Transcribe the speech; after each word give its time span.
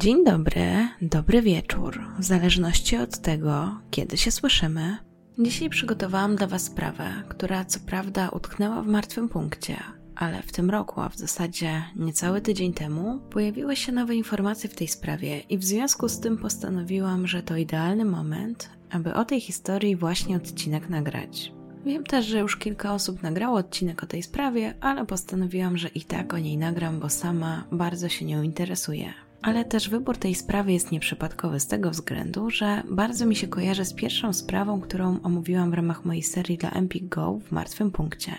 Dzień 0.00 0.24
dobry, 0.24 0.88
dobry 1.02 1.42
wieczór, 1.42 2.00
w 2.18 2.24
zależności 2.24 2.96
od 2.96 3.18
tego, 3.18 3.80
kiedy 3.90 4.16
się 4.16 4.30
słyszymy. 4.30 4.96
Dzisiaj 5.38 5.70
przygotowałam 5.70 6.36
dla 6.36 6.46
Was 6.46 6.62
sprawę, 6.62 7.04
która 7.28 7.64
co 7.64 7.80
prawda 7.80 8.28
utknęła 8.28 8.82
w 8.82 8.86
martwym 8.86 9.28
punkcie, 9.28 9.76
ale 10.16 10.42
w 10.42 10.52
tym 10.52 10.70
roku, 10.70 11.00
a 11.00 11.08
w 11.08 11.16
zasadzie 11.16 11.82
niecały 11.96 12.40
tydzień 12.40 12.72
temu, 12.72 13.20
pojawiły 13.30 13.76
się 13.76 13.92
nowe 13.92 14.14
informacje 14.14 14.70
w 14.70 14.74
tej 14.74 14.88
sprawie 14.88 15.38
i 15.38 15.58
w 15.58 15.64
związku 15.64 16.08
z 16.08 16.20
tym 16.20 16.38
postanowiłam, 16.38 17.26
że 17.26 17.42
to 17.42 17.56
idealny 17.56 18.04
moment, 18.04 18.70
aby 18.90 19.14
o 19.14 19.24
tej 19.24 19.40
historii 19.40 19.96
właśnie 19.96 20.36
odcinek 20.36 20.88
nagrać. 20.88 21.52
Wiem 21.84 22.04
też, 22.04 22.26
że 22.26 22.38
już 22.38 22.56
kilka 22.56 22.94
osób 22.94 23.22
nagrało 23.22 23.58
odcinek 23.58 24.02
o 24.02 24.06
tej 24.06 24.22
sprawie, 24.22 24.74
ale 24.80 25.06
postanowiłam, 25.06 25.78
że 25.78 25.88
i 25.88 26.04
tak 26.04 26.34
o 26.34 26.38
niej 26.38 26.58
nagram, 26.58 27.00
bo 27.00 27.08
sama 27.08 27.64
bardzo 27.72 28.08
się 28.08 28.24
nią 28.24 28.42
interesuję. 28.42 29.14
Ale 29.42 29.64
też 29.64 29.88
wybór 29.88 30.16
tej 30.16 30.34
sprawy 30.34 30.72
jest 30.72 30.92
nieprzypadkowy 30.92 31.60
z 31.60 31.66
tego 31.66 31.90
względu, 31.90 32.50
że 32.50 32.82
bardzo 32.90 33.26
mi 33.26 33.36
się 33.36 33.48
kojarzy 33.48 33.84
z 33.84 33.94
pierwszą 33.94 34.32
sprawą, 34.32 34.80
którą 34.80 35.22
omówiłam 35.22 35.70
w 35.70 35.74
ramach 35.74 36.04
mojej 36.04 36.22
serii 36.22 36.58
dla 36.58 36.70
Empik 36.70 37.08
Go 37.08 37.38
w 37.48 37.52
martwym 37.52 37.90
punkcie. 37.90 38.32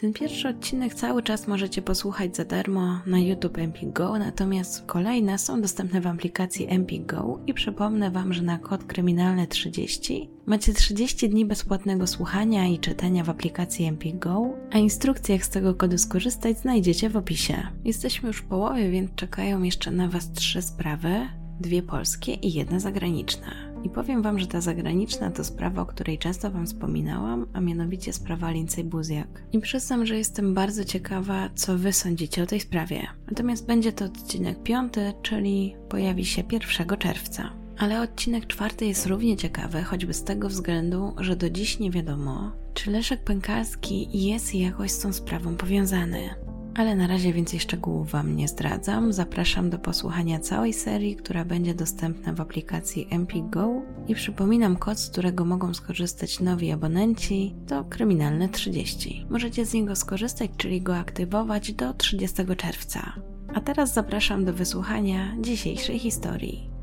Ten 0.00 0.12
pierwszy 0.12 0.48
odcinek 0.48 0.94
cały 0.94 1.22
czas 1.22 1.48
możecie 1.48 1.82
posłuchać 1.82 2.36
za 2.36 2.44
darmo 2.44 3.00
na 3.06 3.18
YouTube 3.18 3.58
Empik 3.58 3.92
Go, 3.92 4.18
natomiast 4.18 4.86
kolejne 4.86 5.38
są 5.38 5.60
dostępne 5.60 6.00
w 6.00 6.06
aplikacji 6.06 6.66
Empik 6.68 7.06
Go 7.06 7.40
i 7.46 7.54
przypomnę 7.54 8.10
Wam, 8.10 8.32
że 8.32 8.42
na 8.42 8.58
kod 8.58 8.84
kryminalny 8.84 9.46
30 9.46 10.30
macie 10.46 10.74
30 10.74 11.28
dni 11.28 11.46
bezpłatnego 11.46 12.06
słuchania 12.06 12.66
i 12.66 12.78
czytania 12.78 13.24
w 13.24 13.30
aplikacji 13.30 13.86
Empik 13.86 14.18
Go, 14.18 14.54
a 14.72 14.78
instrukcje 14.78 15.34
jak 15.34 15.44
z 15.44 15.50
tego 15.50 15.74
kodu 15.74 15.98
skorzystać 15.98 16.58
znajdziecie 16.58 17.10
w 17.10 17.16
opisie. 17.16 17.62
Jesteśmy 17.84 18.26
już 18.26 18.38
w 18.38 18.44
połowie, 18.44 18.90
więc 18.90 19.14
czekają 19.14 19.62
jeszcze 19.62 19.90
na 19.90 20.08
Was 20.08 20.32
trzy 20.32 20.62
sprawy, 20.62 21.28
dwie 21.60 21.82
polskie 21.82 22.34
i 22.34 22.52
jedna 22.52 22.80
zagraniczna. 22.80 23.67
I 23.88 23.90
powiem 23.90 24.22
Wam, 24.22 24.38
że 24.38 24.46
ta 24.46 24.60
zagraniczna 24.60 25.30
to 25.30 25.44
sprawa, 25.44 25.82
o 25.82 25.86
której 25.86 26.18
często 26.18 26.50
Wam 26.50 26.66
wspominałam, 26.66 27.46
a 27.52 27.60
mianowicie 27.60 28.12
sprawa 28.12 28.50
Lindsay 28.50 28.84
Buziak. 28.84 29.42
I 29.52 29.60
przyznam, 29.60 30.06
że 30.06 30.16
jestem 30.16 30.54
bardzo 30.54 30.84
ciekawa, 30.84 31.50
co 31.54 31.78
Wy 31.78 31.92
sądzicie 31.92 32.42
o 32.42 32.46
tej 32.46 32.60
sprawie. 32.60 33.06
Natomiast 33.30 33.66
będzie 33.66 33.92
to 33.92 34.04
odcinek 34.04 34.62
piąty, 34.62 35.12
czyli 35.22 35.76
pojawi 35.88 36.24
się 36.24 36.42
1 36.52 36.98
czerwca. 36.98 37.50
Ale 37.78 38.00
odcinek 38.00 38.46
czwarty 38.46 38.86
jest 38.86 39.06
równie 39.06 39.36
ciekawy, 39.36 39.82
choćby 39.82 40.14
z 40.14 40.24
tego 40.24 40.48
względu, 40.48 41.14
że 41.18 41.36
do 41.36 41.50
dziś 41.50 41.78
nie 41.78 41.90
wiadomo, 41.90 42.52
czy 42.74 42.90
Leszek 42.90 43.24
Pękalski 43.24 44.26
jest 44.26 44.54
jakoś 44.54 44.90
z 44.90 44.98
tą 44.98 45.12
sprawą 45.12 45.56
powiązany 45.56 46.20
ale 46.78 46.96
na 46.96 47.06
razie 47.06 47.32
więcej 47.32 47.60
szczegółów 47.60 48.10
Wam 48.10 48.36
nie 48.36 48.48
zdradzam. 48.48 49.12
Zapraszam 49.12 49.70
do 49.70 49.78
posłuchania 49.78 50.38
całej 50.38 50.72
serii, 50.72 51.16
która 51.16 51.44
będzie 51.44 51.74
dostępna 51.74 52.32
w 52.32 52.40
aplikacji 52.40 53.06
MP 53.10 53.34
Go 53.50 53.82
i 54.08 54.14
przypominam 54.14 54.76
kod, 54.76 54.98
z 54.98 55.10
którego 55.10 55.44
mogą 55.44 55.74
skorzystać 55.74 56.40
nowi 56.40 56.70
abonenci, 56.70 57.54
to 57.66 57.84
Kryminalne 57.84 58.48
30. 58.48 59.26
Możecie 59.30 59.66
z 59.66 59.74
niego 59.74 59.96
skorzystać, 59.96 60.50
czyli 60.56 60.82
go 60.82 60.96
aktywować 60.96 61.72
do 61.72 61.94
30 61.94 62.36
czerwca. 62.56 63.12
A 63.54 63.60
teraz 63.60 63.94
zapraszam 63.94 64.44
do 64.44 64.52
wysłuchania 64.52 65.36
dzisiejszej 65.40 65.98
historii. 65.98 66.77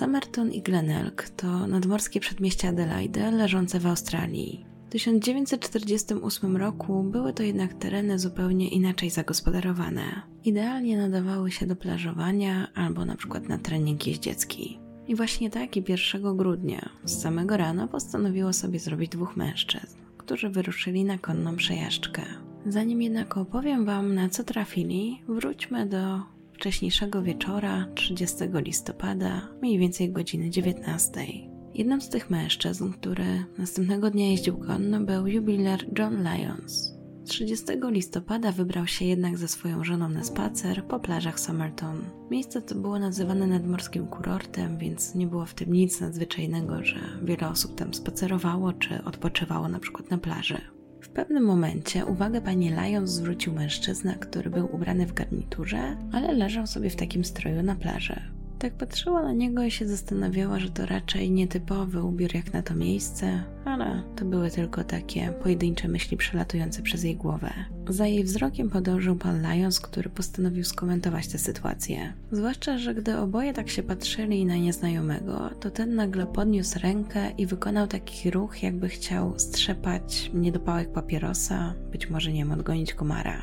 Somerton 0.00 0.52
i 0.52 0.62
Glenelg 0.62 1.28
to 1.28 1.66
nadmorskie 1.66 2.20
przedmieścia 2.20 2.68
Adelaide 2.68 3.30
leżące 3.30 3.80
w 3.80 3.86
Australii. 3.86 4.66
W 4.86 4.90
1948 4.90 6.56
roku 6.56 7.02
były 7.02 7.32
to 7.32 7.42
jednak 7.42 7.74
tereny 7.74 8.18
zupełnie 8.18 8.68
inaczej 8.68 9.10
zagospodarowane. 9.10 10.02
Idealnie 10.44 10.98
nadawały 10.98 11.50
się 11.50 11.66
do 11.66 11.76
plażowania 11.76 12.68
albo 12.74 13.04
na 13.04 13.16
przykład 13.16 13.48
na 13.48 13.58
trening 13.58 14.06
jeździecki. 14.06 14.78
I 15.08 15.14
właśnie 15.14 15.50
tak 15.50 15.76
i 15.76 15.84
1 15.88 16.36
grudnia 16.36 16.88
z 17.04 17.22
samego 17.22 17.56
rana 17.56 17.88
postanowiło 17.88 18.52
sobie 18.52 18.78
zrobić 18.78 19.10
dwóch 19.10 19.36
mężczyzn, 19.36 19.96
którzy 20.18 20.48
wyruszyli 20.48 21.04
na 21.04 21.18
konną 21.18 21.56
przejażdżkę. 21.56 22.22
Zanim 22.66 23.02
jednak 23.02 23.36
opowiem 23.36 23.84
Wam 23.84 24.14
na 24.14 24.28
co 24.28 24.44
trafili, 24.44 25.22
wróćmy 25.28 25.86
do 25.86 26.20
wcześniejszego 26.60 27.22
wieczora 27.22 27.86
30 27.94 28.36
listopada, 28.54 29.48
mniej 29.62 29.78
więcej 29.78 30.12
godziny 30.12 30.50
19. 30.50 31.10
Jednym 31.74 32.00
z 32.00 32.08
tych 32.08 32.30
mężczyzn, 32.30 32.92
który 32.92 33.44
następnego 33.58 34.10
dnia 34.10 34.30
jeździł 34.30 34.58
konno, 34.58 35.00
był 35.00 35.26
jubiler 35.26 35.98
John 35.98 36.22
Lyons. 36.22 36.94
30 37.24 37.66
listopada 37.82 38.52
wybrał 38.52 38.86
się 38.86 39.04
jednak 39.04 39.38
ze 39.38 39.48
swoją 39.48 39.84
żoną 39.84 40.08
na 40.08 40.24
spacer 40.24 40.84
po 40.84 41.00
plażach 41.00 41.40
Somerton. 41.40 42.04
Miejsce 42.30 42.62
to 42.62 42.74
było 42.74 42.98
nazywane 42.98 43.46
nadmorskim 43.46 44.06
kurortem, 44.06 44.78
więc 44.78 45.14
nie 45.14 45.26
było 45.26 45.46
w 45.46 45.54
tym 45.54 45.72
nic 45.72 46.00
nadzwyczajnego, 46.00 46.84
że 46.84 47.00
wiele 47.22 47.48
osób 47.48 47.74
tam 47.74 47.94
spacerowało 47.94 48.72
czy 48.72 49.04
odpoczywało 49.04 49.68
na 49.68 49.78
przykład 49.78 50.10
na 50.10 50.18
plaży. 50.18 50.60
W 51.10 51.12
pewnym 51.12 51.44
momencie 51.44 52.06
uwagę 52.06 52.40
pani 52.40 52.70
Lyons 52.70 53.10
zwrócił 53.10 53.52
mężczyzna, 53.52 54.14
który 54.14 54.50
był 54.50 54.74
ubrany 54.74 55.06
w 55.06 55.12
garniturze, 55.12 55.96
ale 56.12 56.32
leżał 56.32 56.66
sobie 56.66 56.90
w 56.90 56.96
takim 56.96 57.24
stroju 57.24 57.62
na 57.62 57.74
plaży. 57.74 58.20
Tak 58.60 58.72
patrzyła 58.72 59.22
na 59.22 59.32
niego 59.32 59.62
i 59.62 59.70
się 59.70 59.88
zastanawiała, 59.88 60.58
że 60.58 60.70
to 60.70 60.86
raczej 60.86 61.30
nietypowy 61.30 62.02
ubiór 62.02 62.34
jak 62.34 62.52
na 62.52 62.62
to 62.62 62.74
miejsce, 62.74 63.42
ale 63.64 64.02
to 64.16 64.24
były 64.24 64.50
tylko 64.50 64.84
takie 64.84 65.32
pojedyncze 65.42 65.88
myśli 65.88 66.16
przelatujące 66.16 66.82
przez 66.82 67.04
jej 67.04 67.16
głowę. 67.16 67.50
Za 67.88 68.06
jej 68.06 68.24
wzrokiem 68.24 68.70
podążył 68.70 69.16
pan 69.16 69.42
Lyons, 69.42 69.80
który 69.80 70.10
postanowił 70.10 70.64
skomentować 70.64 71.28
tę 71.28 71.38
sytuację. 71.38 72.12
Zwłaszcza, 72.32 72.78
że 72.78 72.94
gdy 72.94 73.16
oboje 73.16 73.52
tak 73.52 73.68
się 73.68 73.82
patrzyli 73.82 74.46
na 74.46 74.56
nieznajomego, 74.56 75.50
to 75.60 75.70
ten 75.70 75.94
nagle 75.94 76.26
podniósł 76.26 76.78
rękę 76.78 77.30
i 77.30 77.46
wykonał 77.46 77.86
taki 77.86 78.30
ruch, 78.30 78.62
jakby 78.62 78.88
chciał 78.88 79.38
strzepać 79.38 80.30
niedopałek 80.34 80.92
papierosa, 80.92 81.74
być 81.92 82.10
może 82.10 82.32
nie 82.32 82.52
odgonić 82.52 82.94
komara. 82.94 83.42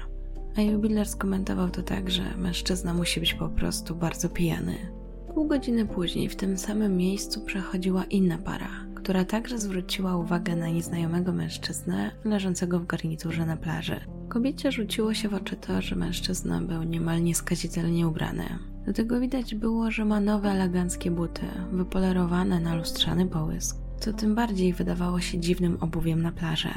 A 0.58 0.62
jubiler 0.62 1.08
skomentował 1.08 1.70
to 1.70 1.84
tak, 1.84 2.12
że 2.12 2.38
mężczyzna 2.38 2.94
musi 2.94 3.20
być 3.20 3.34
po 3.34 3.50
prostu 3.50 3.96
bardzo 3.96 4.30
pijany. 4.30 4.98
Pół 5.38 5.48
godziny 5.48 5.86
później 5.86 6.30
w 6.30 6.36
tym 6.36 6.58
samym 6.58 6.98
miejscu 6.98 7.42
przechodziła 7.42 8.04
inna 8.04 8.38
para, 8.38 8.70
która 8.96 9.26
także 9.26 9.60
zwróciła 9.60 10.18
uwagę 10.18 10.56
na 10.56 10.68
nieznajomego 10.68 11.34
mężczyznę 11.34 12.12
leżącego 12.26 12.80
w 12.80 12.86
garniturze 12.86 13.46
na 13.46 13.58
plaży. 13.58 14.00
Kobiecie 14.30 14.72
rzuciło 14.72 15.14
się 15.14 15.30
w 15.30 15.34
oczy 15.34 15.56
to, 15.56 15.82
że 15.82 15.96
mężczyzna 15.96 16.62
był 16.62 16.84
niemal 16.84 17.24
nieskazitelnie 17.24 18.08
ubrany. 18.08 18.44
Do 18.86 18.94
tego 18.94 19.20
widać 19.20 19.56
było, 19.56 19.92
że 19.92 20.06
ma 20.06 20.20
nowe 20.20 20.50
eleganckie 20.50 21.12
buty, 21.12 21.46
wypolerowane 21.72 22.60
na 22.60 22.76
lustrzany 22.76 23.26
połysk, 23.26 23.78
co 24.00 24.14
tym 24.14 24.36
bardziej 24.36 24.74
wydawało 24.74 25.20
się 25.20 25.40
dziwnym 25.40 25.78
obuwiem 25.82 26.22
na 26.22 26.32
plaży. 26.32 26.74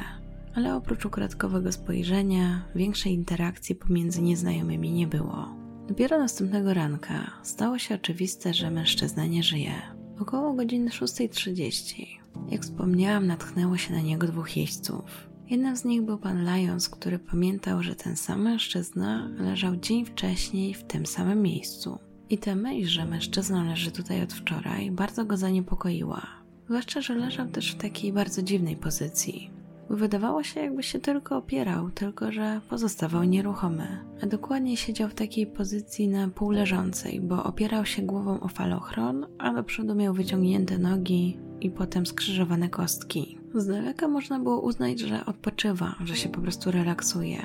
Ale 0.55 0.75
oprócz 0.75 1.05
ukradkowego 1.05 1.71
spojrzenia, 1.71 2.65
większej 2.75 3.13
interakcji 3.13 3.75
pomiędzy 3.75 4.21
nieznajomymi 4.21 4.91
nie 4.91 5.07
było. 5.07 5.60
Dopiero 5.91 6.19
następnego 6.19 6.73
ranka 6.73 7.31
stało 7.43 7.77
się 7.77 7.95
oczywiste, 7.95 8.53
że 8.53 8.71
mężczyzna 8.71 9.25
nie 9.25 9.43
żyje. 9.43 9.73
Około 10.19 10.53
godziny 10.53 10.89
6.30, 10.89 12.07
jak 12.49 12.61
wspomniałam, 12.61 13.27
natchnęło 13.27 13.77
się 13.77 13.93
na 13.93 14.01
niego 14.01 14.27
dwóch 14.27 14.57
jeźdźców. 14.57 15.29
Jednym 15.49 15.77
z 15.77 15.85
nich 15.85 16.01
był 16.01 16.17
pan 16.17 16.45
Lyons, 16.45 16.89
który 16.89 17.19
pamiętał, 17.19 17.83
że 17.83 17.95
ten 17.95 18.15
sam 18.15 18.41
mężczyzna 18.41 19.29
leżał 19.37 19.75
dzień 19.75 20.05
wcześniej 20.05 20.73
w 20.73 20.83
tym 20.83 21.05
samym 21.05 21.41
miejscu. 21.41 21.99
I 22.29 22.37
ta 22.37 22.55
myśl, 22.55 22.87
że 22.87 23.05
mężczyzna 23.05 23.63
leży 23.63 23.91
tutaj 23.91 24.23
od 24.23 24.33
wczoraj, 24.33 24.91
bardzo 24.91 25.25
go 25.25 25.37
zaniepokoiła. 25.37 26.27
Zwłaszcza, 26.65 27.01
że 27.01 27.15
leżał 27.15 27.47
też 27.47 27.71
w 27.71 27.77
takiej 27.77 28.13
bardzo 28.13 28.41
dziwnej 28.41 28.75
pozycji. 28.75 29.60
Wydawało 29.93 30.43
się, 30.43 30.59
jakby 30.59 30.83
się 30.83 30.99
tylko 30.99 31.37
opierał, 31.37 31.89
tylko 31.89 32.31
że 32.31 32.61
pozostawał 32.69 33.23
nieruchomy. 33.23 33.87
A 34.23 34.25
dokładnie 34.25 34.77
siedział 34.77 35.09
w 35.09 35.13
takiej 35.13 35.47
pozycji 35.47 36.07
na 36.07 36.27
pół 36.27 36.51
leżącej, 36.51 37.21
bo 37.21 37.43
opierał 37.43 37.85
się 37.85 38.01
głową 38.01 38.39
o 38.39 38.47
falochron, 38.47 39.25
a 39.37 39.53
do 39.53 39.63
przodu 39.63 39.95
miał 39.95 40.13
wyciągnięte 40.13 40.77
nogi 40.77 41.39
i 41.61 41.69
potem 41.69 42.05
skrzyżowane 42.05 42.69
kostki. 42.69 43.37
Z 43.55 43.67
daleka 43.67 44.07
można 44.07 44.39
było 44.39 44.61
uznać, 44.61 44.99
że 44.99 45.25
odpoczywa, 45.25 45.95
że 46.03 46.15
się 46.15 46.29
po 46.29 46.41
prostu 46.41 46.71
relaksuje. 46.71 47.41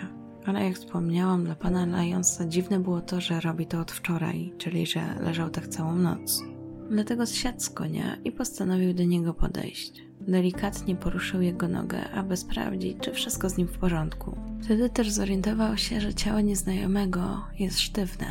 Ale 0.46 0.64
jak 0.64 0.74
wspomniałam, 0.74 1.44
dla 1.44 1.54
pana 1.54 1.86
Lyonsa 1.86 2.46
dziwne 2.46 2.80
było 2.80 3.00
to, 3.00 3.20
że 3.20 3.40
robi 3.40 3.66
to 3.66 3.80
od 3.80 3.92
wczoraj, 3.92 4.52
czyli 4.58 4.86
że 4.86 5.00
leżał 5.20 5.50
tak 5.50 5.68
całą 5.68 5.96
noc. 5.96 6.42
Dlatego 6.90 7.26
zsiadł 7.26 7.60
z 7.60 7.70
konia 7.70 8.16
i 8.24 8.32
postanowił 8.32 8.94
do 8.94 9.04
niego 9.04 9.34
podejść. 9.34 10.06
Delikatnie 10.28 10.96
poruszył 10.96 11.42
jego 11.42 11.68
nogę, 11.68 12.10
aby 12.10 12.36
sprawdzić, 12.36 12.96
czy 13.00 13.12
wszystko 13.12 13.50
z 13.50 13.56
nim 13.56 13.68
w 13.68 13.78
porządku. 13.78 14.36
Wtedy 14.62 14.90
też 14.90 15.10
zorientował 15.10 15.76
się, 15.76 16.00
że 16.00 16.14
ciało 16.14 16.40
nieznajomego 16.40 17.44
jest 17.58 17.80
sztywne. 17.80 18.26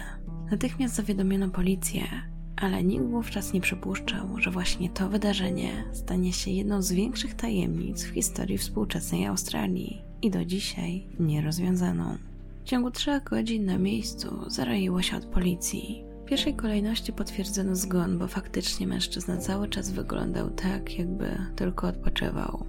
Natychmiast 0.51 0.95
zawiadomiono 0.95 1.49
policję, 1.49 2.03
ale 2.55 2.83
nikt 2.83 3.05
wówczas 3.05 3.53
nie 3.53 3.61
przypuszczał, 3.61 4.39
że 4.39 4.51
właśnie 4.51 4.89
to 4.89 5.09
wydarzenie 5.09 5.83
stanie 5.91 6.33
się 6.33 6.51
jedną 6.51 6.81
z 6.81 6.91
większych 6.91 7.35
tajemnic 7.35 8.03
w 8.03 8.09
historii 8.09 8.57
współczesnej 8.57 9.25
Australii 9.25 10.01
i 10.21 10.31
do 10.31 10.45
dzisiaj 10.45 11.07
nierozwiązaną. 11.19 12.17
W 12.63 12.67
ciągu 12.67 12.91
trzech 12.91 13.23
godzin 13.23 13.65
na 13.65 13.77
miejscu 13.77 14.49
zaraiło 14.49 15.01
się 15.01 15.17
od 15.17 15.25
policji. 15.25 16.03
W 16.25 16.27
pierwszej 16.27 16.55
kolejności 16.55 17.13
potwierdzono 17.13 17.75
zgon, 17.75 18.17
bo 18.17 18.27
faktycznie 18.27 18.87
mężczyzna 18.87 19.37
cały 19.37 19.67
czas 19.67 19.91
wyglądał 19.91 20.49
tak, 20.49 20.99
jakby 20.99 21.37
tylko 21.55 21.87
odpoczywał. 21.87 22.65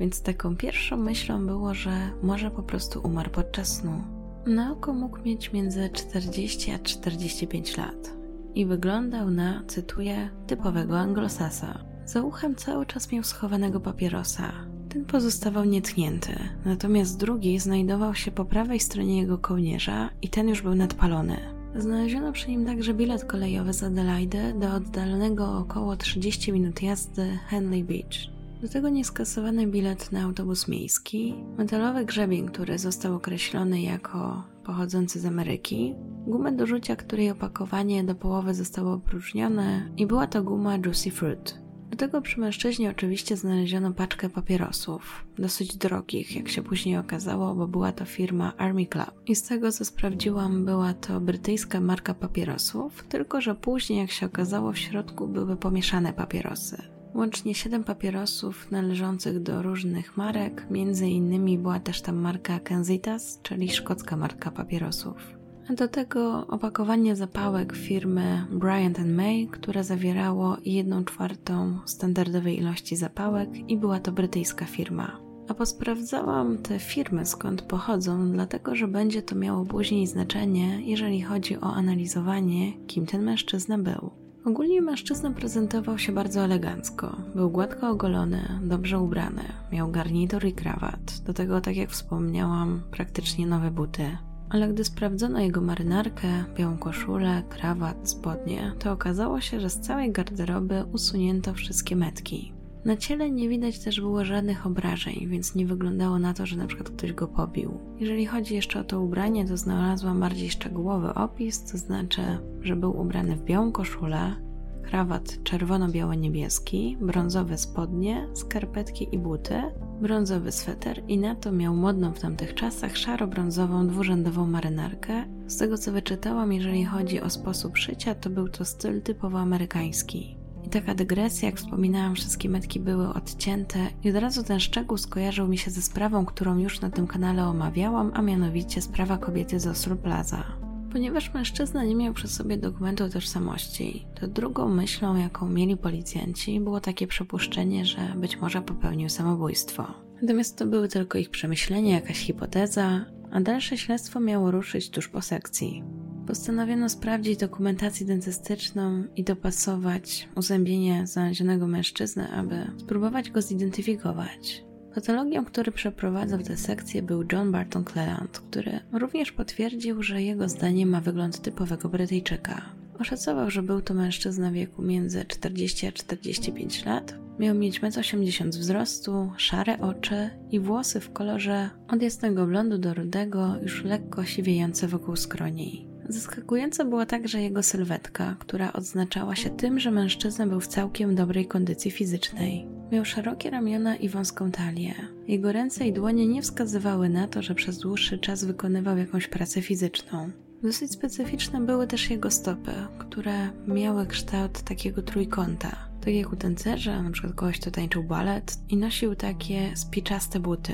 Więc 0.00 0.22
taką 0.22 0.56
pierwszą 0.56 0.96
myślą 0.96 1.46
było, 1.46 1.74
że 1.74 2.10
może 2.22 2.50
po 2.50 2.62
prostu 2.62 3.00
umarł 3.02 3.30
podczas 3.30 3.76
snu. 3.76 4.04
Na 4.46 4.72
oko 4.72 4.92
mógł 4.92 5.18
mieć 5.22 5.52
między 5.52 5.90
40 5.92 6.70
a 6.70 6.78
45 6.78 7.76
lat 7.76 8.14
i 8.54 8.66
wyglądał 8.66 9.30
na, 9.30 9.62
cytuję, 9.66 10.30
typowego 10.46 10.98
anglosasa. 10.98 11.84
Za 12.06 12.22
uchem 12.22 12.54
cały 12.54 12.86
czas 12.86 13.12
miał 13.12 13.22
schowanego 13.22 13.80
papierosa. 13.80 14.52
Ten 14.88 15.04
pozostawał 15.04 15.64
nietknięty, 15.64 16.38
natomiast 16.64 17.18
drugi 17.18 17.58
znajdował 17.58 18.14
się 18.14 18.30
po 18.30 18.44
prawej 18.44 18.80
stronie 18.80 19.20
jego 19.20 19.38
kołnierza 19.38 20.10
i 20.22 20.28
ten 20.28 20.48
już 20.48 20.62
był 20.62 20.74
nadpalony. 20.74 21.63
Znaleziono 21.76 22.32
przy 22.32 22.50
nim 22.50 22.66
także 22.66 22.94
bilet 22.94 23.24
kolejowy 23.24 23.72
z 23.72 23.82
Adelaide 23.82 24.52
do 24.52 24.74
oddalonego 24.74 25.58
około 25.58 25.96
30 25.96 26.52
minut 26.52 26.82
jazdy 26.82 27.38
Henley 27.48 27.84
Beach. 27.84 28.34
Do 28.62 28.68
tego 28.68 28.88
nieskasowany 28.88 29.66
bilet 29.66 30.12
na 30.12 30.22
autobus 30.22 30.68
miejski, 30.68 31.34
metalowy 31.58 32.04
grzebień, 32.04 32.46
który 32.46 32.78
został 32.78 33.14
określony 33.14 33.82
jako 33.82 34.44
pochodzący 34.64 35.20
z 35.20 35.26
Ameryki, 35.26 35.94
gumę 36.26 36.52
do 36.52 36.66
rzucia, 36.66 36.96
której 36.96 37.30
opakowanie 37.30 38.04
do 38.04 38.14
połowy 38.14 38.54
zostało 38.54 38.92
opróżnione 38.92 39.88
i 39.96 40.06
była 40.06 40.26
to 40.26 40.42
guma 40.42 40.76
Juicy 40.76 41.10
Fruit. 41.10 41.63
Do 41.90 41.96
tego 41.96 42.22
przy 42.22 42.40
mężczyźnie 42.40 42.90
oczywiście 42.90 43.36
znaleziono 43.36 43.92
paczkę 43.92 44.28
papierosów, 44.28 45.24
dosyć 45.38 45.76
drogich, 45.76 46.36
jak 46.36 46.48
się 46.48 46.62
później 46.62 46.96
okazało, 46.96 47.54
bo 47.54 47.68
była 47.68 47.92
to 47.92 48.04
firma 48.04 48.52
Army 48.56 48.86
Club. 48.86 49.10
I 49.26 49.36
z 49.36 49.42
tego 49.42 49.72
co 49.72 49.84
sprawdziłam, 49.84 50.64
była 50.64 50.94
to 50.94 51.20
brytyjska 51.20 51.80
marka 51.80 52.14
papierosów, 52.14 53.04
tylko 53.08 53.40
że 53.40 53.54
później, 53.54 53.98
jak 53.98 54.10
się 54.10 54.26
okazało, 54.26 54.72
w 54.72 54.78
środku 54.78 55.28
były 55.28 55.56
pomieszane 55.56 56.12
papierosy. 56.12 56.82
Łącznie 57.14 57.54
7 57.54 57.84
papierosów 57.84 58.70
należących 58.70 59.42
do 59.42 59.62
różnych 59.62 60.16
marek, 60.16 60.66
między 60.70 61.08
innymi 61.08 61.58
była 61.58 61.80
też 61.80 62.02
tam 62.02 62.16
marka 62.16 62.60
Kenzitas, 62.60 63.40
czyli 63.42 63.70
szkocka 63.70 64.16
marka 64.16 64.50
papierosów. 64.50 65.43
A 65.70 65.72
do 65.72 65.88
tego 65.88 66.46
opakowanie 66.46 67.16
zapałek 67.16 67.72
firmy 67.72 68.46
Bryant 68.50 68.98
May, 69.06 69.48
które 69.52 69.84
zawierało 69.84 70.56
1 70.64 71.04
czwartą 71.04 71.78
standardowej 71.84 72.58
ilości 72.58 72.96
zapałek 72.96 73.70
i 73.70 73.76
była 73.76 74.00
to 74.00 74.12
brytyjska 74.12 74.64
firma. 74.64 75.20
A 75.48 75.54
posprawdzałam 75.54 76.58
te 76.58 76.78
firmy 76.78 77.26
skąd 77.26 77.62
pochodzą, 77.62 78.32
dlatego 78.32 78.74
że 78.74 78.88
będzie 78.88 79.22
to 79.22 79.34
miało 79.34 79.64
później 79.64 80.06
znaczenie, 80.06 80.80
jeżeli 80.82 81.22
chodzi 81.22 81.56
o 81.56 81.74
analizowanie, 81.74 82.86
kim 82.86 83.06
ten 83.06 83.22
mężczyzna 83.22 83.78
był. 83.78 84.10
Ogólnie 84.44 84.82
mężczyzna 84.82 85.30
prezentował 85.30 85.98
się 85.98 86.12
bardzo 86.12 86.40
elegancko. 86.40 87.16
Był 87.34 87.50
gładko 87.50 87.88
ogolony, 87.88 88.60
dobrze 88.62 88.98
ubrany, 88.98 89.42
miał 89.72 89.90
garnitur 89.90 90.44
i 90.44 90.52
krawat. 90.52 91.20
Do 91.26 91.34
tego, 91.34 91.60
tak 91.60 91.76
jak 91.76 91.90
wspomniałam, 91.90 92.82
praktycznie 92.90 93.46
nowe 93.46 93.70
buty. 93.70 94.16
Ale 94.54 94.68
gdy 94.68 94.84
sprawdzono 94.84 95.40
jego 95.40 95.60
marynarkę, 95.60 96.28
białą 96.56 96.78
koszulę, 96.78 97.42
krawat, 97.48 98.10
spodnie, 98.10 98.72
to 98.78 98.92
okazało 98.92 99.40
się, 99.40 99.60
że 99.60 99.70
z 99.70 99.80
całej 99.80 100.12
garderoby 100.12 100.84
usunięto 100.92 101.54
wszystkie 101.54 101.96
metki. 101.96 102.52
Na 102.84 102.96
ciele 102.96 103.30
nie 103.30 103.48
widać 103.48 103.78
też 103.78 104.00
było 104.00 104.24
żadnych 104.24 104.66
obrażeń, 104.66 105.26
więc 105.26 105.54
nie 105.54 105.66
wyglądało 105.66 106.18
na 106.18 106.34
to, 106.34 106.46
że 106.46 106.56
na 106.56 106.66
przykład 106.66 106.90
ktoś 106.90 107.12
go 107.12 107.28
pobił. 107.28 107.78
Jeżeli 108.00 108.26
chodzi 108.26 108.54
jeszcze 108.54 108.80
o 108.80 108.84
to 108.84 109.00
ubranie, 109.00 109.48
to 109.48 109.56
znalazłam 109.56 110.20
bardziej 110.20 110.50
szczegółowy 110.50 111.14
opis, 111.14 111.64
to 111.72 111.78
znaczy, 111.78 112.22
że 112.62 112.76
był 112.76 113.00
ubrany 113.00 113.36
w 113.36 113.44
białą 113.44 113.72
koszulę, 113.72 114.36
krawat 114.84 115.42
czerwono-biało-niebieski, 115.42 116.96
brązowe 117.00 117.58
spodnie, 117.58 118.28
skarpetki 118.34 119.08
i 119.12 119.18
buty, 119.18 119.62
brązowy 120.00 120.52
sweter 120.52 121.02
i 121.08 121.18
na 121.18 121.34
to 121.34 121.52
miał 121.52 121.76
modną 121.76 122.12
w 122.12 122.20
tamtych 122.20 122.54
czasach 122.54 122.96
szaro-brązową 122.96 123.86
dwurzędową 123.86 124.46
marynarkę. 124.46 125.24
Z 125.46 125.56
tego 125.56 125.78
co 125.78 125.92
wyczytałam, 125.92 126.52
jeżeli 126.52 126.84
chodzi 126.84 127.20
o 127.20 127.30
sposób 127.30 127.78
szycia, 127.78 128.14
to 128.14 128.30
był 128.30 128.48
to 128.48 128.64
styl 128.64 129.02
typowo 129.02 129.38
amerykański. 129.38 130.36
I 130.64 130.68
taka 130.68 130.94
dygresja, 130.94 131.48
jak 131.48 131.58
wspominałam, 131.58 132.14
wszystkie 132.14 132.48
metki 132.48 132.80
były 132.80 133.08
odcięte 133.08 133.78
i 134.04 134.10
od 134.10 134.16
razu 134.16 134.42
ten 134.42 134.60
szczegół 134.60 134.98
skojarzył 134.98 135.48
mi 135.48 135.58
się 135.58 135.70
ze 135.70 135.82
sprawą, 135.82 136.24
którą 136.24 136.58
już 136.58 136.80
na 136.80 136.90
tym 136.90 137.06
kanale 137.06 137.46
omawiałam, 137.46 138.10
a 138.14 138.22
mianowicie 138.22 138.82
sprawa 138.82 139.18
kobiety 139.18 139.60
z 139.60 139.66
Osru 139.66 139.96
Plaza. 139.96 140.63
Ponieważ 140.94 141.34
mężczyzna 141.34 141.84
nie 141.84 141.94
miał 141.94 142.14
przy 142.14 142.28
sobie 142.28 142.56
dokumentu 142.56 143.08
tożsamości, 143.08 144.06
to 144.20 144.28
drugą 144.28 144.68
myślą, 144.68 145.16
jaką 145.16 145.48
mieli 145.48 145.76
policjanci, 145.76 146.60
było 146.60 146.80
takie 146.80 147.06
przypuszczenie, 147.06 147.84
że 147.84 148.14
być 148.16 148.40
może 148.40 148.62
popełnił 148.62 149.08
samobójstwo. 149.08 149.86
Natomiast 150.22 150.58
to 150.58 150.66
były 150.66 150.88
tylko 150.88 151.18
ich 151.18 151.30
przemyślenia, 151.30 151.94
jakaś 151.94 152.18
hipoteza, 152.18 153.04
a 153.30 153.40
dalsze 153.40 153.78
śledztwo 153.78 154.20
miało 154.20 154.50
ruszyć 154.50 154.90
tuż 154.90 155.08
po 155.08 155.22
sekcji. 155.22 155.82
Postanowiono 156.26 156.88
sprawdzić 156.88 157.38
dokumentację 157.38 158.06
dentystyczną 158.06 159.04
i 159.16 159.24
dopasować 159.24 160.28
uzębienie 160.36 161.06
znalezionego 161.06 161.66
mężczyzny, 161.66 162.28
aby 162.28 162.70
spróbować 162.78 163.30
go 163.30 163.42
zidentyfikować. 163.42 164.64
Patologią, 164.94 165.44
który 165.44 165.72
przeprowadzał 165.72 166.38
tę 166.38 166.56
sekcję 166.56 167.02
był 167.02 167.24
John 167.32 167.52
Barton 167.52 167.84
Cleland, 167.84 168.38
który 168.38 168.80
również 168.92 169.32
potwierdził, 169.32 170.02
że 170.02 170.22
jego 170.22 170.48
zdaniem 170.48 170.88
ma 170.88 171.00
wygląd 171.00 171.42
typowego 171.42 171.88
Brytyjczyka. 171.88 172.62
Oszacował, 172.98 173.50
że 173.50 173.62
był 173.62 173.80
to 173.80 173.94
mężczyzna 173.94 174.52
wieku 174.52 174.82
między 174.82 175.24
40 175.24 175.86
a 175.86 175.92
45 175.92 176.84
lat. 176.84 177.14
Miał 177.38 177.54
mieć 177.54 177.80
1,80 177.80 178.42
m 178.42 178.50
wzrostu, 178.50 179.32
szare 179.36 179.80
oczy 179.80 180.30
i 180.50 180.60
włosy 180.60 181.00
w 181.00 181.12
kolorze 181.12 181.70
od 181.88 182.02
jasnego 182.02 182.46
blondu 182.46 182.78
do 182.78 182.94
rudego, 182.94 183.54
już 183.62 183.84
lekko 183.84 184.24
siwiejące 184.24 184.88
wokół 184.88 185.16
skroni. 185.16 185.93
Zaskakująca 186.08 186.84
była 186.84 187.06
także 187.06 187.42
jego 187.42 187.62
sylwetka, 187.62 188.36
która 188.38 188.72
odznaczała 188.72 189.36
się 189.36 189.50
tym, 189.50 189.80
że 189.80 189.90
mężczyzna 189.90 190.46
był 190.46 190.60
w 190.60 190.66
całkiem 190.66 191.14
dobrej 191.14 191.46
kondycji 191.46 191.90
fizycznej. 191.90 192.66
Miał 192.92 193.04
szerokie 193.04 193.50
ramiona 193.50 193.96
i 193.96 194.08
wąską 194.08 194.50
talię. 194.50 194.94
Jego 195.28 195.52
ręce 195.52 195.86
i 195.88 195.92
dłonie 195.92 196.26
nie 196.26 196.42
wskazywały 196.42 197.08
na 197.08 197.28
to, 197.28 197.42
że 197.42 197.54
przez 197.54 197.78
dłuższy 197.78 198.18
czas 198.18 198.44
wykonywał 198.44 198.98
jakąś 198.98 199.28
pracę 199.28 199.62
fizyczną. 199.62 200.30
Dosyć 200.62 200.92
specyficzne 200.92 201.60
były 201.60 201.86
też 201.86 202.10
jego 202.10 202.30
stopy, 202.30 202.72
które 202.98 203.50
miały 203.66 204.06
kształt 204.06 204.62
takiego 204.62 205.02
trójkąta. 205.02 205.76
Tak 206.00 206.14
jak 206.14 206.32
u 206.32 206.36
tancerza, 206.36 207.02
na 207.02 207.10
przykład 207.10 207.34
kogoś, 207.34 207.60
kto 207.60 207.70
tańczył 207.70 208.02
balet 208.02 208.58
i 208.68 208.76
nosił 208.76 209.14
takie 209.14 209.76
spiczaste 209.76 210.40
buty. 210.40 210.72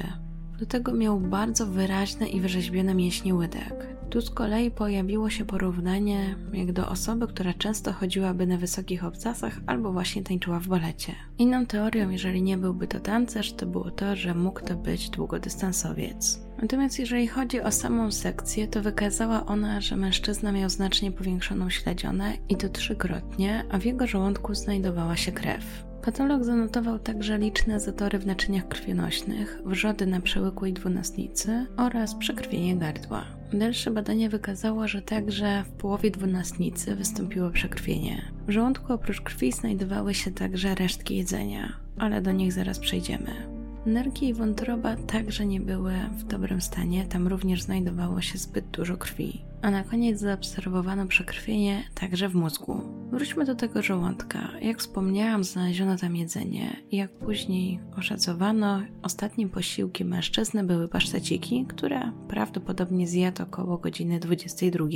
Do 0.59 0.67
tego 0.67 0.95
miał 0.95 1.21
bardzo 1.21 1.67
wyraźne 1.67 2.29
i 2.29 2.41
wyrzeźbione 2.41 2.95
mięśnie 2.95 3.35
łydek. 3.35 4.00
Tu 4.11 4.21
z 4.21 4.31
kolei 4.31 4.71
pojawiło 4.71 5.31
się 5.31 5.45
porównanie 5.45 6.35
jak 6.53 6.73
do 6.73 6.89
osoby, 6.89 7.27
która 7.27 7.55
często 7.55 7.93
chodziłaby 7.93 8.47
na 8.47 8.57
wysokich 8.57 9.05
obcasach 9.05 9.61
albo 9.67 9.93
właśnie 9.93 10.23
tańczyła 10.23 10.61
w 10.61 10.69
balecie. 10.69 11.13
Inną 11.39 11.67
teorią, 11.67 12.11
jeżeli 12.11 12.43
nie 12.43 12.59
byłby 12.59 12.87
to 12.87 13.01
tancerz, 13.01 13.53
to 13.53 13.67
było 13.67 13.91
to, 13.91 14.17
że 14.17 14.35
mógł 14.35 14.61
to 14.61 14.77
być 14.77 15.11
długodystansowiec. 15.11 16.41
Natomiast 16.63 16.99
jeżeli 16.99 17.29
chodzi 17.29 17.61
o 17.61 17.73
samą 17.73 18.13
sekcję, 18.13 18.69
to 18.69 18.83
wykazała 18.83 19.47
ona, 19.47 19.81
że 19.81 19.97
mężczyzna 19.97 20.53
miał 20.53 20.71
znacznie 20.71 21.13
powiększoną 21.13 21.71
śledzionę 21.71 22.37
i 22.49 22.57
to 22.57 22.69
trzykrotnie, 22.69 23.65
a 23.71 23.79
w 23.79 23.85
jego 23.85 24.07
żołądku 24.07 24.55
znajdowała 24.55 25.17
się 25.17 25.33
krew. 25.33 25.90
Patolog 26.03 26.45
zanotował 26.45 26.99
także 26.99 27.39
liczne 27.39 27.81
zatory 27.81 28.19
w 28.19 28.27
naczyniach 28.27 28.69
krwionośnych, 28.69 29.63
wrzody 29.65 30.07
na 30.07 30.21
przełykłej 30.21 30.73
dwunastnicy 30.73 31.67
oraz 31.77 32.15
przekrwienie 32.15 32.77
gardła. 32.77 33.25
Dalsze 33.53 33.91
badanie 33.91 34.29
wykazało, 34.29 34.89
że 34.89 35.03
także 35.03 35.65
w 35.67 35.71
połowie 35.71 36.11
dwunastnicy 36.11 36.97
wystąpiło 36.97 37.51
przekrwienie. 37.51 38.23
W 38.47 38.51
żołądku 38.51 38.93
oprócz 38.93 39.21
krwi 39.21 39.53
znajdowały 39.53 40.15
się 40.15 40.31
także 40.31 40.75
resztki 40.75 41.17
jedzenia, 41.17 41.73
ale 41.99 42.23
do 42.23 42.33
nich 42.33 42.53
zaraz 42.53 42.79
przejdziemy. 42.79 43.60
Nerki 43.87 44.29
i 44.29 44.35
wątroba 44.35 44.97
także 44.97 45.47
nie 45.47 45.61
były 45.61 45.93
w 46.13 46.25
dobrym 46.25 46.61
stanie, 46.61 47.07
tam 47.07 47.29
również 47.29 47.63
znajdowało 47.63 48.21
się 48.21 48.39
zbyt 48.39 48.67
dużo 48.71 48.97
krwi. 48.97 49.45
A 49.63 49.71
na 49.71 49.85
koniec 49.85 50.21
zaobserwowano 50.21 51.07
przekrwienie 51.07 51.83
także 51.95 52.29
w 52.29 52.35
mózgu. 52.35 52.81
Wróćmy 53.11 53.45
do 53.45 53.55
tego 53.55 53.83
żołądka. 53.83 54.49
Jak 54.63 54.79
wspomniałam, 54.79 55.45
znaleziono 55.45 55.97
tam 55.97 56.17
jedzenie 56.17 56.77
jak 56.93 57.11
później 57.11 57.81
oszacowano, 57.97 58.83
ostatnim 59.03 59.49
posiłkiem 59.49 60.09
mężczyzny 60.09 60.65
były 60.65 60.89
paszteciki, 60.89 61.67
które 61.69 62.13
prawdopodobnie 62.29 63.07
zjadł 63.07 63.43
około 63.43 63.79
godziny 63.79 64.21
22. 64.21 64.87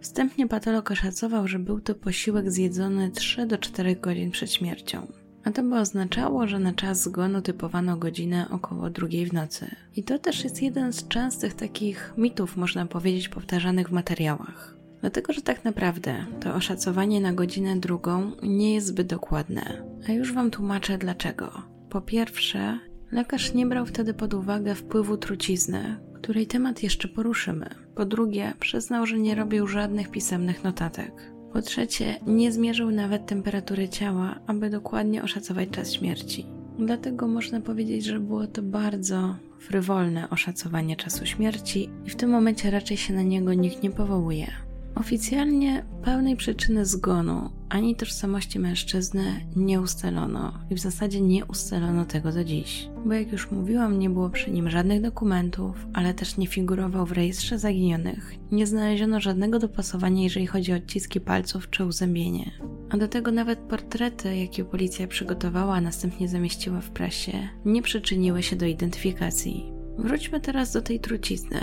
Wstępnie 0.00 0.48
patolog 0.48 0.90
oszacował, 0.90 1.48
że 1.48 1.58
był 1.58 1.80
to 1.80 1.94
posiłek 1.94 2.50
zjedzony 2.50 3.10
3 3.10 3.46
do 3.46 3.58
4 3.58 3.96
godzin 3.96 4.30
przed 4.30 4.52
śmiercią. 4.52 5.06
A 5.44 5.50
to 5.50 5.62
by 5.62 5.78
oznaczało, 5.78 6.46
że 6.46 6.58
na 6.58 6.72
czas 6.72 7.02
zgonu 7.02 7.42
typowano 7.42 7.96
godzinę 7.96 8.46
około 8.50 8.90
drugiej 8.90 9.26
w 9.26 9.32
nocy. 9.32 9.70
I 9.96 10.02
to 10.02 10.18
też 10.18 10.44
jest 10.44 10.62
jeden 10.62 10.92
z 10.92 11.08
częstych 11.08 11.54
takich 11.54 12.14
mitów, 12.16 12.56
można 12.56 12.86
powiedzieć, 12.86 13.28
powtarzanych 13.28 13.88
w 13.88 13.92
materiałach. 13.92 14.76
Dlatego, 15.00 15.32
że 15.32 15.42
tak 15.42 15.64
naprawdę 15.64 16.26
to 16.40 16.54
oszacowanie 16.54 17.20
na 17.20 17.32
godzinę 17.32 17.76
drugą 17.76 18.32
nie 18.42 18.74
jest 18.74 18.86
zbyt 18.86 19.06
dokładne. 19.06 19.84
A 20.08 20.12
już 20.12 20.32
Wam 20.32 20.50
tłumaczę 20.50 20.98
dlaczego. 20.98 21.62
Po 21.90 22.00
pierwsze, 22.00 22.78
lekarz 23.12 23.54
nie 23.54 23.66
brał 23.66 23.86
wtedy 23.86 24.14
pod 24.14 24.34
uwagę 24.34 24.74
wpływu 24.74 25.16
trucizny, 25.16 25.96
której 26.14 26.46
temat 26.46 26.82
jeszcze 26.82 27.08
poruszymy. 27.08 27.70
Po 27.94 28.04
drugie, 28.04 28.52
przyznał, 28.60 29.06
że 29.06 29.18
nie 29.18 29.34
robił 29.34 29.66
żadnych 29.66 30.10
pisemnych 30.10 30.64
notatek. 30.64 31.31
Po 31.52 31.62
trzecie, 31.62 32.16
nie 32.26 32.52
zmierzył 32.52 32.90
nawet 32.90 33.26
temperatury 33.26 33.88
ciała, 33.88 34.40
aby 34.46 34.70
dokładnie 34.70 35.22
oszacować 35.22 35.68
czas 35.70 35.92
śmierci. 35.92 36.46
Dlatego 36.78 37.28
można 37.28 37.60
powiedzieć, 37.60 38.04
że 38.04 38.20
było 38.20 38.46
to 38.46 38.62
bardzo 38.62 39.36
frywolne 39.58 40.30
oszacowanie 40.30 40.96
czasu 40.96 41.26
śmierci 41.26 41.90
i 42.06 42.10
w 42.10 42.16
tym 42.16 42.30
momencie 42.30 42.70
raczej 42.70 42.96
się 42.96 43.14
na 43.14 43.22
niego 43.22 43.54
nikt 43.54 43.82
nie 43.82 43.90
powołuje. 43.90 44.46
Oficjalnie 44.94 45.84
pełnej 46.04 46.36
przyczyny 46.36 46.86
zgonu 46.86 47.50
ani 47.68 47.96
tożsamości 47.96 48.58
mężczyzny 48.58 49.24
nie 49.56 49.80
ustalono 49.80 50.52
i 50.70 50.74
w 50.74 50.78
zasadzie 50.78 51.20
nie 51.20 51.44
ustalono 51.44 52.04
tego 52.04 52.32
do 52.32 52.44
dziś, 52.44 52.88
bo 53.06 53.12
jak 53.12 53.32
już 53.32 53.50
mówiłam, 53.50 53.98
nie 53.98 54.10
było 54.10 54.30
przy 54.30 54.50
nim 54.50 54.70
żadnych 54.70 55.00
dokumentów, 55.00 55.86
ale 55.92 56.14
też 56.14 56.36
nie 56.36 56.46
figurował 56.46 57.06
w 57.06 57.12
rejestrze 57.12 57.58
zaginionych. 57.58 58.34
Nie 58.50 58.66
znaleziono 58.66 59.20
żadnego 59.20 59.58
dopasowania, 59.58 60.22
jeżeli 60.22 60.46
chodzi 60.46 60.72
o 60.72 60.76
odciski 60.76 61.20
palców 61.20 61.70
czy 61.70 61.84
uzębienie. 61.84 62.50
A 62.90 62.96
do 62.96 63.08
tego 63.08 63.32
nawet 63.32 63.58
portrety, 63.58 64.36
jakie 64.36 64.64
policja 64.64 65.06
przygotowała, 65.06 65.74
a 65.74 65.80
następnie 65.80 66.28
zamieściła 66.28 66.80
w 66.80 66.90
prasie, 66.90 67.32
nie 67.64 67.82
przyczyniły 67.82 68.42
się 68.42 68.56
do 68.56 68.66
identyfikacji. 68.66 69.72
Wróćmy 69.98 70.40
teraz 70.40 70.72
do 70.72 70.82
tej 70.82 71.00
trucizny. 71.00 71.60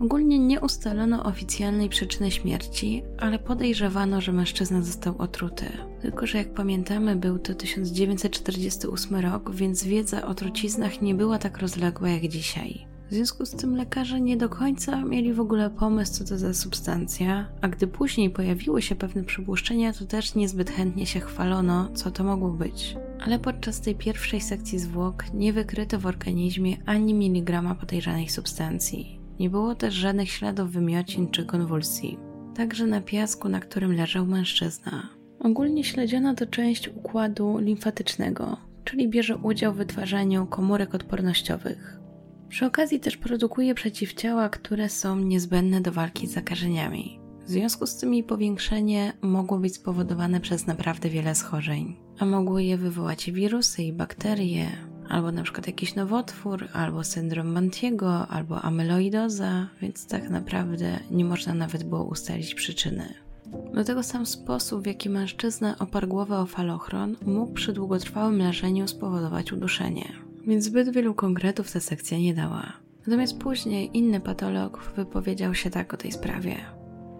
Ogólnie 0.00 0.38
nie 0.38 0.60
ustalono 0.60 1.24
oficjalnej 1.24 1.88
przyczyny 1.88 2.30
śmierci, 2.30 3.02
ale 3.18 3.38
podejrzewano, 3.38 4.20
że 4.20 4.32
mężczyzna 4.32 4.82
został 4.82 5.18
otruty. 5.18 5.64
Tylko, 6.02 6.26
że 6.26 6.38
jak 6.38 6.54
pamiętamy, 6.54 7.16
był 7.16 7.38
to 7.38 7.54
1948 7.54 9.16
rok, 9.16 9.54
więc 9.54 9.84
wiedza 9.84 10.26
o 10.26 10.34
truciznach 10.34 11.02
nie 11.02 11.14
była 11.14 11.38
tak 11.38 11.58
rozległa 11.58 12.08
jak 12.08 12.28
dzisiaj. 12.28 12.86
W 13.10 13.14
związku 13.14 13.46
z 13.46 13.50
tym 13.50 13.76
lekarze 13.76 14.20
nie 14.20 14.36
do 14.36 14.48
końca 14.48 15.04
mieli 15.04 15.32
w 15.32 15.40
ogóle 15.40 15.70
pomysł, 15.70 16.12
co 16.12 16.24
to 16.24 16.38
za 16.38 16.54
substancja, 16.54 17.48
a 17.60 17.68
gdy 17.68 17.86
później 17.86 18.30
pojawiły 18.30 18.82
się 18.82 18.94
pewne 18.94 19.24
przypuszczenia, 19.24 19.92
to 19.92 20.04
też 20.04 20.34
niezbyt 20.34 20.70
chętnie 20.70 21.06
się 21.06 21.20
chwalono, 21.20 21.88
co 21.94 22.10
to 22.10 22.24
mogło 22.24 22.50
być. 22.50 22.96
Ale 23.20 23.38
podczas 23.38 23.80
tej 23.80 23.94
pierwszej 23.94 24.40
sekcji 24.40 24.78
zwłok 24.78 25.24
nie 25.34 25.52
wykryto 25.52 25.98
w 25.98 26.06
organizmie 26.06 26.76
ani 26.86 27.14
miligrama 27.14 27.74
podejrzanej 27.74 28.28
substancji. 28.28 29.15
Nie 29.40 29.50
było 29.50 29.74
też 29.74 29.94
żadnych 29.94 30.30
śladów 30.30 30.70
wymiocin 30.70 31.30
czy 31.30 31.44
konwulsji. 31.44 32.18
Także 32.54 32.86
na 32.86 33.00
piasku, 33.00 33.48
na 33.48 33.60
którym 33.60 33.92
leżał 33.92 34.26
mężczyzna. 34.26 35.08
Ogólnie 35.40 35.84
śledziono 35.84 36.34
to 36.34 36.46
część 36.46 36.88
układu 36.88 37.58
limfatycznego, 37.58 38.56
czyli 38.84 39.08
bierze 39.08 39.36
udział 39.36 39.72
w 39.72 39.76
wytwarzaniu 39.76 40.46
komórek 40.46 40.94
odpornościowych. 40.94 41.98
Przy 42.48 42.66
okazji 42.66 43.00
też 43.00 43.16
produkuje 43.16 43.74
przeciwciała, 43.74 44.48
które 44.48 44.88
są 44.88 45.18
niezbędne 45.18 45.80
do 45.80 45.92
walki 45.92 46.26
z 46.26 46.32
zakażeniami. 46.32 47.20
W 47.44 47.50
związku 47.50 47.86
z 47.86 47.96
tym 47.96 48.14
jej 48.14 48.24
powiększenie 48.24 49.12
mogło 49.22 49.58
być 49.58 49.74
spowodowane 49.74 50.40
przez 50.40 50.66
naprawdę 50.66 51.08
wiele 51.08 51.34
schorzeń, 51.34 51.96
a 52.18 52.26
mogły 52.26 52.64
je 52.64 52.76
wywołać 52.76 53.30
wirusy 53.30 53.82
i 53.82 53.92
bakterie, 53.92 54.66
albo 55.08 55.32
na 55.32 55.42
przykład 55.42 55.66
jakiś 55.66 55.94
nowotwór, 55.94 56.68
albo 56.72 57.04
syndrom 57.04 57.46
Mantiego, 57.46 58.28
albo 58.28 58.62
amyloidoza, 58.62 59.68
więc 59.82 60.06
tak 60.06 60.30
naprawdę 60.30 60.98
nie 61.10 61.24
można 61.24 61.54
nawet 61.54 61.84
było 61.84 62.04
ustalić 62.04 62.54
przyczyny. 62.54 63.14
Do 63.74 63.84
tego 63.84 64.02
sam 64.02 64.26
sposób, 64.26 64.82
w 64.82 64.86
jaki 64.86 65.10
mężczyzna 65.10 65.78
oparł 65.78 66.08
głowę 66.08 66.38
o 66.38 66.46
falochron, 66.46 67.16
mógł 67.26 67.52
przy 67.52 67.72
długotrwałym 67.72 68.38
leżeniu 68.38 68.88
spowodować 68.88 69.52
uduszenie. 69.52 70.12
Więc 70.46 70.64
zbyt 70.64 70.90
wielu 70.90 71.14
konkretów 71.14 71.72
ta 71.72 71.80
sekcja 71.80 72.18
nie 72.18 72.34
dała. 72.34 72.72
Natomiast 73.06 73.38
później 73.38 73.90
inny 73.98 74.20
patolog 74.20 74.92
wypowiedział 74.96 75.54
się 75.54 75.70
tak 75.70 75.94
o 75.94 75.96
tej 75.96 76.12
sprawie. 76.12 76.56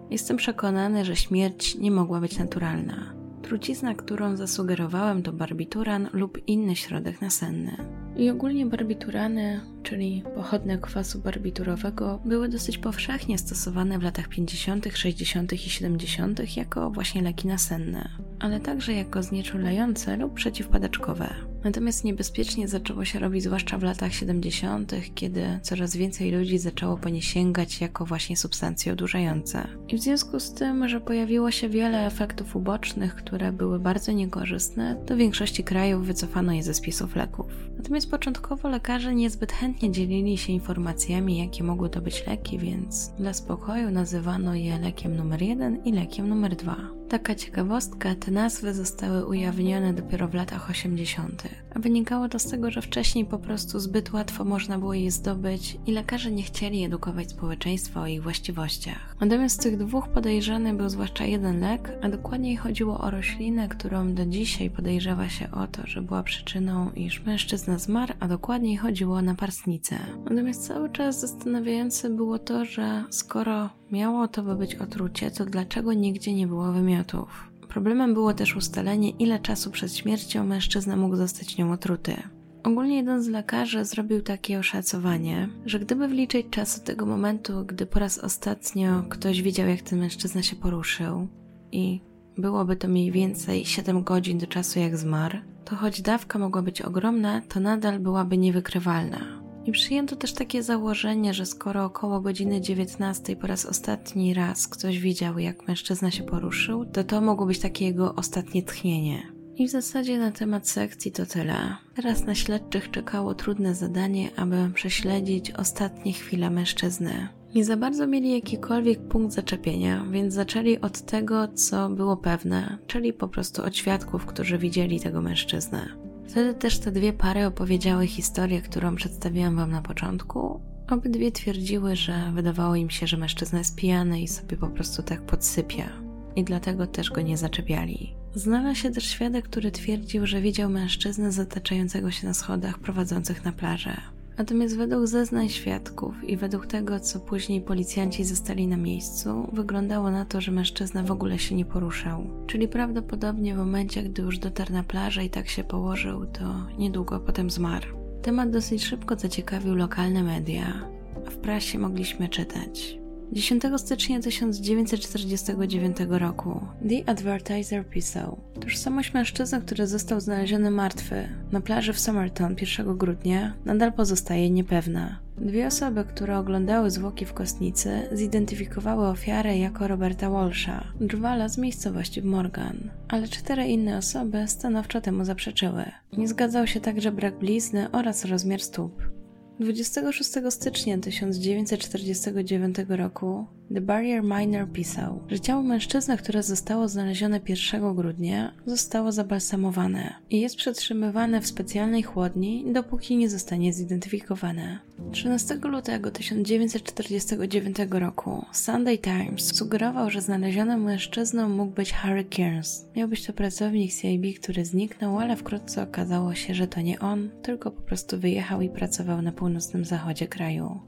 Jestem 0.09 0.37
przekonany, 0.37 1.05
że 1.05 1.15
śmierć 1.15 1.75
nie 1.75 1.91
mogła 1.91 2.19
być 2.19 2.39
naturalna. 2.39 3.13
Trucizna, 3.41 3.95
którą 3.95 4.37
zasugerowałem, 4.37 5.23
to 5.23 5.33
barbituran 5.33 6.09
lub 6.13 6.47
inny 6.47 6.75
środek 6.75 7.21
nasenny. 7.21 7.77
I 8.17 8.29
ogólnie 8.29 8.65
barbiturany, 8.65 9.59
czyli 9.83 10.23
pochodne 10.35 10.77
kwasu 10.77 11.19
barbiturowego, 11.19 12.19
były 12.25 12.49
dosyć 12.49 12.77
powszechnie 12.77 13.37
stosowane 13.37 13.99
w 13.99 14.03
latach 14.03 14.27
50., 14.27 14.85
60. 14.93 15.53
i 15.53 15.57
70. 15.57 16.57
jako 16.57 16.91
właśnie 16.91 17.21
leki 17.21 17.47
nasenne, 17.47 18.09
ale 18.39 18.59
także 18.59 18.93
jako 18.93 19.23
znieczulające 19.23 20.17
lub 20.17 20.33
przeciwpadaczkowe. 20.33 21.33
Natomiast 21.63 22.03
niebezpiecznie 22.03 22.67
zaczęło 22.67 23.05
się 23.05 23.19
robić 23.19 23.43
zwłaszcza 23.43 23.77
w 23.77 23.83
latach 23.83 24.13
70., 24.13 24.93
kiedy 25.15 25.59
coraz 25.61 25.95
więcej 25.95 26.31
ludzi 26.31 26.57
zaczęło 26.57 26.97
po 26.97 27.09
nie 27.09 27.21
sięgać 27.21 27.81
jako 27.81 28.05
właśnie 28.05 28.37
substancje 28.37 28.93
odurzające. 28.93 29.67
I 29.87 29.97
w 29.97 30.01
związku 30.01 30.39
z 30.39 30.53
tym, 30.53 30.87
że 30.87 31.01
pojawiło 31.01 31.51
się 31.51 31.69
wiele 31.69 32.05
efektów 32.05 32.55
ubocznych, 32.55 33.15
które 33.15 33.51
były 33.51 33.79
bardzo 33.79 34.11
niekorzystne, 34.11 34.95
do 35.05 35.17
większości 35.17 35.63
krajów 35.63 36.05
wycofano 36.05 36.51
je 36.51 36.63
ze 36.63 36.73
spisów 36.73 37.15
leków. 37.15 37.45
Natomiast 37.77 38.11
początkowo 38.11 38.69
lekarze 38.69 39.15
niezbyt 39.15 39.51
chętnie 39.51 39.91
dzielili 39.91 40.37
się 40.37 40.53
informacjami, 40.53 41.37
jakie 41.37 41.63
mogły 41.63 41.89
to 41.89 42.01
być 42.01 42.27
leki, 42.27 42.59
więc 42.59 43.11
dla 43.19 43.33
spokoju 43.33 43.91
nazywano 43.91 44.55
je 44.55 44.79
lekiem 44.79 45.15
numer 45.15 45.41
1 45.41 45.83
i 45.83 45.91
lekiem 45.91 46.29
numer 46.29 46.55
2. 46.55 46.96
Taka 47.09 47.35
ciekawostka, 47.35 48.15
te 48.15 48.31
nazwy 48.31 48.73
zostały 48.73 49.25
ujawnione 49.25 49.93
dopiero 49.93 50.27
w 50.27 50.33
latach 50.33 50.69
80., 50.69 51.43
a 51.75 51.79
wynikało 51.79 52.29
to 52.29 52.39
z 52.39 52.49
tego, 52.49 52.71
że 52.71 52.81
wcześniej 52.81 53.25
po 53.25 53.39
prostu 53.39 53.79
zbyt 53.79 54.13
łatwo 54.13 54.43
można 54.43 54.77
było 54.77 54.93
je 54.93 55.11
zdobyć 55.11 55.77
i 55.85 55.91
lekarze 55.91 56.31
nie 56.31 56.43
chcieli 56.43 56.83
edukować 56.83 57.29
społeczeństwa 57.29 58.01
o 58.01 58.07
ich 58.07 58.23
właściwościach. 58.23 59.15
Natomiast 59.19 59.55
z 59.55 59.63
tych 59.63 59.77
dwóch 59.77 60.07
podejrzanych 60.07 60.75
był 60.75 60.89
zwłaszcza 60.89 61.25
jeden 61.25 61.59
lek, 61.59 61.91
a 62.01 62.09
dokładniej 62.09 62.57
chodziło 62.57 62.99
o 62.99 63.11
roślinę, 63.11 63.67
którą 63.67 64.13
do 64.13 64.25
dzisiaj 64.25 64.69
podejrzewa 64.69 65.29
się 65.29 65.51
o 65.51 65.67
to, 65.67 65.81
że 65.85 66.01
była 66.01 66.23
przyczyną, 66.23 66.91
iż 66.91 67.25
mężczyzna 67.25 67.77
zmarł, 67.77 68.13
a 68.19 68.27
dokładniej 68.27 68.77
chodziło 68.77 69.15
o 69.15 69.21
naparstnicę. 69.21 69.99
Natomiast 70.23 70.67
cały 70.67 70.89
czas 70.89 71.19
zastanawiające 71.19 72.09
było 72.09 72.39
to, 72.39 72.65
że 72.65 73.03
skoro 73.09 73.69
miało 73.91 74.27
to 74.27 74.43
by 74.43 74.55
być 74.55 74.75
otrucie, 74.75 75.31
to 75.31 75.45
dlaczego 75.45 75.93
nigdzie 75.93 76.33
nie 76.33 76.47
było 76.47 76.71
wymiotów? 76.71 77.51
Problemem 77.69 78.13
było 78.13 78.33
też 78.33 78.55
ustalenie, 78.55 79.09
ile 79.09 79.39
czasu 79.39 79.71
przed 79.71 79.95
śmiercią 79.95 80.45
mężczyzna 80.45 80.95
mógł 80.95 81.15
zostać 81.15 81.57
nią 81.57 81.71
otruty. 81.71 82.15
Ogólnie 82.63 82.95
jeden 82.95 83.23
z 83.23 83.27
lekarzy 83.27 83.85
zrobił 83.85 84.21
takie 84.21 84.59
oszacowanie, 84.59 85.49
że 85.65 85.79
gdyby 85.79 86.07
wliczyć 86.07 86.47
czas 86.49 86.77
od 86.77 86.83
tego 86.83 87.05
momentu, 87.05 87.65
gdy 87.65 87.85
po 87.85 87.99
raz 87.99 88.19
ostatnio 88.19 89.03
ktoś 89.09 89.41
widział, 89.41 89.67
jak 89.67 89.81
ten 89.81 89.99
mężczyzna 89.99 90.43
się 90.43 90.55
poruszył, 90.55 91.27
i 91.71 92.01
byłoby 92.37 92.75
to 92.75 92.87
mniej 92.87 93.11
więcej 93.11 93.65
7 93.65 94.03
godzin 94.03 94.37
do 94.37 94.47
czasu, 94.47 94.79
jak 94.79 94.97
zmarł, 94.97 95.37
to 95.65 95.75
choć 95.75 96.01
dawka 96.01 96.39
mogła 96.39 96.61
być 96.61 96.81
ogromna, 96.81 97.41
to 97.41 97.59
nadal 97.59 97.99
byłaby 97.99 98.37
niewykrywalna. 98.37 99.46
I 99.67 99.71
przyjęto 99.71 100.15
też 100.15 100.33
takie 100.33 100.63
założenie, 100.63 101.33
że 101.33 101.45
skoro 101.45 101.85
około 101.85 102.21
godziny 102.21 102.61
19 102.61 103.35
po 103.35 103.47
raz 103.47 103.65
ostatni 103.65 104.33
raz 104.33 104.67
ktoś 104.67 104.99
widział, 104.99 105.39
jak 105.39 105.67
mężczyzna 105.67 106.11
się 106.11 106.23
poruszył, 106.23 106.85
to 106.85 107.03
to 107.03 107.21
mogło 107.21 107.45
być 107.45 107.59
takie 107.59 107.85
jego 107.85 108.15
ostatnie 108.15 108.63
tchnienie. 108.63 109.31
I 109.55 109.67
w 109.67 109.71
zasadzie 109.71 110.17
na 110.17 110.31
temat 110.31 110.69
sekcji 110.69 111.11
to 111.11 111.25
tyle. 111.25 111.75
Teraz 111.95 112.25
na 112.25 112.35
śledczych 112.35 112.91
czekało 112.91 113.35
trudne 113.35 113.75
zadanie, 113.75 114.29
aby 114.35 114.71
prześledzić 114.73 115.51
ostatnie 115.51 116.13
chwile 116.13 116.49
mężczyzny. 116.49 117.27
Nie 117.55 117.65
za 117.65 117.77
bardzo 117.77 118.07
mieli 118.07 118.31
jakikolwiek 118.31 118.99
punkt 118.99 119.33
zaczepienia, 119.33 120.05
więc 120.11 120.33
zaczęli 120.33 120.77
od 120.81 121.01
tego, 121.01 121.47
co 121.47 121.89
było 121.89 122.17
pewne, 122.17 122.77
czyli 122.87 123.13
po 123.13 123.27
prostu 123.27 123.63
od 123.63 123.77
świadków, 123.77 124.25
którzy 124.25 124.57
widzieli 124.57 124.99
tego 124.99 125.21
mężczyznę. 125.21 126.06
Wtedy 126.27 126.53
też 126.53 126.79
te 126.79 126.91
dwie 126.91 127.13
pary 127.13 127.45
opowiedziały 127.45 128.07
historię, 128.07 128.61
którą 128.61 128.95
przedstawiłam 128.95 129.55
Wam 129.55 129.71
na 129.71 129.81
początku. 129.81 130.61
Obydwie 130.89 131.31
twierdziły, 131.31 131.95
że 131.95 132.31
wydawało 132.33 132.75
im 132.75 132.89
się, 132.89 133.07
że 133.07 133.17
mężczyzna 133.17 133.59
jest 133.59 133.75
pijany 133.75 134.21
i 134.21 134.27
sobie 134.27 134.57
po 134.57 134.67
prostu 134.67 135.03
tak 135.03 135.21
podsypia. 135.21 135.89
I 136.35 136.43
dlatego 136.43 136.87
też 136.87 137.09
go 137.09 137.21
nie 137.21 137.37
zaczepiali. 137.37 138.15
Znalazł 138.35 138.79
się 138.79 138.91
też 138.91 139.03
świadek, 139.03 139.45
który 139.45 139.71
twierdził, 139.71 140.27
że 140.27 140.41
widział 140.41 140.69
mężczyznę 140.69 141.31
zataczającego 141.31 142.11
się 142.11 142.27
na 142.27 142.33
schodach 142.33 142.79
prowadzących 142.79 143.45
na 143.45 143.51
plażę. 143.51 144.01
Natomiast 144.37 144.77
według 144.77 145.07
zeznań 145.07 145.49
świadków 145.49 146.23
i 146.23 146.37
według 146.37 146.67
tego, 146.67 146.99
co 146.99 147.19
później 147.19 147.61
policjanci 147.61 148.23
zostali 148.23 148.67
na 148.67 148.77
miejscu, 148.77 149.49
wyglądało 149.53 150.11
na 150.11 150.25
to, 150.25 150.41
że 150.41 150.51
mężczyzna 150.51 151.03
w 151.03 151.11
ogóle 151.11 151.39
się 151.39 151.55
nie 151.55 151.65
poruszał. 151.65 152.27
Czyli 152.47 152.67
prawdopodobnie 152.67 153.55
w 153.55 153.57
momencie, 153.57 154.03
gdy 154.03 154.21
już 154.21 154.39
dotarł 154.39 154.73
na 154.73 154.83
plażę 154.83 155.25
i 155.25 155.29
tak 155.29 155.47
się 155.47 155.63
położył, 155.63 156.25
to 156.25 156.67
niedługo 156.77 157.19
potem 157.19 157.49
zmarł. 157.49 157.87
Temat 158.21 158.49
dosyć 158.49 158.83
szybko 158.83 159.15
zaciekawił 159.15 159.75
lokalne 159.75 160.23
media. 160.23 160.89
W 161.25 161.37
prasie 161.37 161.79
mogliśmy 161.79 162.29
czytać. 162.29 163.06
10 163.31 163.63
stycznia 163.77 164.19
1949 164.19 165.97
roku 166.09 166.61
The 166.89 167.09
Advertiser 167.09 167.89
pisał: 167.89 168.37
Tożsamość 168.59 169.13
mężczyzny, 169.13 169.61
który 169.61 169.87
został 169.87 170.19
znaleziony 170.19 170.71
martwy 170.71 171.29
na 171.51 171.61
plaży 171.61 171.93
w 171.93 171.99
Somerton 171.99 172.55
1 172.61 172.97
grudnia, 172.97 173.53
nadal 173.65 173.93
pozostaje 173.93 174.49
niepewna. 174.49 175.19
Dwie 175.37 175.67
osoby, 175.67 176.03
które 176.03 176.37
oglądały 176.37 176.91
zwłoki 176.91 177.25
w 177.25 177.33
kostnicy, 177.33 178.01
zidentyfikowały 178.11 179.07
ofiarę 179.07 179.57
jako 179.57 179.87
Roberta 179.87 180.29
Walsha, 180.29 180.83
drwala 181.01 181.49
z 181.49 181.57
miejscowości 181.57 182.21
Morgan, 182.21 182.77
ale 183.07 183.27
cztery 183.27 183.65
inne 183.65 183.97
osoby 183.97 184.47
stanowczo 184.47 185.01
temu 185.01 185.25
zaprzeczyły. 185.25 185.85
Nie 186.17 186.27
zgadzał 186.27 186.67
się 186.67 186.79
także 186.79 187.11
brak 187.11 187.39
blizny 187.39 187.91
oraz 187.91 188.25
rozmiar 188.25 188.61
stóp. 188.61 189.16
26 189.59 190.31
stycznia 190.49 190.97
1949 190.97 192.75
roku 192.89 193.45
The 193.73 193.81
Barrier 193.81 194.23
Miner 194.23 194.67
pisał, 194.71 195.21
że 195.27 195.39
ciało 195.39 195.63
mężczyzny, 195.63 196.17
które 196.17 196.43
zostało 196.43 196.87
znalezione 196.87 197.41
1 197.47 197.95
grudnia, 197.95 198.53
zostało 198.65 199.11
zabalsamowane 199.11 200.13
i 200.29 200.41
jest 200.41 200.55
przetrzymywane 200.55 201.41
w 201.41 201.47
specjalnej 201.47 202.03
chłodni, 202.03 202.65
dopóki 202.73 203.17
nie 203.17 203.29
zostanie 203.29 203.73
zidentyfikowane. 203.73 204.79
13 205.11 205.55
lutego 205.55 206.11
1949 206.11 207.77
roku 207.91 208.45
Sunday 208.51 208.97
Times 208.97 209.55
sugerował, 209.55 210.09
że 210.09 210.21
znalezionym 210.21 210.83
mężczyzną 210.83 211.49
mógł 211.49 211.71
być 211.71 211.93
Harry 211.93 212.25
Kearns. 212.25 212.85
Miał 212.95 213.07
być 213.07 213.25
to 213.25 213.33
pracownik 213.33 213.93
CIB, 213.93 214.39
który 214.39 214.65
zniknął, 214.65 215.19
ale 215.19 215.35
wkrótce 215.35 215.83
okazało 215.83 216.35
się, 216.35 216.55
że 216.55 216.67
to 216.67 216.81
nie 216.81 216.99
on, 216.99 217.29
tylko 217.41 217.71
po 217.71 217.81
prostu 217.81 218.19
wyjechał 218.19 218.61
i 218.61 218.69
pracował 218.69 219.21
na 219.21 219.31
północnym 219.31 219.85
zachodzie 219.85 220.27
kraju. 220.27 220.86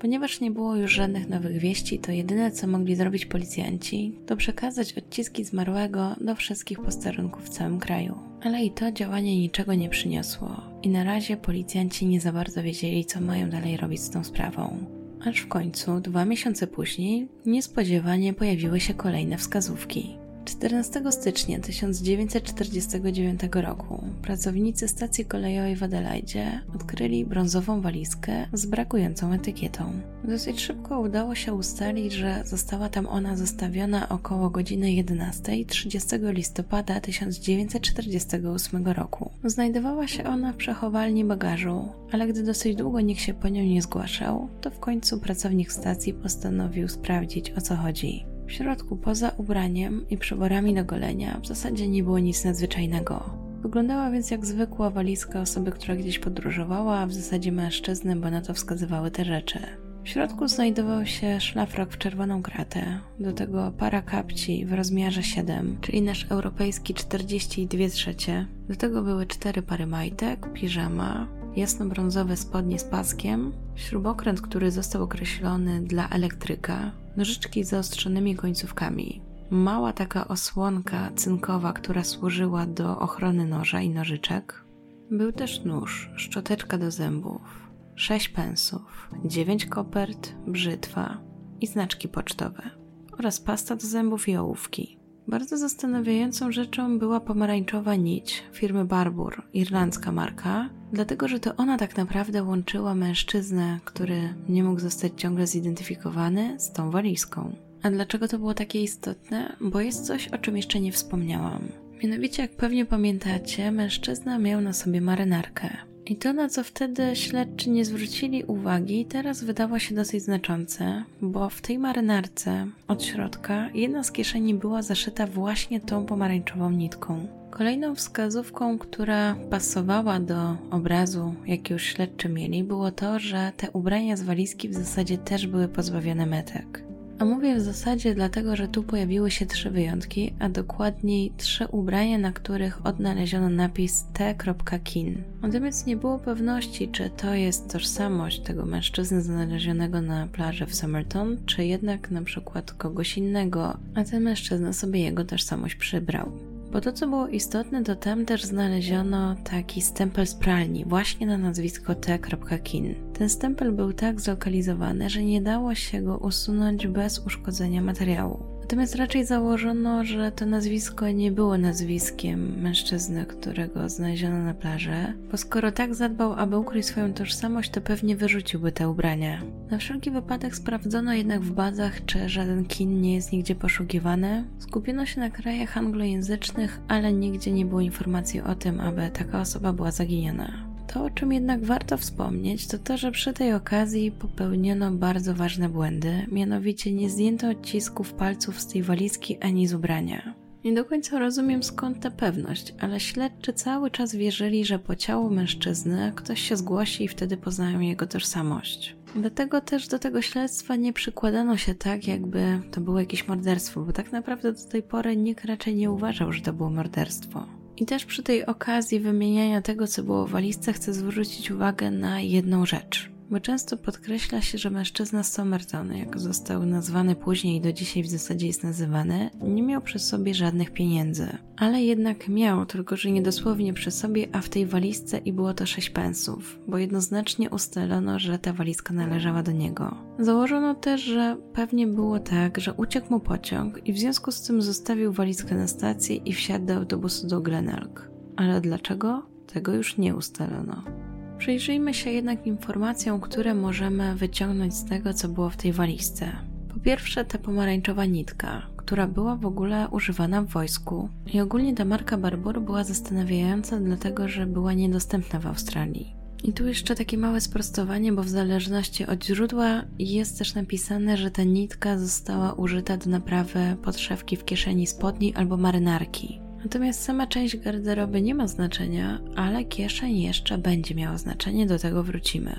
Ponieważ 0.00 0.40
nie 0.40 0.50
było 0.50 0.76
już 0.76 0.92
żadnych 0.92 1.28
nowych 1.28 1.58
wieści, 1.58 1.98
to 1.98 2.12
jedyne 2.12 2.50
co 2.50 2.66
mogli 2.66 2.96
zrobić 2.96 3.26
policjanci, 3.26 4.14
to 4.26 4.36
przekazać 4.36 4.92
odciski 4.98 5.44
zmarłego 5.44 6.16
do 6.20 6.34
wszystkich 6.34 6.80
posterunków 6.80 7.44
w 7.44 7.48
całym 7.48 7.78
kraju. 7.78 8.18
Ale 8.42 8.64
i 8.64 8.70
to 8.70 8.92
działanie 8.92 9.38
niczego 9.40 9.74
nie 9.74 9.88
przyniosło 9.88 10.60
i 10.82 10.88
na 10.88 11.04
razie 11.04 11.36
policjanci 11.36 12.06
nie 12.06 12.20
za 12.20 12.32
bardzo 12.32 12.62
wiedzieli, 12.62 13.04
co 13.04 13.20
mają 13.20 13.50
dalej 13.50 13.76
robić 13.76 14.00
z 14.00 14.10
tą 14.10 14.24
sprawą. 14.24 14.86
Aż 15.26 15.40
w 15.40 15.48
końcu, 15.48 16.00
dwa 16.00 16.24
miesiące 16.24 16.66
później, 16.66 17.28
niespodziewanie 17.46 18.32
pojawiły 18.32 18.80
się 18.80 18.94
kolejne 18.94 19.38
wskazówki. 19.38 20.19
14 20.44 21.02
stycznia 21.12 21.60
1949 21.60 23.40
roku 23.52 24.04
pracownicy 24.22 24.88
stacji 24.88 25.24
kolejowej 25.24 25.76
w 25.76 25.82
Adelaide 25.82 26.60
odkryli 26.74 27.26
brązową 27.26 27.80
walizkę 27.80 28.46
z 28.52 28.66
brakującą 28.66 29.32
etykietą. 29.32 30.00
Dosyć 30.24 30.60
szybko 30.60 31.00
udało 31.00 31.34
się 31.34 31.54
ustalić, 31.54 32.12
że 32.12 32.42
została 32.44 32.88
tam 32.88 33.06
ona 33.06 33.36
zostawiona 33.36 34.08
około 34.08 34.50
godziny 34.50 34.92
11 34.92 35.64
30 35.64 36.08
listopada 36.22 37.00
1948 37.00 38.88
roku. 38.88 39.30
Znajdowała 39.44 40.08
się 40.08 40.24
ona 40.24 40.52
w 40.52 40.56
przechowalni 40.56 41.24
bagażu, 41.24 41.88
ale 42.12 42.26
gdy 42.26 42.42
dosyć 42.42 42.76
długo 42.76 43.00
nikt 43.00 43.20
się 43.20 43.34
po 43.34 43.48
nią 43.48 43.62
nie 43.62 43.82
zgłaszał, 43.82 44.48
to 44.60 44.70
w 44.70 44.78
końcu 44.78 45.20
pracownik 45.20 45.72
stacji 45.72 46.14
postanowił 46.14 46.88
sprawdzić 46.88 47.50
o 47.50 47.60
co 47.60 47.76
chodzi. 47.76 48.29
W 48.50 48.52
środku, 48.52 48.96
poza 48.96 49.32
ubraniem 49.36 50.08
i 50.08 50.18
przyborami 50.18 50.74
do 50.74 50.84
golenia, 50.84 51.40
w 51.42 51.46
zasadzie 51.46 51.88
nie 51.88 52.02
było 52.02 52.18
nic 52.18 52.44
nadzwyczajnego. 52.44 53.30
Wyglądała 53.62 54.10
więc 54.10 54.30
jak 54.30 54.46
zwykła 54.46 54.90
walizka 54.90 55.40
osoby, 55.40 55.72
która 55.72 55.96
gdzieś 55.96 56.18
podróżowała, 56.18 56.98
a 56.98 57.06
w 57.06 57.12
zasadzie 57.12 57.52
mężczyzny, 57.52 58.16
bo 58.16 58.30
na 58.30 58.40
to 58.40 58.54
wskazywały 58.54 59.10
te 59.10 59.24
rzeczy. 59.24 59.58
W 60.04 60.08
środku 60.08 60.48
znajdował 60.48 61.06
się 61.06 61.40
szlafrok 61.40 61.92
w 61.92 61.98
czerwoną 61.98 62.42
kratę, 62.42 63.00
do 63.20 63.32
tego 63.32 63.72
para 63.78 64.02
kapci 64.02 64.66
w 64.66 64.72
rozmiarze 64.72 65.22
7, 65.22 65.76
czyli 65.80 66.02
nasz 66.02 66.26
europejski 66.30 66.94
42 66.94 67.88
trzecie. 67.88 68.46
Do 68.68 68.76
tego 68.76 69.02
były 69.02 69.26
cztery 69.26 69.62
pary 69.62 69.86
majtek, 69.86 70.52
piżama, 70.52 71.26
jasno-brązowe 71.56 72.36
spodnie 72.36 72.78
z 72.78 72.84
paskiem, 72.84 73.52
śrubokręt, 73.74 74.40
który 74.40 74.70
został 74.70 75.02
określony 75.02 75.80
dla 75.80 76.08
elektryka, 76.08 76.92
nożyczki 77.16 77.64
z 77.64 77.68
zaostrzonymi 77.68 78.36
końcówkami, 78.36 79.22
mała 79.50 79.92
taka 79.92 80.28
osłonka 80.28 81.10
cynkowa, 81.16 81.72
która 81.72 82.04
służyła 82.04 82.66
do 82.66 82.98
ochrony 82.98 83.46
noża 83.46 83.80
i 83.80 83.90
nożyczek. 83.90 84.64
Był 85.10 85.32
też 85.32 85.64
nóż, 85.64 86.10
szczoteczka 86.16 86.78
do 86.78 86.90
zębów, 86.90 87.70
sześć 87.94 88.28
pensów, 88.28 89.10
dziewięć 89.24 89.66
kopert, 89.66 90.34
brzytwa 90.46 91.20
i 91.60 91.66
znaczki 91.66 92.08
pocztowe 92.08 92.70
oraz 93.18 93.40
pasta 93.40 93.76
do 93.76 93.86
zębów 93.86 94.28
i 94.28 94.36
ołówki. 94.36 94.99
Bardzo 95.30 95.58
zastanawiającą 95.58 96.52
rzeczą 96.52 96.98
była 96.98 97.20
pomarańczowa 97.20 97.94
nić 97.94 98.42
firmy 98.52 98.84
Barbour, 98.84 99.42
irlandzka 99.52 100.12
marka, 100.12 100.70
dlatego 100.92 101.28
że 101.28 101.40
to 101.40 101.56
ona 101.56 101.78
tak 101.78 101.96
naprawdę 101.96 102.42
łączyła 102.42 102.94
mężczyznę, 102.94 103.78
który 103.84 104.34
nie 104.48 104.64
mógł 104.64 104.80
zostać 104.80 105.12
ciągle 105.16 105.46
zidentyfikowany, 105.46 106.60
z 106.60 106.72
tą 106.72 106.90
walizką. 106.90 107.56
A 107.82 107.90
dlaczego 107.90 108.28
to 108.28 108.38
było 108.38 108.54
takie 108.54 108.82
istotne? 108.82 109.56
Bo 109.60 109.80
jest 109.80 110.06
coś, 110.06 110.28
o 110.28 110.38
czym 110.38 110.56
jeszcze 110.56 110.80
nie 110.80 110.92
wspomniałam. 110.92 111.68
Mianowicie, 112.02 112.42
jak 112.42 112.56
pewnie 112.56 112.86
pamiętacie, 112.86 113.72
mężczyzna 113.72 114.38
miał 114.38 114.60
na 114.60 114.72
sobie 114.72 115.00
marynarkę. 115.00 115.89
I 116.10 116.16
to, 116.16 116.32
na 116.32 116.48
co 116.48 116.64
wtedy 116.64 117.16
śledczy 117.16 117.70
nie 117.70 117.84
zwrócili 117.84 118.44
uwagi, 118.44 119.06
teraz 119.06 119.44
wydało 119.44 119.78
się 119.78 119.94
dosyć 119.94 120.22
znaczące, 120.22 121.04
bo 121.22 121.50
w 121.50 121.60
tej 121.60 121.78
marynarce 121.78 122.66
od 122.88 123.04
środka 123.04 123.70
jedna 123.74 124.04
z 124.04 124.12
kieszeni 124.12 124.54
była 124.54 124.82
zaszyta 124.82 125.26
właśnie 125.26 125.80
tą 125.80 126.06
pomarańczową 126.06 126.70
nitką. 126.70 127.26
Kolejną 127.50 127.94
wskazówką, 127.94 128.78
która 128.78 129.36
pasowała 129.50 130.20
do 130.20 130.56
obrazu, 130.70 131.34
jaki 131.46 131.72
już 131.72 131.82
śledczy 131.82 132.28
mieli, 132.28 132.64
było 132.64 132.90
to, 132.90 133.18
że 133.18 133.52
te 133.56 133.70
ubrania 133.70 134.16
z 134.16 134.22
walizki 134.22 134.68
w 134.68 134.74
zasadzie 134.74 135.18
też 135.18 135.46
były 135.46 135.68
pozbawione 135.68 136.26
metek. 136.26 136.89
A 137.20 137.24
mówię 137.24 137.56
w 137.56 137.60
zasadzie 137.60 138.14
dlatego, 138.14 138.56
że 138.56 138.68
tu 138.68 138.82
pojawiły 138.82 139.30
się 139.30 139.46
trzy 139.46 139.70
wyjątki, 139.70 140.34
a 140.38 140.48
dokładniej 140.48 141.32
trzy 141.36 141.66
ubrania, 141.66 142.18
na 142.18 142.32
których 142.32 142.86
odnaleziono 142.86 143.48
napis 143.50 144.04
T.kin. 144.12 145.22
Natomiast 145.42 145.86
nie 145.86 145.96
było 145.96 146.18
pewności, 146.18 146.88
czy 146.88 147.10
to 147.10 147.34
jest 147.34 147.72
tożsamość 147.72 148.40
tego 148.40 148.66
mężczyzny 148.66 149.22
znalezionego 149.22 150.00
na 150.00 150.26
plaży 150.26 150.66
w 150.66 150.74
Somerton, 150.74 151.36
czy 151.46 151.64
jednak 151.64 152.10
na 152.10 152.22
przykład 152.22 152.72
kogoś 152.72 153.18
innego, 153.18 153.76
a 153.94 154.04
ten 154.04 154.22
mężczyzna 154.22 154.72
sobie 154.72 155.00
jego 155.00 155.24
tożsamość 155.24 155.74
przybrał. 155.74 156.49
Bo 156.72 156.80
to, 156.80 156.92
co 156.92 157.06
było 157.06 157.28
istotne, 157.28 157.84
to 157.84 157.96
tam 157.96 158.26
też 158.26 158.44
znaleziono 158.44 159.36
taki 159.44 159.82
stempel 159.82 160.26
z 160.26 160.34
pralni, 160.34 160.84
właśnie 160.84 161.26
na 161.26 161.38
nazwisko 161.38 161.94
T.kin. 161.94 162.94
Ten 163.18 163.28
stempel 163.28 163.72
był 163.72 163.92
tak 163.92 164.20
zlokalizowany, 164.20 165.10
że 165.10 165.22
nie 165.22 165.42
dało 165.42 165.74
się 165.74 166.02
go 166.02 166.18
usunąć 166.18 166.86
bez 166.86 167.18
uszkodzenia 167.18 167.82
materiału. 167.82 168.59
Natomiast 168.70 168.94
raczej 168.94 169.24
założono, 169.24 170.04
że 170.04 170.32
to 170.32 170.46
nazwisko 170.46 171.10
nie 171.10 171.32
było 171.32 171.58
nazwiskiem 171.58 172.60
mężczyzny, 172.60 173.26
którego 173.26 173.88
znaleziono 173.88 174.38
na 174.38 174.54
plaży, 174.54 175.14
bo 175.30 175.36
skoro 175.36 175.72
tak 175.72 175.94
zadbał, 175.94 176.32
aby 176.32 176.58
ukryć 176.58 176.86
swoją 176.86 177.12
tożsamość, 177.12 177.70
to 177.70 177.80
pewnie 177.80 178.16
wyrzuciłby 178.16 178.72
te 178.72 178.88
ubrania. 178.88 179.42
Na 179.70 179.78
wszelki 179.78 180.10
wypadek 180.10 180.56
sprawdzono 180.56 181.12
jednak 181.12 181.40
w 181.40 181.52
bazach, 181.52 182.04
czy 182.04 182.28
żaden 182.28 182.64
kin 182.64 183.00
nie 183.00 183.14
jest 183.14 183.32
nigdzie 183.32 183.54
poszukiwany. 183.54 184.44
Skupiono 184.58 185.06
się 185.06 185.20
na 185.20 185.30
krajach 185.30 185.76
anglojęzycznych, 185.76 186.80
ale 186.88 187.12
nigdzie 187.12 187.52
nie 187.52 187.66
było 187.66 187.80
informacji 187.80 188.40
o 188.40 188.54
tym, 188.54 188.80
aby 188.80 189.10
taka 189.12 189.40
osoba 189.40 189.72
była 189.72 189.90
zaginiona. 189.90 190.69
To, 190.92 191.04
o 191.04 191.10
czym 191.10 191.32
jednak 191.32 191.64
warto 191.64 191.96
wspomnieć, 191.96 192.66
to 192.66 192.78
to, 192.78 192.96
że 192.96 193.12
przy 193.12 193.32
tej 193.32 193.54
okazji 193.54 194.12
popełniono 194.12 194.90
bardzo 194.90 195.34
ważne 195.34 195.68
błędy, 195.68 196.26
mianowicie 196.32 196.92
nie 196.92 197.10
zdjęto 197.10 197.48
odcisków 197.48 198.12
palców 198.12 198.60
z 198.60 198.66
tej 198.66 198.82
walizki 198.82 199.38
ani 199.40 199.66
z 199.66 199.74
ubrania. 199.74 200.34
Nie 200.64 200.74
do 200.74 200.84
końca 200.84 201.18
rozumiem 201.18 201.62
skąd 201.62 202.00
ta 202.00 202.10
pewność, 202.10 202.74
ale 202.80 203.00
śledczy 203.00 203.52
cały 203.52 203.90
czas 203.90 204.14
wierzyli, 204.14 204.64
że 204.64 204.78
po 204.78 204.96
ciału 204.96 205.30
mężczyzny 205.30 206.12
ktoś 206.16 206.40
się 206.40 206.56
zgłosi 206.56 207.04
i 207.04 207.08
wtedy 207.08 207.36
poznają 207.36 207.80
jego 207.80 208.06
tożsamość. 208.06 208.96
Dlatego 209.16 209.60
też 209.60 209.88
do 209.88 209.98
tego 209.98 210.22
śledztwa 210.22 210.76
nie 210.76 210.92
przykładano 210.92 211.56
się 211.56 211.74
tak, 211.74 212.08
jakby 212.08 212.60
to 212.70 212.80
było 212.80 213.00
jakieś 213.00 213.28
morderstwo, 213.28 213.80
bo 213.80 213.92
tak 213.92 214.12
naprawdę 214.12 214.52
do 214.52 214.64
tej 214.64 214.82
pory 214.82 215.16
nikt 215.16 215.44
raczej 215.44 215.74
nie 215.74 215.90
uważał, 215.90 216.32
że 216.32 216.40
to 216.40 216.52
było 216.52 216.70
morderstwo. 216.70 217.59
I 217.80 217.86
też 217.86 218.04
przy 218.04 218.22
tej 218.22 218.46
okazji 218.46 219.00
wymieniania 219.00 219.62
tego, 219.62 219.86
co 219.86 220.02
było 220.02 220.26
w 220.26 220.30
walizce, 220.30 220.72
chcę 220.72 220.94
zwrócić 220.94 221.50
uwagę 221.50 221.90
na 221.90 222.20
jedną 222.20 222.66
rzecz 222.66 223.10
bo 223.30 223.40
często 223.40 223.76
podkreśla 223.76 224.40
się, 224.40 224.58
że 224.58 224.70
mężczyzna 224.70 225.22
Somerton, 225.22 225.96
jak 225.96 226.18
został 226.18 226.66
nazwany 226.66 227.14
później 227.14 227.56
i 227.56 227.60
do 227.60 227.72
dzisiaj 227.72 228.02
w 228.02 228.10
zasadzie 228.10 228.46
jest 228.46 228.64
nazywany, 228.64 229.30
nie 229.42 229.62
miał 229.62 229.80
przy 229.80 229.98
sobie 229.98 230.34
żadnych 230.34 230.70
pieniędzy. 230.70 231.28
Ale 231.56 231.82
jednak 231.82 232.28
miał, 232.28 232.66
tylko 232.66 232.96
że 232.96 233.10
niedosłownie 233.10 233.72
przy 233.72 233.90
sobie, 233.90 234.28
a 234.32 234.40
w 234.40 234.48
tej 234.48 234.66
walizce 234.66 235.18
i 235.18 235.32
było 235.32 235.54
to 235.54 235.66
6 235.66 235.90
pensów, 235.90 236.58
bo 236.68 236.78
jednoznacznie 236.78 237.50
ustalono, 237.50 238.18
że 238.18 238.38
ta 238.38 238.52
walizka 238.52 238.94
należała 238.94 239.42
do 239.42 239.52
niego. 239.52 239.94
Założono 240.18 240.74
też, 240.74 241.00
że 241.00 241.36
pewnie 241.52 241.86
było 241.86 242.18
tak, 242.18 242.58
że 242.58 242.74
uciekł 242.74 243.10
mu 243.10 243.20
pociąg 243.20 243.86
i 243.88 243.92
w 243.92 243.98
związku 243.98 244.32
z 244.32 244.42
tym 244.42 244.62
zostawił 244.62 245.12
walizkę 245.12 245.54
na 245.54 245.68
stacji 245.68 246.22
i 246.24 246.32
wsiadł 246.32 246.66
do 246.66 246.74
autobusu 246.74 247.26
do 247.26 247.40
Glenelg. 247.40 248.10
Ale 248.36 248.60
dlaczego? 248.60 249.22
Tego 249.52 249.74
już 249.74 249.98
nie 249.98 250.16
ustalono. 250.16 251.09
Przyjrzyjmy 251.40 251.94
się 251.94 252.10
jednak 252.10 252.46
informacjom, 252.46 253.20
które 253.20 253.54
możemy 253.54 254.14
wyciągnąć 254.14 254.74
z 254.74 254.84
tego, 254.84 255.14
co 255.14 255.28
było 255.28 255.50
w 255.50 255.56
tej 255.56 255.72
walizce. 255.72 256.32
Po 256.74 256.80
pierwsze, 256.80 257.24
ta 257.24 257.38
pomarańczowa 257.38 258.04
nitka, 258.04 258.66
która 258.76 259.06
była 259.06 259.36
w 259.36 259.46
ogóle 259.46 259.88
używana 259.88 260.42
w 260.42 260.46
wojsku. 260.46 261.08
I 261.32 261.40
ogólnie 261.40 261.74
ta 261.74 261.84
marka 261.84 262.16
Barbour 262.16 262.60
była 262.60 262.84
zastanawiająca, 262.84 263.80
dlatego 263.80 264.28
że 264.28 264.46
była 264.46 264.72
niedostępna 264.72 265.40
w 265.40 265.46
Australii. 265.46 266.14
I 266.44 266.52
tu 266.52 266.66
jeszcze 266.66 266.94
takie 266.94 267.18
małe 267.18 267.40
sprostowanie, 267.40 268.12
bo 268.12 268.22
w 268.22 268.28
zależności 268.28 269.06
od 269.06 269.24
źródła 269.24 269.82
jest 269.98 270.38
też 270.38 270.54
napisane, 270.54 271.16
że 271.16 271.30
ta 271.30 271.42
nitka 271.42 271.98
została 271.98 272.52
użyta 272.52 272.96
do 272.96 273.10
naprawy 273.10 273.76
podszewki 273.82 274.36
w 274.36 274.44
kieszeni 274.44 274.86
spodni 274.86 275.34
albo 275.34 275.56
marynarki. 275.56 276.40
Natomiast 276.64 277.02
sama 277.02 277.26
część 277.26 277.56
garderoby 277.56 278.22
nie 278.22 278.34
ma 278.34 278.48
znaczenia, 278.48 279.20
ale 279.36 279.64
kieszeń 279.64 280.18
jeszcze 280.18 280.58
będzie 280.58 280.94
miała 280.94 281.18
znaczenie, 281.18 281.66
do 281.66 281.78
tego 281.78 282.02
wrócimy. 282.02 282.56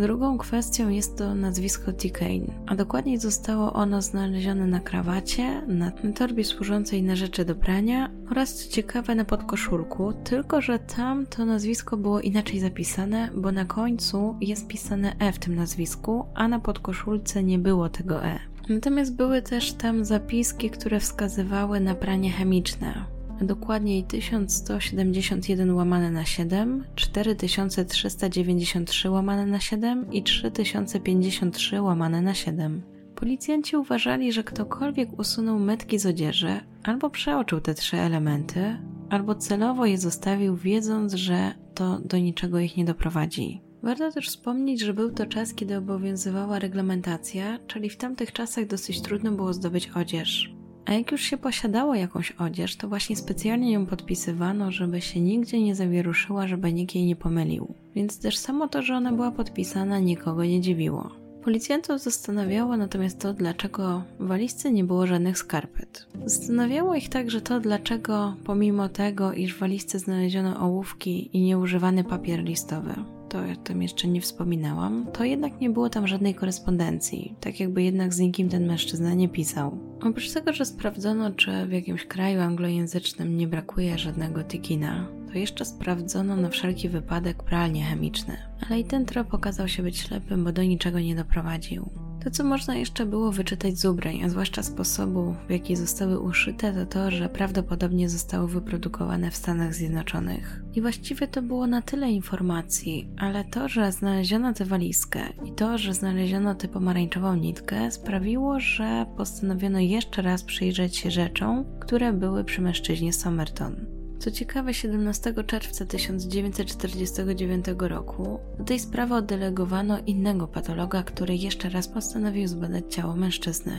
Drugą 0.00 0.38
kwestią 0.38 0.88
jest 0.88 1.18
to 1.18 1.34
nazwisko 1.34 1.92
T-Kane, 1.92 2.46
a 2.66 2.74
dokładniej 2.74 3.18
zostało 3.18 3.72
ono 3.72 4.02
znalezione 4.02 4.66
na 4.66 4.80
krawacie, 4.80 5.62
na 5.66 5.90
torbie 5.90 6.44
służącej 6.44 7.02
na 7.02 7.16
rzeczy 7.16 7.44
do 7.44 7.54
prania 7.54 8.10
oraz 8.30 8.54
co 8.54 8.72
ciekawe 8.72 9.14
na 9.14 9.24
podkoszulku, 9.24 10.12
tylko 10.12 10.60
że 10.60 10.78
tam 10.78 11.26
to 11.26 11.44
nazwisko 11.44 11.96
było 11.96 12.20
inaczej 12.20 12.60
zapisane, 12.60 13.28
bo 13.34 13.52
na 13.52 13.64
końcu 13.64 14.36
jest 14.40 14.66
pisane 14.66 15.16
E 15.18 15.32
w 15.32 15.38
tym 15.38 15.54
nazwisku, 15.54 16.26
a 16.34 16.48
na 16.48 16.60
podkoszulce 16.60 17.42
nie 17.42 17.58
było 17.58 17.88
tego 17.88 18.24
E. 18.24 18.38
Natomiast 18.68 19.16
były 19.16 19.42
też 19.42 19.72
tam 19.72 20.04
zapiski, 20.04 20.70
które 20.70 21.00
wskazywały 21.00 21.80
na 21.80 21.94
pranie 21.94 22.30
chemiczne 22.30 23.13
dokładniej 23.40 24.04
1171 24.04 25.74
łamane 25.74 26.10
na 26.10 26.24
7, 26.24 26.84
4393 26.94 29.10
łamane 29.10 29.46
na 29.46 29.60
7 29.60 30.12
i 30.12 30.22
3053 30.22 31.82
łamane 31.82 32.22
na 32.22 32.34
7. 32.34 32.82
Policjanci 33.14 33.76
uważali, 33.76 34.32
że 34.32 34.44
ktokolwiek 34.44 35.18
usunął 35.18 35.58
metki 35.58 35.98
z 35.98 36.06
odzieży 36.06 36.60
albo 36.82 37.10
przeoczył 37.10 37.60
te 37.60 37.74
trzy 37.74 37.96
elementy, 37.96 38.78
albo 39.10 39.34
celowo 39.34 39.86
je 39.86 39.98
zostawił, 39.98 40.56
wiedząc, 40.56 41.14
że 41.14 41.54
to 41.74 42.00
do 42.00 42.18
niczego 42.18 42.58
ich 42.58 42.76
nie 42.76 42.84
doprowadzi. 42.84 43.60
Warto 43.82 44.12
też 44.12 44.28
wspomnieć, 44.28 44.80
że 44.80 44.94
był 44.94 45.10
to 45.10 45.26
czas, 45.26 45.54
kiedy 45.54 45.76
obowiązywała 45.76 46.58
reglamentacja, 46.58 47.58
czyli 47.66 47.90
w 47.90 47.96
tamtych 47.96 48.32
czasach 48.32 48.66
dosyć 48.66 49.00
trudno 49.00 49.32
było 49.32 49.52
zdobyć 49.52 49.90
odzież. 49.94 50.54
A 50.86 50.92
jak 50.92 51.12
już 51.12 51.22
się 51.22 51.36
posiadało 51.36 51.94
jakąś 51.94 52.30
odzież, 52.30 52.76
to 52.76 52.88
właśnie 52.88 53.16
specjalnie 53.16 53.72
ją 53.72 53.86
podpisywano, 53.86 54.72
żeby 54.72 55.00
się 55.00 55.20
nigdzie 55.20 55.60
nie 55.60 55.74
zawieruszyła, 55.74 56.46
żeby 56.46 56.72
nikt 56.72 56.94
jej 56.94 57.06
nie 57.06 57.16
pomylił. 57.16 57.74
Więc 57.94 58.18
też 58.18 58.38
samo 58.38 58.68
to, 58.68 58.82
że 58.82 58.94
ona 58.94 59.12
była 59.12 59.30
podpisana, 59.30 59.98
nikogo 59.98 60.44
nie 60.44 60.60
dziwiło. 60.60 61.10
Policjantów 61.44 62.00
zastanawiało 62.00 62.76
natomiast 62.76 63.20
to, 63.20 63.34
dlaczego 63.34 64.02
w 64.20 64.26
walizce 64.26 64.72
nie 64.72 64.84
było 64.84 65.06
żadnych 65.06 65.38
skarpet. 65.38 66.06
Zastanawiało 66.24 66.94
ich 66.94 67.08
także 67.08 67.40
to, 67.40 67.60
dlaczego 67.60 68.34
pomimo 68.44 68.88
tego, 68.88 69.32
iż 69.32 69.54
w 69.54 69.58
walizce 69.58 69.98
znaleziono 69.98 70.60
ołówki 70.60 71.30
i 71.36 71.40
nieużywany 71.40 72.04
papier 72.04 72.44
listowy, 72.44 72.94
to 73.28 73.38
o 73.38 73.56
tym 73.64 73.82
jeszcze 73.82 74.08
nie 74.08 74.20
wspominałam, 74.20 75.06
to 75.12 75.24
jednak 75.24 75.60
nie 75.60 75.70
było 75.70 75.88
tam 75.90 76.06
żadnej 76.06 76.34
korespondencji, 76.34 77.34
tak 77.40 77.60
jakby 77.60 77.82
jednak 77.82 78.14
z 78.14 78.18
nikim 78.18 78.48
ten 78.48 78.66
mężczyzna 78.66 79.14
nie 79.14 79.28
pisał. 79.28 79.78
Oprócz 80.02 80.32
tego, 80.32 80.52
że 80.52 80.64
sprawdzono, 80.64 81.30
czy 81.30 81.66
w 81.66 81.72
jakimś 81.72 82.04
kraju 82.04 82.40
anglojęzycznym 82.40 83.36
nie 83.36 83.46
brakuje 83.46 83.98
żadnego 83.98 84.44
tikina, 84.44 85.08
to 85.32 85.38
jeszcze 85.38 85.64
sprawdzono 85.64 86.36
na 86.36 86.48
wszelki 86.48 86.88
wypadek 86.88 87.42
pralnie 87.42 87.84
chemiczne. 87.84 88.36
Ale 88.66 88.80
i 88.80 88.84
ten 88.84 89.04
trop 89.04 89.34
okazał 89.34 89.68
się 89.68 89.82
być 89.82 89.98
ślepym, 89.98 90.44
bo 90.44 90.52
do 90.52 90.62
niczego 90.62 91.00
nie 91.00 91.14
doprowadził. 91.14 91.90
To, 92.24 92.30
co 92.30 92.44
można 92.44 92.76
jeszcze 92.76 93.06
było 93.06 93.32
wyczytać 93.32 93.78
z 93.78 93.84
ubrań, 93.84 94.22
a 94.24 94.28
zwłaszcza 94.28 94.62
sposobu, 94.62 95.34
w 95.48 95.50
jaki 95.50 95.76
zostały 95.76 96.20
uszyte, 96.20 96.72
to 96.72 96.86
to, 96.86 97.10
że 97.10 97.28
prawdopodobnie 97.28 98.08
zostały 98.08 98.48
wyprodukowane 98.48 99.30
w 99.30 99.36
Stanach 99.36 99.74
Zjednoczonych. 99.74 100.62
I 100.74 100.80
właściwie 100.80 101.28
to 101.28 101.42
było 101.42 101.66
na 101.66 101.82
tyle 101.82 102.10
informacji, 102.10 103.08
ale 103.18 103.44
to, 103.44 103.68
że 103.68 103.92
znaleziono 103.92 104.52
tę 104.52 104.64
walizkę 104.64 105.20
i 105.44 105.52
to, 105.52 105.78
że 105.78 105.94
znaleziono 105.94 106.54
tę 106.54 106.68
pomarańczową 106.68 107.34
nitkę, 107.34 107.90
sprawiło, 107.90 108.60
że 108.60 109.06
postanowiono 109.16 109.78
jeszcze 109.78 110.22
raz 110.22 110.42
przyjrzeć 110.42 110.96
się 110.96 111.10
rzeczom, 111.10 111.64
które 111.80 112.12
były 112.12 112.44
przy 112.44 112.62
mężczyźnie 112.62 113.12
Somerton. 113.12 114.03
Co 114.18 114.30
ciekawe, 114.30 114.74
17 114.74 115.34
czerwca 115.46 115.86
1949 115.86 117.64
roku 117.78 118.38
do 118.58 118.64
tej 118.64 118.78
sprawy 118.80 119.14
oddelegowano 119.14 119.98
innego 119.98 120.48
patologa, 120.48 121.02
który 121.02 121.36
jeszcze 121.36 121.68
raz 121.68 121.88
postanowił 121.88 122.48
zbadać 122.48 122.84
ciało 122.94 123.16
mężczyzny. 123.16 123.72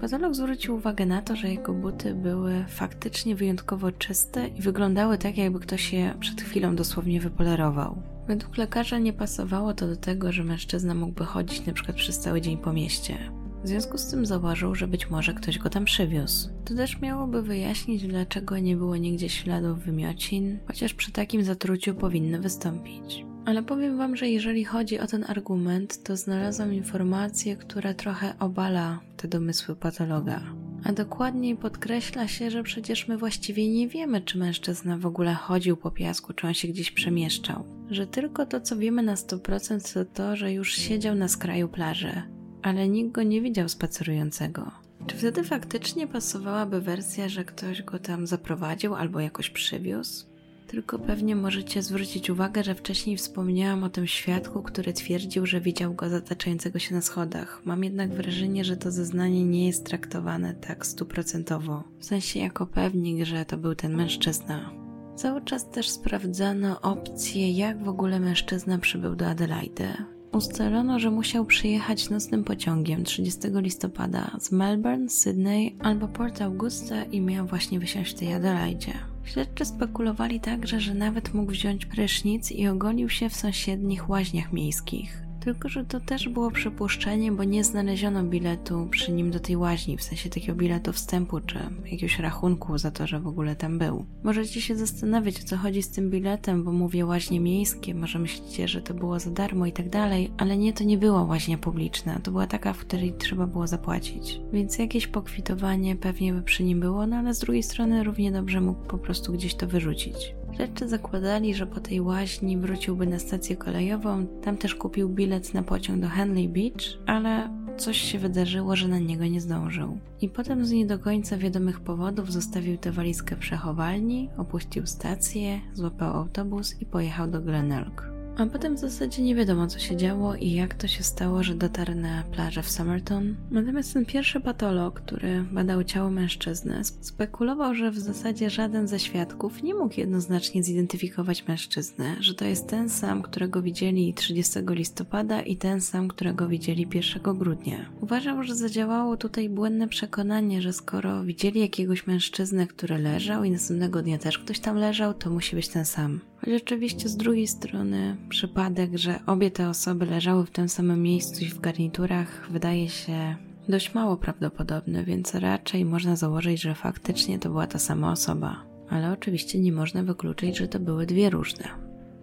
Patolog 0.00 0.34
zwrócił 0.34 0.74
uwagę 0.74 1.06
na 1.06 1.22
to, 1.22 1.36
że 1.36 1.48
jego 1.48 1.74
buty 1.74 2.14
były 2.14 2.64
faktycznie 2.68 3.34
wyjątkowo 3.36 3.92
czyste 3.92 4.48
i 4.48 4.62
wyglądały 4.62 5.18
tak, 5.18 5.38
jakby 5.38 5.60
ktoś 5.60 5.92
je 5.92 6.14
przed 6.20 6.42
chwilą 6.42 6.76
dosłownie 6.76 7.20
wypolerował. 7.20 8.02
Według 8.28 8.56
lekarza 8.56 8.98
nie 8.98 9.12
pasowało 9.12 9.74
to 9.74 9.86
do 9.86 9.96
tego, 9.96 10.32
że 10.32 10.44
mężczyzna 10.44 10.94
mógłby 10.94 11.24
chodzić 11.24 11.62
przykład 11.72 11.96
przez 11.96 12.18
cały 12.18 12.40
dzień 12.40 12.58
po 12.58 12.72
mieście. 12.72 13.41
W 13.64 13.68
związku 13.68 13.98
z 13.98 14.06
tym 14.06 14.26
zauważył, 14.26 14.74
że 14.74 14.88
być 14.88 15.10
może 15.10 15.34
ktoś 15.34 15.58
go 15.58 15.70
tam 15.70 15.84
przywiózł. 15.84 16.48
To 16.64 16.74
też 16.74 17.00
miałoby 17.00 17.42
wyjaśnić, 17.42 18.06
dlaczego 18.06 18.58
nie 18.58 18.76
było 18.76 18.96
nigdzie 18.96 19.28
śladów 19.28 19.78
wymiocin, 19.78 20.58
chociaż 20.66 20.94
przy 20.94 21.12
takim 21.12 21.44
zatruciu 21.44 21.94
powinny 21.94 22.40
wystąpić. 22.40 23.24
Ale 23.44 23.62
powiem 23.62 23.98
Wam, 23.98 24.16
że 24.16 24.28
jeżeli 24.28 24.64
chodzi 24.64 24.98
o 24.98 25.06
ten 25.06 25.24
argument, 25.28 26.02
to 26.02 26.16
znalazłam 26.16 26.74
informację, 26.74 27.56
która 27.56 27.94
trochę 27.94 28.34
obala 28.38 29.00
te 29.16 29.28
domysły 29.28 29.76
patologa. 29.76 30.40
A 30.84 30.92
dokładniej 30.92 31.56
podkreśla 31.56 32.28
się, 32.28 32.50
że 32.50 32.62
przecież 32.62 33.08
my 33.08 33.18
właściwie 33.18 33.68
nie 33.68 33.88
wiemy, 33.88 34.20
czy 34.20 34.38
mężczyzna 34.38 34.98
w 34.98 35.06
ogóle 35.06 35.34
chodził 35.34 35.76
po 35.76 35.90
piasku, 35.90 36.32
czy 36.32 36.46
on 36.46 36.54
się 36.54 36.68
gdzieś 36.68 36.90
przemieszczał. 36.90 37.64
Że 37.90 38.06
tylko 38.06 38.46
to, 38.46 38.60
co 38.60 38.76
wiemy 38.76 39.02
na 39.02 39.14
100%, 39.14 39.94
to 39.94 40.04
to, 40.04 40.36
że 40.36 40.52
już 40.52 40.74
siedział 40.74 41.14
na 41.14 41.28
skraju 41.28 41.68
plaży, 41.68 42.22
ale 42.62 42.88
nikt 42.88 43.12
go 43.12 43.22
nie 43.22 43.40
widział 43.40 43.68
spacerującego. 43.68 44.70
Czy 45.06 45.16
wtedy 45.16 45.44
faktycznie 45.44 46.06
pasowałaby 46.06 46.80
wersja, 46.80 47.28
że 47.28 47.44
ktoś 47.44 47.82
go 47.82 47.98
tam 47.98 48.26
zaprowadził 48.26 48.94
albo 48.94 49.20
jakoś 49.20 49.50
przywiózł? 49.50 50.26
Tylko 50.66 50.98
pewnie 50.98 51.36
możecie 51.36 51.82
zwrócić 51.82 52.30
uwagę, 52.30 52.64
że 52.64 52.74
wcześniej 52.74 53.16
wspomniałam 53.16 53.84
o 53.84 53.88
tym 53.88 54.06
świadku, 54.06 54.62
który 54.62 54.92
twierdził, 54.92 55.46
że 55.46 55.60
widział 55.60 55.94
go 55.94 56.08
zataczającego 56.08 56.78
się 56.78 56.94
na 56.94 57.00
schodach. 57.00 57.62
Mam 57.64 57.84
jednak 57.84 58.10
wrażenie, 58.10 58.64
że 58.64 58.76
to 58.76 58.90
zeznanie 58.90 59.44
nie 59.44 59.66
jest 59.66 59.86
traktowane 59.86 60.54
tak 60.54 60.86
stuprocentowo. 60.86 61.84
W 61.98 62.04
sensie 62.04 62.40
jako 62.40 62.66
pewnik, 62.66 63.24
że 63.24 63.44
to 63.44 63.56
był 63.56 63.74
ten 63.74 63.96
mężczyzna. 63.96 64.70
Cały 65.16 65.42
czas 65.42 65.70
też 65.70 65.90
sprawdzano 65.90 66.80
opcję, 66.80 67.52
jak 67.52 67.84
w 67.84 67.88
ogóle 67.88 68.20
mężczyzna 68.20 68.78
przybył 68.78 69.16
do 69.16 69.26
Adelaide. 69.26 70.21
Ustalono, 70.32 70.98
że 70.98 71.10
musiał 71.10 71.44
przyjechać 71.44 72.10
nocnym 72.10 72.44
pociągiem 72.44 73.04
30 73.04 73.40
listopada 73.54 74.30
z 74.40 74.52
Melbourne, 74.52 75.08
Sydney 75.08 75.76
albo 75.80 76.08
Port 76.08 76.42
Augusta 76.42 77.04
i 77.04 77.20
miał 77.20 77.46
właśnie 77.46 77.80
wysiąść 77.80 78.12
w 78.12 78.18
tej 78.18 78.34
Adelaide. 78.34 78.92
Śledczy 79.24 79.64
spekulowali 79.64 80.40
także, 80.40 80.80
że 80.80 80.94
nawet 80.94 81.34
mógł 81.34 81.52
wziąć 81.52 81.86
prysznic 81.86 82.52
i 82.52 82.68
ogolił 82.68 83.08
się 83.08 83.28
w 83.28 83.36
sąsiednich 83.36 84.10
łaźniach 84.10 84.52
miejskich. 84.52 85.21
Tylko, 85.44 85.68
że 85.68 85.84
to 85.84 86.00
też 86.00 86.28
było 86.28 86.50
przypuszczenie, 86.50 87.32
bo 87.32 87.44
nie 87.44 87.64
znaleziono 87.64 88.24
biletu 88.24 88.88
przy 88.90 89.12
nim 89.12 89.30
do 89.30 89.40
tej 89.40 89.56
łaźni, 89.56 89.96
w 89.96 90.02
sensie 90.02 90.30
takiego 90.30 90.54
biletu 90.54 90.92
wstępu 90.92 91.40
czy 91.40 91.58
jakiegoś 91.84 92.18
rachunku 92.18 92.78
za 92.78 92.90
to, 92.90 93.06
że 93.06 93.20
w 93.20 93.26
ogóle 93.26 93.56
tam 93.56 93.78
był. 93.78 94.06
Możecie 94.22 94.60
się 94.60 94.76
zastanawiać, 94.76 95.40
o 95.40 95.44
co 95.44 95.56
chodzi 95.56 95.82
z 95.82 95.90
tym 95.90 96.10
biletem, 96.10 96.64
bo 96.64 96.72
mówię 96.72 97.06
łaźnie 97.06 97.40
miejskie, 97.40 97.94
może 97.94 98.18
myślicie, 98.18 98.68
że 98.68 98.82
to 98.82 98.94
było 98.94 99.20
za 99.20 99.30
darmo 99.30 99.66
i 99.66 99.72
tak 99.72 99.88
dalej, 99.88 100.30
ale 100.38 100.56
nie, 100.56 100.72
to 100.72 100.84
nie 100.84 100.98
była 100.98 101.24
łaźnia 101.24 101.58
publiczna, 101.58 102.18
to 102.18 102.30
była 102.30 102.46
taka, 102.46 102.72
w 102.72 102.78
której 102.78 103.12
trzeba 103.12 103.46
było 103.46 103.66
zapłacić. 103.66 104.40
Więc 104.52 104.78
jakieś 104.78 105.06
pokwitowanie 105.06 105.96
pewnie 105.96 106.32
by 106.32 106.42
przy 106.42 106.64
nim 106.64 106.80
było, 106.80 107.06
no 107.06 107.16
ale 107.16 107.34
z 107.34 107.38
drugiej 107.38 107.62
strony 107.62 108.04
równie 108.04 108.32
dobrze 108.32 108.60
mógł 108.60 108.86
po 108.86 108.98
prostu 108.98 109.32
gdzieś 109.32 109.54
to 109.54 109.66
wyrzucić. 109.66 110.34
Śledczy 110.56 110.88
zakładali, 110.88 111.54
że 111.54 111.66
po 111.66 111.80
tej 111.80 112.00
łaźni 112.00 112.58
wróciłby 112.58 113.06
na 113.06 113.18
stację 113.18 113.56
kolejową, 113.56 114.26
tam 114.26 114.56
też 114.56 114.74
kupił 114.74 115.08
bilet 115.08 115.54
na 115.54 115.62
pociąg 115.62 116.00
do 116.00 116.08
Henley 116.08 116.48
Beach, 116.48 116.98
ale 117.06 117.50
coś 117.76 117.96
się 117.96 118.18
wydarzyło, 118.18 118.76
że 118.76 118.88
na 118.88 118.98
niego 118.98 119.24
nie 119.26 119.40
zdążył. 119.40 119.98
I 120.20 120.28
potem 120.28 120.66
z 120.66 120.70
nie 120.70 120.86
do 120.86 120.98
końca 120.98 121.36
wiadomych 121.36 121.80
powodów 121.80 122.32
zostawił 122.32 122.76
tę 122.76 122.92
walizkę 122.92 123.36
w 123.36 123.38
przechowalni, 123.38 124.28
opuścił 124.36 124.86
stację, 124.86 125.60
złapał 125.74 126.16
autobus 126.16 126.80
i 126.80 126.86
pojechał 126.86 127.30
do 127.30 127.40
Glenelg. 127.40 128.11
A 128.38 128.46
potem 128.46 128.76
w 128.76 128.78
zasadzie 128.78 129.22
nie 129.22 129.34
wiadomo, 129.34 129.66
co 129.66 129.78
się 129.78 129.96
działo 129.96 130.34
i 130.34 130.52
jak 130.52 130.74
to 130.74 130.88
się 130.88 131.02
stało, 131.02 131.42
że 131.42 131.54
dotarł 131.54 131.94
na 131.94 132.22
plażę 132.22 132.62
w 132.62 132.70
Somerton. 132.70 133.36
Natomiast 133.50 133.92
ten 133.92 134.06
pierwszy 134.06 134.40
patolog, 134.40 135.00
który 135.00 135.44
badał 135.52 135.84
ciało 135.84 136.10
mężczyzny, 136.10 136.84
spekulował, 136.84 137.74
że 137.74 137.90
w 137.90 137.98
zasadzie 137.98 138.50
żaden 138.50 138.88
ze 138.88 138.98
świadków 138.98 139.62
nie 139.62 139.74
mógł 139.74 140.00
jednoznacznie 140.00 140.62
zidentyfikować 140.62 141.48
mężczyzny, 141.48 142.16
że 142.20 142.34
to 142.34 142.44
jest 142.44 142.68
ten 142.68 142.88
sam, 142.88 143.22
którego 143.22 143.62
widzieli 143.62 144.14
30 144.14 144.58
listopada 144.68 145.42
i 145.42 145.56
ten 145.56 145.80
sam, 145.80 146.08
którego 146.08 146.48
widzieli 146.48 146.88
1 146.94 147.38
grudnia. 147.38 147.90
Uważał, 148.00 148.42
że 148.42 148.54
zadziałało 148.54 149.16
tutaj 149.16 149.48
błędne 149.48 149.88
przekonanie, 149.88 150.62
że 150.62 150.72
skoro 150.72 151.24
widzieli 151.24 151.60
jakiegoś 151.60 152.06
mężczyznę, 152.06 152.66
który 152.66 152.98
leżał 152.98 153.44
i 153.44 153.50
następnego 153.50 154.02
dnia 154.02 154.18
też 154.18 154.38
ktoś 154.38 154.60
tam 154.60 154.76
leżał, 154.76 155.14
to 155.14 155.30
musi 155.30 155.56
być 155.56 155.68
ten 155.68 155.84
sam. 155.84 156.31
Choć 156.44 156.62
oczywiście 156.62 157.08
z 157.08 157.16
drugiej 157.16 157.46
strony 157.46 158.16
przypadek, 158.28 158.90
że 158.98 159.20
obie 159.26 159.50
te 159.50 159.68
osoby 159.68 160.06
leżały 160.06 160.46
w 160.46 160.50
tym 160.50 160.68
samym 160.68 161.02
miejscu 161.02 161.44
i 161.44 161.48
w 161.48 161.60
garniturach 161.60 162.50
wydaje 162.50 162.88
się 162.88 163.36
dość 163.68 163.94
mało 163.94 164.16
prawdopodobny, 164.16 165.04
więc 165.04 165.34
raczej 165.34 165.84
można 165.84 166.16
założyć, 166.16 166.60
że 166.60 166.74
faktycznie 166.74 167.38
to 167.38 167.48
była 167.48 167.66
ta 167.66 167.78
sama 167.78 168.12
osoba. 168.12 168.64
Ale 168.90 169.12
oczywiście 169.12 169.58
nie 169.58 169.72
można 169.72 170.02
wykluczyć, 170.02 170.58
że 170.58 170.68
to 170.68 170.80
były 170.80 171.06
dwie 171.06 171.30
różne. 171.30 171.64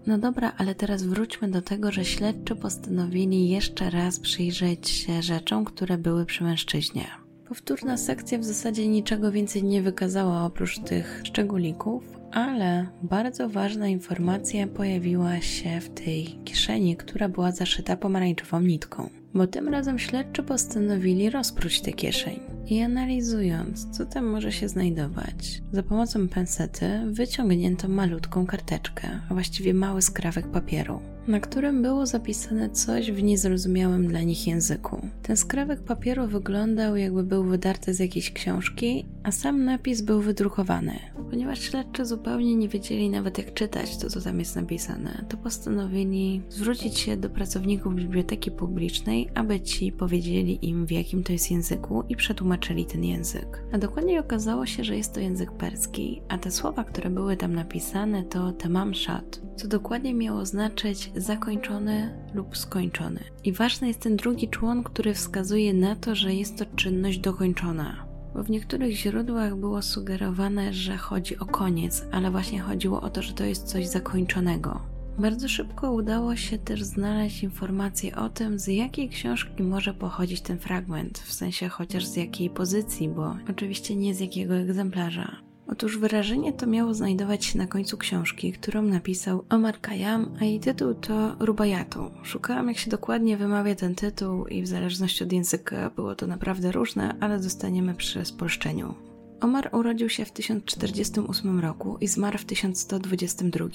No 0.08 0.18
dobra, 0.18 0.54
ale 0.58 0.76
teraz 0.76 1.04
wróćmy 1.04 1.52
do 1.52 1.62
tego, 1.62 1.92
że 1.92 2.06
śledczy 2.06 2.56
postanowili 2.56 3.50
jeszcze 3.50 3.90
raz 3.90 4.20
przyjrzeć 4.20 4.90
się 4.90 5.22
rzeczom, 5.22 5.66
które 5.66 5.98
były 5.98 6.26
przy 6.26 6.44
mężczyźnie. 6.44 7.08
Powtórna 7.48 7.98
sekcja 7.98 8.38
w 8.38 8.44
zasadzie 8.44 8.88
niczego 8.88 9.32
więcej 9.32 9.64
nie 9.64 9.82
wykazała 9.82 10.46
oprócz 10.46 10.80
tych 10.80 11.22
szczególików, 11.24 12.19
ale 12.32 12.88
bardzo 13.04 13.50
ważna 13.50 13.88
informacja 13.88 14.68
pojawiła 14.68 15.42
się 15.42 15.82
w 15.82 15.90
tej 15.90 16.26
kieszeni, 16.26 16.98
która 16.98 17.30
była 17.30 17.52
zaszyta 17.52 17.98
pomarańczową 17.98 18.62
nitką. 18.62 19.10
Bo 19.34 19.48
tym 19.48 19.68
razem 19.68 20.00
śledczy 20.00 20.44
postanowili 20.44 21.30
rozpróć 21.30 21.82
tę 21.82 21.94
kieszeń 21.94 22.40
i 22.70 22.82
analizując, 22.82 23.98
co 23.98 24.06
tam 24.06 24.26
może 24.26 24.52
się 24.52 24.70
znajdować, 24.70 25.62
za 25.72 25.84
pomocą 25.84 26.28
pensety 26.28 26.90
wyciągnięto 27.06 27.88
malutką 27.88 28.46
karteczkę, 28.46 29.08
a 29.30 29.34
właściwie 29.34 29.74
mały 29.74 30.02
skrawek 30.02 30.48
papieru 30.48 31.02
na 31.30 31.40
którym 31.40 31.82
było 31.82 32.06
zapisane 32.06 32.70
coś 32.70 33.12
w 33.12 33.24
niezrozumiałym 33.24 34.08
dla 34.08 34.22
nich 34.22 34.48
języku. 34.48 35.08
Ten 35.24 35.38
skrawek 35.38 35.84
papieru 35.84 36.28
wyglądał, 36.28 36.96
jakby 36.96 37.24
był 37.24 37.44
wydarty 37.44 37.94
z 37.94 38.00
jakiejś 38.00 38.32
książki, 38.32 39.06
a 39.24 39.32
sam 39.32 39.66
napis 39.66 40.02
był 40.02 40.22
wydrukowany. 40.22 41.00
Ponieważ 41.30 41.60
śledczy 41.60 42.06
zupełnie 42.06 42.56
nie 42.56 42.70
wiedzieli 42.70 43.10
nawet 43.10 43.38
jak 43.38 43.54
czytać 43.54 43.98
to, 43.98 44.10
co 44.10 44.22
tam 44.22 44.40
jest 44.40 44.56
napisane, 44.56 45.26
to 45.30 45.38
postanowili 45.38 46.42
zwrócić 46.50 47.00
się 47.00 47.18
do 47.18 47.30
pracowników 47.30 47.96
biblioteki 47.96 48.52
publicznej, 48.52 49.30
aby 49.36 49.62
ci 49.62 49.92
powiedzieli 49.92 50.70
im 50.70 50.86
w 50.86 50.92
jakim 50.92 51.24
to 51.24 51.34
jest 51.34 51.52
języku 51.52 52.04
i 52.10 52.16
przetłumaczyli 52.16 52.59
ten 52.60 53.04
język. 53.04 53.64
A 53.72 53.78
dokładniej 53.78 54.20
okazało 54.20 54.66
się, 54.66 54.84
że 54.84 54.98
jest 54.98 55.14
to 55.14 55.20
język 55.20 55.52
perski, 55.52 56.22
a 56.28 56.38
te 56.38 56.52
słowa, 56.52 56.84
które 56.84 57.10
były 57.10 57.38
tam 57.38 57.56
napisane 57.56 58.24
to 58.24 58.52
tamam 58.52 58.96
shat, 58.96 59.42
co 59.56 59.68
dokładnie 59.68 60.14
miało 60.14 60.46
znaczyć 60.46 61.12
zakończony 61.16 62.20
lub 62.34 62.58
skończony. 62.58 63.20
I 63.44 63.54
ważny 63.54 63.88
jest 63.88 64.00
ten 64.00 64.16
drugi 64.16 64.50
człon, 64.50 64.84
który 64.84 65.14
wskazuje 65.14 65.74
na 65.74 65.96
to, 65.96 66.16
że 66.16 66.34
jest 66.34 66.58
to 66.58 66.66
czynność 66.76 67.20
dokończona. 67.20 68.06
Bo 68.34 68.44
w 68.44 68.50
niektórych 68.50 68.96
źródłach 68.96 69.56
było 69.56 69.82
sugerowane, 69.82 70.74
że 70.74 70.98
chodzi 70.98 71.40
o 71.40 71.46
koniec, 71.46 72.06
ale 72.12 72.32
właśnie 72.32 72.60
chodziło 72.60 73.02
o 73.02 73.10
to, 73.10 73.22
że 73.22 73.34
to 73.34 73.44
jest 73.44 73.68
coś 73.68 73.88
zakończonego. 73.88 74.99
Bardzo 75.20 75.48
szybko 75.48 75.92
udało 75.92 76.36
się 76.36 76.58
też 76.58 76.84
znaleźć 76.84 77.44
informacje 77.44 78.16
o 78.16 78.30
tym, 78.30 78.60
z 78.60 78.68
jakiej 78.68 79.10
książki 79.10 79.64
może 79.64 79.94
pochodzić 79.94 80.42
ten 80.42 80.60
fragment, 80.60 81.20
w 81.20 81.34
sensie 81.34 81.70
chociaż 81.70 82.06
z 82.06 82.16
jakiej 82.16 82.50
pozycji, 82.50 83.10
bo 83.10 83.36
oczywiście 83.50 83.96
nie 83.96 84.16
z 84.16 84.20
jakiego 84.20 84.56
egzemplarza. 84.56 85.36
Otóż 85.68 85.98
wyrażenie 85.98 86.54
to 86.54 86.68
miało 86.68 86.94
znajdować 86.94 87.46
się 87.46 87.58
na 87.58 87.68
końcu 87.68 87.98
książki, 87.98 88.52
którą 88.52 88.82
napisał 88.82 89.46
Omar 89.50 89.82
Khayyam, 89.82 90.32
a 90.42 90.46
jej 90.46 90.60
tytuł 90.60 90.94
to 90.94 91.36
Rubayatu. 91.40 92.12
Szukałam, 92.24 92.68
jak 92.68 92.78
się 92.78 92.92
dokładnie 92.92 93.38
wymawia 93.38 93.76
ten 93.76 93.96
tytuł 93.96 94.46
i 94.48 94.62
w 94.62 94.68
zależności 94.68 95.24
od 95.24 95.34
języka 95.34 95.90
było 95.90 96.16
to 96.16 96.28
naprawdę 96.28 96.72
różne, 96.72 97.16
ale 97.20 97.40
zostaniemy 97.40 97.94
przy 97.96 98.26
spolszczeniu. 98.26 99.09
Omar 99.42 99.70
urodził 99.74 100.10
się 100.10 100.26
w 100.26 100.32
1048 100.32 101.60
roku 101.60 101.98
i 102.02 102.08
zmarł 102.08 102.38
w 102.38 102.46
1122. 102.46 103.68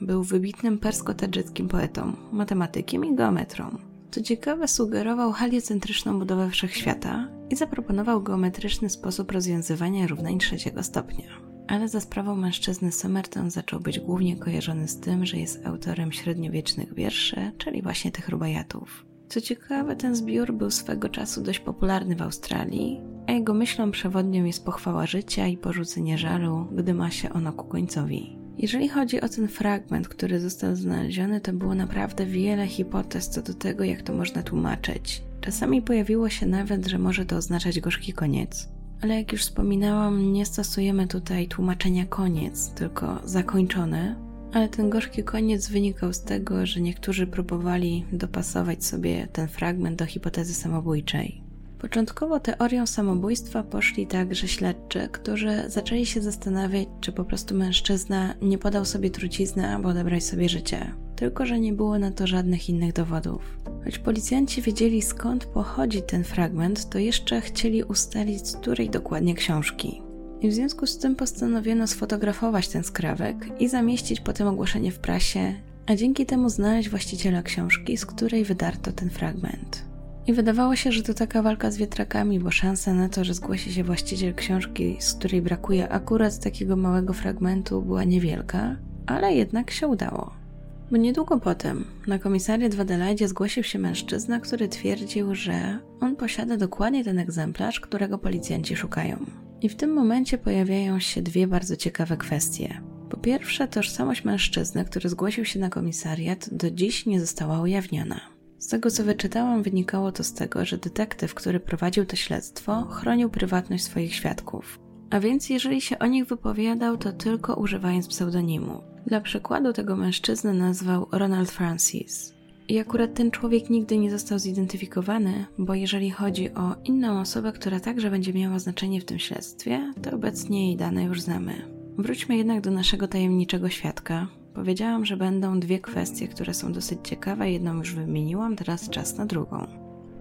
Był 0.00 0.22
wybitnym 0.22 0.78
persko-tadżyckim 0.78 1.68
poetą, 1.68 2.12
matematykiem 2.32 3.04
i 3.04 3.14
geometrą. 3.14 3.78
Co 4.10 4.22
ciekawe, 4.22 4.68
sugerował 4.68 5.32
heliocentryczną 5.32 6.18
budowę 6.18 6.50
wszechświata 6.50 7.28
i 7.50 7.56
zaproponował 7.56 8.22
geometryczny 8.22 8.90
sposób 8.90 9.32
rozwiązywania 9.32 10.06
równań 10.06 10.38
trzeciego 10.38 10.82
stopnia. 10.82 11.28
Ale 11.68 11.88
za 11.88 12.00
sprawą 12.00 12.36
mężczyzny 12.36 12.92
Somerton 12.92 13.50
zaczął 13.50 13.80
być 13.80 14.00
głównie 14.00 14.36
kojarzony 14.36 14.88
z 14.88 15.00
tym, 15.00 15.26
że 15.26 15.36
jest 15.36 15.66
autorem 15.66 16.12
średniowiecznych 16.12 16.94
wierszy, 16.94 17.52
czyli 17.58 17.82
właśnie 17.82 18.12
tych 18.12 18.28
rubajatów. 18.28 19.06
Co 19.28 19.40
ciekawe, 19.40 19.96
ten 19.96 20.14
zbiór 20.16 20.52
był 20.52 20.70
swego 20.70 21.08
czasu 21.08 21.42
dość 21.42 21.58
popularny 21.58 22.16
w 22.16 22.22
Australii, 22.22 23.00
a 23.26 23.32
jego 23.32 23.54
myślą 23.54 23.90
przewodnią 23.90 24.44
jest 24.44 24.64
pochwała 24.64 25.06
życia 25.06 25.46
i 25.46 25.56
porzucenie 25.56 26.18
żalu, 26.18 26.66
gdy 26.72 26.94
ma 26.94 27.10
się 27.10 27.32
ono 27.32 27.52
ku 27.52 27.64
końcowi. 27.64 28.42
Jeżeli 28.58 28.88
chodzi 28.88 29.20
o 29.20 29.28
ten 29.28 29.48
fragment, 29.48 30.08
który 30.08 30.40
został 30.40 30.76
znaleziony, 30.76 31.40
to 31.40 31.52
było 31.52 31.74
naprawdę 31.74 32.26
wiele 32.26 32.66
hipotez 32.66 33.28
co 33.28 33.42
do 33.42 33.54
tego, 33.54 33.84
jak 33.84 34.02
to 34.02 34.14
można 34.14 34.42
tłumaczyć. 34.42 35.22
Czasami 35.40 35.82
pojawiło 35.82 36.28
się 36.28 36.46
nawet, 36.46 36.86
że 36.86 36.98
może 36.98 37.26
to 37.26 37.36
oznaczać 37.36 37.80
gorzki 37.80 38.12
koniec. 38.12 38.68
Ale 39.02 39.16
jak 39.16 39.32
już 39.32 39.42
wspominałam, 39.42 40.32
nie 40.32 40.46
stosujemy 40.46 41.06
tutaj 41.06 41.48
tłumaczenia 41.48 42.06
koniec, 42.06 42.70
tylko 42.70 43.20
zakończony. 43.24 44.16
Ale 44.52 44.68
ten 44.68 44.90
gorzki 44.90 45.24
koniec 45.24 45.68
wynikał 45.68 46.12
z 46.12 46.22
tego, 46.22 46.66
że 46.66 46.80
niektórzy 46.80 47.26
próbowali 47.26 48.04
dopasować 48.12 48.84
sobie 48.84 49.28
ten 49.32 49.48
fragment 49.48 49.98
do 49.98 50.06
hipotezy 50.06 50.54
samobójczej. 50.54 51.42
Początkowo 51.82 52.40
teorią 52.40 52.86
samobójstwa 52.86 53.62
poszli 53.62 54.06
także 54.06 54.48
śledczy, 54.48 55.08
którzy 55.12 55.64
zaczęli 55.66 56.06
się 56.06 56.22
zastanawiać, 56.22 56.88
czy 57.00 57.12
po 57.12 57.24
prostu 57.24 57.54
mężczyzna 57.54 58.34
nie 58.42 58.58
podał 58.58 58.84
sobie 58.84 59.10
trucizny 59.10 59.68
albo 59.68 59.88
odebrać 59.88 60.24
sobie 60.24 60.48
życie. 60.48 60.94
Tylko, 61.16 61.46
że 61.46 61.60
nie 61.60 61.72
było 61.72 61.98
na 61.98 62.10
to 62.10 62.26
żadnych 62.26 62.68
innych 62.68 62.92
dowodów. 62.92 63.58
Choć 63.84 63.98
policjanci 63.98 64.62
wiedzieli 64.62 65.02
skąd 65.02 65.44
pochodzi 65.44 66.02
ten 66.02 66.24
fragment, 66.24 66.88
to 66.88 66.98
jeszcze 66.98 67.40
chcieli 67.40 67.82
ustalić 67.82 68.48
z 68.48 68.56
której 68.56 68.90
dokładnie 68.90 69.34
książki. 69.34 70.02
I 70.40 70.48
w 70.48 70.54
związku 70.54 70.86
z 70.86 70.98
tym 70.98 71.16
postanowiono 71.16 71.86
sfotografować 71.86 72.68
ten 72.68 72.84
skrawek 72.84 73.60
i 73.60 73.68
zamieścić 73.68 74.20
potem 74.20 74.48
ogłoszenie 74.48 74.92
w 74.92 74.98
prasie, 74.98 75.54
a 75.86 75.94
dzięki 75.94 76.26
temu 76.26 76.48
znaleźć 76.48 76.88
właściciela 76.88 77.42
książki, 77.42 77.96
z 77.96 78.06
której 78.06 78.44
wydarto 78.44 78.92
ten 78.92 79.10
fragment. 79.10 79.91
I 80.26 80.32
wydawało 80.32 80.76
się, 80.76 80.92
że 80.92 81.02
to 81.02 81.14
taka 81.14 81.42
walka 81.42 81.70
z 81.70 81.76
wiatrakami, 81.76 82.40
bo 82.40 82.50
szansa 82.50 82.94
na 82.94 83.08
to, 83.08 83.24
że 83.24 83.34
zgłosi 83.34 83.72
się 83.72 83.84
właściciel 83.84 84.34
książki, 84.34 84.96
z 85.00 85.14
której 85.14 85.42
brakuje 85.42 85.88
akurat 85.88 86.38
takiego 86.38 86.76
małego 86.76 87.12
fragmentu, 87.12 87.82
była 87.82 88.04
niewielka, 88.04 88.76
ale 89.06 89.34
jednak 89.34 89.70
się 89.70 89.88
udało. 89.88 90.42
Bo 90.90 90.96
niedługo 90.96 91.40
potem 91.40 91.84
na 92.06 92.18
komisariat 92.18 92.74
w 92.74 92.80
Adelaide 92.80 93.28
zgłosił 93.28 93.62
się 93.62 93.78
mężczyzna, 93.78 94.40
który 94.40 94.68
twierdził, 94.68 95.34
że 95.34 95.78
on 96.00 96.16
posiada 96.16 96.56
dokładnie 96.56 97.04
ten 97.04 97.18
egzemplarz, 97.18 97.80
którego 97.80 98.18
policjanci 98.18 98.76
szukają. 98.76 99.26
I 99.60 99.68
w 99.68 99.76
tym 99.76 99.92
momencie 99.92 100.38
pojawiają 100.38 101.00
się 101.00 101.22
dwie 101.22 101.46
bardzo 101.46 101.76
ciekawe 101.76 102.16
kwestie. 102.16 102.80
Po 103.10 103.16
pierwsze, 103.16 103.68
tożsamość 103.68 104.24
mężczyzny, 104.24 104.84
który 104.84 105.08
zgłosił 105.08 105.44
się 105.44 105.60
na 105.60 105.68
komisariat, 105.68 106.54
do 106.54 106.70
dziś 106.70 107.06
nie 107.06 107.20
została 107.20 107.60
ujawniona. 107.60 108.20
Z 108.62 108.66
tego 108.66 108.90
co 108.90 109.04
wyczytałam, 109.04 109.62
wynikało 109.62 110.12
to 110.12 110.24
z 110.24 110.32
tego, 110.32 110.64
że 110.64 110.78
detektyw, 110.78 111.34
który 111.34 111.60
prowadził 111.60 112.06
to 112.06 112.16
śledztwo, 112.16 112.84
chronił 112.84 113.30
prywatność 113.30 113.84
swoich 113.84 114.14
świadków. 114.14 114.78
A 115.10 115.20
więc 115.20 115.50
jeżeli 115.50 115.80
się 115.80 115.98
o 115.98 116.06
nich 116.06 116.26
wypowiadał, 116.26 116.96
to 116.96 117.12
tylko 117.12 117.54
używając 117.54 118.08
pseudonimu. 118.08 118.80
Dla 119.06 119.20
przykładu 119.20 119.72
tego 119.72 119.96
mężczyznę 119.96 120.54
nazwał 120.54 121.08
Ronald 121.12 121.50
Francis. 121.50 122.34
I 122.68 122.78
akurat 122.78 123.14
ten 123.14 123.30
człowiek 123.30 123.70
nigdy 123.70 123.98
nie 123.98 124.10
został 124.10 124.38
zidentyfikowany, 124.38 125.46
bo 125.58 125.74
jeżeli 125.74 126.10
chodzi 126.10 126.54
o 126.54 126.76
inną 126.84 127.20
osobę, 127.20 127.52
która 127.52 127.80
także 127.80 128.10
będzie 128.10 128.32
miała 128.32 128.58
znaczenie 128.58 129.00
w 129.00 129.04
tym 129.04 129.18
śledztwie, 129.18 129.92
to 130.02 130.10
obecnie 130.10 130.66
jej 130.66 130.76
dane 130.76 131.04
już 131.04 131.20
znamy. 131.20 131.52
Wróćmy 131.98 132.36
jednak 132.36 132.60
do 132.60 132.70
naszego 132.70 133.08
tajemniczego 133.08 133.68
świadka. 133.68 134.41
Powiedziałam, 134.54 135.06
że 135.06 135.16
będą 135.16 135.60
dwie 135.60 135.78
kwestie, 135.78 136.28
które 136.28 136.54
są 136.54 136.72
dosyć 136.72 136.98
ciekawe. 137.02 137.50
Jedną 137.50 137.76
już 137.76 137.94
wymieniłam, 137.94 138.56
teraz 138.56 138.90
czas 138.90 139.16
na 139.16 139.26
drugą. 139.26 139.66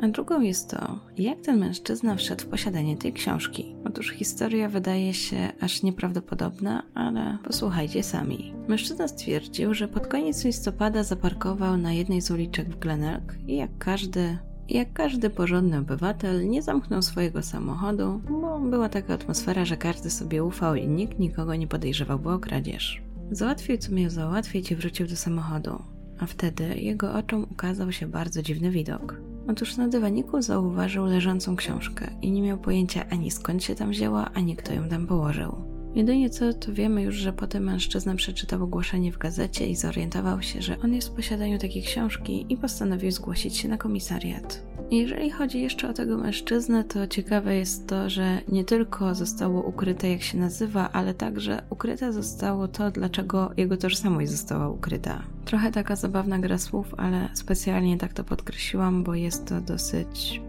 A 0.01 0.07
drugą 0.07 0.41
jest 0.41 0.69
to, 0.69 0.99
jak 1.17 1.41
ten 1.41 1.59
mężczyzna 1.59 2.15
wszedł 2.15 2.43
w 2.43 2.45
posiadanie 2.45 2.97
tej 2.97 3.13
książki. 3.13 3.75
Otóż 3.85 4.11
historia 4.11 4.69
wydaje 4.69 5.13
się 5.13 5.49
aż 5.61 5.83
nieprawdopodobna, 5.83 6.83
ale 6.93 7.37
posłuchajcie 7.43 8.03
sami. 8.03 8.53
Mężczyzna 8.67 9.07
stwierdził, 9.07 9.73
że 9.73 9.87
pod 9.87 10.07
koniec 10.07 10.45
listopada 10.45 11.03
zaparkował 11.03 11.77
na 11.77 11.93
jednej 11.93 12.21
z 12.21 12.31
uliczek 12.31 12.69
w 12.69 12.79
Glenelg 12.79 13.35
i 13.47 13.55
jak 13.55 13.77
każdy 13.77 14.37
jak 14.69 14.93
każdy 14.93 15.29
porządny 15.29 15.77
obywatel, 15.77 16.49
nie 16.49 16.61
zamknął 16.61 17.01
swojego 17.01 17.43
samochodu, 17.43 18.21
bo 18.41 18.59
była 18.59 18.89
taka 18.89 19.13
atmosfera, 19.13 19.65
że 19.65 19.77
każdy 19.77 20.09
sobie 20.09 20.43
ufał 20.43 20.75
i 20.75 20.87
nikt 20.87 21.19
nikogo 21.19 21.55
nie 21.55 21.67
podejrzewał 21.67 22.19
o 22.25 22.39
kradzież. 22.39 23.01
Załatwił 23.31 23.77
co 23.77 23.91
miał 23.91 24.09
załatwić 24.09 24.71
i 24.71 24.75
wrócił 24.75 25.07
do 25.07 25.15
samochodu, 25.15 25.83
a 26.19 26.25
wtedy 26.25 26.75
jego 26.75 27.13
oczom 27.13 27.47
ukazał 27.51 27.91
się 27.91 28.07
bardzo 28.07 28.41
dziwny 28.41 28.71
widok. 28.71 29.21
Otóż 29.47 29.77
na 29.77 29.87
dywaniku 29.87 30.41
zauważył 30.41 31.05
leżącą 31.05 31.55
książkę 31.55 32.07
i 32.21 32.31
nie 32.31 32.41
miał 32.41 32.57
pojęcia 32.57 33.05
ani 33.09 33.31
skąd 33.31 33.63
się 33.63 33.75
tam 33.75 33.89
wzięła, 33.89 34.31
ani 34.33 34.55
kto 34.55 34.73
ją 34.73 34.89
tam 34.89 35.07
położył. 35.07 35.70
Jedynie 35.95 36.30
co, 36.30 36.54
to 36.54 36.73
wiemy 36.73 37.01
już, 37.01 37.15
że 37.15 37.34
potem 37.34 37.63
mężczyzna 37.63 38.15
przeczytał 38.15 38.63
ogłoszenie 38.63 39.12
w 39.12 39.17
gazecie 39.17 39.67
i 39.67 39.75
zorientował 39.75 40.41
się, 40.41 40.62
że 40.62 40.77
on 40.84 40.93
jest 40.93 41.10
w 41.10 41.12
posiadaniu 41.12 41.60
takiej 41.60 41.84
książki 41.84 42.45
i 42.49 42.58
postanowił 42.58 43.12
zgłosić 43.12 43.58
się 43.58 43.67
na 43.69 43.77
komisariat. 43.77 44.63
Jeżeli 44.91 45.30
chodzi 45.30 45.62
jeszcze 45.62 45.89
o 45.89 45.93
tego 45.93 46.17
mężczyznę, 46.17 46.84
to 46.84 47.08
ciekawe 47.08 47.56
jest 47.56 47.88
to, 47.88 48.10
że 48.10 48.41
nie 48.47 48.63
tylko 48.63 49.15
zostało 49.15 49.63
ukryte 49.63 50.10
jak 50.10 50.21
się 50.21 50.38
nazywa, 50.38 50.91
ale 50.91 51.13
także 51.13 51.62
ukryte 51.69 52.13
zostało 52.13 52.67
to, 52.67 52.91
dlaczego 52.91 53.51
jego 53.58 53.77
tożsamość 53.77 54.32
została 54.32 54.69
ukryta. 54.69 55.23
Trochę 55.45 55.71
taka 55.71 55.95
zabawna 55.95 56.39
gra 56.39 56.58
słów, 56.58 56.95
ale 56.97 57.30
specjalnie 57.34 57.97
tak 57.97 58.13
to 58.13 58.23
podkreśliłam, 58.23 59.04
bo 59.04 59.15
jest 59.15 59.45
to 59.45 59.62
dosyć 59.62 60.41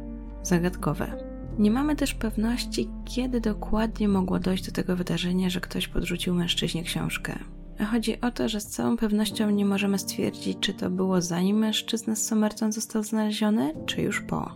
zagadkowe. 0.42 1.31
Nie 1.58 1.70
mamy 1.70 1.96
też 1.96 2.14
pewności, 2.14 2.88
kiedy 3.04 3.40
dokładnie 3.40 4.08
mogło 4.08 4.38
dojść 4.38 4.66
do 4.66 4.72
tego 4.72 4.96
wydarzenia, 4.96 5.50
że 5.50 5.60
ktoś 5.60 5.88
podrzucił 5.88 6.34
mężczyźnie 6.34 6.82
książkę. 6.82 7.38
Chodzi 7.90 8.20
o 8.20 8.30
to, 8.30 8.48
że 8.48 8.60
z 8.60 8.66
całą 8.66 8.96
pewnością 8.96 9.50
nie 9.50 9.64
możemy 9.64 9.98
stwierdzić, 9.98 10.58
czy 10.60 10.74
to 10.74 10.90
było 10.90 11.20
zanim 11.20 11.56
mężczyzna 11.56 12.16
z 12.16 12.26
Somerton 12.26 12.72
został 12.72 13.02
znaleziony, 13.02 13.74
czy 13.86 14.02
już 14.02 14.20
po. 14.20 14.50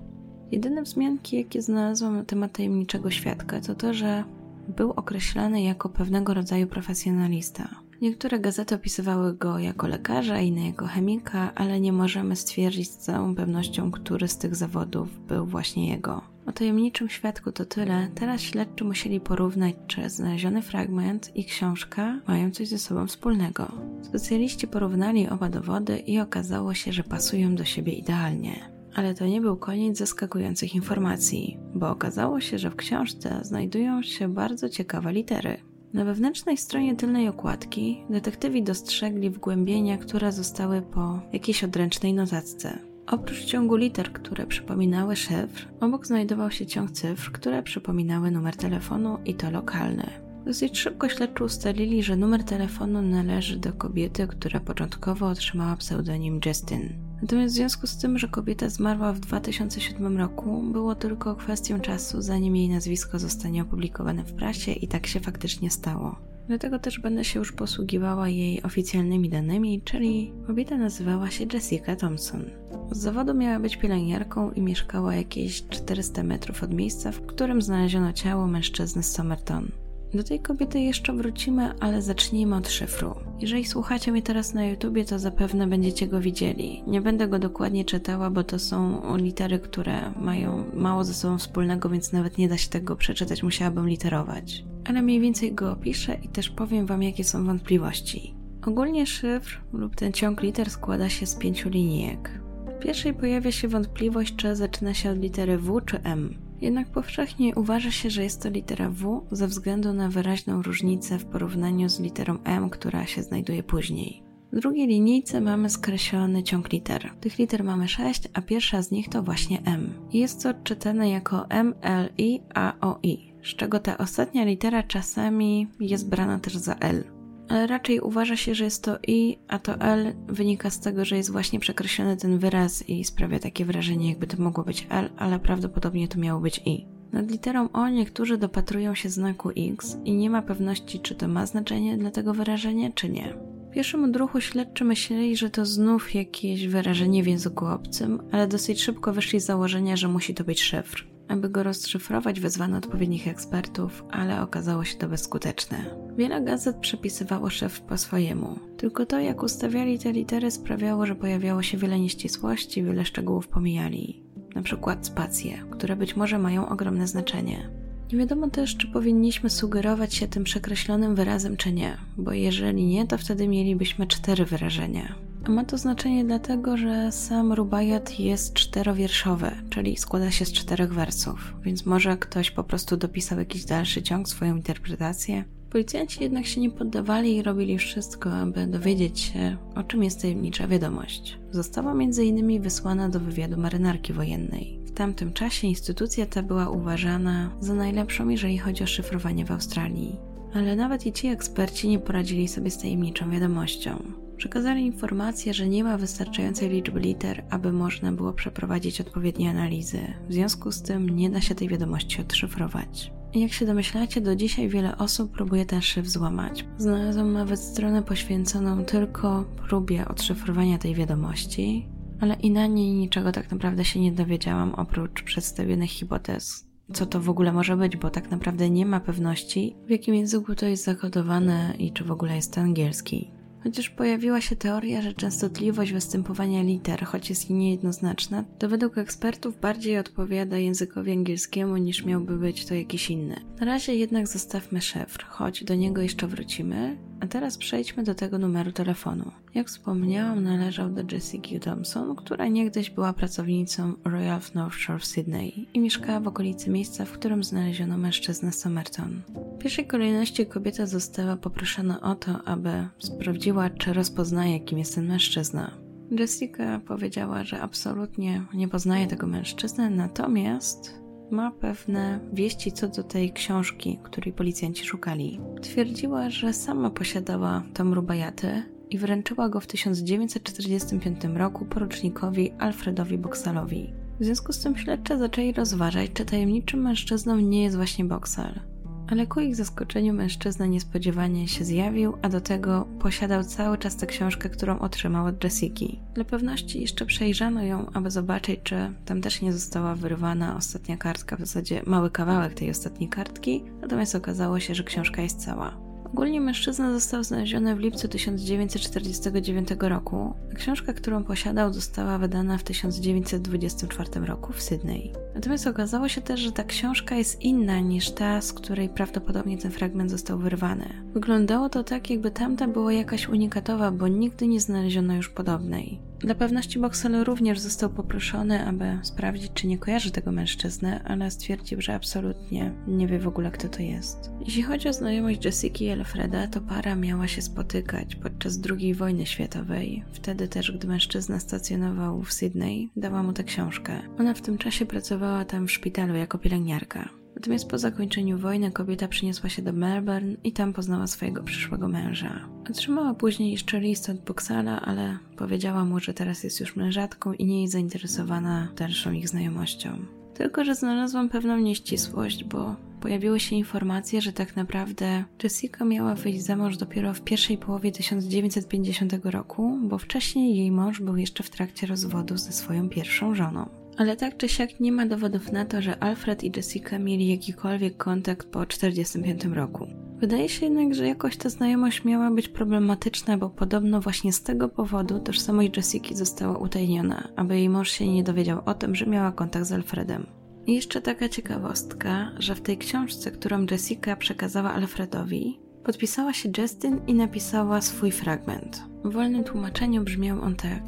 Jedyne 0.52 0.82
wzmianki, 0.82 1.36
jakie 1.36 1.62
znalazłam 1.62 2.16
na 2.16 2.24
temat 2.24 2.52
tajemniczego 2.52 3.10
świadka, 3.10 3.60
to 3.60 3.74
to, 3.74 3.94
że 3.94 4.24
był 4.68 4.90
określany 4.90 5.62
jako 5.62 5.88
pewnego 5.88 6.34
rodzaju 6.34 6.66
profesjonalista. 6.66 7.68
Niektóre 8.02 8.38
gazety 8.38 8.74
opisywały 8.74 9.34
go 9.34 9.58
jako 9.58 9.86
lekarza, 9.86 10.40
inne 10.40 10.66
jako 10.66 10.86
chemika, 10.86 11.54
ale 11.54 11.80
nie 11.80 11.92
możemy 11.92 12.36
stwierdzić 12.36 12.90
z 12.90 12.96
całą 12.96 13.34
pewnością, 13.34 13.90
który 13.90 14.28
z 14.28 14.38
tych 14.38 14.56
zawodów 14.56 15.26
był 15.26 15.46
właśnie 15.46 15.88
jego. 15.88 16.22
O 16.46 16.52
tajemniczym 16.52 17.08
świadku 17.08 17.52
to 17.52 17.64
tyle. 17.64 18.08
Teraz 18.14 18.40
śledczy 18.40 18.84
musieli 18.84 19.20
porównać, 19.20 19.74
czy 19.86 20.10
znaleziony 20.10 20.62
fragment 20.62 21.36
i 21.36 21.44
książka 21.44 22.20
mają 22.28 22.50
coś 22.50 22.68
ze 22.68 22.78
sobą 22.78 23.06
wspólnego. 23.06 23.72
Specjaliści 24.02 24.66
porównali 24.66 25.28
oba 25.28 25.48
dowody 25.48 25.98
i 25.98 26.20
okazało 26.20 26.74
się, 26.74 26.92
że 26.92 27.04
pasują 27.04 27.54
do 27.54 27.64
siebie 27.64 27.92
idealnie. 27.92 28.70
Ale 28.94 29.14
to 29.14 29.26
nie 29.26 29.40
był 29.40 29.56
koniec 29.56 29.98
zaskakujących 29.98 30.74
informacji, 30.74 31.58
bo 31.74 31.90
okazało 31.90 32.40
się, 32.40 32.58
że 32.58 32.70
w 32.70 32.76
książce 32.76 33.40
znajdują 33.42 34.02
się 34.02 34.28
bardzo 34.28 34.68
ciekawe 34.68 35.12
litery. 35.12 35.75
Na 35.94 36.04
wewnętrznej 36.04 36.56
stronie 36.56 36.96
tylnej 36.96 37.28
okładki 37.28 38.04
detektywi 38.10 38.62
dostrzegli 38.62 39.30
wgłębienia, 39.30 39.98
które 39.98 40.32
zostały 40.32 40.82
po 40.82 41.20
jakiejś 41.32 41.64
odręcznej 41.64 42.14
notatce. 42.14 42.78
Oprócz 43.06 43.44
ciągu 43.44 43.76
liter, 43.76 44.12
które 44.12 44.46
przypominały 44.46 45.16
szyfr, 45.16 45.68
obok 45.80 46.06
znajdował 46.06 46.50
się 46.50 46.66
ciąg 46.66 46.90
cyfr, 46.90 47.32
które 47.32 47.62
przypominały 47.62 48.30
numer 48.30 48.56
telefonu 48.56 49.18
i 49.24 49.34
to 49.34 49.50
lokalny. 49.50 50.06
Dosyć 50.44 50.78
szybko 50.78 51.08
śledczy 51.08 51.44
ustalili, 51.44 52.02
że 52.02 52.16
numer 52.16 52.44
telefonu 52.44 53.02
należy 53.02 53.58
do 53.58 53.72
kobiety, 53.72 54.26
która 54.26 54.60
początkowo 54.60 55.26
otrzymała 55.28 55.76
pseudonim 55.76 56.40
Justin. 56.46 57.05
Natomiast 57.22 57.54
w 57.54 57.56
związku 57.56 57.86
z 57.86 57.96
tym, 57.96 58.18
że 58.18 58.28
kobieta 58.28 58.68
zmarła 58.68 59.12
w 59.12 59.20
2007 59.20 60.18
roku, 60.18 60.62
było 60.62 60.94
tylko 60.94 61.36
kwestią 61.36 61.80
czasu, 61.80 62.22
zanim 62.22 62.56
jej 62.56 62.68
nazwisko 62.68 63.18
zostanie 63.18 63.62
opublikowane 63.62 64.24
w 64.24 64.32
prasie 64.32 64.72
i 64.72 64.88
tak 64.88 65.06
się 65.06 65.20
faktycznie 65.20 65.70
stało. 65.70 66.16
Dlatego 66.48 66.78
też 66.78 67.00
będę 67.00 67.24
się 67.24 67.38
już 67.38 67.52
posługiwała 67.52 68.28
jej 68.28 68.62
oficjalnymi 68.62 69.28
danymi, 69.28 69.82
czyli 69.84 70.32
kobieta 70.46 70.76
nazywała 70.76 71.30
się 71.30 71.46
Jessica 71.52 71.96
Thompson. 71.96 72.44
Z 72.90 72.98
zawodu 72.98 73.34
miała 73.34 73.60
być 73.60 73.76
pielęgniarką 73.76 74.52
i 74.52 74.62
mieszkała 74.62 75.14
jakieś 75.14 75.68
400 75.68 76.22
metrów 76.22 76.62
od 76.62 76.74
miejsca, 76.74 77.12
w 77.12 77.20
którym 77.20 77.62
znaleziono 77.62 78.12
ciało 78.12 78.46
mężczyzny 78.46 79.02
z 79.02 79.12
Somerton. 79.12 79.68
Do 80.14 80.22
tej 80.22 80.40
kobiety 80.40 80.80
jeszcze 80.80 81.12
wrócimy, 81.12 81.74
ale 81.80 82.02
zacznijmy 82.02 82.56
od 82.56 82.68
szyfru. 82.68 83.14
Jeżeli 83.40 83.64
słuchacie 83.64 84.12
mnie 84.12 84.22
teraz 84.22 84.54
na 84.54 84.66
YouTubie, 84.66 85.04
to 85.04 85.18
zapewne 85.18 85.66
będziecie 85.66 86.06
go 86.06 86.20
widzieli. 86.20 86.82
Nie 86.86 87.00
będę 87.00 87.28
go 87.28 87.38
dokładnie 87.38 87.84
czytała, 87.84 88.30
bo 88.30 88.44
to 88.44 88.58
są 88.58 89.02
litery, 89.16 89.58
które 89.58 90.12
mają 90.20 90.64
mało 90.74 91.04
ze 91.04 91.14
sobą 91.14 91.38
wspólnego, 91.38 91.88
więc 91.88 92.12
nawet 92.12 92.38
nie 92.38 92.48
da 92.48 92.58
się 92.58 92.68
tego 92.68 92.96
przeczytać, 92.96 93.42
musiałabym 93.42 93.88
literować. 93.88 94.64
Ale 94.84 95.02
mniej 95.02 95.20
więcej 95.20 95.54
go 95.54 95.72
opiszę 95.72 96.18
i 96.22 96.28
też 96.28 96.50
powiem 96.50 96.86
Wam, 96.86 97.02
jakie 97.02 97.24
są 97.24 97.44
wątpliwości. 97.44 98.34
Ogólnie 98.66 99.06
szyfr 99.06 99.60
lub 99.72 99.96
ten 99.96 100.12
ciąg 100.12 100.42
liter 100.42 100.70
składa 100.70 101.08
się 101.08 101.26
z 101.26 101.34
pięciu 101.34 101.68
linijek. 101.68 102.40
W 102.76 102.82
pierwszej 102.82 103.14
pojawia 103.14 103.52
się 103.52 103.68
wątpliwość, 103.68 104.36
czy 104.36 104.56
zaczyna 104.56 104.94
się 104.94 105.10
od 105.10 105.18
litery 105.18 105.58
W 105.58 105.80
czy 105.80 106.02
M. 106.02 106.45
Jednak 106.60 106.88
powszechnie 106.88 107.54
uważa 107.54 107.90
się, 107.90 108.10
że 108.10 108.22
jest 108.22 108.42
to 108.42 108.50
litera 108.50 108.90
W 108.90 109.26
ze 109.32 109.46
względu 109.46 109.92
na 109.92 110.08
wyraźną 110.08 110.62
różnicę 110.62 111.18
w 111.18 111.24
porównaniu 111.24 111.88
z 111.88 112.00
literą 112.00 112.38
M, 112.44 112.70
która 112.70 113.06
się 113.06 113.22
znajduje 113.22 113.62
później. 113.62 114.22
W 114.52 114.60
drugiej 114.60 114.86
linijce 114.86 115.40
mamy 115.40 115.70
skreślony 115.70 116.42
ciąg 116.42 116.72
liter. 116.72 117.10
Tych 117.20 117.38
liter 117.38 117.64
mamy 117.64 117.88
sześć, 117.88 118.22
a 118.32 118.42
pierwsza 118.42 118.82
z 118.82 118.90
nich 118.90 119.08
to 119.08 119.22
właśnie 119.22 119.62
M. 119.64 119.94
Jest 120.12 120.42
to 120.42 120.50
odczytane 120.50 121.10
jako 121.10 121.50
M, 121.50 121.74
L, 121.82 122.08
I, 122.18 122.40
A, 122.54 122.72
O, 122.80 122.98
I, 123.02 123.32
z 123.42 123.56
czego 123.56 123.78
ta 123.78 123.98
ostatnia 123.98 124.44
litera 124.44 124.82
czasami 124.82 125.68
jest 125.80 126.08
brana 126.08 126.38
też 126.38 126.56
za 126.56 126.74
L 126.74 127.15
ale 127.48 127.66
raczej 127.66 128.00
uważa 128.00 128.36
się, 128.36 128.54
że 128.54 128.64
jest 128.64 128.84
to 128.84 128.98
i, 129.06 129.38
a 129.48 129.58
to 129.58 129.80
l 129.80 130.14
wynika 130.26 130.70
z 130.70 130.80
tego, 130.80 131.04
że 131.04 131.16
jest 131.16 131.32
właśnie 131.32 131.60
przekreślony 131.60 132.16
ten 132.16 132.38
wyraz 132.38 132.88
i 132.88 133.04
sprawia 133.04 133.38
takie 133.38 133.64
wrażenie, 133.64 134.08
jakby 134.08 134.26
to 134.26 134.42
mogło 134.42 134.64
być 134.64 134.86
l, 134.90 135.10
ale 135.16 135.38
prawdopodobnie 135.38 136.08
to 136.08 136.18
miało 136.18 136.40
być 136.40 136.62
i. 136.64 136.86
Nad 137.12 137.30
literą 137.30 137.68
O 137.72 137.88
niektórzy 137.88 138.38
dopatrują 138.38 138.94
się 138.94 139.08
znaku 139.08 139.50
X 139.56 139.96
i 140.04 140.14
nie 140.14 140.30
ma 140.30 140.42
pewności, 140.42 141.00
czy 141.00 141.14
to 141.14 141.28
ma 141.28 141.46
znaczenie 141.46 141.98
dla 141.98 142.10
tego 142.10 142.34
wyrażenia, 142.34 142.92
czy 142.92 143.08
nie. 143.08 143.34
W 143.70 143.74
pierwszym 143.74 144.04
odruchu 144.04 144.40
śledczy 144.40 144.84
myśleli, 144.84 145.36
że 145.36 145.50
to 145.50 145.66
znów 145.66 146.14
jakieś 146.14 146.66
wyrażenie 146.66 147.22
w 147.22 147.26
języku 147.26 147.66
obcym, 147.66 148.22
ale 148.32 148.48
dosyć 148.48 148.82
szybko 148.82 149.12
wyszli 149.12 149.40
z 149.40 149.46
założenia, 149.46 149.96
że 149.96 150.08
musi 150.08 150.34
to 150.34 150.44
być 150.44 150.62
szyfr. 150.62 151.15
Aby 151.28 151.48
go 151.48 151.62
rozszyfrować, 151.62 152.40
wezwano 152.40 152.76
odpowiednich 152.76 153.28
ekspertów, 153.28 154.04
ale 154.10 154.42
okazało 154.42 154.84
się 154.84 154.96
to 154.96 155.08
bezskuteczne. 155.08 155.96
Wiele 156.16 156.40
gazet 156.40 156.76
przepisywało 156.76 157.50
szef 157.50 157.80
po 157.80 157.98
swojemu. 157.98 158.58
Tylko 158.76 159.06
to, 159.06 159.20
jak 159.20 159.42
ustawiali 159.42 159.98
te 159.98 160.12
litery, 160.12 160.50
sprawiało, 160.50 161.06
że 161.06 161.14
pojawiało 161.14 161.62
się 161.62 161.78
wiele 161.78 162.00
nieścisłości, 162.00 162.82
wiele 162.82 163.04
szczegółów 163.04 163.48
pomijali. 163.48 164.22
Na 164.54 164.62
przykład 164.62 165.06
spacje, 165.06 165.58
które 165.70 165.96
być 165.96 166.16
może 166.16 166.38
mają 166.38 166.68
ogromne 166.68 167.06
znaczenie. 167.06 167.70
Nie 168.12 168.18
wiadomo 168.18 168.50
też, 168.50 168.76
czy 168.76 168.86
powinniśmy 168.86 169.50
sugerować 169.50 170.14
się 170.14 170.28
tym 170.28 170.44
przekreślonym 170.44 171.14
wyrazem, 171.14 171.56
czy 171.56 171.72
nie, 171.72 171.96
bo 172.16 172.32
jeżeli 172.32 172.86
nie, 172.86 173.06
to 173.06 173.18
wtedy 173.18 173.48
mielibyśmy 173.48 174.06
cztery 174.06 174.44
wyrażenia. 174.44 175.25
Ma 175.48 175.64
to 175.64 175.78
znaczenie 175.78 176.24
dlatego, 176.24 176.76
że 176.76 177.12
sam 177.12 177.52
Rubajat 177.52 178.20
jest 178.20 178.54
czterowierszowy, 178.54 179.50
czyli 179.70 179.96
składa 179.96 180.30
się 180.30 180.44
z 180.44 180.52
czterech 180.52 180.94
wersów, 180.94 181.54
więc 181.64 181.86
może 181.86 182.16
ktoś 182.16 182.50
po 182.50 182.64
prostu 182.64 182.96
dopisał 182.96 183.38
jakiś 183.38 183.64
dalszy 183.64 184.02
ciąg, 184.02 184.28
swoją 184.28 184.56
interpretację. 184.56 185.44
Policjanci 185.70 186.22
jednak 186.22 186.46
się 186.46 186.60
nie 186.60 186.70
poddawali 186.70 187.36
i 187.36 187.42
robili 187.42 187.78
wszystko, 187.78 188.32
aby 188.32 188.66
dowiedzieć 188.66 189.20
się, 189.20 189.56
o 189.74 189.82
czym 189.82 190.04
jest 190.04 190.22
tajemnicza 190.22 190.68
wiadomość. 190.68 191.38
Została 191.50 191.94
między 191.94 192.24
innymi 192.24 192.60
wysłana 192.60 193.08
do 193.08 193.20
wywiadu 193.20 193.56
marynarki 193.56 194.12
wojennej. 194.12 194.80
W 194.86 194.90
tamtym 194.90 195.32
czasie 195.32 195.66
instytucja 195.66 196.26
ta 196.26 196.42
była 196.42 196.70
uważana 196.70 197.50
za 197.60 197.74
najlepszą, 197.74 198.28
jeżeli 198.28 198.58
chodzi 198.58 198.84
o 198.84 198.86
szyfrowanie 198.86 199.44
w 199.44 199.50
Australii. 199.50 200.16
Ale 200.54 200.76
nawet 200.76 201.06
i 201.06 201.12
ci 201.12 201.28
eksperci 201.28 201.88
nie 201.88 201.98
poradzili 201.98 202.48
sobie 202.48 202.70
z 202.70 202.78
tajemniczą 202.78 203.30
wiadomością. 203.30 204.25
Przekazali 204.36 204.86
informację, 204.86 205.54
że 205.54 205.68
nie 205.68 205.84
ma 205.84 205.98
wystarczającej 205.98 206.68
liczby 206.68 207.00
liter, 207.00 207.44
aby 207.50 207.72
można 207.72 208.12
było 208.12 208.32
przeprowadzić 208.32 209.00
odpowiednie 209.00 209.50
analizy. 209.50 209.98
W 210.28 210.32
związku 210.32 210.72
z 210.72 210.82
tym 210.82 211.10
nie 211.10 211.30
da 211.30 211.40
się 211.40 211.54
tej 211.54 211.68
wiadomości 211.68 212.20
odszyfrować. 212.20 213.12
Jak 213.34 213.52
się 213.52 213.66
domyślacie, 213.66 214.20
do 214.20 214.36
dzisiaj 214.36 214.68
wiele 214.68 214.98
osób 214.98 215.32
próbuje 215.32 215.66
ten 215.66 215.82
szyfr 215.82 216.08
złamać. 216.08 216.64
Znalazłam 216.78 217.32
nawet 217.32 217.60
stronę 217.60 218.02
poświęconą 218.02 218.84
tylko 218.84 219.44
próbie 219.68 220.08
odszyfrowania 220.08 220.78
tej 220.78 220.94
wiadomości, 220.94 221.88
ale 222.20 222.34
i 222.34 222.50
na 222.50 222.66
niej 222.66 222.94
niczego 222.94 223.32
tak 223.32 223.50
naprawdę 223.50 223.84
się 223.84 224.00
nie 224.00 224.12
dowiedziałam 224.12 224.74
oprócz 224.74 225.22
przedstawionych 225.22 225.90
hipotez. 225.90 226.66
Co 226.92 227.06
to 227.06 227.20
w 227.20 227.30
ogóle 227.30 227.52
może 227.52 227.76
być, 227.76 227.96
bo 227.96 228.10
tak 228.10 228.30
naprawdę 228.30 228.70
nie 228.70 228.86
ma 228.86 229.00
pewności, 229.00 229.76
w 229.86 229.90
jakim 229.90 230.14
języku 230.14 230.54
to 230.54 230.66
jest 230.66 230.84
zakodowane 230.84 231.74
i 231.78 231.92
czy 231.92 232.04
w 232.04 232.10
ogóle 232.10 232.36
jest 232.36 232.54
to 232.54 232.60
angielski. 232.60 233.35
Chociaż 233.66 233.90
pojawiła 233.90 234.40
się 234.40 234.56
teoria, 234.56 235.02
że 235.02 235.14
częstotliwość 235.14 235.92
występowania 235.92 236.62
liter, 236.62 237.04
choć 237.04 237.30
jest 237.30 237.50
niejednoznaczna, 237.50 238.44
to 238.58 238.68
według 238.68 238.98
ekspertów 238.98 239.60
bardziej 239.60 239.98
odpowiada 239.98 240.58
językowi 240.58 241.12
angielskiemu 241.12 241.76
niż 241.76 242.04
miałby 242.04 242.38
być 242.38 242.66
to 242.66 242.74
jakiś 242.74 243.10
inny. 243.10 243.36
Na 243.60 243.66
razie 243.66 243.94
jednak 243.94 244.28
zostawmy 244.28 244.80
szyfr, 244.80 245.24
choć 245.28 245.64
do 245.64 245.74
niego 245.74 246.02
jeszcze 246.02 246.26
wrócimy, 246.26 246.96
a 247.20 247.26
teraz 247.26 247.58
przejdźmy 247.58 248.02
do 248.02 248.14
tego 248.14 248.38
numeru 248.38 248.72
telefonu. 248.72 249.30
Jak 249.54 249.66
wspomniałam, 249.68 250.42
należał 250.42 250.90
do 250.90 251.02
Jessie 251.12 251.40
Q. 251.40 251.60
Thompson, 251.60 252.16
która 252.16 252.48
niegdyś 252.48 252.90
była 252.90 253.12
pracownicą 253.12 253.94
Royal 254.04 254.40
North 254.54 254.78
Shore 254.78 254.98
w 254.98 255.04
Sydney 255.04 255.68
i 255.74 255.80
mieszkała 255.80 256.20
w 256.20 256.28
okolicy 256.28 256.70
miejsca, 256.70 257.04
w 257.04 257.12
którym 257.12 257.44
znaleziono 257.44 257.98
mężczyznę 257.98 258.52
Somerton. 258.52 259.22
W 259.58 259.58
pierwszej 259.58 259.86
kolejności 259.86 260.46
kobieta 260.46 260.86
została 260.86 261.36
poproszona 261.36 262.00
o 262.00 262.14
to, 262.14 262.42
aby 262.44 262.88
sprawdziła, 262.98 263.70
czy 263.70 263.92
rozpoznaje, 263.92 264.60
kim 264.60 264.78
jest 264.78 264.94
ten 264.94 265.06
mężczyzna. 265.06 265.70
Jessica 266.10 266.80
powiedziała, 266.86 267.44
że 267.44 267.60
absolutnie 267.60 268.44
nie 268.54 268.68
poznaje 268.68 269.06
tego 269.06 269.26
mężczyzny, 269.26 269.90
natomiast 269.90 271.05
ma 271.30 271.50
pewne 271.50 272.20
wieści 272.32 272.72
co 272.72 272.88
do 272.88 273.02
tej 273.02 273.32
książki, 273.32 273.98
której 274.02 274.32
policjanci 274.32 274.84
szukali. 274.84 275.40
Twierdziła, 275.62 276.30
że 276.30 276.52
sama 276.52 276.90
posiadała 276.90 277.62
tom 277.74 277.94
Rubajaty 277.94 278.62
i 278.90 278.98
wręczyła 278.98 279.48
go 279.48 279.60
w 279.60 279.66
1945 279.66 281.24
roku 281.24 281.64
porucznikowi 281.64 282.52
Alfredowi 282.58 283.18
Boxalowi. 283.18 283.92
W 284.20 284.24
związku 284.24 284.52
z 284.52 284.62
tym 284.62 284.76
śledcze 284.76 285.18
zaczęli 285.18 285.52
rozważać, 285.52 286.10
czy 286.14 286.24
tajemniczym 286.24 286.82
mężczyzną 286.82 287.36
nie 287.36 287.62
jest 287.62 287.76
właśnie 287.76 288.04
Boxal. 288.04 288.60
Ale 289.08 289.26
ku 289.26 289.40
ich 289.40 289.56
zaskoczeniu 289.56 290.12
mężczyzna 290.12 290.66
niespodziewanie 290.66 291.48
się 291.48 291.64
zjawił, 291.64 292.18
a 292.22 292.28
do 292.28 292.40
tego 292.40 292.86
posiadał 293.00 293.44
cały 293.44 293.78
czas 293.78 293.96
tę 293.96 294.06
książkę, 294.06 294.48
którą 294.48 294.78
otrzymał 294.78 295.26
od 295.26 295.44
Jessiki. 295.44 296.00
Dla 296.14 296.24
pewności 296.24 296.80
jeszcze 296.80 297.06
przejrzano 297.06 297.62
ją, 297.62 297.90
aby 297.92 298.10
zobaczyć, 298.10 298.60
czy 298.62 298.92
tam 299.04 299.20
też 299.20 299.42
nie 299.42 299.52
została 299.52 299.94
wyrwana 299.94 300.56
ostatnia 300.56 300.96
kartka, 300.96 301.36
w 301.36 301.40
zasadzie 301.40 301.82
mały 301.86 302.10
kawałek 302.10 302.54
tej 302.54 302.70
ostatniej 302.70 303.08
kartki, 303.08 303.64
natomiast 303.80 304.14
okazało 304.14 304.60
się, 304.60 304.74
że 304.74 304.84
książka 304.84 305.22
jest 305.22 305.44
cała. 305.44 305.85
Ogólnie 306.16 306.40
mężczyzna 306.40 306.92
został 306.92 307.24
znaleziony 307.24 307.76
w 307.76 307.78
lipcu 307.78 308.08
1949 308.08 309.68
roku, 309.80 310.34
a 310.52 310.54
książka, 310.54 310.92
którą 310.92 311.24
posiadał, 311.24 311.72
została 311.72 312.18
wydana 312.18 312.58
w 312.58 312.62
1924 312.62 314.26
roku 314.26 314.52
w 314.52 314.62
Sydney. 314.62 315.12
Natomiast 315.34 315.66
okazało 315.66 316.08
się 316.08 316.20
też, 316.20 316.40
że 316.40 316.52
ta 316.52 316.64
książka 316.64 317.14
jest 317.16 317.42
inna 317.42 317.80
niż 317.80 318.10
ta, 318.10 318.40
z 318.40 318.52
której 318.52 318.88
prawdopodobnie 318.88 319.58
ten 319.58 319.70
fragment 319.70 320.10
został 320.10 320.38
wyrwany. 320.38 320.88
Wyglądało 321.14 321.68
to 321.68 321.84
tak, 321.84 322.10
jakby 322.10 322.30
tamta 322.30 322.68
była 322.68 322.92
jakaś 322.92 323.28
unikatowa, 323.28 323.90
bo 323.90 324.08
nigdy 324.08 324.46
nie 324.46 324.60
znaleziono 324.60 325.14
już 325.14 325.28
podobnej. 325.28 326.05
Dla 326.26 326.34
pewności 326.34 326.78
Boxel 326.78 327.24
również 327.24 327.58
został 327.58 327.90
poproszony, 327.90 328.66
aby 328.66 328.98
sprawdzić, 329.02 329.52
czy 329.54 329.66
nie 329.66 329.78
kojarzy 329.78 330.10
tego 330.10 330.32
mężczyzny, 330.32 331.04
ale 331.04 331.30
stwierdził, 331.30 331.80
że 331.80 331.94
absolutnie 331.94 332.72
nie 332.86 333.06
wie 333.06 333.18
w 333.18 333.28
ogóle, 333.28 333.50
kto 333.50 333.68
to 333.68 333.82
jest. 333.82 334.30
Jeśli 334.40 334.62
chodzi 334.62 334.88
o 334.88 334.92
znajomość 334.92 335.44
Jessica 335.44 335.84
i 335.84 335.90
Alfreda, 335.90 336.46
to 336.46 336.60
para 336.60 336.94
miała 336.94 337.28
się 337.28 337.42
spotykać 337.42 338.16
podczas 338.16 338.60
II 338.70 338.94
wojny 338.94 339.26
światowej. 339.26 340.04
Wtedy 340.12 340.48
też, 340.48 340.72
gdy 340.72 340.88
mężczyzna 340.88 341.40
stacjonował 341.40 342.22
w 342.22 342.32
Sydney, 342.32 342.90
dała 342.96 343.22
mu 343.22 343.32
tę 343.32 343.44
książkę. 343.44 344.02
Ona 344.18 344.34
w 344.34 344.40
tym 344.40 344.58
czasie 344.58 344.86
pracowała 344.86 345.44
tam 345.44 345.66
w 345.66 345.72
szpitalu 345.72 346.14
jako 346.14 346.38
pielęgniarka. 346.38 347.08
Natomiast 347.36 347.68
po 347.68 347.78
zakończeniu 347.78 348.38
wojny 348.38 348.70
kobieta 348.70 349.08
przeniosła 349.08 349.48
się 349.48 349.62
do 349.62 349.72
Melbourne 349.72 350.36
i 350.44 350.52
tam 350.52 350.72
poznała 350.72 351.06
swojego 351.06 351.42
przyszłego 351.42 351.88
męża. 351.88 352.48
Otrzymała 352.70 353.14
później 353.14 353.52
jeszcze 353.52 353.80
list 353.80 354.08
od 354.08 354.16
Boxala, 354.16 354.80
ale 354.80 355.18
powiedziała 355.36 355.84
mu, 355.84 356.00
że 356.00 356.14
teraz 356.14 356.44
jest 356.44 356.60
już 356.60 356.76
mężatką 356.76 357.32
i 357.32 357.44
nie 357.44 357.62
jest 357.62 357.72
zainteresowana 357.72 358.68
dalszą 358.76 359.12
ich 359.12 359.28
znajomością. 359.28 359.98
Tylko, 360.34 360.64
że 360.64 360.74
znalazłam 360.74 361.28
pewną 361.28 361.58
nieścisłość, 361.58 362.44
bo 362.44 362.76
pojawiły 363.00 363.40
się 363.40 363.56
informacje, 363.56 364.20
że 364.20 364.32
tak 364.32 364.56
naprawdę 364.56 365.24
Jessica 365.42 365.84
miała 365.84 366.14
wyjść 366.14 366.42
za 366.42 366.56
mąż 366.56 366.76
dopiero 366.76 367.14
w 367.14 367.20
pierwszej 367.20 367.58
połowie 367.58 367.92
1950 367.92 369.12
roku, 369.24 369.78
bo 369.82 369.98
wcześniej 369.98 370.56
jej 370.56 370.70
mąż 370.70 371.00
był 371.00 371.16
jeszcze 371.16 371.42
w 371.42 371.50
trakcie 371.50 371.86
rozwodu 371.86 372.36
ze 372.36 372.52
swoją 372.52 372.88
pierwszą 372.88 373.34
żoną. 373.34 373.85
Ale 373.96 374.16
tak 374.16 374.36
czy 374.36 374.48
siak 374.48 374.80
nie 374.80 374.92
ma 374.92 375.06
dowodów 375.06 375.52
na 375.52 375.64
to, 375.64 375.82
że 375.82 375.98
Alfred 375.98 376.44
i 376.44 376.52
Jessica 376.56 376.98
mieli 376.98 377.28
jakikolwiek 377.28 377.96
kontakt 377.96 378.46
po 378.46 378.66
1945 378.66 379.56
roku. 379.56 379.86
Wydaje 380.18 380.48
się 380.48 380.66
jednak, 380.66 380.94
że 380.94 381.06
jakoś 381.06 381.36
ta 381.36 381.48
znajomość 381.48 382.04
miała 382.04 382.30
być 382.30 382.48
problematyczna, 382.48 383.38
bo 383.38 383.50
podobno 383.50 384.00
właśnie 384.00 384.32
z 384.32 384.42
tego 384.42 384.68
powodu 384.68 385.20
tożsamość 385.20 385.76
Jessica 385.76 386.14
została 386.14 386.58
utajniona, 386.58 387.28
aby 387.36 387.56
jej 387.56 387.68
mąż 387.68 387.90
się 387.90 388.12
nie 388.12 388.24
dowiedział 388.24 388.62
o 388.66 388.74
tym, 388.74 388.94
że 388.94 389.06
miała 389.06 389.32
kontakt 389.32 389.66
z 389.66 389.72
Alfredem. 389.72 390.26
I 390.66 390.74
jeszcze 390.74 391.02
taka 391.02 391.28
ciekawostka, 391.28 392.32
że 392.38 392.54
w 392.54 392.60
tej 392.60 392.78
książce, 392.78 393.30
którą 393.30 393.66
Jessica 393.70 394.16
przekazała 394.16 394.72
Alfredowi, 394.72 395.60
podpisała 395.84 396.32
się 396.32 396.48
Justin 396.58 397.00
i 397.06 397.14
napisała 397.14 397.80
swój 397.80 398.10
fragment. 398.10 398.82
W 399.04 399.12
wolnym 399.12 399.44
tłumaczeniu 399.44 400.04
brzmiał 400.04 400.40
on 400.42 400.54
tak: 400.54 400.82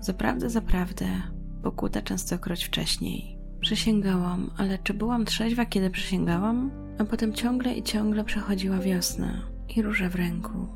Zaprawdę, 0.00 0.50
zaprawdę, 0.50 1.06
pokuta 1.62 2.02
częstokroć 2.02 2.64
wcześniej. 2.64 3.38
Przysięgałam, 3.60 4.50
ale 4.56 4.78
czy 4.78 4.94
byłam 4.94 5.24
trzeźwa, 5.24 5.66
kiedy 5.66 5.90
przysięgałam? 5.90 6.70
A 6.98 7.04
potem 7.04 7.32
ciągle 7.32 7.74
i 7.74 7.82
ciągle 7.82 8.24
przechodziła 8.24 8.78
wiosna 8.78 9.42
i 9.76 9.82
róże 9.82 10.08
w 10.08 10.14
ręku, 10.14 10.68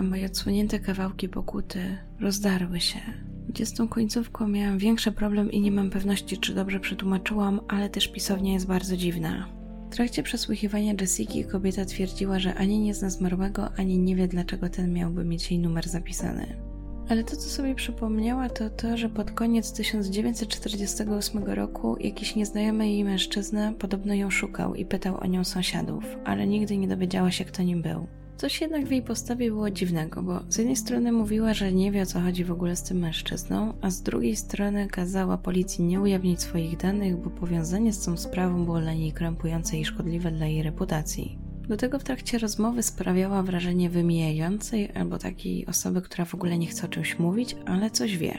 a 0.00 0.02
moje 0.02 0.26
odsłonięte 0.26 0.80
kawałki 0.80 1.28
pokuty 1.28 1.98
rozdarły 2.20 2.80
się. 2.80 3.00
Gdzie 3.48 3.66
z 3.66 3.72
tą 3.72 3.88
końcówką 3.88 4.48
miałam 4.48 4.78
większy 4.78 5.12
problem 5.12 5.50
i 5.52 5.60
nie 5.60 5.72
mam 5.72 5.90
pewności, 5.90 6.38
czy 6.38 6.54
dobrze 6.54 6.80
przetłumaczyłam, 6.80 7.60
ale 7.68 7.88
też 7.88 8.08
pisownia 8.08 8.52
jest 8.52 8.66
bardzo 8.66 8.96
dziwna. 8.96 9.48
W 9.90 9.94
trakcie 9.94 10.22
przesłuchiwania 10.22 10.94
Jessiki 11.00 11.44
kobieta 11.44 11.84
twierdziła, 11.84 12.38
że 12.38 12.54
ani 12.54 12.80
nie 12.80 12.94
zna 12.94 13.10
zmarłego, 13.10 13.72
ani 13.76 13.98
nie 13.98 14.16
wie, 14.16 14.28
dlaczego 14.28 14.68
ten 14.68 14.92
miałby 14.92 15.24
mieć 15.24 15.50
jej 15.50 15.60
numer 15.60 15.88
zapisany. 15.88 16.69
Ale 17.10 17.24
to, 17.24 17.36
co 17.36 17.48
sobie 17.48 17.74
przypomniała, 17.74 18.48
to 18.48 18.70
to, 18.70 18.96
że 18.96 19.08
pod 19.08 19.30
koniec 19.30 19.72
1948 19.72 21.44
roku 21.44 21.96
jakiś 22.00 22.36
nieznajomy 22.36 22.88
jej 22.88 23.04
mężczyzna 23.04 23.72
podobno 23.78 24.14
ją 24.14 24.30
szukał 24.30 24.74
i 24.74 24.84
pytał 24.84 25.16
o 25.20 25.26
nią 25.26 25.44
sąsiadów, 25.44 26.04
ale 26.24 26.46
nigdy 26.46 26.76
nie 26.76 26.88
dowiedziała 26.88 27.30
się, 27.30 27.44
kto 27.44 27.62
nim 27.62 27.82
był. 27.82 28.06
Coś 28.36 28.60
jednak 28.60 28.86
w 28.86 28.90
jej 28.90 29.02
postawie 29.02 29.50
było 29.50 29.70
dziwnego, 29.70 30.22
bo 30.22 30.40
z 30.48 30.58
jednej 30.58 30.76
strony 30.76 31.12
mówiła, 31.12 31.54
że 31.54 31.72
nie 31.72 31.92
wie 31.92 32.02
o 32.02 32.06
co 32.06 32.20
chodzi 32.20 32.44
w 32.44 32.52
ogóle 32.52 32.76
z 32.76 32.82
tym 32.82 32.98
mężczyzną, 32.98 33.74
a 33.80 33.90
z 33.90 34.02
drugiej 34.02 34.36
strony 34.36 34.88
kazała 34.88 35.38
policji 35.38 35.84
nie 35.84 36.00
ujawnić 36.00 36.40
swoich 36.40 36.76
danych, 36.76 37.16
bo 37.16 37.30
powiązanie 37.30 37.92
z 37.92 38.04
tą 38.04 38.16
sprawą 38.16 38.64
było 38.64 38.80
dla 38.80 38.94
niej 38.94 39.12
krępujące 39.12 39.78
i 39.78 39.84
szkodliwe 39.84 40.30
dla 40.30 40.46
jej 40.46 40.62
reputacji. 40.62 41.49
Do 41.70 41.76
tego 41.76 41.98
w 41.98 42.04
trakcie 42.04 42.38
rozmowy 42.38 42.82
sprawiała 42.82 43.42
wrażenie 43.42 43.90
wymijającej 43.90 44.92
albo 44.94 45.18
takiej 45.18 45.66
osoby, 45.66 46.02
która 46.02 46.24
w 46.24 46.34
ogóle 46.34 46.58
nie 46.58 46.66
chce 46.66 46.86
o 46.86 46.88
czymś 46.88 47.18
mówić, 47.18 47.56
ale 47.66 47.90
coś 47.90 48.16
wie. 48.16 48.38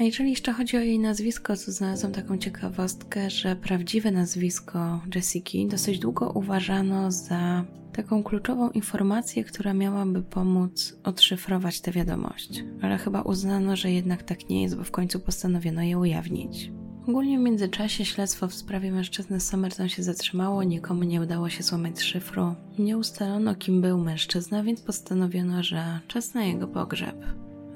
A 0.00 0.02
jeżeli 0.02 0.30
jeszcze 0.30 0.52
chodzi 0.52 0.76
o 0.76 0.80
jej 0.80 0.98
nazwisko, 0.98 1.56
to 1.56 1.72
znalazłam 1.72 2.12
taką 2.12 2.38
ciekawostkę, 2.38 3.30
że 3.30 3.56
prawdziwe 3.56 4.10
nazwisko 4.10 5.00
Jessiki 5.14 5.66
dosyć 5.66 5.98
długo 5.98 6.30
uważano 6.30 7.10
za 7.10 7.64
taką 7.92 8.22
kluczową 8.22 8.70
informację, 8.70 9.44
która 9.44 9.74
miałaby 9.74 10.22
pomóc 10.22 10.98
odszyfrować 11.04 11.80
tę 11.80 11.92
wiadomość. 11.92 12.64
Ale 12.82 12.98
chyba 12.98 13.22
uznano, 13.22 13.76
że 13.76 13.92
jednak 13.92 14.22
tak 14.22 14.48
nie 14.48 14.62
jest, 14.62 14.76
bo 14.76 14.84
w 14.84 14.90
końcu 14.90 15.20
postanowiono 15.20 15.82
je 15.82 15.98
ujawnić. 15.98 16.70
Ogólnie 17.08 17.38
w 17.38 17.42
międzyczasie 17.42 18.04
śledztwo 18.04 18.48
w 18.48 18.54
sprawie 18.54 18.92
mężczyzny 18.92 19.40
Somerton 19.40 19.88
się 19.88 20.02
zatrzymało, 20.02 20.62
nikomu 20.62 21.02
nie 21.02 21.20
udało 21.20 21.48
się 21.48 21.62
złamać 21.62 22.02
szyfru. 22.02 22.54
Nie 22.78 22.98
ustalono, 22.98 23.54
kim 23.54 23.80
był 23.80 23.98
mężczyzna, 23.98 24.62
więc 24.62 24.80
postanowiono, 24.80 25.62
że 25.62 26.00
czas 26.08 26.34
na 26.34 26.44
jego 26.44 26.68
pogrzeb. 26.68 27.16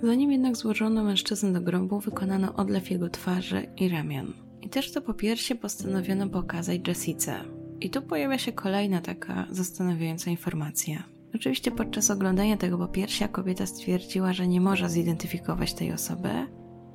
Zanim 0.03 0.33
jednak 0.33 0.57
złożono 0.57 1.05
mężczyznę 1.05 1.53
do 1.53 1.61
grobu, 1.61 2.01
wykonano 2.01 2.55
odlew 2.55 2.91
jego 2.91 3.11
twarzy 3.11 3.67
i 3.77 3.89
ramion. 3.89 4.33
I 4.63 4.69
też 4.69 4.93
to 4.93 5.03
po 5.03 5.15
piersie 5.15 5.55
postanowiono 5.55 6.29
pokazać 6.29 6.89
Jessice. 6.89 7.41
I 7.81 7.91
tu 7.91 8.03
pojawia 8.03 8.39
się 8.39 8.53
kolejna 8.53 9.01
taka 9.01 9.47
zastanawiająca 9.51 10.31
informacja. 10.31 11.03
Oczywiście 11.35 11.71
podczas 11.71 12.11
oglądania 12.11 12.57
tego 12.57 12.79
popiersia 12.79 13.29
kobieta 13.29 13.67
stwierdziła, 13.67 14.33
że 14.33 14.49
nie 14.49 14.61
może 14.61 14.89
zidentyfikować 14.89 15.75
tej 15.75 15.93
osoby, 15.93 16.31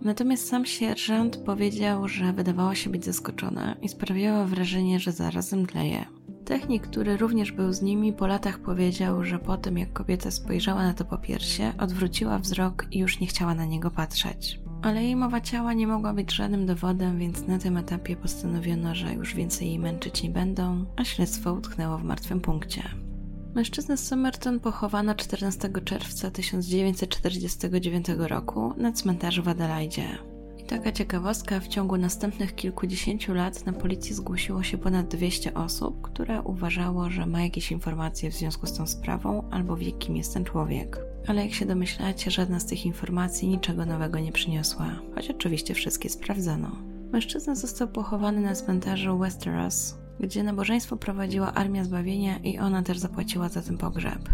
Natomiast 0.05 0.47
sam 0.47 0.65
sierżant 0.65 1.37
powiedział, 1.37 2.07
że 2.07 2.33
wydawała 2.33 2.75
się 2.75 2.89
być 2.89 3.05
zaskoczona 3.05 3.75
i 3.81 3.89
sprawiała 3.89 4.45
wrażenie, 4.45 4.99
że 4.99 5.11
zarazem 5.11 5.65
tleje. 5.65 6.05
Technik, 6.45 6.87
który 6.87 7.17
również 7.17 7.51
był 7.51 7.73
z 7.73 7.81
nimi, 7.81 8.13
po 8.13 8.27
latach 8.27 8.59
powiedział, 8.59 9.23
że 9.23 9.39
po 9.39 9.57
tym 9.57 9.77
jak 9.77 9.93
kobieta 9.93 10.31
spojrzała 10.31 10.83
na 10.83 10.93
to 10.93 11.05
popiersie, 11.05 11.73
odwróciła 11.79 12.39
wzrok 12.39 12.85
i 12.91 12.99
już 12.99 13.19
nie 13.19 13.27
chciała 13.27 13.55
na 13.55 13.65
niego 13.65 13.91
patrzeć. 13.91 14.59
Ale 14.81 15.03
jej 15.03 15.15
mowa 15.15 15.41
ciała 15.41 15.73
nie 15.73 15.87
mogła 15.87 16.13
być 16.13 16.33
żadnym 16.33 16.65
dowodem, 16.65 17.19
więc 17.19 17.47
na 17.47 17.59
tym 17.59 17.77
etapie 17.77 18.15
postanowiono, 18.15 18.95
że 18.95 19.13
już 19.13 19.35
więcej 19.35 19.67
jej 19.67 19.79
męczyć 19.79 20.23
nie 20.23 20.29
będą, 20.29 20.85
a 20.95 21.03
śledztwo 21.03 21.53
utknęło 21.53 21.97
w 21.97 22.03
martwym 22.03 22.39
punkcie. 22.41 23.04
Mężczyznę 23.55 23.97
z 23.97 24.07
Somerton 24.07 24.59
pochowano 24.59 25.15
14 25.15 25.69
czerwca 25.85 26.31
1949 26.31 28.05
roku 28.17 28.73
na 28.77 28.91
cmentarzu 28.91 29.43
w 29.43 29.47
Adelaide. 29.47 30.17
I 30.57 30.63
taka 30.63 30.91
ciekawostka, 30.91 31.59
w 31.59 31.67
ciągu 31.67 31.97
następnych 31.97 32.55
kilkudziesięciu 32.55 33.33
lat 33.33 33.65
na 33.65 33.73
policji 33.73 34.15
zgłosiło 34.15 34.63
się 34.63 34.77
ponad 34.77 35.07
200 35.07 35.53
osób, 35.53 36.01
które 36.01 36.41
uważało, 36.41 37.09
że 37.09 37.25
ma 37.25 37.41
jakieś 37.41 37.71
informacje 37.71 38.31
w 38.31 38.35
związku 38.35 38.67
z 38.67 38.73
tą 38.73 38.87
sprawą 38.87 39.49
albo 39.51 39.77
wie 39.77 39.91
kim 39.91 40.15
jest 40.15 40.33
ten 40.33 40.45
człowiek. 40.45 40.99
Ale 41.27 41.45
jak 41.45 41.53
się 41.53 41.65
domyślacie, 41.65 42.31
żadna 42.31 42.59
z 42.59 42.65
tych 42.65 42.85
informacji 42.85 43.47
niczego 43.47 43.85
nowego 43.85 44.19
nie 44.19 44.31
przyniosła, 44.31 44.95
choć 45.15 45.29
oczywiście 45.29 45.73
wszystkie 45.73 46.09
sprawdzono. 46.09 46.71
Mężczyzna 47.11 47.55
został 47.55 47.87
pochowany 47.87 48.41
na 48.41 48.55
cmentarzu 48.55 49.17
Westeros, 49.17 50.04
gdzie 50.19 50.43
nabożeństwo 50.43 50.97
prowadziła 50.97 51.53
Armia 51.53 51.83
Zbawienia 51.83 52.37
i 52.37 52.57
ona 52.57 52.83
też 52.83 52.97
zapłaciła 52.97 53.49
za 53.49 53.61
ten 53.61 53.77
pogrzeb. 53.77 54.29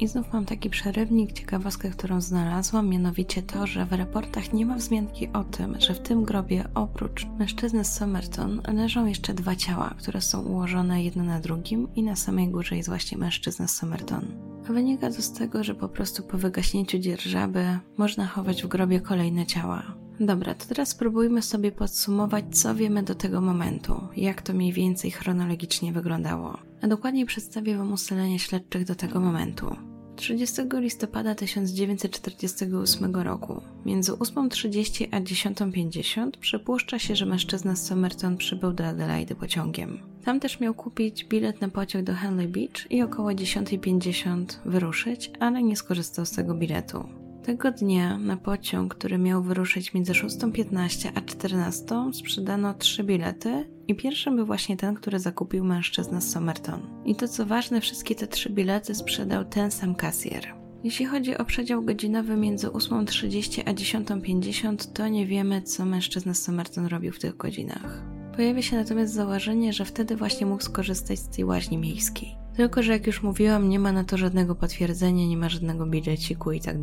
I 0.00 0.08
znów 0.08 0.32
mam 0.32 0.44
taki 0.44 0.70
przerywnik, 0.70 1.32
ciekawostkę, 1.32 1.90
którą 1.90 2.20
znalazłam, 2.20 2.88
mianowicie 2.88 3.42
to, 3.42 3.66
że 3.66 3.86
w 3.86 3.92
raportach 3.92 4.52
nie 4.52 4.66
ma 4.66 4.76
wzmianki 4.76 5.28
o 5.32 5.44
tym, 5.44 5.80
że 5.80 5.94
w 5.94 6.00
tym 6.00 6.24
grobie 6.24 6.64
oprócz 6.74 7.26
mężczyzny 7.38 7.84
z 7.84 7.92
Somerton 7.92 8.62
leżą 8.74 9.06
jeszcze 9.06 9.34
dwa 9.34 9.56
ciała, 9.56 9.94
które 9.98 10.20
są 10.20 10.42
ułożone 10.42 11.02
jedno 11.02 11.24
na 11.24 11.40
drugim 11.40 11.88
i 11.94 12.02
na 12.02 12.16
samej 12.16 12.48
górze 12.48 12.76
jest 12.76 12.88
właśnie 12.88 13.18
mężczyzna 13.18 13.68
z 13.68 13.76
Somerton. 13.76 14.24
A 14.68 14.72
wynika 14.72 15.10
to 15.10 15.22
z 15.22 15.32
tego, 15.32 15.64
że 15.64 15.74
po 15.74 15.88
prostu 15.88 16.22
po 16.22 16.38
wygaśnięciu 16.38 16.98
dzierżawy 16.98 17.78
można 17.96 18.26
chować 18.26 18.62
w 18.62 18.68
grobie 18.68 19.00
kolejne 19.00 19.46
ciała. 19.46 20.05
Dobra, 20.20 20.54
to 20.54 20.66
teraz 20.66 20.88
spróbujmy 20.88 21.42
sobie 21.42 21.72
podsumować, 21.72 22.44
co 22.50 22.74
wiemy 22.74 23.02
do 23.02 23.14
tego 23.14 23.40
momentu, 23.40 24.00
jak 24.16 24.42
to 24.42 24.52
mniej 24.52 24.72
więcej 24.72 25.10
chronologicznie 25.10 25.92
wyglądało. 25.92 26.58
A 26.82 26.86
dokładniej 26.86 27.26
przedstawię 27.26 27.76
Wam 27.76 27.92
ustalenia 27.92 28.38
śledczych 28.38 28.84
do 28.84 28.94
tego 28.94 29.20
momentu. 29.20 29.76
30 30.16 30.62
listopada 30.72 31.34
1948 31.34 33.16
roku, 33.16 33.62
między 33.84 34.12
8.30 34.12 35.08
a 35.12 35.20
10.50 35.20 36.30
przypuszcza 36.40 36.98
się, 36.98 37.16
że 37.16 37.26
mężczyzna 37.26 37.76
z 37.76 37.86
Somerton 37.86 38.36
przybył 38.36 38.72
do 38.72 38.86
Adelaide 38.86 39.34
pociągiem. 39.34 39.98
Tam 40.24 40.40
też 40.40 40.60
miał 40.60 40.74
kupić 40.74 41.24
bilet 41.24 41.60
na 41.60 41.68
pociąg 41.68 42.04
do 42.04 42.14
Henley 42.14 42.48
Beach 42.48 42.90
i 42.90 43.02
około 43.02 43.30
10.50 43.30 44.44
wyruszyć, 44.64 45.30
ale 45.40 45.62
nie 45.62 45.76
skorzystał 45.76 46.26
z 46.26 46.30
tego 46.30 46.54
biletu. 46.54 47.25
Tego 47.46 47.70
dnia 47.70 48.18
na 48.18 48.36
pociąg, 48.36 48.94
który 48.94 49.18
miał 49.18 49.42
wyruszyć 49.42 49.94
między 49.94 50.12
6.15 50.12 51.10
a 51.14 51.20
14.00 51.20 52.12
sprzedano 52.12 52.74
trzy 52.74 53.04
bilety 53.04 53.68
i 53.88 53.94
pierwszym 53.94 54.36
był 54.36 54.46
właśnie 54.46 54.76
ten, 54.76 54.94
który 54.94 55.18
zakupił 55.18 55.64
mężczyzna 55.64 56.20
z 56.20 56.30
Somerton. 56.30 56.80
I 57.04 57.16
to 57.16 57.28
co 57.28 57.46
ważne, 57.46 57.80
wszystkie 57.80 58.14
te 58.14 58.26
trzy 58.26 58.50
bilety 58.50 58.94
sprzedał 58.94 59.44
ten 59.44 59.70
sam 59.70 59.94
kasjer. 59.94 60.54
Jeśli 60.84 61.06
chodzi 61.06 61.36
o 61.36 61.44
przedział 61.44 61.82
godzinowy 61.82 62.36
między 62.36 62.66
8.30 62.66 63.62
a 63.66 63.72
10.50, 63.72 64.92
to 64.92 65.08
nie 65.08 65.26
wiemy, 65.26 65.62
co 65.62 65.84
mężczyzna 65.84 66.34
z 66.34 66.42
Somerton 66.42 66.86
robił 66.86 67.12
w 67.12 67.18
tych 67.18 67.36
godzinach. 67.36 68.02
Pojawia 68.36 68.62
się 68.62 68.76
natomiast 68.76 69.14
założenie, 69.14 69.72
że 69.72 69.84
wtedy 69.84 70.16
właśnie 70.16 70.46
mógł 70.46 70.62
skorzystać 70.62 71.18
z 71.18 71.28
tej 71.28 71.44
łaźni 71.44 71.78
miejskiej. 71.78 72.36
Tylko, 72.56 72.82
że 72.82 72.92
jak 72.92 73.06
już 73.06 73.22
mówiłam, 73.22 73.68
nie 73.68 73.78
ma 73.78 73.92
na 73.92 74.04
to 74.04 74.16
żadnego 74.16 74.54
potwierdzenia, 74.54 75.26
nie 75.26 75.36
ma 75.36 75.48
żadnego 75.48 75.86
bileciku 75.86 76.52
i 76.52 76.60
tak. 76.60 76.76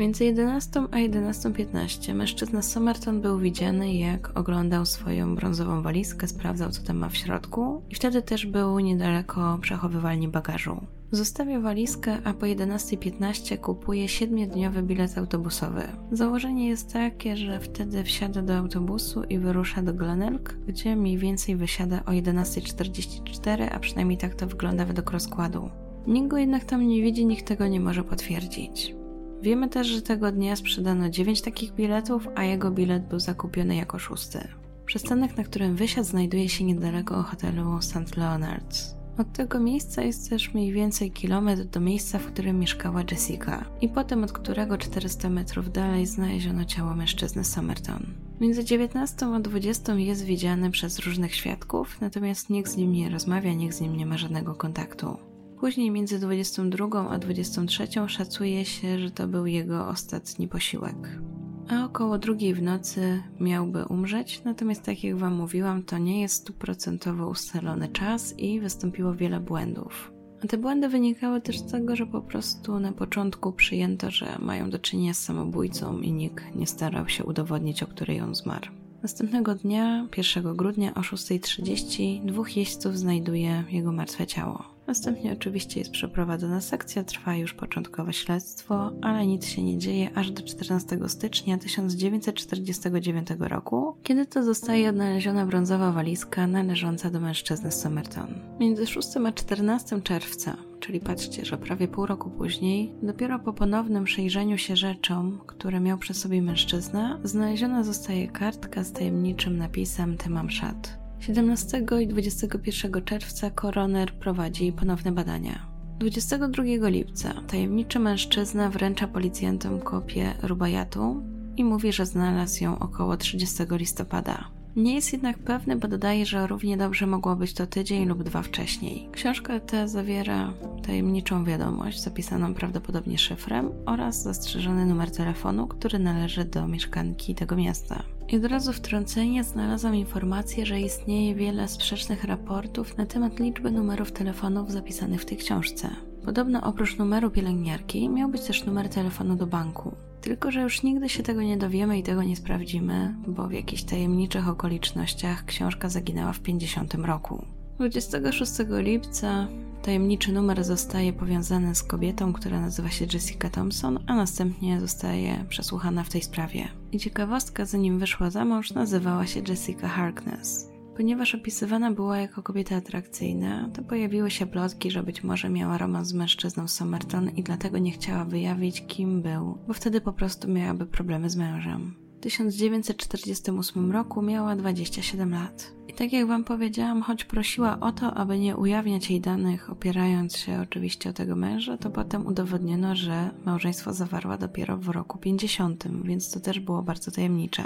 Między 0.00 0.24
11 0.24 0.80
a 0.80 0.96
11.15 0.96 2.14
mężczyzna 2.14 2.62
Somerton 2.62 3.20
był 3.20 3.38
widziany, 3.38 3.94
jak 3.94 4.38
oglądał 4.38 4.86
swoją 4.86 5.34
brązową 5.34 5.82
walizkę, 5.82 6.28
sprawdzał, 6.28 6.70
co 6.70 6.82
tam 6.82 6.96
ma 6.96 7.08
w 7.08 7.16
środku 7.16 7.82
i 7.90 7.94
wtedy 7.94 8.22
też 8.22 8.46
był 8.46 8.78
niedaleko 8.78 9.58
przechowywalni 9.62 10.28
bagażu. 10.28 10.80
Zostawia 11.10 11.60
walizkę, 11.60 12.18
a 12.24 12.34
po 12.34 12.46
11.15 12.46 13.58
kupuje 13.58 14.06
7-dniowy 14.06 14.82
bilet 14.82 15.18
autobusowy. 15.18 15.82
Założenie 16.12 16.68
jest 16.68 16.92
takie, 16.92 17.36
że 17.36 17.60
wtedy 17.60 18.04
wsiada 18.04 18.42
do 18.42 18.56
autobusu 18.56 19.22
i 19.24 19.38
wyrusza 19.38 19.82
do 19.82 19.94
Glenelg, 19.94 20.56
gdzie 20.66 20.96
mniej 20.96 21.18
więcej 21.18 21.56
wysiada 21.56 22.02
o 22.06 22.10
11.44, 22.10 23.68
a 23.72 23.78
przynajmniej 23.78 24.18
tak 24.18 24.34
to 24.34 24.46
wygląda 24.46 24.84
według 24.84 25.10
rozkładu. 25.10 25.70
Nikt 26.06 26.28
go 26.28 26.38
jednak 26.38 26.64
tam 26.64 26.88
nie 26.88 27.02
widzi, 27.02 27.26
nikt 27.26 27.46
tego 27.46 27.66
nie 27.66 27.80
może 27.80 28.04
potwierdzić. 28.04 28.99
Wiemy 29.42 29.68
też, 29.68 29.86
że 29.86 30.02
tego 30.02 30.32
dnia 30.32 30.56
sprzedano 30.56 31.10
9 31.10 31.42
takich 31.42 31.72
biletów, 31.72 32.28
a 32.34 32.44
jego 32.44 32.70
bilet 32.70 33.08
był 33.08 33.20
zakupiony 33.20 33.76
jako 33.76 33.98
szósty. 33.98 34.48
Przystanek, 34.86 35.36
na 35.36 35.44
którym 35.44 35.76
wysiadł, 35.76 36.08
znajduje 36.08 36.48
się 36.48 36.64
niedaleko 36.64 37.22
hotelu 37.22 37.82
St. 37.82 38.16
Leonard's. 38.16 38.94
Od 39.18 39.32
tego 39.32 39.60
miejsca 39.60 40.02
jest 40.02 40.30
też 40.30 40.54
mniej 40.54 40.72
więcej 40.72 41.10
kilometr 41.10 41.64
do 41.64 41.80
miejsca, 41.80 42.18
w 42.18 42.26
którym 42.26 42.58
mieszkała 42.58 43.02
Jessica 43.10 43.64
i 43.80 43.88
potem 43.88 44.24
od 44.24 44.32
którego 44.32 44.78
400 44.78 45.30
metrów 45.30 45.72
dalej 45.72 46.06
znaleziono 46.06 46.64
ciało 46.64 46.94
mężczyzny 46.94 47.44
Somerton. 47.44 48.06
Między 48.40 48.64
19 48.64 49.26
a 49.26 49.40
20 49.40 49.94
jest 49.94 50.24
widziany 50.24 50.70
przez 50.70 50.98
różnych 50.98 51.34
świadków, 51.34 52.00
natomiast 52.00 52.50
nikt 52.50 52.70
z 52.70 52.76
nim 52.76 52.92
nie 52.92 53.10
rozmawia, 53.10 53.52
nikt 53.52 53.76
z 53.76 53.80
nim 53.80 53.96
nie 53.96 54.06
ma 54.06 54.18
żadnego 54.18 54.54
kontaktu. 54.54 55.29
Później 55.60 55.90
między 55.90 56.18
22 56.18 57.10
a 57.10 57.18
23 57.18 57.86
szacuje 58.06 58.64
się, 58.64 58.98
że 58.98 59.10
to 59.10 59.28
był 59.28 59.46
jego 59.46 59.88
ostatni 59.88 60.48
posiłek. 60.48 61.20
A 61.68 61.84
około 61.84 62.18
drugiej 62.18 62.54
w 62.54 62.62
nocy 62.62 63.22
miałby 63.40 63.84
umrzeć, 63.84 64.42
natomiast 64.44 64.82
tak 64.82 65.04
jak 65.04 65.16
Wam 65.16 65.34
mówiłam, 65.34 65.82
to 65.82 65.98
nie 65.98 66.20
jest 66.20 66.34
stuprocentowo 66.34 67.28
ustalony 67.28 67.88
czas 67.88 68.38
i 68.38 68.60
wystąpiło 68.60 69.14
wiele 69.14 69.40
błędów. 69.40 70.12
A 70.44 70.46
te 70.46 70.58
błędy 70.58 70.88
wynikały 70.88 71.40
też 71.40 71.58
z 71.58 71.72
tego, 71.72 71.96
że 71.96 72.06
po 72.06 72.20
prostu 72.20 72.80
na 72.80 72.92
początku 72.92 73.52
przyjęto, 73.52 74.10
że 74.10 74.38
mają 74.38 74.70
do 74.70 74.78
czynienia 74.78 75.14
z 75.14 75.18
samobójcą 75.18 76.00
i 76.00 76.12
nikt 76.12 76.54
nie 76.54 76.66
starał 76.66 77.08
się 77.08 77.24
udowodnić, 77.24 77.82
o 77.82 77.86
której 77.86 78.20
on 78.20 78.34
zmarł. 78.34 78.70
Następnego 79.02 79.54
dnia, 79.54 80.08
1 80.16 80.56
grudnia 80.56 80.94
o 80.94 81.00
6.30, 81.00 82.24
dwóch 82.24 82.56
jeźdźców 82.56 82.98
znajduje 82.98 83.64
jego 83.70 83.92
martwe 83.92 84.26
ciało. 84.26 84.79
Następnie 84.90 85.32
oczywiście 85.32 85.80
jest 85.80 85.92
przeprowadzona 85.92 86.60
sekcja, 86.60 87.04
trwa 87.04 87.36
już 87.36 87.54
początkowe 87.54 88.12
śledztwo, 88.12 88.92
ale 89.02 89.26
nic 89.26 89.46
się 89.46 89.62
nie 89.62 89.78
dzieje 89.78 90.10
aż 90.14 90.30
do 90.30 90.42
14 90.42 90.98
stycznia 91.08 91.58
1949 91.58 93.28
roku, 93.38 93.96
kiedy 94.02 94.26
to 94.26 94.42
zostaje 94.44 94.88
odnaleziona 94.88 95.46
brązowa 95.46 95.92
walizka 95.92 96.46
należąca 96.46 97.10
do 97.10 97.20
mężczyzny 97.20 97.72
Somerton. 97.72 98.34
Między 98.60 98.86
6 98.86 99.08
a 99.26 99.32
14 99.32 100.02
czerwca 100.02 100.56
czyli 100.80 101.00
patrzcie, 101.00 101.44
że 101.44 101.58
prawie 101.58 101.88
pół 101.88 102.06
roku 102.06 102.30
później, 102.30 102.94
dopiero 103.02 103.38
po 103.38 103.52
ponownym 103.52 104.04
przyjrzeniu 104.04 104.58
się 104.58 104.76
rzeczom, 104.76 105.40
które 105.46 105.80
miał 105.80 105.98
przy 105.98 106.14
sobie 106.14 106.42
mężczyzna, 106.42 107.20
znaleziona 107.24 107.84
zostaje 107.84 108.28
kartka 108.28 108.84
z 108.84 108.92
tajemniczym 108.92 109.58
napisem 109.58 110.16
Temam 110.16 110.50
Shad. 110.50 110.99
17 111.20 111.82
i 112.00 112.06
21 112.06 113.04
czerwca 113.04 113.50
koroner 113.50 114.12
prowadzi 114.12 114.72
ponowne 114.72 115.12
badania. 115.12 115.66
22 115.98 116.88
lipca 116.88 117.34
tajemniczy 117.48 117.98
mężczyzna 117.98 118.70
wręcza 118.70 119.08
policjantom 119.08 119.80
kopię 119.80 120.34
rubajatu 120.42 121.22
i 121.56 121.64
mówi, 121.64 121.92
że 121.92 122.06
znalazł 122.06 122.64
ją 122.64 122.78
około 122.78 123.16
30 123.16 123.62
listopada. 123.70 124.59
Nie 124.76 124.94
jest 124.94 125.12
jednak 125.12 125.38
pewny, 125.38 125.76
bo 125.76 125.88
dodaje, 125.88 126.26
że 126.26 126.46
równie 126.46 126.76
dobrze 126.76 127.06
mogło 127.06 127.36
być 127.36 127.54
to 127.54 127.66
tydzień 127.66 128.06
lub 128.06 128.22
dwa 128.22 128.42
wcześniej. 128.42 129.08
Książka 129.12 129.60
ta 129.60 129.88
zawiera 129.88 130.52
tajemniczą 130.86 131.44
wiadomość 131.44 132.00
zapisaną 132.00 132.54
prawdopodobnie 132.54 133.18
szyfrem 133.18 133.70
oraz 133.86 134.22
zastrzeżony 134.22 134.86
numer 134.86 135.10
telefonu, 135.10 135.66
który 135.66 135.98
należy 135.98 136.44
do 136.44 136.68
mieszkanki 136.68 137.34
tego 137.34 137.56
miasta. 137.56 138.02
I 138.28 138.36
od 138.36 138.44
razu 138.44 138.72
wtrącenie 138.72 139.44
znalazłam 139.44 139.94
informację, 139.94 140.66
że 140.66 140.80
istnieje 140.80 141.34
wiele 141.34 141.68
sprzecznych 141.68 142.24
raportów 142.24 142.96
na 142.96 143.06
temat 143.06 143.40
liczby 143.40 143.70
numerów 143.70 144.12
telefonów 144.12 144.72
zapisanych 144.72 145.22
w 145.22 145.24
tej 145.24 145.38
książce. 145.38 145.90
Podobno 146.24 146.62
oprócz 146.62 146.98
numeru 146.98 147.30
pielęgniarki 147.30 148.08
miał 148.08 148.28
być 148.28 148.42
też 148.42 148.64
numer 148.64 148.88
telefonu 148.88 149.36
do 149.36 149.46
banku. 149.46 149.92
Tylko, 150.20 150.50
że 150.50 150.60
już 150.60 150.82
nigdy 150.82 151.08
się 151.08 151.22
tego 151.22 151.42
nie 151.42 151.56
dowiemy 151.56 151.98
i 151.98 152.02
tego 152.02 152.22
nie 152.22 152.36
sprawdzimy, 152.36 153.14
bo 153.26 153.48
w 153.48 153.52
jakichś 153.52 153.82
tajemniczych 153.82 154.48
okolicznościach 154.48 155.44
książka 155.44 155.88
zaginęła 155.88 156.32
w 156.32 156.40
50 156.40 156.94
roku. 156.94 157.44
26 157.78 158.52
lipca 158.68 159.48
tajemniczy 159.82 160.32
numer 160.32 160.64
zostaje 160.64 161.12
powiązany 161.12 161.74
z 161.74 161.82
kobietą, 161.82 162.32
która 162.32 162.60
nazywa 162.60 162.90
się 162.90 163.06
Jessica 163.12 163.50
Thompson, 163.50 163.98
a 164.06 164.14
następnie 164.14 164.80
zostaje 164.80 165.44
przesłuchana 165.48 166.04
w 166.04 166.08
tej 166.08 166.22
sprawie. 166.22 166.68
I 166.92 166.98
ciekawostka, 166.98 167.64
zanim 167.64 167.98
wyszła 167.98 168.30
za 168.30 168.44
mąż, 168.44 168.72
nazywała 168.72 169.26
się 169.26 169.40
Jessica 169.48 169.88
Harkness. 169.88 170.69
Ponieważ 171.00 171.34
opisywana 171.34 171.90
była 171.90 172.18
jako 172.18 172.42
kobieta 172.42 172.76
atrakcyjna, 172.76 173.70
to 173.74 173.82
pojawiły 173.82 174.30
się 174.30 174.46
plotki, 174.46 174.90
że 174.90 175.02
być 175.02 175.24
może 175.24 175.48
miała 175.48 175.78
romans 175.78 176.08
z 176.08 176.12
mężczyzną 176.12 176.68
Somerton 176.68 177.28
i 177.28 177.42
dlatego 177.42 177.78
nie 177.78 177.92
chciała 177.92 178.24
wyjawić, 178.24 178.86
kim 178.86 179.22
był, 179.22 179.58
bo 179.66 179.74
wtedy 179.74 180.00
po 180.00 180.12
prostu 180.12 180.48
miałaby 180.48 180.86
problemy 180.86 181.30
z 181.30 181.36
mężem. 181.36 181.99
W 182.20 182.22
1948 182.22 183.92
roku 183.92 184.22
miała 184.22 184.56
27 184.56 185.32
lat. 185.32 185.72
I 185.88 185.92
tak 185.92 186.12
jak 186.12 186.26
Wam 186.26 186.44
powiedziałam, 186.44 187.02
choć 187.02 187.24
prosiła 187.24 187.80
o 187.80 187.92
to, 187.92 188.14
aby 188.14 188.38
nie 188.38 188.56
ujawniać 188.56 189.10
jej 189.10 189.20
danych, 189.20 189.70
opierając 189.70 190.36
się 190.36 190.60
oczywiście 190.62 191.10
o 191.10 191.12
tego 191.12 191.36
męża, 191.36 191.76
to 191.76 191.90
potem 191.90 192.26
udowodniono, 192.26 192.96
że 192.96 193.30
małżeństwo 193.44 193.92
zawarła 193.92 194.38
dopiero 194.38 194.76
w 194.76 194.88
roku 194.88 195.18
50, 195.18 195.84
więc 196.04 196.30
to 196.30 196.40
też 196.40 196.60
było 196.60 196.82
bardzo 196.82 197.10
tajemnicze. 197.10 197.64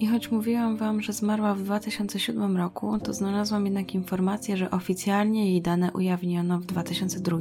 I 0.00 0.06
choć 0.06 0.30
mówiłam 0.30 0.76
Wam, 0.76 1.02
że 1.02 1.12
zmarła 1.12 1.54
w 1.54 1.62
2007 1.62 2.56
roku, 2.56 2.98
to 2.98 3.12
znalazłam 3.12 3.64
jednak 3.64 3.94
informację, 3.94 4.56
że 4.56 4.70
oficjalnie 4.70 5.50
jej 5.50 5.62
dane 5.62 5.92
ujawniono 5.92 6.58
w 6.58 6.66
2002. 6.66 7.38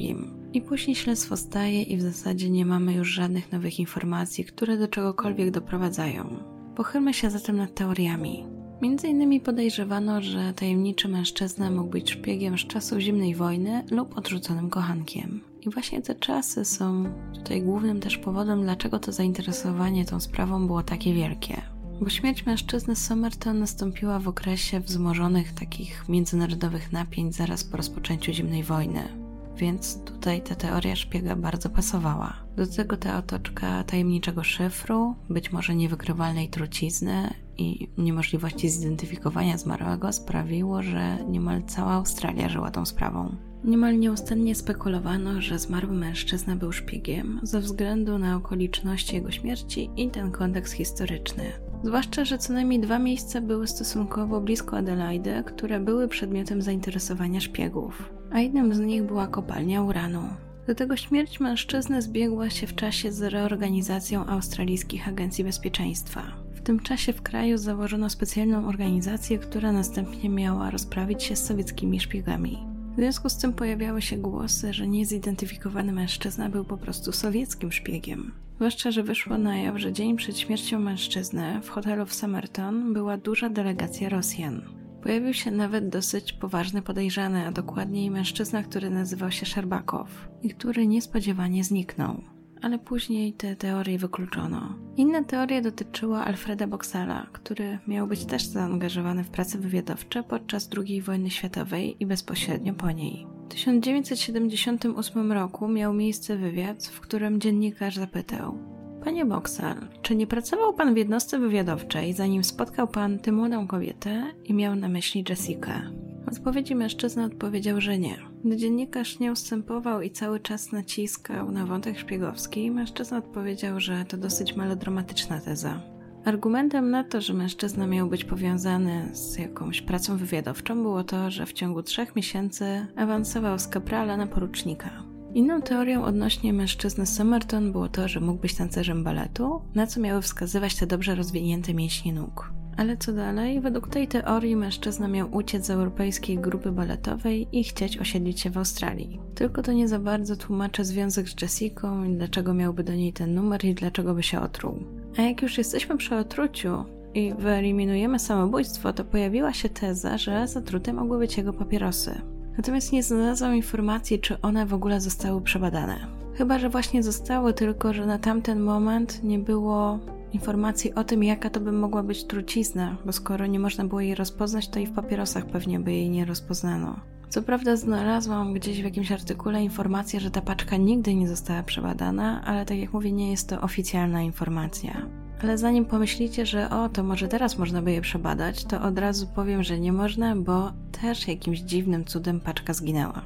I 0.54 0.62
później 0.62 0.96
śledztwo 0.96 1.38
staje 1.38 1.84
i 1.84 1.98
w 1.98 2.02
zasadzie 2.02 2.50
nie 2.50 2.66
mamy 2.66 2.94
już 2.94 3.08
żadnych 3.08 3.52
nowych 3.52 3.80
informacji, 3.80 4.46
które 4.46 4.78
do 4.78 4.88
czegokolwiek 4.88 5.52
doprowadzają. 5.52 6.55
Pochylmy 6.76 7.14
się 7.14 7.30
zatem 7.30 7.58
nad 7.58 7.74
teoriami. 7.74 8.46
Między 8.82 9.08
innymi 9.08 9.42
podejrzewano, 9.42 10.22
że 10.22 10.54
tajemniczy 10.54 11.08
mężczyzna 11.08 11.72
mógł 11.72 11.90
być 11.90 12.12
szpiegiem 12.12 12.58
z 12.58 12.68
czasów 12.68 13.00
zimnej 13.00 13.36
wojny 13.36 13.84
lub 13.92 14.18
odrzuconym 14.18 14.70
kochankiem. 14.70 15.42
I 15.62 15.70
właśnie 15.70 16.02
te 16.02 16.16
czasy 16.16 16.66
są 16.66 17.04
tutaj 17.36 17.62
głównym 17.62 18.00
też 18.00 18.18
powodem, 18.18 18.62
dlaczego 18.62 19.00
to 19.00 19.12
zainteresowanie 19.12 20.06
tą 20.06 20.20
sprawą 20.20 20.68
było 20.68 20.84
takie 20.84 21.14
wielkie. 21.14 21.62
Bo 22.02 22.10
śmierć 22.10 22.46
mężczyzny 22.46 22.96
Somerton 22.96 23.60
nastąpiła 23.60 24.20
w 24.20 24.28
okresie 24.28 24.80
wzmożonych 24.80 25.54
takich 25.54 26.10
międzynarodowych 26.10 26.92
napięć 26.92 27.36
zaraz 27.36 27.64
po 27.64 27.78
rozpoczęciu 27.78 28.34
zimnej 28.34 28.64
wojny 28.64 29.25
więc 29.58 30.04
tutaj 30.04 30.42
ta 30.42 30.56
teoria 30.56 30.96
szpiega 30.96 31.36
bardzo 31.36 31.70
pasowała. 31.70 32.34
Do 32.56 32.68
tego 32.68 32.98
ta 32.98 33.18
otoczka 33.18 33.84
tajemniczego 33.84 34.44
szyfru, 34.44 35.16
być 35.30 35.52
może 35.52 35.76
niewykrywalnej 35.76 36.50
trucizny 36.50 37.34
i 37.58 37.88
niemożliwości 37.98 38.70
zidentyfikowania 38.70 39.58
zmarłego 39.58 40.14
sprawiło, 40.14 40.84
że 40.84 41.18
niemal 41.30 41.64
cała 41.64 41.92
Australia 41.92 42.50
żyła 42.50 42.72
tą 42.72 42.86
sprawą. 42.86 43.36
Niemal 43.64 44.00
nieustannie 44.00 44.56
spekulowano, 44.56 45.42
że 45.42 45.60
zmarły 45.60 45.96
mężczyzna 45.96 46.56
był 46.56 46.72
szpiegiem 46.72 47.40
ze 47.44 47.60
względu 47.60 48.18
na 48.18 48.36
okoliczności 48.36 49.16
jego 49.16 49.32
śmierci 49.32 49.90
i 49.98 50.10
ten 50.10 50.32
kontekst 50.32 50.74
historyczny. 50.74 51.44
Zwłaszcza, 51.84 52.26
że 52.26 52.38
co 52.38 52.54
najmniej 52.54 52.80
dwa 52.80 53.00
miejsca 53.00 53.42
były 53.42 53.68
stosunkowo 53.68 54.42
blisko 54.42 54.78
Adelaide, 54.78 55.44
które 55.44 55.80
były 55.80 56.08
przedmiotem 56.08 56.62
zainteresowania 56.62 57.42
szpiegów 57.42 58.15
a 58.36 58.40
jednym 58.40 58.74
z 58.74 58.80
nich 58.80 59.04
była 59.04 59.28
kopalnia 59.28 59.82
uranu. 59.82 60.22
Do 60.68 60.76
tego 60.76 60.98
śmierć 60.98 61.40
mężczyzny 61.40 62.02
zbiegła 62.02 62.50
się 62.50 62.68
w 62.68 62.76
czasie 62.76 63.12
z 63.12 63.22
reorganizacją 63.22 64.26
australijskich 64.26 65.08
agencji 65.08 65.44
bezpieczeństwa. 65.44 66.22
W 66.54 66.62
tym 66.62 66.80
czasie 66.80 67.14
w 67.14 67.22
kraju 67.22 67.58
założono 67.58 68.10
specjalną 68.10 68.68
organizację, 68.68 69.38
która 69.38 69.72
następnie 69.72 70.30
miała 70.30 70.70
rozprawić 70.70 71.24
się 71.24 71.36
z 71.36 71.46
sowieckimi 71.46 72.00
szpiegami. 72.00 72.58
W 72.94 72.96
związku 72.96 73.30
z 73.30 73.38
tym 73.38 73.54
pojawiały 73.54 74.02
się 74.02 74.18
głosy, 74.18 74.74
że 74.74 74.88
niezidentyfikowany 74.88 75.92
mężczyzna 75.92 76.50
był 76.50 76.66
po 76.66 76.78
prostu 76.78 77.12
sowieckim 77.12 77.72
szpiegiem. 77.72 78.32
Zwłaszcza, 78.56 78.92
że 78.92 79.04
wyszło 79.04 79.38
na 79.38 79.58
jaw, 79.58 79.78
że 79.78 79.94
dzień 79.94 80.16
przed 80.16 80.38
śmiercią 80.38 80.80
mężczyzny 80.80 81.62
w 81.62 81.70
hotelu 81.70 82.06
w 82.06 82.14
Somerton 82.14 82.94
była 82.94 83.18
duża 83.18 83.50
delegacja 83.50 84.10
Rosjan. 84.10 84.85
Pojawił 85.06 85.34
się 85.34 85.52
nawet 85.52 85.90
dosyć 85.90 86.34
poważny 86.34 86.82
podejrzany, 86.82 87.48
a 87.48 87.52
dokładniej 87.52 88.12
mężczyzna, 88.12 88.64
który 88.64 88.90
nazywał 88.90 89.32
się 89.32 89.46
Szerbakow 89.46 90.30
i 90.44 90.50
który 90.50 90.88
niespodziewanie 90.88 91.64
zniknął. 91.64 92.22
Ale 92.62 92.80
później 92.80 93.34
te 93.34 93.56
teorie 93.56 93.98
wykluczono. 93.98 94.76
Inna 94.98 95.24
teoria 95.24 95.62
dotyczyła 95.62 96.26
Alfreda 96.26 96.68
Boxala, 96.68 97.28
który 97.32 97.80
miał 97.88 98.08
być 98.08 98.26
też 98.26 98.46
zaangażowany 98.46 99.24
w 99.24 99.30
prace 99.30 99.58
wywiadowcze 99.58 100.24
podczas 100.24 100.70
II 100.78 101.02
wojny 101.02 101.30
światowej 101.30 101.96
i 102.00 102.06
bezpośrednio 102.06 102.74
po 102.74 102.92
niej. 102.92 103.28
W 103.46 103.50
1978 103.50 105.32
roku 105.32 105.68
miał 105.68 105.94
miejsce 105.94 106.38
wywiad, 106.38 106.86
w 106.86 107.00
którym 107.00 107.42
dziennikarz 107.42 107.96
zapytał: 107.96 108.58
Panie 109.06 109.26
Boxer, 109.26 109.78
czy 110.02 110.16
nie 110.16 110.28
pracował 110.28 110.74
pan 110.74 110.94
w 110.94 110.98
jednostce 110.98 111.40
wywiadowczej, 111.40 112.14
zanim 112.14 112.44
spotkał 112.44 112.88
pan 112.88 113.20
tę 113.20 113.32
młodą 113.32 113.68
kobietę 113.68 114.24
i 114.44 114.54
miał 114.54 114.76
na 114.76 114.90
myśli 114.90 115.26
Jessica? 115.30 115.82
W 116.26 116.32
odpowiedzi 116.32 116.76
mężczyzna 116.76 117.26
odpowiedział, 117.26 117.82
że 117.82 117.98
nie. 117.98 118.18
Gdy 118.46 118.58
dziennikarz 118.58 119.20
nie 119.20 119.32
ustępował 119.32 120.02
i 120.02 120.12
cały 120.12 120.40
czas 120.40 120.72
naciskał 120.72 121.52
na 121.52 121.66
wątek 121.66 122.00
szpiegowski, 122.00 122.72
mężczyzna 122.72 123.18
odpowiedział, 123.18 123.80
że 123.80 124.06
to 124.06 124.18
dosyć 124.18 124.56
melodramatyczna 124.56 125.40
teza. 125.40 125.82
Argumentem 126.24 126.92
na 126.92 127.04
to, 127.04 127.22
że 127.22 127.34
mężczyzna 127.34 127.88
miał 127.88 128.08
być 128.08 128.24
powiązany 128.24 129.10
z 129.14 129.38
jakąś 129.38 129.82
pracą 129.82 130.18
wywiadowczą 130.18 130.82
było 130.82 131.04
to, 131.04 131.32
że 131.32 131.46
w 131.46 131.54
ciągu 131.54 131.84
trzech 131.84 132.16
miesięcy 132.16 132.88
awansował 132.96 133.60
z 133.60 133.68
kaprala 133.68 134.18
na 134.18 134.28
porucznika. 134.28 135.15
Inną 135.36 135.62
teorią 135.62 136.04
odnośnie 136.04 136.54
mężczyzny 136.54 137.06
Somerton 137.06 137.72
było 137.72 137.90
to, 137.90 138.08
że 138.08 138.20
mógł 138.20 138.42
być 138.42 138.56
tancerzem 138.56 139.04
baletu, 139.04 139.62
na 139.74 139.88
co 139.88 140.00
miały 140.00 140.22
wskazywać 140.22 140.76
te 140.76 140.88
dobrze 140.88 141.16
rozwinięte 141.16 141.74
mięśnie 141.74 142.14
nóg. 142.14 142.52
Ale 142.78 142.98
co 142.98 143.14
dalej? 143.14 143.62
Według 143.62 143.88
tej 143.88 144.08
teorii 144.08 144.56
mężczyzna 144.56 145.08
miał 145.08 145.36
uciec 145.36 145.66
z 145.66 145.70
europejskiej 145.70 146.38
grupy 146.38 146.72
baletowej 146.72 147.48
i 147.52 147.64
chcieć 147.64 147.98
osiedlić 147.98 148.42
się 148.42 148.50
w 148.50 148.58
Australii. 148.58 149.20
Tylko 149.36 149.62
to 149.62 149.72
nie 149.72 149.88
za 149.88 150.00
bardzo 150.00 150.36
tłumaczy 150.36 150.86
związek 150.86 151.30
z 151.30 151.42
Jessicą 151.42 152.04
i 152.04 152.16
dlaczego 152.18 152.54
miałby 152.54 152.84
do 152.84 152.94
niej 152.94 153.14
ten 153.14 153.36
numer 153.36 153.66
i 153.66 153.74
dlaczego 153.74 154.14
by 154.14 154.24
się 154.24 154.42
otruł. 154.42 154.84
A 155.18 155.22
jak 155.22 155.42
już 155.42 155.58
jesteśmy 155.58 155.98
przy 155.98 156.16
otruciu 156.16 156.86
i 157.14 157.34
wyeliminujemy 157.40 158.20
samobójstwo, 158.20 158.94
to 158.94 159.04
pojawiła 159.04 159.54
się 159.54 159.70
teza, 159.70 160.18
że 160.18 160.48
zatrute 160.48 160.94
mogły 160.94 161.18
być 161.18 161.38
jego 161.38 161.54
papierosy. 161.54 162.35
Natomiast 162.58 162.92
nie 162.92 163.04
znalazłam 163.04 163.56
informacji, 163.56 164.20
czy 164.20 164.42
one 164.42 164.66
w 164.66 164.74
ogóle 164.74 165.02
zostały 165.02 165.42
przebadane. 165.42 166.08
Chyba, 166.34 166.60
że 166.60 166.70
właśnie 166.70 167.04
zostały, 167.04 167.54
tylko 167.54 167.94
że 167.94 168.06
na 168.06 168.20
tamten 168.20 168.60
moment 168.60 169.24
nie 169.24 169.40
było 169.40 170.00
informacji 170.34 170.94
o 170.94 171.04
tym, 171.04 171.24
jaka 171.24 171.50
to 171.50 171.60
by 171.60 171.72
mogła 171.72 172.04
być 172.04 172.24
trucizna, 172.24 172.98
bo 173.06 173.12
skoro 173.12 173.46
nie 173.46 173.60
można 173.60 173.86
było 173.86 174.02
jej 174.02 174.16
rozpoznać, 174.16 174.70
to 174.70 174.80
i 174.80 174.88
w 174.88 174.92
papierosach 174.92 175.46
pewnie 175.46 175.80
by 175.80 175.92
jej 175.94 176.10
nie 176.10 176.26
rozpoznano. 176.26 177.00
Co 177.30 177.42
prawda 177.42 177.76
znalazłam 177.76 178.54
gdzieś 178.54 178.82
w 178.82 178.84
jakimś 178.84 179.12
artykule 179.12 179.64
informację, 179.64 180.20
że 180.20 180.32
ta 180.32 180.42
paczka 180.42 180.78
nigdy 180.78 181.16
nie 181.16 181.28
została 181.28 181.64
przebadana, 181.64 182.44
ale 182.46 182.66
tak 182.66 182.78
jak 182.78 182.94
mówię, 182.94 183.12
nie 183.12 183.32
jest 183.32 183.50
to 183.50 183.62
oficjalna 183.62 184.22
informacja. 184.22 185.25
Ale 185.44 185.58
zanim 185.58 185.86
pomyślicie, 185.86 186.46
że 186.46 186.70
o, 186.70 186.90
to 186.90 187.04
może 187.04 187.28
teraz 187.28 187.58
można 187.58 187.82
by 187.82 187.92
je 187.92 188.02
przebadać, 188.02 188.66
to 188.66 188.82
od 188.82 189.00
razu 189.00 189.28
powiem, 189.36 189.64
że 189.64 189.80
nie 189.80 189.94
można, 189.94 190.36
bo 190.36 190.72
też 191.02 191.28
jakimś 191.28 191.60
dziwnym 191.60 192.06
cudem 192.06 192.40
paczka 192.40 192.74
zginęła. 192.74 193.22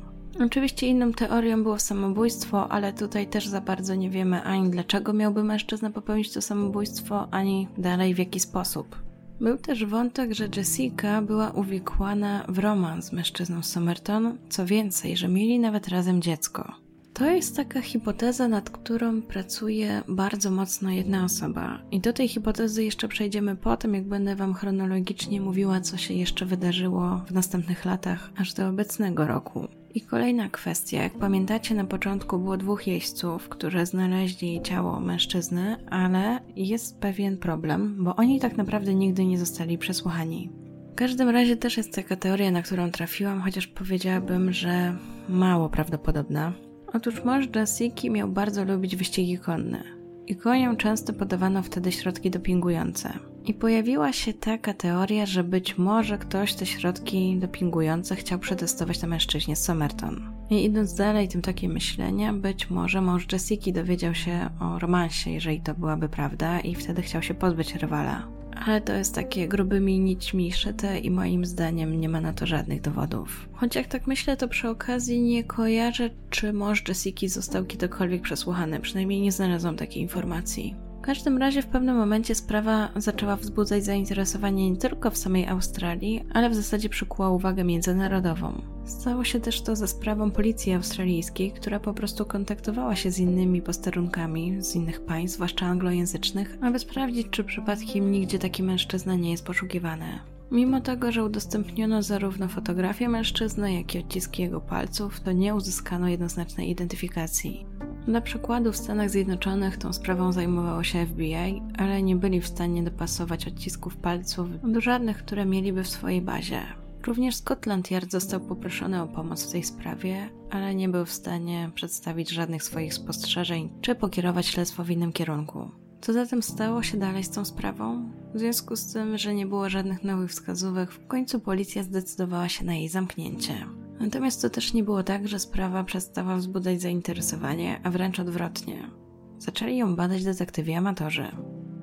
Oczywiście 0.45 0.88
inną 0.88 1.14
teorią 1.14 1.64
było 1.64 1.80
samobójstwo, 1.80 2.72
ale 2.72 2.93
tutaj 2.93 3.28
też 3.28 3.47
za 3.47 3.62
bardzo 3.62 3.95
nie 3.95 4.10
wiemy 4.10 4.43
ani 4.43 4.70
dlaczego 4.70 5.14
miałby 5.14 5.43
mężczyzna 5.43 5.89
popełnić 5.89 6.34
to 6.34 6.41
samobójstwo, 6.41 7.28
ani 7.32 7.68
dalej 7.78 8.14
w 8.16 8.20
jaki 8.20 8.39
sposób. 8.39 8.95
Był 9.41 9.57
też 9.57 9.86
wątek, 9.86 10.34
że 10.34 10.49
Jessica 10.55 11.22
była 11.22 11.51
uwikłana 11.51 12.45
w 12.47 12.60
romans 12.60 13.05
z 13.05 13.12
mężczyzną 13.12 13.64
Somerton, 13.64 14.38
co 14.49 14.66
więcej, 14.66 15.18
że 15.18 15.28
mieli 15.28 15.60
nawet 15.60 15.88
razem 15.88 16.22
dziecko. 16.22 16.74
To 17.20 17.26
jest 17.26 17.55
taka 17.55 17.82
hipoteza, 17.82 18.47
nad 18.47 18.70
którą 18.70 19.22
pracuje 19.22 20.01
bardzo 20.07 20.51
mocno 20.51 20.91
jedna 20.91 21.24
osoba. 21.24 21.80
I 21.91 21.99
do 21.99 22.13
tej 22.13 22.28
hipotezy 22.28 22.84
jeszcze 22.84 23.07
przejdziemy 23.07 23.55
po 23.55 23.78
tym, 23.78 23.93
jak 23.93 24.03
będę 24.03 24.36
Wam 24.36 24.53
chronologicznie 24.53 25.41
mówiła, 25.41 25.82
co 25.82 25.97
się 25.97 26.13
jeszcze 26.13 26.45
wydarzyło 26.45 27.22
w 27.28 27.32
następnych 27.32 27.86
latach, 27.86 28.30
aż 28.38 28.53
do 28.53 28.67
obecnego 28.70 29.28
roku. 29.28 29.67
I 29.93 30.01
kolejna 30.01 30.49
kwestia. 30.49 31.03
Jak 31.03 31.13
pamiętacie, 31.13 31.76
na 31.76 31.84
początku 31.84 32.39
było 32.39 32.57
dwóch 32.57 32.88
jeźdźców, 32.88 33.49
którzy 33.49 33.86
znaleźli 33.86 34.61
ciało 34.63 34.99
mężczyzny, 34.99 35.88
ale 35.89 36.39
jest 36.55 36.99
pewien 36.99 37.38
problem, 37.38 38.03
bo 38.03 38.15
oni 38.15 38.39
tak 38.39 38.57
naprawdę 38.57 38.95
nigdy 38.95 39.26
nie 39.26 39.39
zostali 39.39 39.78
przesłuchani. 39.78 40.49
W 40.91 40.95
każdym 40.95 41.30
razie 41.30 41.57
też 41.57 41.78
jest 41.78 41.95
taka 41.95 42.15
teoria, 42.15 42.51
na 42.51 42.61
którą 42.61 42.91
trafiłam, 42.91 43.41
chociaż 43.41 43.67
powiedziałabym, 43.67 44.53
że 44.53 44.95
mało 45.30 45.70
prawdopodobna. 45.70 46.68
Otóż 46.94 47.24
mąż 47.24 47.48
Jessica 47.56 48.10
miał 48.10 48.28
bardzo 48.28 48.66
lubić 48.66 48.96
wyścigi 48.96 49.38
konne 49.38 50.00
i 50.30 50.36
koniom 50.36 50.78
często 50.78 51.14
podawano 51.14 51.64
wtedy 51.64 51.92
środki 51.92 52.32
dopingujące. 52.32 53.14
I 53.46 53.54
pojawiła 53.54 54.14
się 54.14 54.34
taka 54.34 54.74
teoria, 54.74 55.26
że 55.26 55.44
być 55.44 55.78
może 55.78 56.18
ktoś 56.18 56.54
te 56.54 56.66
środki 56.66 57.38
dopingujące 57.40 58.16
chciał 58.16 58.40
przetestować 58.40 59.02
na 59.02 59.08
mężczyźnie 59.08 59.56
Somerton. 59.56 60.32
I 60.50 60.66
idąc 60.66 60.94
dalej 60.94 61.28
tym 61.28 61.42
takie 61.42 61.70
myślenia, 61.70 62.34
być 62.34 62.70
może 62.70 63.02
mąż 63.02 63.32
Jessica 63.32 63.72
dowiedział 63.72 64.14
się 64.16 64.50
o 64.60 64.80
romansie, 64.80 65.32
jeżeli 65.32 65.62
to 65.62 65.74
byłaby 65.74 66.10
prawda, 66.10 66.60
i 66.60 66.76
wtedy 66.76 67.02
chciał 67.02 67.22
się 67.22 67.34
pozbyć 67.34 67.76
rywala. 67.76 68.39
Ale 68.66 68.82
to 68.82 68.93
jest 68.93 69.16
takie 69.16 69.47
grubymi 69.47 69.99
nićmi 69.99 70.51
szyte 70.51 70.99
i 70.99 71.12
moim 71.12 71.45
zdaniem 71.45 72.01
nie 72.01 72.10
ma 72.10 72.22
na 72.22 72.34
to 72.34 72.45
żadnych 72.45 72.82
dowodów. 72.82 73.49
Choć 73.53 73.76
jak 73.76 73.88
tak 73.88 74.07
myślę, 74.07 74.38
to 74.38 74.47
przy 74.47 74.70
okazji 74.70 75.22
nie 75.22 75.43
kojarzę, 75.43 76.10
czy 76.30 76.53
mąż 76.53 76.88
Jessica 76.88 77.28
został 77.28 77.66
kiedykolwiek 77.66 78.22
przesłuchany, 78.22 78.80
przynajmniej 78.80 79.22
nie 79.22 79.32
znalazłam 79.32 79.76
takiej 79.76 80.01
informacji. 80.03 80.89
Każdym 81.10 81.38
razie 81.38 81.62
w 81.62 81.68
pewnym 81.68 81.95
momencie 81.95 82.36
sprawa 82.36 82.89
zaczęła 82.95 83.36
wzbudzać 83.36 83.86
zainteresowanie 83.86 84.72
nie 84.72 84.78
tylko 84.78 85.12
w 85.12 85.18
samej 85.18 85.47
Australii, 85.47 86.26
ale 86.34 86.49
w 86.49 86.55
zasadzie 86.55 86.89
przykuła 86.89 87.30
uwagę 87.30 87.64
międzynarodową. 87.64 88.62
Stało 88.86 89.24
się 89.24 89.39
też 89.39 89.62
to 89.62 89.76
za 89.76 89.88
sprawą 89.88 90.32
policji 90.32 90.74
australijskiej, 90.74 91.51
która 91.51 91.80
po 91.80 91.93
prostu 91.93 92.26
kontaktowała 92.26 92.95
się 92.95 93.12
z 93.12 93.20
innymi 93.20 93.62
posterunkami 93.62 94.64
z 94.64 94.76
innych 94.76 95.01
państw, 95.01 95.36
zwłaszcza 95.36 95.66
anglojęzycznych, 95.66 96.57
aby 96.62 96.80
sprawdzić, 96.80 97.28
czy 97.32 97.43
przypadkiem 97.43 98.12
nigdzie 98.12 98.39
taki 98.39 98.64
mężczyzna 98.64 99.16
nie 99.16 99.32
jest 99.32 99.45
poszukiwany. 99.45 100.20
Mimo 100.51 100.82
tego, 100.82 101.12
że 101.12 101.24
udostępniono 101.24 102.03
zarówno 102.03 102.47
fotografię 102.47 103.10
mężczyzny, 103.10 103.74
jak 103.74 103.95
i 103.95 103.99
odciski 103.99 104.41
jego 104.41 104.62
palców, 104.62 105.20
to 105.20 105.32
nie 105.32 105.55
uzyskano 105.55 106.07
jednoznacznej 106.07 106.70
identyfikacji. 106.70 107.66
Dla 108.08 108.22
przykładu 108.22 108.72
w 108.72 108.78
Stanach 108.78 109.10
Zjednoczonych 109.10 109.78
tą 109.78 109.93
sprawą 109.93 110.32
zajmowało 110.32 110.84
się 110.84 111.06
FBI, 111.06 111.62
ale 111.78 112.04
nie 112.04 112.16
byli 112.16 112.41
w 112.41 112.47
stanie 112.47 112.84
dopasować 112.84 113.47
odcisków 113.47 113.97
palców 113.97 114.72
do 114.72 114.82
żadnych, 114.82 115.18
które 115.18 115.45
mieliby 115.45 115.84
w 115.84 115.89
swojej 115.89 116.22
bazie. 116.22 116.62
Również 117.08 117.36
Scotland 117.36 117.91
Yard 117.91 118.12
został 118.12 118.39
poproszony 118.39 119.02
o 119.02 119.08
pomoc 119.08 119.47
w 119.47 119.52
tej 119.52 119.64
sprawie, 119.64 120.30
ale 120.50 120.76
nie 120.76 120.89
był 120.89 121.06
w 121.06 121.12
stanie 121.12 121.70
przedstawić 121.76 122.30
żadnych 122.30 122.64
swoich 122.64 122.93
spostrzeżeń 122.93 123.70
czy 123.82 123.95
pokierować 123.95 124.45
śledztwo 124.45 124.84
w 124.84 124.89
innym 124.89 125.14
kierunku. 125.14 125.72
Co 126.02 126.14
zatem 126.14 126.43
stało 126.43 126.84
się 126.84 126.97
dalej 126.97 127.24
z 127.24 127.30
tą 127.30 127.45
sprawą? 127.45 128.12
W 128.34 128.39
związku 128.39 128.76
z 128.76 128.93
tym, 128.93 129.18
że 129.18 129.34
nie 129.34 129.45
było 129.45 129.70
żadnych 129.70 130.04
nowych 130.04 130.32
wskazówek, 130.32 130.91
w 130.91 131.08
końcu 131.08 131.39
policja 131.39 131.84
zdecydowała 131.84 132.50
się 132.50 132.66
na 132.66 132.76
jej 132.76 132.89
zamknięcie. 132.89 133.54
Natomiast 134.00 134.41
to 134.41 134.50
też 134.50 134.74
nie 134.74 134.84
było 134.84 135.04
tak, 135.04 135.28
że 135.28 135.39
sprawa 135.39 135.84
przestała 135.84 136.36
wzbudzać 136.36 136.82
zainteresowanie, 136.82 137.80
a 137.84 137.89
wręcz 137.89 138.20
odwrotnie. 138.20 138.89
Zaczęli 139.38 139.78
ją 139.78 139.95
badać 139.95 140.24
detektywi 140.24 140.74
amatorzy. 140.74 141.28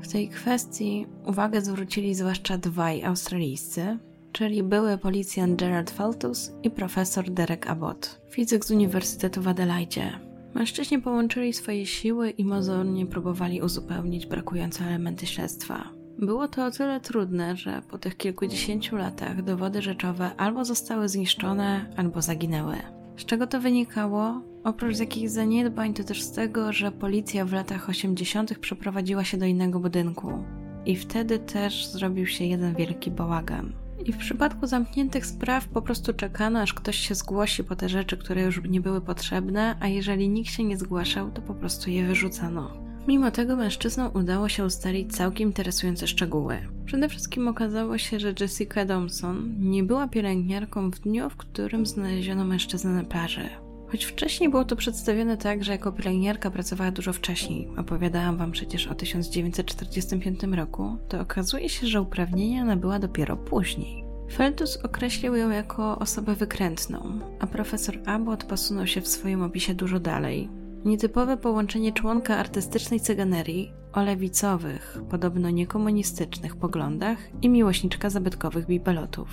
W 0.00 0.08
tej 0.08 0.28
kwestii 0.28 1.06
uwagę 1.26 1.60
zwrócili 1.60 2.14
zwłaszcza 2.14 2.58
dwaj 2.58 3.04
australijscy, 3.04 3.98
czyli 4.32 4.62
były 4.62 4.98
policjant 4.98 5.60
Gerard 5.60 5.90
Faltus 5.90 6.52
i 6.62 6.70
profesor 6.70 7.30
Derek 7.30 7.66
Abbott, 7.66 8.20
fizyk 8.30 8.64
z 8.64 8.70
Uniwersytetu 8.70 9.42
w 9.42 9.48
Adelaide. 9.48 10.20
Mężczyźni 10.54 10.98
połączyli 10.98 11.52
swoje 11.52 11.86
siły 11.86 12.30
i 12.30 12.44
mozolnie 12.44 13.06
próbowali 13.06 13.62
uzupełnić 13.62 14.26
brakujące 14.26 14.84
elementy 14.84 15.26
śledztwa. 15.26 15.95
Było 16.18 16.48
to 16.48 16.66
o 16.66 16.70
tyle 16.70 17.00
trudne, 17.00 17.56
że 17.56 17.82
po 17.88 17.98
tych 17.98 18.16
kilkudziesięciu 18.16 18.96
latach 18.96 19.42
dowody 19.42 19.82
rzeczowe 19.82 20.30
albo 20.36 20.64
zostały 20.64 21.08
zniszczone, 21.08 21.92
albo 21.96 22.22
zaginęły. 22.22 22.76
Z 23.16 23.24
czego 23.24 23.46
to 23.46 23.60
wynikało? 23.60 24.42
Oprócz 24.64 24.98
jakichś 24.98 25.32
zaniedbań, 25.32 25.94
to 25.94 26.04
też 26.04 26.22
z 26.22 26.32
tego, 26.32 26.72
że 26.72 26.92
policja 26.92 27.44
w 27.44 27.52
latach 27.52 27.88
80. 27.88 28.58
przeprowadziła 28.58 29.24
się 29.24 29.38
do 29.38 29.46
innego 29.46 29.80
budynku. 29.80 30.44
I 30.86 30.96
wtedy 30.96 31.38
też 31.38 31.86
zrobił 31.86 32.26
się 32.26 32.44
jeden 32.44 32.74
wielki 32.74 33.10
bałagan. 33.10 33.72
I 34.04 34.12
w 34.12 34.16
przypadku 34.16 34.66
zamkniętych 34.66 35.26
spraw 35.26 35.68
po 35.68 35.82
prostu 35.82 36.14
czekano, 36.14 36.60
aż 36.60 36.74
ktoś 36.74 36.96
się 36.96 37.14
zgłosi 37.14 37.64
po 37.64 37.76
te 37.76 37.88
rzeczy, 37.88 38.16
które 38.16 38.42
już 38.42 38.62
nie 38.68 38.80
były 38.80 39.00
potrzebne, 39.00 39.76
a 39.80 39.88
jeżeli 39.88 40.28
nikt 40.28 40.50
się 40.50 40.64
nie 40.64 40.76
zgłaszał, 40.76 41.30
to 41.30 41.42
po 41.42 41.54
prostu 41.54 41.90
je 41.90 42.06
wyrzucano. 42.06 42.85
Mimo 43.06 43.30
tego 43.30 43.56
mężczyznom 43.56 44.10
udało 44.14 44.48
się 44.48 44.64
ustalić 44.64 45.16
całkiem 45.16 45.48
interesujące 45.48 46.06
szczegóły. 46.06 46.58
Przede 46.84 47.08
wszystkim 47.08 47.48
okazało 47.48 47.98
się, 47.98 48.20
że 48.20 48.34
Jessica 48.40 48.86
Thompson 48.86 49.54
nie 49.58 49.82
była 49.82 50.08
pielęgniarką 50.08 50.90
w 50.90 50.98
dniu, 50.98 51.30
w 51.30 51.36
którym 51.36 51.86
znaleziono 51.86 52.44
mężczyznę 52.44 52.90
na 52.90 53.04
plaży. 53.04 53.48
Choć 53.88 54.04
wcześniej 54.04 54.50
było 54.50 54.64
to 54.64 54.76
przedstawione 54.76 55.36
tak, 55.36 55.64
że 55.64 55.72
jako 55.72 55.92
pielęgniarka 55.92 56.50
pracowała 56.50 56.90
dużo 56.90 57.12
wcześniej, 57.12 57.68
opowiadałam 57.76 58.36
wam 58.36 58.52
przecież 58.52 58.86
o 58.86 58.94
1945 58.94 60.42
roku, 60.42 60.96
to 61.08 61.20
okazuje 61.20 61.68
się, 61.68 61.86
że 61.86 62.02
uprawnienia 62.02 62.64
nabyła 62.64 62.98
dopiero 62.98 63.36
później. 63.36 64.04
Feltus 64.32 64.76
określił 64.76 65.34
ją 65.34 65.50
jako 65.50 65.98
osobę 65.98 66.34
wykrętną, 66.34 67.20
a 67.40 67.46
profesor 67.46 67.98
Abbott 68.06 68.44
posunął 68.44 68.86
się 68.86 69.00
w 69.00 69.08
swoim 69.08 69.42
opisie 69.42 69.74
dużo 69.74 70.00
dalej, 70.00 70.48
Nietypowe 70.86 71.36
połączenie 71.36 71.92
członka 71.92 72.36
artystycznej 72.36 73.00
cyganerii 73.00 73.72
o 73.92 74.02
lewicowych, 74.02 74.98
podobno 75.10 75.50
niekomunistycznych 75.50 76.56
poglądach 76.56 77.18
i 77.42 77.48
miłośniczka 77.48 78.10
zabytkowych 78.10 78.66
bibelotów. 78.66 79.28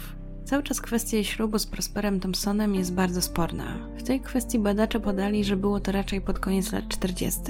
Cały 0.45 0.64
czas 0.64 0.82
kwestia 0.82 1.24
ślubu 1.24 1.60
z 1.60 1.66
Prosperem 1.66 2.20
Thompsonem 2.20 2.76
jest 2.76 2.93
bardzo 2.93 3.22
sporna. 3.22 3.89
W 3.97 4.04
tej 4.04 4.22
kwestii 4.22 4.60
badacze 4.60 4.99
podali, 4.99 5.43
że 5.43 5.58
było 5.58 5.80
to 5.80 5.91
raczej 5.91 6.22
pod 6.22 6.39
koniec 6.39 6.72
lat 6.72 6.88
40. 6.88 7.41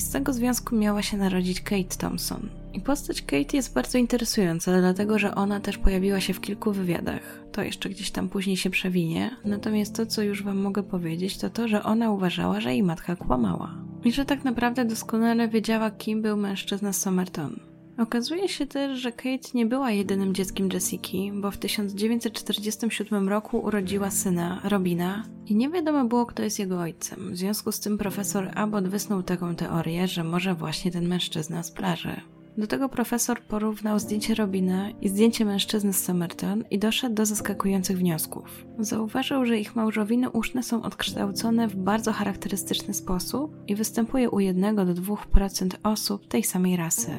I 0.00 0.02
z 0.02 0.10
tego 0.10 0.32
związku 0.32 0.76
miała 0.76 1.02
się 1.02 1.16
narodzić 1.16 1.60
Kate 1.60 1.96
Thompson. 1.98 2.48
I 2.72 2.80
postać 2.80 3.22
Kate 3.22 3.56
jest 3.56 3.74
bardzo 3.74 3.98
interesująca, 3.98 4.80
dlatego 4.80 5.18
że 5.18 5.34
ona 5.34 5.60
też 5.60 5.78
pojawiła 5.78 6.20
się 6.20 6.34
w 6.34 6.40
kilku 6.40 6.72
wywiadach. 6.72 7.40
To 7.52 7.62
jeszcze 7.62 7.88
gdzieś 7.88 8.10
tam 8.10 8.28
później 8.28 8.56
się 8.56 8.70
przewinie. 8.70 9.30
Natomiast 9.44 9.96
to, 9.96 10.06
co 10.06 10.22
już 10.22 10.42
wam 10.42 10.56
mogę 10.56 10.82
powiedzieć, 10.82 11.38
to 11.38 11.50
to, 11.50 11.68
że 11.68 11.82
ona 11.82 12.10
uważała, 12.10 12.60
że 12.60 12.72
jej 12.72 12.82
matka 12.82 13.16
kłamała. 13.16 13.74
I 14.04 14.12
że 14.12 14.24
tak 14.24 14.44
naprawdę 14.44 14.84
doskonale 14.84 15.48
wiedziała, 15.48 15.90
kim 15.90 16.22
był 16.22 16.36
mężczyzna 16.36 16.92
Somerton. 16.92 17.69
Okazuje 18.00 18.48
się 18.48 18.66
też, 18.66 18.98
że 18.98 19.12
Kate 19.12 19.48
nie 19.54 19.66
była 19.66 19.90
jedynym 19.90 20.34
dzieckiem 20.34 20.68
Jessiki, 20.72 21.32
bo 21.34 21.50
w 21.50 21.58
1947 21.58 23.28
roku 23.28 23.58
urodziła 23.58 24.10
syna, 24.10 24.60
Robina, 24.64 25.24
i 25.46 25.54
nie 25.54 25.70
wiadomo 25.70 26.04
było, 26.04 26.26
kto 26.26 26.42
jest 26.42 26.58
jego 26.58 26.80
ojcem. 26.80 27.32
W 27.32 27.36
związku 27.36 27.72
z 27.72 27.80
tym 27.80 27.98
profesor 27.98 28.50
Abbott 28.54 28.88
wysnuł 28.88 29.22
taką 29.22 29.54
teorię, 29.54 30.08
że 30.08 30.24
może 30.24 30.54
właśnie 30.54 30.90
ten 30.90 31.08
mężczyzna 31.08 31.62
z 31.62 31.70
plaży. 31.70 32.20
Do 32.58 32.66
tego 32.66 32.88
profesor 32.88 33.42
porównał 33.42 33.98
zdjęcie 33.98 34.34
Robina 34.34 34.90
i 34.90 35.08
zdjęcie 35.08 35.44
mężczyzny 35.44 35.92
z 35.92 36.04
Somerton 36.04 36.64
i 36.70 36.78
doszedł 36.78 37.14
do 37.14 37.26
zaskakujących 37.26 37.98
wniosków. 37.98 38.66
Zauważył, 38.78 39.44
że 39.44 39.58
ich 39.58 39.76
małżowiny 39.76 40.30
uszne 40.30 40.62
są 40.62 40.82
odkształcone 40.82 41.68
w 41.68 41.76
bardzo 41.76 42.12
charakterystyczny 42.12 42.94
sposób 42.94 43.56
i 43.66 43.74
występuje 43.74 44.30
u 44.30 44.40
1 44.40 44.76
do 44.76 44.84
2% 44.84 45.68
osób 45.82 46.28
tej 46.28 46.44
samej 46.44 46.76
rasy. 46.76 47.10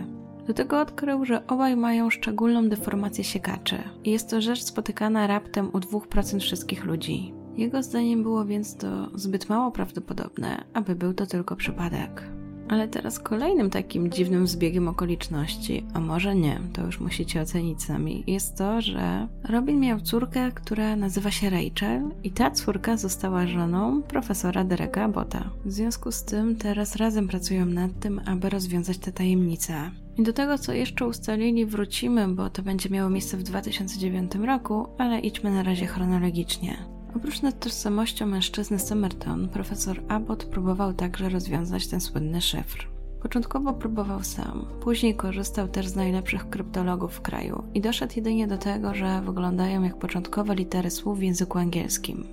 Do 0.48 0.54
tego 0.54 0.82
odkrył, 0.82 1.26
że 1.26 1.48
obaj 1.48 1.76
mają 1.76 2.10
szczególną 2.10 2.70
deformację 2.70 3.24
siekaczy 3.24 3.78
i 4.04 4.12
jest 4.12 4.30
to 4.30 4.42
rzecz 4.42 4.64
spotykana 4.64 5.28
raptem 5.28 5.70
u 5.74 5.80
2% 5.80 6.40
wszystkich 6.40 6.86
ludzi. 6.86 7.34
Jego 7.58 7.84
zdaniem 7.84 8.24
było 8.24 8.46
więc 8.46 8.78
to 8.78 9.10
zbyt 9.16 9.50
mało 9.50 9.72
prawdopodobne, 9.72 10.64
aby 10.74 10.96
był 10.96 11.14
to 11.14 11.26
tylko 11.26 11.56
przypadek. 11.56 12.41
Ale 12.72 12.88
teraz 12.88 13.20
kolejnym 13.20 13.70
takim 13.70 14.12
dziwnym 14.12 14.48
zbiegiem 14.48 14.88
okoliczności, 14.88 15.86
a 15.94 16.00
może 16.00 16.36
nie, 16.36 16.60
to 16.74 16.86
już 16.86 17.00
musicie 17.00 17.42
ocenić 17.42 17.84
sami, 17.84 18.24
jest 18.28 18.58
to, 18.58 18.82
że 18.82 19.28
Robin 19.44 19.80
miał 19.80 20.02
córkę, 20.02 20.52
która 20.52 20.96
nazywa 20.96 21.32
się 21.32 21.50
Rachel 21.50 22.02
i 22.24 22.32
ta 22.32 22.52
córka 22.52 22.98
została 22.98 23.48
żoną 23.48 24.02
profesora 24.02 24.64
Dereka 24.64 25.10
Botta. 25.10 25.50
W 25.66 25.72
związku 25.72 26.12
z 26.12 26.24
tym 26.24 26.56
teraz 26.56 26.96
razem 26.96 27.28
pracują 27.28 27.66
nad 27.66 28.00
tym, 28.00 28.22
aby 28.26 28.50
rozwiązać 28.50 28.98
tę 28.98 29.12
tajemnicę. 29.12 29.92
I 30.18 30.24
do 30.24 30.34
tego, 30.34 30.58
co 30.58 30.74
jeszcze 30.74 31.08
ustalili, 31.08 31.66
wrócimy, 31.66 32.28
bo 32.28 32.50
to 32.50 32.62
będzie 32.62 32.90
miało 32.90 33.10
miejsce 33.10 33.38
w 33.38 33.44
2009 33.44 34.36
roku, 34.36 34.88
ale 34.98 35.20
idźmy 35.20 35.52
na 35.52 35.64
razie 35.64 35.86
chronologicznie. 35.88 36.78
Oprócz 37.16 37.42
nad 37.42 37.60
tożsamością 37.60 38.26
mężczyzny 38.26 38.80
Somerton, 38.80 39.50
profesor 39.50 40.02
Abbott 40.08 40.46
próbował 40.46 40.94
także 40.94 41.30
rozwiązać 41.30 41.88
ten 41.88 42.02
słynny 42.02 42.42
szyfr. 42.42 42.88
Początkowo 43.22 43.74
próbował 43.74 44.24
sam, 44.24 44.66
później 44.82 45.16
korzystał 45.16 45.68
też 45.68 45.88
z 45.88 45.96
najlepszych 45.96 46.50
kryptologów 46.50 47.14
w 47.14 47.22
kraju 47.22 47.64
i 47.74 47.82
doszedł 47.82 48.14
jedynie 48.16 48.48
do 48.48 48.58
tego, 48.58 48.94
że 48.94 49.22
wyglądają 49.22 49.84
jak 49.84 50.00
początkowe 50.00 50.56
litery 50.56 50.92
słów 50.92 51.20
w 51.20 51.22
języku 51.22 51.58
angielskim. 51.58 52.28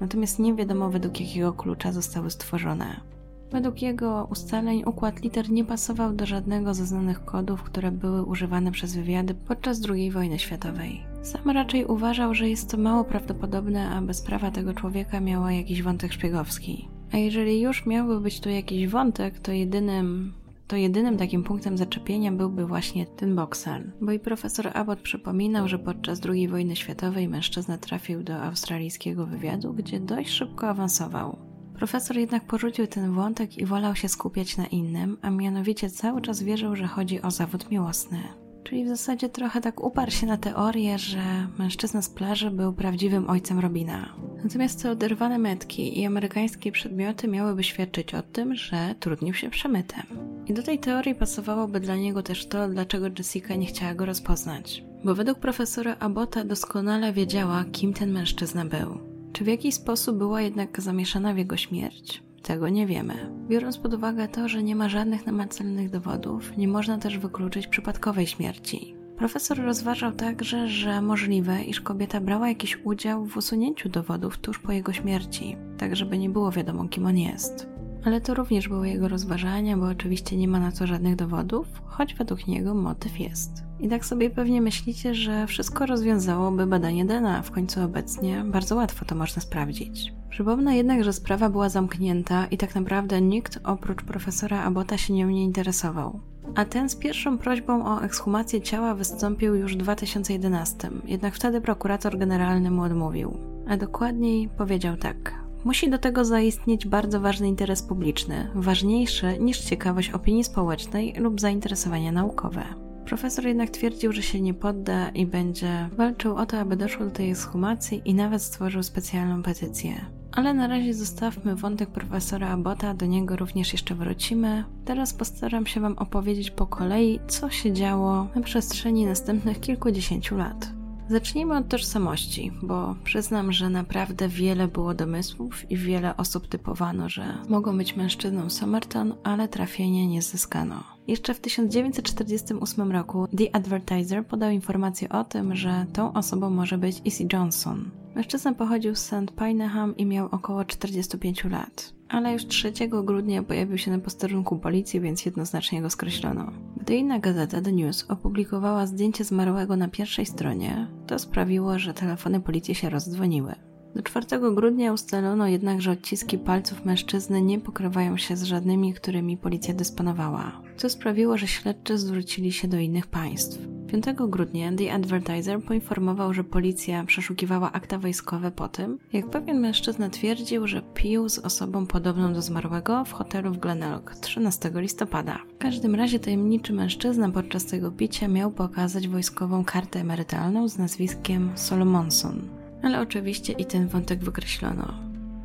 Natomiast 0.00 0.38
nie 0.38 0.54
wiadomo 0.54 0.90
według 0.90 1.20
jakiego 1.20 1.52
klucza 1.52 1.92
zostały 1.92 2.30
stworzone. 2.30 3.11
Według 3.52 3.82
jego 3.82 4.28
ustaleń 4.30 4.82
układ 4.86 5.22
liter 5.22 5.50
nie 5.50 5.64
pasował 5.64 6.12
do 6.12 6.26
żadnego 6.26 6.74
ze 6.74 6.86
znanych 6.86 7.24
kodów, 7.24 7.62
które 7.62 7.92
były 7.92 8.24
używane 8.24 8.72
przez 8.72 8.96
wywiady 8.96 9.34
podczas 9.34 9.80
II 9.90 10.10
wojny 10.10 10.38
światowej. 10.38 11.02
Sam 11.22 11.50
raczej 11.50 11.84
uważał, 11.84 12.34
że 12.34 12.48
jest 12.48 12.70
to 12.70 12.76
mało 12.76 13.04
prawdopodobne, 13.04 13.90
aby 13.90 14.14
sprawa 14.14 14.50
tego 14.50 14.74
człowieka 14.74 15.20
miała 15.20 15.52
jakiś 15.52 15.82
wątek 15.82 16.12
szpiegowski. 16.12 16.88
A 17.12 17.16
jeżeli 17.16 17.60
już 17.60 17.86
miałby 17.86 18.20
być 18.20 18.40
tu 18.40 18.48
jakiś 18.48 18.88
wątek, 18.88 19.38
to 19.38 19.52
jedynym 19.52 20.32
to 20.66 20.76
jedynym 20.76 21.16
takim 21.16 21.42
punktem 21.42 21.78
zaczepienia 21.78 22.32
byłby 22.32 22.66
właśnie 22.66 23.06
ten 23.06 23.34
Boxall, 23.34 23.82
bo 24.00 24.12
i 24.12 24.18
profesor 24.18 24.70
Abbott 24.74 25.00
przypominał, 25.00 25.68
że 25.68 25.78
podczas 25.78 26.20
II 26.26 26.48
wojny 26.48 26.76
światowej 26.76 27.28
mężczyzna 27.28 27.78
trafił 27.78 28.22
do 28.22 28.42
australijskiego 28.42 29.26
wywiadu, 29.26 29.72
gdzie 29.72 30.00
dość 30.00 30.30
szybko 30.30 30.68
awansował. 30.68 31.51
Profesor 31.82 32.16
jednak 32.16 32.44
porzucił 32.44 32.86
ten 32.86 33.12
wątek 33.12 33.58
i 33.58 33.66
wolał 33.66 33.96
się 33.96 34.08
skupiać 34.08 34.56
na 34.56 34.66
innym, 34.66 35.18
a 35.22 35.30
mianowicie 35.30 35.90
cały 35.90 36.20
czas 36.20 36.42
wierzył, 36.42 36.76
że 36.76 36.86
chodzi 36.86 37.22
o 37.22 37.30
zawód 37.30 37.70
miłosny. 37.70 38.18
Czyli 38.64 38.84
w 38.84 38.88
zasadzie 38.88 39.28
trochę 39.28 39.60
tak 39.60 39.84
uparł 39.84 40.10
się 40.10 40.26
na 40.26 40.36
teorię, 40.36 40.98
że 40.98 41.48
mężczyzna 41.58 42.02
z 42.02 42.08
plaży 42.08 42.50
był 42.50 42.72
prawdziwym 42.72 43.30
ojcem 43.30 43.58
Robina. 43.58 44.14
Natomiast 44.44 44.82
te 44.82 44.90
oderwane 44.90 45.38
metki 45.38 46.00
i 46.00 46.06
amerykańskie 46.06 46.72
przedmioty 46.72 47.28
miałyby 47.28 47.64
świadczyć 47.64 48.14
o 48.14 48.22
tym, 48.22 48.54
że 48.54 48.94
trudnił 49.00 49.34
się 49.34 49.50
przemytem. 49.50 50.02
I 50.46 50.54
do 50.54 50.62
tej 50.62 50.78
teorii 50.78 51.14
pasowałoby 51.14 51.80
dla 51.80 51.96
niego 51.96 52.22
też 52.22 52.46
to, 52.46 52.68
dlaczego 52.68 53.06
Jessica 53.18 53.54
nie 53.54 53.66
chciała 53.66 53.94
go 53.94 54.06
rozpoznać. 54.06 54.84
Bo 55.04 55.14
według 55.14 55.38
profesora 55.38 55.96
Abota 55.98 56.44
doskonale 56.44 57.12
wiedziała, 57.12 57.64
kim 57.72 57.92
ten 57.92 58.12
mężczyzna 58.12 58.64
był. 58.64 59.11
Czy 59.32 59.44
w 59.44 59.46
jakiś 59.46 59.74
sposób 59.74 60.18
była 60.18 60.40
jednak 60.40 60.80
zamieszana 60.80 61.34
w 61.34 61.38
jego 61.38 61.56
śmierć? 61.56 62.22
Tego 62.42 62.68
nie 62.68 62.86
wiemy. 62.86 63.14
Biorąc 63.48 63.78
pod 63.78 63.94
uwagę 63.94 64.28
to, 64.28 64.48
że 64.48 64.62
nie 64.62 64.76
ma 64.76 64.88
żadnych 64.88 65.26
namacalnych 65.26 65.90
dowodów, 65.90 66.56
nie 66.56 66.68
można 66.68 66.98
też 66.98 67.18
wykluczyć 67.18 67.66
przypadkowej 67.66 68.26
śmierci. 68.26 68.94
Profesor 69.16 69.58
rozważał 69.58 70.12
także, 70.12 70.68
że 70.68 71.02
możliwe, 71.02 71.62
iż 71.62 71.80
kobieta 71.80 72.20
brała 72.20 72.48
jakiś 72.48 72.78
udział 72.84 73.26
w 73.26 73.36
usunięciu 73.36 73.88
dowodów 73.88 74.38
tuż 74.38 74.58
po 74.58 74.72
jego 74.72 74.92
śmierci, 74.92 75.56
tak 75.78 75.96
żeby 75.96 76.18
nie 76.18 76.30
było 76.30 76.50
wiadomo, 76.50 76.88
kim 76.88 77.06
on 77.06 77.18
jest. 77.18 77.68
Ale 78.04 78.20
to 78.20 78.34
również 78.34 78.68
były 78.68 78.88
jego 78.88 79.08
rozważania, 79.08 79.76
bo 79.76 79.86
oczywiście 79.86 80.36
nie 80.36 80.48
ma 80.48 80.60
na 80.60 80.72
to 80.72 80.86
żadnych 80.86 81.16
dowodów, 81.16 81.66
choć 81.84 82.14
według 82.14 82.46
niego 82.46 82.74
motyw 82.74 83.20
jest. 83.20 83.64
I 83.82 83.88
tak 83.88 84.04
sobie 84.04 84.30
pewnie 84.30 84.62
myślicie, 84.62 85.14
że 85.14 85.46
wszystko 85.46 85.86
rozwiązałoby 85.86 86.66
badanie 86.66 87.04
DNA, 87.04 87.42
w 87.42 87.50
końcu 87.50 87.82
obecnie 87.82 88.44
bardzo 88.46 88.76
łatwo 88.76 89.04
to 89.04 89.14
można 89.14 89.42
sprawdzić. 89.42 90.12
Przypomnę 90.30 90.76
jednak, 90.76 91.04
że 91.04 91.12
sprawa 91.12 91.48
była 91.48 91.68
zamknięta 91.68 92.46
i 92.46 92.58
tak 92.58 92.74
naprawdę 92.74 93.20
nikt 93.20 93.58
oprócz 93.64 94.02
profesora 94.02 94.62
Abota 94.62 94.98
się 94.98 95.12
nią 95.12 95.28
nie 95.28 95.44
interesował. 95.44 96.20
A 96.54 96.64
ten 96.64 96.88
z 96.88 96.96
pierwszą 96.96 97.38
prośbą 97.38 97.86
o 97.86 98.02
ekshumację 98.02 98.60
ciała 98.60 98.94
wystąpił 98.94 99.54
już 99.54 99.74
w 99.74 99.78
2011, 99.78 100.90
jednak 101.04 101.34
wtedy 101.34 101.60
prokurator 101.60 102.18
generalny 102.18 102.70
mu 102.70 102.82
odmówił. 102.82 103.36
A 103.68 103.76
dokładniej 103.76 104.48
powiedział 104.48 104.96
tak: 104.96 105.34
Musi 105.64 105.90
do 105.90 105.98
tego 105.98 106.24
zaistnieć 106.24 106.86
bardzo 106.86 107.20
ważny 107.20 107.48
interes 107.48 107.82
publiczny, 107.82 108.50
ważniejszy 108.54 109.38
niż 109.40 109.58
ciekawość 109.58 110.10
opinii 110.10 110.44
społecznej 110.44 111.14
lub 111.18 111.40
zainteresowania 111.40 112.12
naukowe. 112.12 112.91
Profesor 113.06 113.46
jednak 113.46 113.70
twierdził, 113.70 114.12
że 114.12 114.22
się 114.22 114.40
nie 114.40 114.54
podda 114.54 115.08
i 115.08 115.26
będzie 115.26 115.88
walczył 115.96 116.36
o 116.36 116.46
to, 116.46 116.58
aby 116.58 116.76
doszło 116.76 117.06
do 117.06 117.10
tej 117.10 117.30
ekshumacji 117.30 118.02
i 118.04 118.14
nawet 118.14 118.42
stworzył 118.42 118.82
specjalną 118.82 119.42
petycję. 119.42 120.06
Ale 120.32 120.54
na 120.54 120.66
razie 120.66 120.94
zostawmy 120.94 121.56
wątek 121.56 121.90
profesora 121.90 122.48
Abota, 122.48 122.94
do 122.94 123.06
niego 123.06 123.36
również 123.36 123.72
jeszcze 123.72 123.94
wrócimy. 123.94 124.64
Teraz 124.84 125.14
postaram 125.14 125.66
się 125.66 125.80
Wam 125.80 125.98
opowiedzieć 125.98 126.50
po 126.50 126.66
kolei, 126.66 127.20
co 127.28 127.50
się 127.50 127.72
działo 127.72 128.28
na 128.34 128.40
przestrzeni 128.42 129.06
następnych 129.06 129.60
kilkudziesięciu 129.60 130.36
lat. 130.36 130.72
Zacznijmy 131.08 131.56
od 131.56 131.68
tożsamości, 131.68 132.52
bo 132.62 132.96
przyznam, 133.04 133.52
że 133.52 133.70
naprawdę 133.70 134.28
wiele 134.28 134.68
było 134.68 134.94
domysłów 134.94 135.70
i 135.70 135.76
wiele 135.76 136.16
osób 136.16 136.48
typowano, 136.48 137.08
że 137.08 137.24
mogą 137.48 137.78
być 137.78 137.96
mężczyzną 137.96 138.50
Somerton, 138.50 139.14
ale 139.24 139.48
trafienia 139.48 140.06
nie 140.06 140.22
zyskano. 140.22 140.91
Jeszcze 141.06 141.34
w 141.34 141.40
1948 141.40 142.92
roku 142.92 143.26
The 143.38 143.56
Advertiser 143.56 144.26
podał 144.26 144.50
informację 144.50 145.08
o 145.08 145.24
tym, 145.24 145.56
że 145.56 145.86
tą 145.92 146.12
osobą 146.12 146.50
może 146.50 146.78
być 146.78 147.00
Issy 147.04 147.26
Johnson. 147.32 147.90
Mężczyzna 148.14 148.54
pochodził 148.54 148.94
z 148.94 149.00
St. 149.00 149.32
Pineham 149.38 149.96
i 149.96 150.06
miał 150.06 150.28
około 150.30 150.64
45 150.64 151.44
lat 151.44 151.92
ale 152.12 152.32
już 152.32 152.46
3 152.46 152.72
grudnia 152.88 153.42
pojawił 153.42 153.78
się 153.78 153.90
na 153.90 153.98
posterunku 153.98 154.58
policji, 154.58 155.00
więc 155.00 155.26
jednoznacznie 155.26 155.82
go 155.82 155.90
skreślono. 155.90 156.52
Gdy 156.76 156.96
inna 156.96 157.18
gazeta 157.18 157.60
The 157.60 157.72
News 157.72 158.04
opublikowała 158.08 158.86
zdjęcie 158.86 159.24
zmarłego 159.24 159.76
na 159.76 159.88
pierwszej 159.88 160.26
stronie, 160.26 160.86
to 161.06 161.18
sprawiło, 161.18 161.78
że 161.78 161.94
telefony 161.94 162.40
policji 162.40 162.74
się 162.74 162.90
rozdzwoniły. 162.90 163.54
Do 163.94 164.02
4 164.02 164.26
grudnia 164.54 164.92
ustalono 164.92 165.46
jednak, 165.46 165.80
że 165.80 165.90
odciski 165.90 166.38
palców 166.38 166.84
mężczyzny 166.84 167.42
nie 167.42 167.60
pokrywają 167.60 168.16
się 168.16 168.36
z 168.36 168.42
żadnymi, 168.42 168.94
którymi 168.94 169.36
policja 169.36 169.74
dysponowała, 169.74 170.62
co 170.76 170.88
sprawiło, 170.88 171.36
że 171.38 171.46
śledczy 171.46 171.98
zwrócili 171.98 172.52
się 172.52 172.68
do 172.68 172.78
innych 172.78 173.06
państw. 173.06 173.58
5 173.86 174.04
grudnia 174.28 174.72
The 174.72 174.92
Advertiser 174.92 175.62
poinformował, 175.62 176.34
że 176.34 176.44
policja 176.44 177.04
przeszukiwała 177.04 177.72
akta 177.72 177.98
wojskowe 177.98 178.50
po 178.50 178.68
tym, 178.68 178.98
jak 179.12 179.30
pewien 179.30 179.60
mężczyzna 179.60 180.10
twierdził, 180.10 180.66
że 180.66 180.82
pił 180.94 181.28
z 181.28 181.38
osobą 181.38 181.86
podobną 181.86 182.32
do 182.32 182.42
zmarłego 182.42 183.04
w 183.04 183.12
hotelu 183.12 183.52
w 183.52 183.58
Glenelg 183.58 184.14
13 184.14 184.70
listopada. 184.74 185.38
W 185.54 185.58
każdym 185.58 185.94
razie 185.94 186.18
tajemniczy 186.18 186.72
mężczyzna 186.72 187.28
podczas 187.30 187.66
tego 187.66 187.90
picia 187.90 188.28
miał 188.28 188.50
pokazać 188.50 189.08
wojskową 189.08 189.64
kartę 189.64 190.00
emerytalną 190.00 190.68
z 190.68 190.78
nazwiskiem 190.78 191.52
Solomonson 191.54 192.61
ale 192.82 193.00
oczywiście 193.00 193.52
i 193.52 193.64
ten 193.64 193.88
wątek 193.88 194.24
wykreślono. 194.24 194.94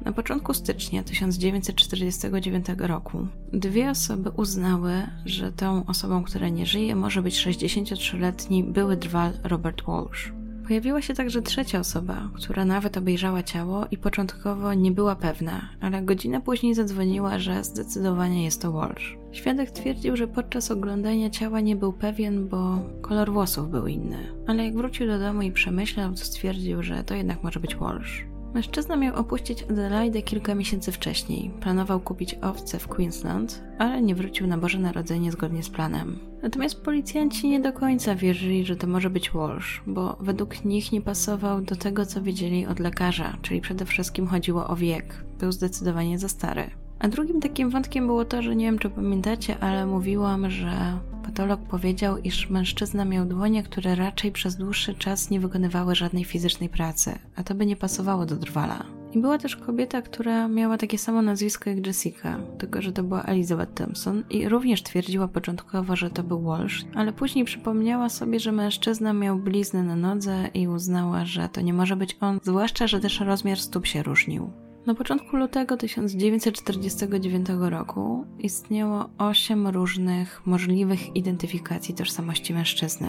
Na 0.05 0.13
początku 0.13 0.53
stycznia 0.53 1.03
1949 1.03 2.65
roku 2.77 3.27
dwie 3.53 3.89
osoby 3.89 4.29
uznały, 4.29 4.93
że 5.25 5.51
tą 5.51 5.85
osobą, 5.85 6.23
która 6.23 6.49
nie 6.49 6.65
żyje, 6.65 6.95
może 6.95 7.21
być 7.21 7.45
63-letni 7.45 8.63
były 8.63 8.97
drwal 8.97 9.33
Robert 9.43 9.83
Walsh. 9.87 10.36
Pojawiła 10.67 11.01
się 11.01 11.13
także 11.13 11.41
trzecia 11.41 11.79
osoba, 11.79 12.29
która 12.33 12.65
nawet 12.65 12.97
obejrzała 12.97 13.43
ciało 13.43 13.85
i 13.91 13.97
początkowo 13.97 14.73
nie 14.73 14.91
była 14.91 15.15
pewna, 15.15 15.61
ale 15.81 16.01
godzinę 16.01 16.41
później 16.41 16.75
zadzwoniła, 16.75 17.39
że 17.39 17.63
zdecydowanie 17.63 18.43
jest 18.43 18.61
to 18.61 18.71
Walsh. 18.71 19.17
Świadek 19.31 19.71
twierdził, 19.71 20.17
że 20.17 20.27
podczas 20.27 20.71
oglądania 20.71 21.29
ciała 21.29 21.59
nie 21.59 21.75
był 21.75 21.93
pewien, 21.93 22.47
bo 22.47 22.79
kolor 23.01 23.31
włosów 23.31 23.69
był 23.69 23.87
inny, 23.87 24.17
ale 24.47 24.65
jak 24.65 24.75
wrócił 24.75 25.07
do 25.07 25.19
domu 25.19 25.41
i 25.41 25.51
przemyślał, 25.51 26.11
to 26.11 26.17
stwierdził, 26.17 26.83
że 26.83 27.03
to 27.03 27.15
jednak 27.15 27.43
może 27.43 27.59
być 27.59 27.75
Walsh. 27.75 28.25
Mężczyzna 28.53 28.95
miał 28.95 29.15
opuścić 29.15 29.63
Adelaide 29.63 30.21
kilka 30.21 30.55
miesięcy 30.55 30.91
wcześniej. 30.91 31.51
Planował 31.61 31.99
kupić 31.99 32.35
owce 32.41 32.79
w 32.79 32.87
Queensland, 32.87 33.63
ale 33.77 34.01
nie 34.01 34.15
wrócił 34.15 34.47
na 34.47 34.57
Boże 34.57 34.79
Narodzenie 34.79 35.31
zgodnie 35.31 35.63
z 35.63 35.69
planem. 35.69 36.19
Natomiast 36.47 36.81
policjanci 36.81 37.49
nie 37.49 37.59
do 37.59 37.73
końca 37.73 38.15
wierzyli, 38.15 38.65
że 38.65 38.75
to 38.75 38.87
może 38.87 39.09
być 39.09 39.31
Walsh, 39.31 39.81
bo 39.87 40.17
według 40.19 40.65
nich 40.65 40.91
nie 40.91 41.01
pasował 41.01 41.61
do 41.61 41.75
tego, 41.75 42.05
co 42.05 42.21
wiedzieli 42.21 42.65
od 42.65 42.79
lekarza, 42.79 43.37
czyli 43.41 43.61
przede 43.61 43.85
wszystkim 43.85 44.27
chodziło 44.27 44.67
o 44.67 44.75
wiek. 44.75 45.23
Był 45.39 45.51
zdecydowanie 45.51 46.19
za 46.19 46.29
stary. 46.29 46.69
A 46.99 47.07
drugim 47.07 47.41
takim 47.41 47.69
wątkiem 47.69 48.05
było 48.05 48.25
to, 48.25 48.41
że 48.41 48.55
nie 48.55 48.65
wiem 48.65 48.79
czy 48.79 48.89
pamiętacie, 48.89 49.59
ale 49.59 49.85
mówiłam, 49.85 50.49
że 50.49 50.99
patolog 51.23 51.61
powiedział, 51.61 52.17
iż 52.17 52.49
mężczyzna 52.49 53.05
miał 53.05 53.25
dłonie, 53.25 53.63
które 53.63 53.95
raczej 53.95 54.31
przez 54.31 54.55
dłuższy 54.55 54.93
czas 54.93 55.29
nie 55.29 55.39
wykonywały 55.39 55.95
żadnej 55.95 56.23
fizycznej 56.23 56.69
pracy, 56.69 57.19
a 57.35 57.43
to 57.43 57.55
by 57.55 57.65
nie 57.65 57.75
pasowało 57.75 58.25
do 58.25 58.35
drwala. 58.35 58.96
I 59.13 59.19
była 59.19 59.37
też 59.37 59.55
kobieta, 59.55 60.01
która 60.01 60.47
miała 60.47 60.77
takie 60.77 60.97
samo 60.97 61.21
nazwisko 61.21 61.69
jak 61.69 61.87
Jessica, 61.87 62.39
tylko 62.57 62.81
że 62.81 62.91
to 62.91 63.03
była 63.03 63.23
Elizabeth 63.23 63.73
Thompson 63.73 64.23
i 64.29 64.49
również 64.49 64.83
twierdziła 64.83 65.27
początkowo, 65.27 65.95
że 65.95 66.09
to 66.09 66.23
był 66.23 66.41
Walsh, 66.41 66.85
ale 66.95 67.13
później 67.13 67.45
przypomniała 67.45 68.09
sobie, 68.09 68.39
że 68.39 68.51
mężczyzna 68.51 69.13
miał 69.13 69.37
bliznę 69.37 69.83
na 69.83 69.95
nodze 69.95 70.49
i 70.53 70.67
uznała, 70.67 71.25
że 71.25 71.49
to 71.49 71.61
nie 71.61 71.73
może 71.73 71.95
być 71.95 72.17
on, 72.21 72.39
zwłaszcza, 72.43 72.87
że 72.87 72.99
też 72.99 73.19
rozmiar 73.19 73.57
stóp 73.57 73.87
się 73.87 74.03
różnił. 74.03 74.51
Na 74.85 74.95
początku 74.95 75.37
lutego 75.37 75.77
1949 75.77 77.47
roku 77.59 78.25
istniało 78.39 79.09
osiem 79.17 79.67
różnych 79.67 80.41
możliwych 80.45 81.15
identyfikacji 81.15 81.95
tożsamości 81.95 82.53
mężczyzny. 82.53 83.07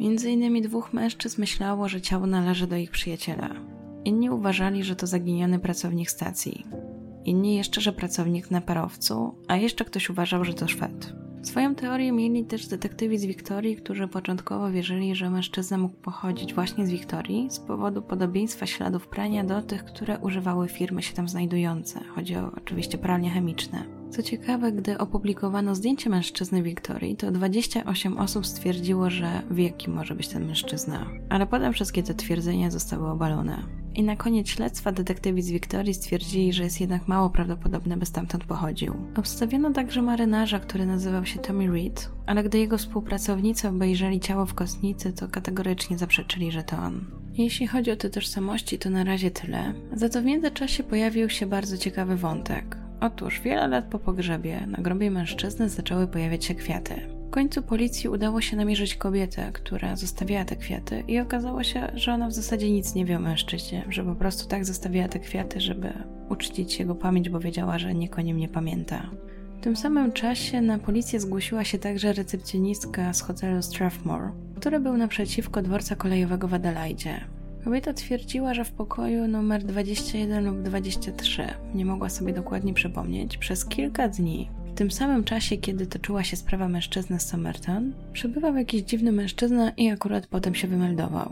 Między 0.00 0.30
innymi 0.30 0.62
dwóch 0.62 0.92
mężczyzn 0.92 1.40
myślało, 1.40 1.88
że 1.88 2.00
ciało 2.00 2.26
należy 2.26 2.66
do 2.66 2.76
ich 2.76 2.90
przyjaciela. 2.90 3.79
Inni 4.04 4.30
uważali, 4.30 4.84
że 4.84 4.96
to 4.96 5.06
zaginiony 5.06 5.58
pracownik 5.58 6.10
stacji. 6.10 6.66
Inni 7.24 7.54
jeszcze, 7.54 7.80
że 7.80 7.92
pracownik 7.92 8.50
na 8.50 8.60
parowcu, 8.60 9.34
a 9.48 9.56
jeszcze 9.56 9.84
ktoś 9.84 10.10
uważał, 10.10 10.44
że 10.44 10.54
to 10.54 10.68
Szwed. 10.68 11.12
Swoją 11.42 11.74
teorię 11.74 12.12
mieli 12.12 12.44
też 12.44 12.66
detektywi 12.66 13.18
z 13.18 13.24
Wiktorii, 13.24 13.76
którzy 13.76 14.08
początkowo 14.08 14.70
wierzyli, 14.70 15.14
że 15.14 15.30
mężczyzna 15.30 15.78
mógł 15.78 15.96
pochodzić 15.96 16.54
właśnie 16.54 16.86
z 16.86 16.90
Wiktorii 16.90 17.50
z 17.50 17.58
powodu 17.58 18.02
podobieństwa 18.02 18.66
śladów 18.66 19.08
prania 19.08 19.44
do 19.44 19.62
tych, 19.62 19.84
które 19.84 20.18
używały 20.18 20.68
firmy 20.68 21.02
się 21.02 21.14
tam 21.14 21.28
znajdujące. 21.28 22.00
Chodzi 22.14 22.36
o 22.36 22.52
oczywiście 22.56 22.98
pralnie 22.98 23.30
chemiczne. 23.30 23.84
Co 24.10 24.22
ciekawe, 24.22 24.72
gdy 24.72 24.98
opublikowano 24.98 25.74
zdjęcie 25.74 26.10
mężczyzny 26.10 26.62
Wiktorii, 26.62 27.16
to 27.16 27.30
28 27.30 28.18
osób 28.18 28.46
stwierdziło, 28.46 29.10
że 29.10 29.42
wie, 29.50 29.70
kim 29.70 29.92
może 29.92 30.14
być 30.14 30.28
ten 30.28 30.46
mężczyzna. 30.46 31.06
Ale 31.28 31.46
potem 31.46 31.72
wszystkie 31.72 32.02
te 32.02 32.14
twierdzenia 32.14 32.70
zostały 32.70 33.10
obalone. 33.10 33.79
I 33.94 34.02
na 34.02 34.16
koniec 34.16 34.48
śledztwa 34.48 34.92
detektywi 34.92 35.42
z 35.42 35.50
Wiktorii 35.50 35.94
stwierdzili, 35.94 36.52
że 36.52 36.62
jest 36.62 36.80
jednak 36.80 37.08
mało 37.08 37.30
prawdopodobne, 37.30 37.96
by 37.96 38.06
stamtąd 38.06 38.44
pochodził. 38.44 38.94
Obstawiono 39.16 39.70
także 39.70 40.02
marynarza, 40.02 40.60
który 40.60 40.86
nazywał 40.86 41.26
się 41.26 41.38
Tommy 41.38 41.66
Reed, 41.72 42.10
ale 42.26 42.42
gdy 42.42 42.58
jego 42.58 42.78
współpracownicy 42.78 43.68
obejrzeli 43.68 44.20
ciało 44.20 44.46
w 44.46 44.54
kostnicy, 44.54 45.12
to 45.12 45.28
kategorycznie 45.28 45.98
zaprzeczyli, 45.98 46.52
że 46.52 46.62
to 46.62 46.76
on. 46.76 47.04
Jeśli 47.32 47.66
chodzi 47.66 47.90
o 47.90 47.96
te 47.96 48.10
tożsamości, 48.10 48.78
to 48.78 48.90
na 48.90 49.04
razie 49.04 49.30
tyle. 49.30 49.74
Za 49.92 50.08
to 50.08 50.22
w 50.22 50.24
międzyczasie 50.24 50.82
pojawił 50.82 51.30
się 51.30 51.46
bardzo 51.46 51.78
ciekawy 51.78 52.16
wątek. 52.16 52.76
Otóż 53.00 53.40
wiele 53.40 53.68
lat 53.68 53.84
po 53.84 53.98
pogrzebie 53.98 54.66
na 54.66 54.78
grobie 54.78 55.10
mężczyzny 55.10 55.68
zaczęły 55.68 56.06
pojawiać 56.06 56.44
się 56.44 56.54
kwiaty. 56.54 57.19
W 57.30 57.32
końcu 57.32 57.62
policji 57.62 58.08
udało 58.08 58.40
się 58.40 58.56
namierzyć 58.56 58.94
kobietę, 58.94 59.50
która 59.52 59.96
zostawiała 59.96 60.44
te 60.44 60.56
kwiaty 60.56 61.04
i 61.08 61.20
okazało 61.20 61.62
się, 61.64 61.92
że 61.94 62.12
ona 62.12 62.28
w 62.28 62.32
zasadzie 62.32 62.70
nic 62.70 62.94
nie 62.94 63.04
wie 63.04 63.16
o 63.16 63.20
mężczyźnie, 63.20 63.84
że 63.88 64.04
po 64.04 64.14
prostu 64.14 64.48
tak 64.48 64.64
zostawiała 64.64 65.08
te 65.08 65.18
kwiaty, 65.18 65.60
żeby 65.60 65.92
uczcić 66.28 66.78
jego 66.78 66.94
pamięć, 66.94 67.28
bo 67.28 67.40
wiedziała, 67.40 67.78
że 67.78 67.94
nikt 67.94 68.18
o 68.18 68.22
nim 68.22 68.36
nie 68.36 68.48
pamięta. 68.48 69.10
W 69.58 69.62
tym 69.62 69.76
samym 69.76 70.12
czasie 70.12 70.60
na 70.60 70.78
policję 70.78 71.20
zgłosiła 71.20 71.64
się 71.64 71.78
także 71.78 72.12
recepcjonistka 72.12 73.12
z 73.12 73.20
hotelu 73.20 73.62
Strathmore, 73.62 74.32
który 74.56 74.80
był 74.80 74.96
naprzeciwko 74.96 75.62
dworca 75.62 75.96
kolejowego 75.96 76.48
w 76.48 76.54
Adelaide. 76.54 77.20
Kobieta 77.64 77.92
twierdziła, 77.92 78.54
że 78.54 78.64
w 78.64 78.72
pokoju 78.72 79.28
numer 79.28 79.64
21 79.64 80.44
lub 80.44 80.62
23, 80.62 81.46
nie 81.74 81.84
mogła 81.84 82.08
sobie 82.08 82.32
dokładnie 82.32 82.74
przypomnieć, 82.74 83.36
przez 83.36 83.64
kilka 83.64 84.08
dni, 84.08 84.50
w 84.66 84.74
tym 84.74 84.90
samym 84.90 85.24
czasie, 85.24 85.56
kiedy 85.56 85.86
toczyła 85.86 86.24
się 86.24 86.36
sprawa 86.36 86.68
mężczyzny 86.68 87.20
z 87.20 87.26
Somerton, 87.26 87.92
przebywał 88.12 88.56
jakiś 88.56 88.82
dziwny 88.82 89.12
mężczyzna 89.12 89.70
i 89.70 89.90
akurat 89.90 90.26
potem 90.26 90.54
się 90.54 90.68
wymeldował. 90.68 91.30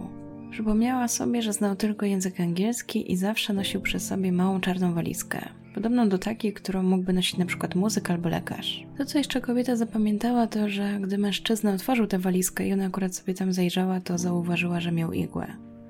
Przypomniała 0.51 1.09
sobie, 1.09 1.43
że 1.43 1.53
znał 1.53 1.76
tylko 1.76 2.07
język 2.07 2.41
angielski 2.41 3.12
i 3.12 3.16
zawsze 3.16 3.53
nosił 3.53 3.81
przy 3.81 4.01
sobie 4.01 4.33
małą 4.33 4.61
czarną 4.61 4.95
walizkę, 4.95 5.49
podobną 5.74 6.09
do 6.09 6.18
takiej, 6.18 6.53
którą 6.53 6.83
mógłby 6.83 7.12
nosić 7.12 7.45
przykład 7.45 7.74
muzyk 7.74 8.11
albo 8.11 8.29
lekarz. 8.29 8.87
To, 8.99 9.05
co 9.05 9.18
jeszcze 9.18 9.41
kobieta 9.41 9.76
zapamiętała, 9.76 10.47
to, 10.47 10.68
że 10.68 10.99
gdy 11.01 11.18
mężczyzna 11.18 11.72
otworzył 11.72 12.07
tę 12.07 12.18
walizkę 12.18 12.68
i 12.68 12.72
ona 12.72 12.85
akurat 12.85 13.14
sobie 13.14 13.35
tam 13.35 13.53
zajrzała, 13.53 14.01
to 14.01 14.18
zauważyła, 14.18 14.81
że 14.81 14.93
miał 14.93 15.12
igłę. 15.12 15.47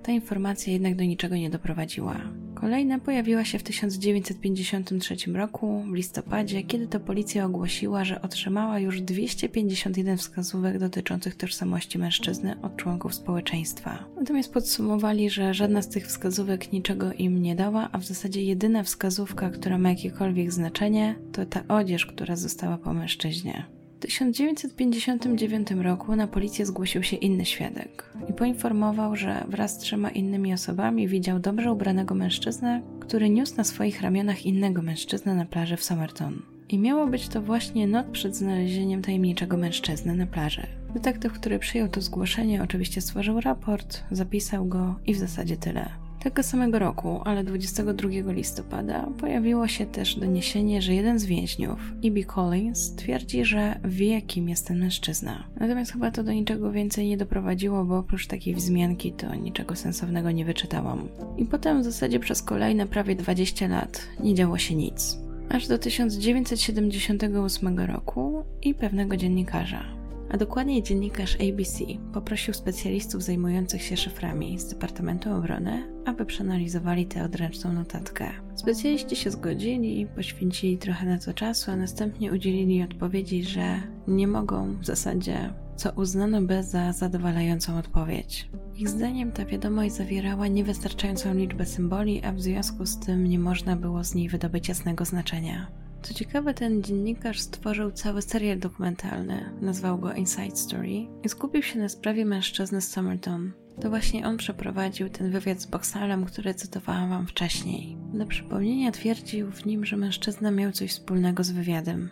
Ta 0.09 0.13
informacja 0.13 0.73
jednak 0.73 0.97
do 0.97 1.05
niczego 1.05 1.37
nie 1.37 1.51
doprowadziła. 1.51 2.21
Kolejna 2.55 2.99
pojawiła 2.99 3.45
się 3.45 3.59
w 3.59 3.63
1953 3.63 5.17
roku, 5.33 5.85
w 5.91 5.95
listopadzie, 5.95 6.63
kiedy 6.63 6.87
to 6.87 7.01
policja 7.01 7.47
ogłosiła, 7.47 8.05
że 8.05 8.23
otrzymała 8.23 8.79
już 8.79 9.01
251 9.01 10.17
wskazówek 10.17 10.79
dotyczących 10.79 11.37
tożsamości 11.37 11.99
mężczyzny 11.99 12.61
od 12.63 12.77
członków 12.77 13.15
społeczeństwa. 13.15 14.05
Natomiast 14.17 14.53
podsumowali, 14.53 15.31
że 15.31 15.55
żadna 15.55 15.83
z 15.83 15.89
tych 15.89 16.07
wskazówek 16.07 16.73
niczego 16.73 17.13
im 17.13 17.43
nie 17.43 17.57
dała, 17.57 17.89
a 17.93 17.99
w 17.99 18.05
zasadzie 18.05 18.43
jedyna 18.43 18.83
wskazówka, 18.83 19.51
która 19.51 19.79
ma 19.79 19.89
jakiekolwiek 19.89 20.53
znaczenie, 20.53 21.15
to 21.33 21.47
ta 21.47 21.65
odzież, 21.69 22.07
która 22.07 22.37
została 22.37 22.79
po 22.79 22.95
mężczyźnie. 22.95 23.78
W 23.99 24.01
1959 24.01 25.71
roku 25.71 26.17
na 26.17 26.27
policję 26.27 26.67
zgłosił 26.67 27.03
się 27.03 27.17
inny 27.17 27.45
świadek 27.45 28.13
i 28.31 28.33
poinformował, 28.33 29.17
że 29.17 29.45
wraz 29.49 29.75
z 29.75 29.79
trzema 29.79 30.11
innymi 30.11 30.55
osobami 30.55 31.09
widział 31.09 31.39
dobrze 31.39 31.73
ubranego 31.73 32.15
mężczyznę, 32.15 32.83
który 33.01 33.31
niósł 33.31 33.57
na 33.57 33.65
swoich 33.65 34.01
ramionach 34.03 34.47
innego 34.47 34.83
mężczyznę 34.83 35.35
na 35.35 35.45
plaży 35.45 35.77
w 35.77 35.85
Somerton. 35.85 36.43
I 36.69 36.79
miało 36.79 37.07
być 37.07 37.29
to 37.29 37.43
właśnie 37.43 37.87
noc 37.87 38.07
przed 38.13 38.37
znalezieniem 38.37 39.03
tajemniczego 39.03 39.57
mężczyzny 39.57 40.15
na 40.15 40.27
plaży. 40.27 40.67
Detektyw, 40.95 41.33
który 41.33 41.59
przyjął 41.59 41.89
to 41.89 42.01
zgłoszenie, 42.01 42.63
oczywiście 42.63 43.01
stworzył 43.01 43.41
raport, 43.41 44.03
zapisał 44.11 44.67
go 44.67 44.95
i 45.07 45.15
w 45.15 45.19
zasadzie 45.19 45.57
tyle. 45.57 46.08
Tego 46.23 46.43
samego 46.43 46.79
roku, 46.79 47.21
ale 47.25 47.45
22 47.45 48.33
listopada, 48.33 49.09
pojawiło 49.21 49.69
się 49.69 49.87
też 49.87 50.17
doniesienie, 50.17 50.83
że 50.83 50.95
jeden 50.95 51.19
z 51.19 51.25
więźniów, 51.25 51.79
E.B. 52.05 52.25
Collins, 52.25 52.95
twierdzi, 52.95 53.45
że 53.45 53.81
wie, 53.85 54.23
kim 54.23 54.49
jest 54.49 54.67
ten 54.67 54.79
mężczyzna. 54.79 55.45
Natomiast 55.61 55.93
chyba 55.93 56.11
to 56.11 56.25
do 56.25 56.33
niczego 56.33 56.73
więcej 56.73 57.09
nie 57.09 57.17
doprowadziło, 57.17 57.85
bo 57.85 57.99
oprócz 57.99 58.27
takiej 58.27 58.55
wzmianki 58.55 59.13
to 59.13 59.35
niczego 59.35 59.77
sensownego 59.77 60.31
nie 60.31 60.45
wyczytałam. 60.45 61.09
I 61.37 61.45
potem 61.45 61.81
w 61.81 61.85
zasadzie 61.85 62.21
przez 62.21 62.43
kolejne 62.43 62.87
prawie 62.87 63.17
20 63.17 63.69
lat 63.69 64.03
nie 64.21 64.35
działo 64.35 64.59
się 64.59 64.75
nic. 64.75 65.19
Aż 65.49 65.67
do 65.67 65.79
1978 65.79 67.79
roku 67.79 68.45
i 68.63 68.75
pewnego 68.75 69.17
dziennikarza, 69.17 69.98
a 70.31 70.37
dokładniej 70.37 70.83
dziennikarz 70.83 71.35
ABC 71.35 71.85
poprosił 72.13 72.55
specjalistów 72.55 73.23
zajmujących 73.23 73.83
się 73.83 73.97
szyframi 73.97 74.59
z 74.59 74.69
Departamentu 74.69 75.33
Obrony, 75.33 76.03
aby 76.05 76.27
przeanalizowali 76.27 77.07
tę 77.07 77.25
odręczną 77.25 77.73
notatkę. 77.73 78.31
Specjaliści 78.55 79.17
się 79.17 79.31
zgodzili, 79.31 80.07
poświęcili 80.07 80.79
trochę 80.79 81.07
na 81.07 81.19
to 81.19 81.35
czasu, 81.35 81.71
a 81.71 81.77
następnie 81.77 82.33
udzielili 82.33 82.83
odpowiedzi, 82.83 83.45
że 83.45 83.83
nie 84.09 84.27
mogą 84.27 84.77
w 84.81 84.87
zasadzie, 84.87 85.53
co 85.77 85.93
uznano 85.93 86.43
by 86.43 86.63
za 86.63 86.93
zadowalającą 86.93 87.79
odpowiedź. 87.79 88.51
Ich 88.77 88.89
zdaniem 88.89 89.33
ta 89.33 89.45
wiadomość 89.45 89.95
zawierała 89.95 90.47
niewystarczającą 90.47 91.35
liczbę 91.35 91.67
symboli, 91.67 92.25
a 92.25 92.33
w 92.33 92.41
związku 92.41 92.87
z 92.87 92.99
tym 92.99 93.25
nie 93.27 93.39
można 93.39 93.77
było 93.77 94.05
z 94.05 94.15
niej 94.15 94.29
wydobyć 94.29 94.69
jasnego 94.69 95.05
znaczenia. 95.05 95.88
Co 96.03 96.15
ciekawe, 96.15 96.55
ten 96.55 96.83
dziennikarz 96.83 97.41
stworzył 97.41 97.91
cały 97.91 98.23
serial 98.23 98.59
dokumentalny, 98.59 99.53
nazwał 99.61 99.99
go 99.99 100.13
Inside 100.13 100.57
Story 100.57 101.07
i 101.25 101.29
skupił 101.29 101.63
się 101.63 101.79
na 101.79 101.89
sprawie 101.89 102.25
mężczyzny 102.25 102.81
z 102.81 102.89
Somerton. 102.89 103.53
To 103.81 103.91
właśnie 103.91 104.27
on 104.27 104.37
przeprowadził 104.37 105.09
ten 105.09 105.31
wywiad 105.31 105.61
z 105.61 105.67
Boxalem, 105.67 106.25
który 106.25 106.55
cytowałam 106.55 107.11
wam 107.11 107.27
wcześniej. 107.27 107.97
Dla 108.13 108.27
przypomnienia 108.27 108.93
twierdził 108.93 109.51
w 109.51 109.67
nim, 109.67 109.85
że 109.85 109.97
mężczyzna 109.97 110.51
miał 110.51 110.73
coś 110.73 110.91
wspólnego 110.91 111.45
z 111.45 111.51
wywiadem. 111.51 112.09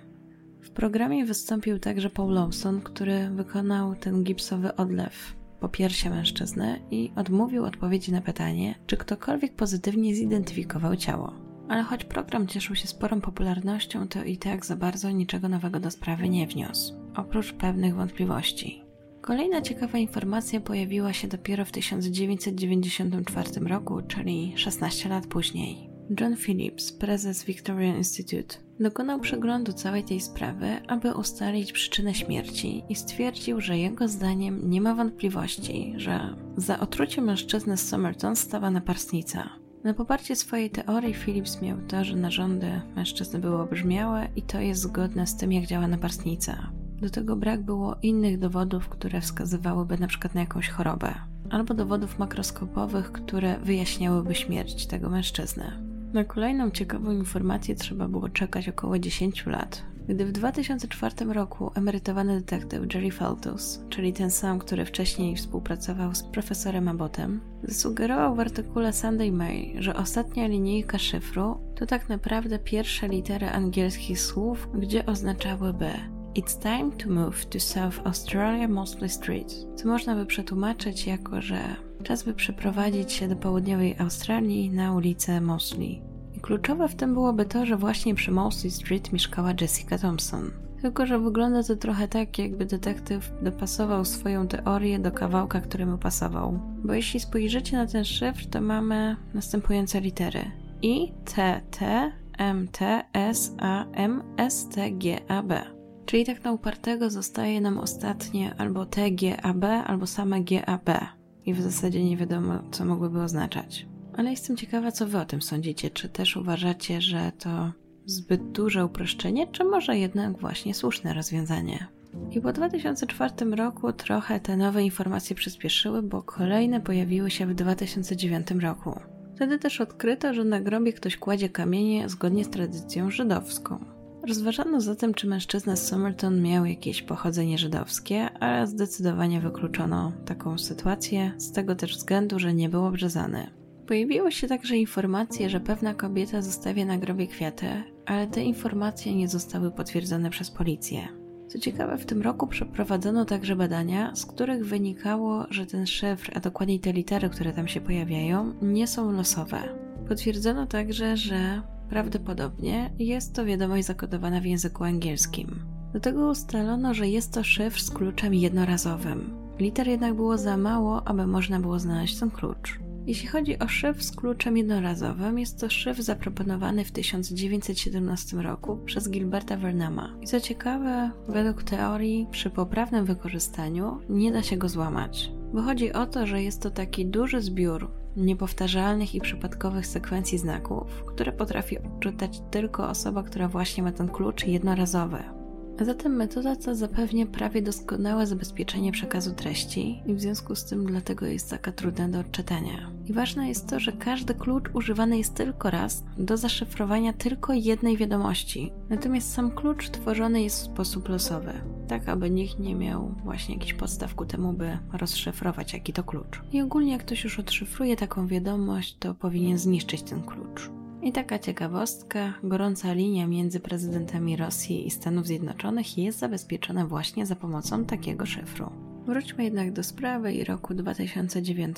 W 0.60 0.70
programie 0.70 1.24
wystąpił 1.24 1.78
także 1.78 2.10
Paul 2.10 2.34
Lawson, 2.34 2.80
który 2.80 3.30
wykonał 3.30 3.94
ten 3.94 4.24
gipsowy 4.24 4.76
odlew 4.76 5.36
po 5.60 5.68
piersi 5.68 6.10
mężczyzny 6.10 6.80
i 6.90 7.12
odmówił 7.16 7.64
odpowiedzi 7.64 8.12
na 8.12 8.20
pytanie, 8.20 8.74
czy 8.86 8.96
ktokolwiek 8.96 9.54
pozytywnie 9.54 10.14
zidentyfikował 10.14 10.96
ciało. 10.96 11.45
Ale 11.68 11.82
choć 11.82 12.04
program 12.04 12.46
cieszył 12.46 12.76
się 12.76 12.88
sporą 12.88 13.20
popularnością, 13.20 14.08
to 14.08 14.24
i 14.24 14.36
tak 14.36 14.66
za 14.66 14.76
bardzo 14.76 15.10
niczego 15.10 15.48
nowego 15.48 15.80
do 15.80 15.90
sprawy 15.90 16.28
nie 16.28 16.46
wniósł, 16.46 16.94
oprócz 17.16 17.52
pewnych 17.52 17.94
wątpliwości. 17.94 18.82
Kolejna 19.20 19.62
ciekawa 19.62 19.98
informacja 19.98 20.60
pojawiła 20.60 21.12
się 21.12 21.28
dopiero 21.28 21.64
w 21.64 21.72
1994 21.72 23.50
roku, 23.66 24.02
czyli 24.08 24.52
16 24.56 25.08
lat 25.08 25.26
później. 25.26 25.90
John 26.20 26.36
Phillips, 26.36 26.92
prezes 26.92 27.44
Victorian 27.44 27.96
Institute, 27.96 28.56
dokonał 28.80 29.20
przeglądu 29.20 29.72
całej 29.72 30.04
tej 30.04 30.20
sprawy, 30.20 30.80
aby 30.88 31.14
ustalić 31.14 31.72
przyczynę 31.72 32.14
śmierci 32.14 32.82
i 32.88 32.94
stwierdził, 32.94 33.60
że 33.60 33.78
jego 33.78 34.08
zdaniem 34.08 34.70
nie 34.70 34.80
ma 34.80 34.94
wątpliwości, 34.94 35.94
że 35.96 36.36
za 36.56 36.80
otrucie 36.80 37.22
mężczyzny 37.22 37.76
z 37.76 37.88
Somerton 37.88 38.36
stała 38.36 38.70
naparstnica. 38.70 39.65
Na 39.86 39.94
poparcie 39.94 40.36
swojej 40.36 40.70
teorii 40.70 41.14
Phillips 41.14 41.62
miał 41.62 41.78
to, 41.88 42.04
że 42.04 42.16
narządy 42.16 42.80
mężczyzny 42.96 43.38
były 43.38 43.60
obrzmiałe 43.60 44.28
i 44.36 44.42
to 44.42 44.60
jest 44.60 44.80
zgodne 44.80 45.26
z 45.26 45.36
tym, 45.36 45.52
jak 45.52 45.66
działa 45.66 45.88
naparstnica. 45.88 46.70
Do 47.00 47.10
tego 47.10 47.36
brak 47.36 47.62
było 47.62 47.96
innych 48.02 48.38
dowodów, 48.38 48.88
które 48.88 49.20
wskazywałyby 49.20 49.98
na 49.98 50.06
na 50.34 50.40
jakąś 50.40 50.68
chorobę, 50.68 51.14
albo 51.50 51.74
dowodów 51.74 52.18
makroskopowych, 52.18 53.12
które 53.12 53.58
wyjaśniałyby 53.58 54.34
śmierć 54.34 54.86
tego 54.86 55.10
mężczyzny. 55.10 55.72
Na 56.12 56.24
kolejną 56.24 56.70
ciekawą 56.70 57.10
informację 57.10 57.74
trzeba 57.74 58.08
było 58.08 58.28
czekać 58.28 58.68
około 58.68 58.98
10 58.98 59.46
lat, 59.46 59.82
gdy 60.08 60.24
w 60.26 60.32
2004 60.32 61.14
roku 61.24 61.70
emerytowany 61.74 62.40
detektyw 62.40 62.94
Jerry 62.94 63.10
Feltus, 63.10 63.80
czyli 63.88 64.12
ten 64.12 64.30
sam, 64.30 64.58
który 64.58 64.84
wcześniej 64.84 65.36
współpracował 65.36 66.14
z 66.14 66.22
profesorem 66.22 66.88
Abbotem, 66.88 67.40
zasugerował 67.62 68.34
w 68.34 68.40
artykule 68.40 68.92
Sunday 68.92 69.32
Mail, 69.32 69.82
że 69.82 69.96
ostatnia 69.96 70.46
linijka 70.46 70.98
szyfru 70.98 71.60
to 71.74 71.86
tak 71.86 72.08
naprawdę 72.08 72.58
pierwsze 72.58 73.08
litery 73.08 73.48
angielskich 73.48 74.20
słów, 74.20 74.68
gdzie 74.74 75.06
oznaczałyby 75.06 75.90
It's 76.36 76.58
time 76.58 76.90
to 76.90 77.10
move 77.10 77.46
to 77.46 77.60
South 77.60 78.00
Australia 78.04 78.68
Mosley 78.68 79.08
Street, 79.08 79.54
co 79.76 79.88
można 79.88 80.14
by 80.14 80.26
przetłumaczyć 80.26 81.06
jako, 81.06 81.40
że 81.40 81.58
czas 82.02 82.22
by 82.22 82.34
przeprowadzić 82.34 83.12
się 83.12 83.28
do 83.28 83.36
południowej 83.36 83.98
Australii 83.98 84.70
na 84.70 84.94
ulicę 84.94 85.40
Mosley. 85.40 86.15
Kluczowe 86.46 86.88
w 86.88 86.94
tym 86.94 87.14
byłoby 87.14 87.44
to, 87.44 87.66
że 87.66 87.76
właśnie 87.76 88.14
przy 88.14 88.30
Mosley 88.30 88.70
Street 88.70 89.12
mieszkała 89.12 89.52
Jessica 89.60 89.98
Thompson. 89.98 90.50
Tylko, 90.82 91.06
że 91.06 91.18
wygląda 91.18 91.62
to 91.62 91.76
trochę 91.76 92.08
tak, 92.08 92.38
jakby 92.38 92.66
detektyw 92.66 93.32
dopasował 93.42 94.04
swoją 94.04 94.48
teorię 94.48 94.98
do 94.98 95.12
kawałka, 95.12 95.60
który 95.60 95.86
mu 95.86 95.98
pasował. 95.98 96.58
Bo 96.84 96.94
jeśli 96.94 97.20
spojrzycie 97.20 97.76
na 97.76 97.86
ten 97.86 98.04
szyfr, 98.04 98.46
to 98.46 98.60
mamy 98.60 99.16
następujące 99.34 100.00
litery: 100.00 100.50
I, 100.82 101.12
T, 101.34 101.60
T, 101.78 102.12
M, 102.38 102.68
T, 102.68 103.04
S, 103.12 103.54
A, 103.58 103.84
M, 103.92 104.22
S, 104.36 104.68
T, 104.68 104.90
G, 104.90 105.20
A, 105.28 105.42
B. 105.42 105.62
Czyli 106.04 106.24
tak 106.24 106.44
na 106.44 106.52
upartego 106.52 107.10
zostaje 107.10 107.60
nam 107.60 107.78
ostatnie 107.78 108.54
albo 108.58 108.86
T, 108.86 109.10
G, 109.10 109.42
A, 109.42 109.54
B, 109.54 109.68
albo 109.68 110.06
same 110.06 110.40
G, 110.40 110.66
A, 110.66 110.78
B. 110.78 110.98
I 111.46 111.54
w 111.54 111.60
zasadzie 111.60 112.04
nie 112.04 112.16
wiadomo, 112.16 112.54
co 112.70 112.84
mogłyby 112.84 113.22
oznaczać 113.22 113.95
ale 114.16 114.30
jestem 114.30 114.56
ciekawa, 114.56 114.92
co 114.92 115.06
wy 115.06 115.18
o 115.18 115.24
tym 115.24 115.42
sądzicie. 115.42 115.90
Czy 115.90 116.08
też 116.08 116.36
uważacie, 116.36 117.00
że 117.00 117.32
to 117.38 117.72
zbyt 118.06 118.50
duże 118.52 118.84
uproszczenie, 118.84 119.46
czy 119.46 119.64
może 119.64 119.98
jednak 119.98 120.38
właśnie 120.38 120.74
słuszne 120.74 121.14
rozwiązanie? 121.14 121.86
I 122.30 122.40
po 122.40 122.52
2004 122.52 123.34
roku 123.56 123.92
trochę 123.92 124.40
te 124.40 124.56
nowe 124.56 124.84
informacje 124.84 125.36
przyspieszyły, 125.36 126.02
bo 126.02 126.22
kolejne 126.22 126.80
pojawiły 126.80 127.30
się 127.30 127.46
w 127.46 127.54
2009 127.54 128.50
roku. 128.50 129.00
Wtedy 129.36 129.58
też 129.58 129.80
odkryto, 129.80 130.34
że 130.34 130.44
na 130.44 130.60
grobie 130.60 130.92
ktoś 130.92 131.16
kładzie 131.16 131.48
kamienie 131.48 132.08
zgodnie 132.08 132.44
z 132.44 132.50
tradycją 132.50 133.10
żydowską. 133.10 133.84
Rozważano 134.28 134.80
zatem, 134.80 135.14
czy 135.14 135.26
mężczyzna 135.26 135.76
z 135.76 135.88
Somerton 135.88 136.42
miał 136.42 136.64
jakieś 136.64 137.02
pochodzenie 137.02 137.58
żydowskie, 137.58 138.30
ale 138.30 138.66
zdecydowanie 138.66 139.40
wykluczono 139.40 140.12
taką 140.24 140.58
sytuację, 140.58 141.32
z 141.38 141.52
tego 141.52 141.74
też 141.74 141.96
względu, 141.96 142.38
że 142.38 142.54
nie 142.54 142.68
był 142.68 142.84
obrzezany. 142.84 143.50
Pojawiły 143.86 144.32
się 144.32 144.48
także 144.48 144.76
informacje, 144.76 145.50
że 145.50 145.60
pewna 145.60 145.94
kobieta 145.94 146.42
zostawia 146.42 146.84
na 146.84 146.98
grobie 146.98 147.26
kwiaty, 147.26 147.66
ale 148.06 148.26
te 148.26 148.42
informacje 148.42 149.14
nie 149.14 149.28
zostały 149.28 149.70
potwierdzone 149.70 150.30
przez 150.30 150.50
policję. 150.50 151.08
Co 151.48 151.58
ciekawe, 151.58 151.98
w 151.98 152.06
tym 152.06 152.22
roku 152.22 152.46
przeprowadzono 152.46 153.24
także 153.24 153.56
badania, 153.56 154.14
z 154.14 154.26
których 154.26 154.66
wynikało, 154.66 155.46
że 155.50 155.66
ten 155.66 155.86
szyfr, 155.86 156.30
a 156.34 156.40
dokładniej 156.40 156.80
te 156.80 156.92
litery, 156.92 157.30
które 157.30 157.52
tam 157.52 157.68
się 157.68 157.80
pojawiają, 157.80 158.52
nie 158.62 158.86
są 158.86 159.12
losowe. 159.12 159.62
Potwierdzono 160.08 160.66
także, 160.66 161.16
że 161.16 161.62
prawdopodobnie 161.88 162.90
jest 162.98 163.34
to 163.34 163.44
wiadomość 163.44 163.86
zakodowana 163.86 164.40
w 164.40 164.46
języku 164.46 164.84
angielskim. 164.84 165.62
Do 165.92 166.00
tego 166.00 166.28
ustalono, 166.28 166.94
że 166.94 167.08
jest 167.08 167.32
to 167.32 167.44
szyfr 167.44 167.80
z 167.80 167.90
kluczem 167.90 168.34
jednorazowym. 168.34 169.30
Liter 169.58 169.88
jednak 169.88 170.14
było 170.14 170.38
za 170.38 170.56
mało, 170.56 171.08
aby 171.08 171.26
można 171.26 171.60
było 171.60 171.78
znaleźć 171.78 172.18
ten 172.18 172.30
klucz. 172.30 172.85
Jeśli 173.06 173.28
chodzi 173.28 173.58
o 173.58 173.68
szyfr 173.68 174.02
z 174.02 174.16
kluczem 174.16 174.56
jednorazowym, 174.56 175.38
jest 175.38 175.60
to 175.60 175.70
szyfr 175.70 176.02
zaproponowany 176.02 176.84
w 176.84 176.92
1917 176.92 178.36
roku 178.36 178.76
przez 178.76 179.10
Gilberta 179.10 179.56
Vernama. 179.56 180.16
I 180.20 180.26
co 180.26 180.40
ciekawe, 180.40 181.10
według 181.28 181.62
teorii, 181.62 182.26
przy 182.30 182.50
poprawnym 182.50 183.04
wykorzystaniu 183.04 184.00
nie 184.08 184.32
da 184.32 184.42
się 184.42 184.56
go 184.56 184.68
złamać. 184.68 185.30
Bo 185.54 185.62
chodzi 185.62 185.92
o 185.92 186.06
to, 186.06 186.26
że 186.26 186.42
jest 186.42 186.62
to 186.62 186.70
taki 186.70 187.06
duży 187.06 187.40
zbiór 187.40 187.90
niepowtarzalnych 188.16 189.14
i 189.14 189.20
przypadkowych 189.20 189.86
sekwencji 189.86 190.38
znaków, 190.38 191.04
które 191.06 191.32
potrafi 191.32 191.78
odczytać 191.78 192.40
tylko 192.50 192.88
osoba, 192.88 193.22
która 193.22 193.48
właśnie 193.48 193.82
ma 193.82 193.92
ten 193.92 194.08
klucz 194.08 194.46
jednorazowy. 194.46 195.35
A 195.80 195.84
zatem 195.84 196.12
metoda 196.12 196.56
ta 196.56 196.74
zapewnia 196.74 197.26
prawie 197.26 197.62
doskonałe 197.62 198.26
zabezpieczenie 198.26 198.92
przekazu 198.92 199.34
treści 199.34 200.02
i 200.06 200.14
w 200.14 200.20
związku 200.20 200.54
z 200.54 200.64
tym 200.64 200.86
dlatego 200.86 201.26
jest 201.26 201.50
taka 201.50 201.72
trudna 201.72 202.08
do 202.08 202.18
odczytania. 202.18 202.90
I 203.06 203.12
ważne 203.12 203.48
jest 203.48 203.68
to, 203.68 203.80
że 203.80 203.92
każdy 203.92 204.34
klucz 204.34 204.64
używany 204.74 205.18
jest 205.18 205.34
tylko 205.34 205.70
raz 205.70 206.04
do 206.18 206.36
zaszyfrowania 206.36 207.12
tylko 207.12 207.52
jednej 207.52 207.96
wiadomości. 207.96 208.72
Natomiast 208.88 209.32
sam 209.32 209.50
klucz 209.50 209.90
tworzony 209.90 210.42
jest 210.42 210.60
w 210.60 210.64
sposób 210.64 211.08
losowy, 211.08 211.52
tak 211.88 212.08
aby 212.08 212.30
nikt 212.30 212.58
nie 212.58 212.74
miał 212.74 213.14
właśnie 213.24 213.54
jakichś 213.54 213.74
podstaw 213.74 214.14
ku 214.14 214.26
temu, 214.26 214.52
by 214.52 214.78
rozszyfrować 214.92 215.72
jaki 215.72 215.92
to 215.92 216.04
klucz. 216.04 216.40
I 216.52 216.60
ogólnie 216.62 216.92
jak 216.92 217.00
ktoś 217.00 217.24
już 217.24 217.38
odszyfruje 217.38 217.96
taką 217.96 218.26
wiadomość, 218.26 218.96
to 218.98 219.14
powinien 219.14 219.58
zniszczyć 219.58 220.02
ten 220.02 220.22
klucz. 220.22 220.70
I 221.06 221.12
taka 221.12 221.38
ciekawostka, 221.38 222.34
gorąca 222.42 222.92
linia 222.92 223.26
między 223.26 223.60
prezydentami 223.60 224.36
Rosji 224.36 224.86
i 224.86 224.90
Stanów 224.90 225.26
Zjednoczonych 225.26 225.98
jest 225.98 226.18
zabezpieczona 226.18 226.86
właśnie 226.86 227.26
za 227.26 227.36
pomocą 227.36 227.84
takiego 227.84 228.26
szyfru. 228.26 228.70
Wróćmy 229.06 229.44
jednak 229.44 229.72
do 229.72 229.82
sprawy 229.82 230.32
i 230.32 230.44
roku 230.44 230.74
2009, 230.74 231.76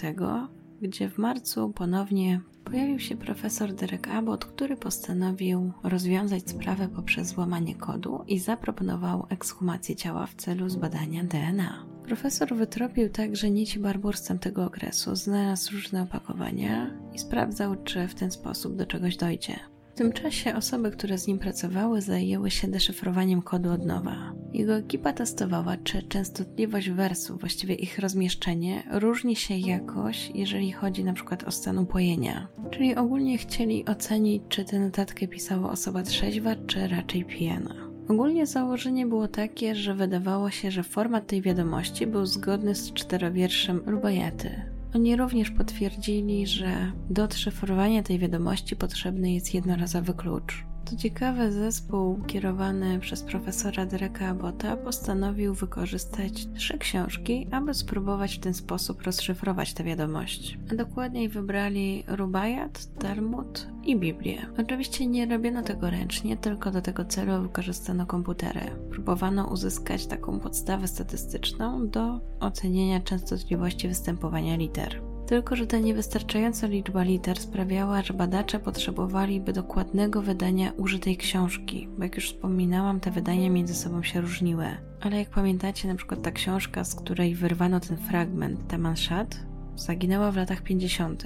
gdzie 0.82 1.08
w 1.10 1.18
marcu 1.18 1.70
ponownie 1.70 2.40
pojawił 2.64 2.98
się 2.98 3.16
profesor 3.16 3.72
Derek 3.72 4.08
Abbott, 4.08 4.44
który 4.44 4.76
postanowił 4.76 5.72
rozwiązać 5.82 6.50
sprawę 6.50 6.88
poprzez 6.88 7.28
złamanie 7.28 7.74
kodu 7.74 8.24
i 8.26 8.38
zaproponował 8.38 9.26
ekshumację 9.28 9.96
ciała 9.96 10.26
w 10.26 10.34
celu 10.34 10.68
zbadania 10.68 11.24
DNA. 11.24 11.97
Profesor 12.09 12.54
wytropił 12.54 13.09
także 13.09 13.50
nici 13.50 13.78
barbur 13.78 14.16
z 14.16 14.22
tamtego 14.22 14.64
okresu, 14.64 15.16
znalazł 15.16 15.72
różne 15.72 16.02
opakowania 16.02 16.90
i 17.14 17.18
sprawdzał, 17.18 17.76
czy 17.84 18.09
w 18.09 18.14
ten 18.14 18.30
sposób 18.30 18.76
do 18.76 18.86
czegoś 18.86 19.16
dojdzie. 19.16 19.61
W 19.94 19.98
tym 19.98 20.12
czasie 20.12 20.56
osoby, 20.56 20.90
które 20.90 21.18
z 21.18 21.26
nim 21.26 21.38
pracowały, 21.38 22.02
zajęły 22.02 22.50
się 22.50 22.68
deszyfrowaniem 22.68 23.42
kodu 23.42 23.70
od 23.70 23.86
nowa. 23.86 24.32
Jego 24.52 24.76
ekipa 24.76 25.12
testowała, 25.12 25.76
czy 25.76 26.02
częstotliwość 26.02 26.90
wersów, 26.90 27.40
właściwie 27.40 27.74
ich 27.74 27.98
rozmieszczenie, 27.98 28.82
różni 28.92 29.36
się 29.36 29.56
jakoś, 29.56 30.30
jeżeli 30.34 30.72
chodzi 30.72 31.04
na 31.04 31.12
przykład 31.12 31.44
o 31.44 31.50
stan 31.50 31.78
upojenia. 31.78 32.48
Czyli 32.70 32.96
ogólnie 32.96 33.38
chcieli 33.38 33.86
ocenić, 33.86 34.42
czy 34.48 34.64
tę 34.64 34.78
notatkę 34.78 35.28
pisała 35.28 35.70
osoba 35.70 36.02
trzeźwa, 36.02 36.56
czy 36.66 36.88
raczej 36.88 37.24
pijana. 37.24 37.88
Ogólnie 38.09 38.46
założenie 38.46 39.06
było 39.06 39.28
takie, 39.28 39.74
że 39.74 39.94
wydawało 39.94 40.50
się, 40.50 40.70
że 40.70 40.82
format 40.82 41.26
tej 41.26 41.42
wiadomości 41.42 42.06
był 42.06 42.26
zgodny 42.26 42.74
z 42.74 42.92
czterowierszem 42.92 43.80
Rubajaty, 43.86 44.78
oni 44.94 45.16
również 45.16 45.50
potwierdzili, 45.50 46.46
że 46.46 46.92
do 47.11 47.24
odszyfrowania 47.24 48.02
tej 48.02 48.18
wiadomości 48.18 48.76
potrzebny 48.76 49.32
jest 49.32 49.54
jednorazowy 49.54 50.14
klucz. 50.14 50.67
Co 50.91 50.97
ciekawe, 50.97 51.53
zespół 51.53 52.18
kierowany 52.26 52.99
przez 52.99 53.22
profesora 53.22 53.86
Dereka 53.86 54.28
Abota 54.28 54.76
postanowił 54.76 55.55
wykorzystać 55.55 56.47
trzy 56.55 56.78
książki, 56.78 57.47
aby 57.51 57.74
spróbować 57.74 58.36
w 58.36 58.41
ten 58.41 58.55
sposób 58.55 59.03
rozszyfrować 59.03 59.74
tę 59.74 59.84
wiadomość. 59.84 60.59
A 60.72 60.74
dokładniej 60.74 61.28
wybrali 61.28 62.05
Rubajat, 62.07 62.95
Talmud 62.99 63.68
i 63.84 63.97
Biblię. 63.97 64.47
Oczywiście 64.59 65.07
nie 65.07 65.26
robiono 65.26 65.62
tego 65.62 65.91
ręcznie, 65.91 66.36
tylko 66.36 66.70
do 66.70 66.82
tego 66.82 67.05
celu 67.05 67.43
wykorzystano 67.43 68.07
komputery. 68.07 68.61
Próbowano 68.91 69.47
uzyskać 69.47 70.07
taką 70.07 70.41
podstawę 70.41 70.89
statystyczną 70.89 71.89
do 71.89 72.20
ocenienia 72.41 73.01
częstotliwości 73.01 73.89
występowania 73.89 74.57
liter. 74.57 75.03
Tylko, 75.28 75.56
że 75.56 75.66
ta 75.66 75.78
niewystarczająca 75.78 76.66
liczba 76.66 77.02
liter 77.02 77.38
sprawiała, 77.38 78.02
że 78.02 78.14
badacze 78.14 78.60
potrzebowaliby 78.60 79.52
dokładnego 79.52 80.22
wydania 80.22 80.72
użytej 80.76 81.16
książki, 81.16 81.88
bo 81.96 82.04
jak 82.04 82.16
już 82.16 82.32
wspominałam, 82.32 83.00
te 83.00 83.10
wydania 83.10 83.50
między 83.50 83.74
sobą 83.74 84.02
się 84.02 84.20
różniły. 84.20 84.66
Ale 85.00 85.18
jak 85.18 85.30
pamiętacie, 85.30 85.88
na 85.88 85.94
przykład 85.94 86.22
ta 86.22 86.30
książka, 86.30 86.84
z 86.84 86.94
której 86.94 87.34
wyrwano 87.34 87.80
ten 87.80 87.96
fragment, 87.96 88.68
ta 88.68 88.78
Manshat, 88.78 89.36
zaginęła 89.76 90.32
w 90.32 90.36
latach 90.36 90.62
50. 90.62 91.24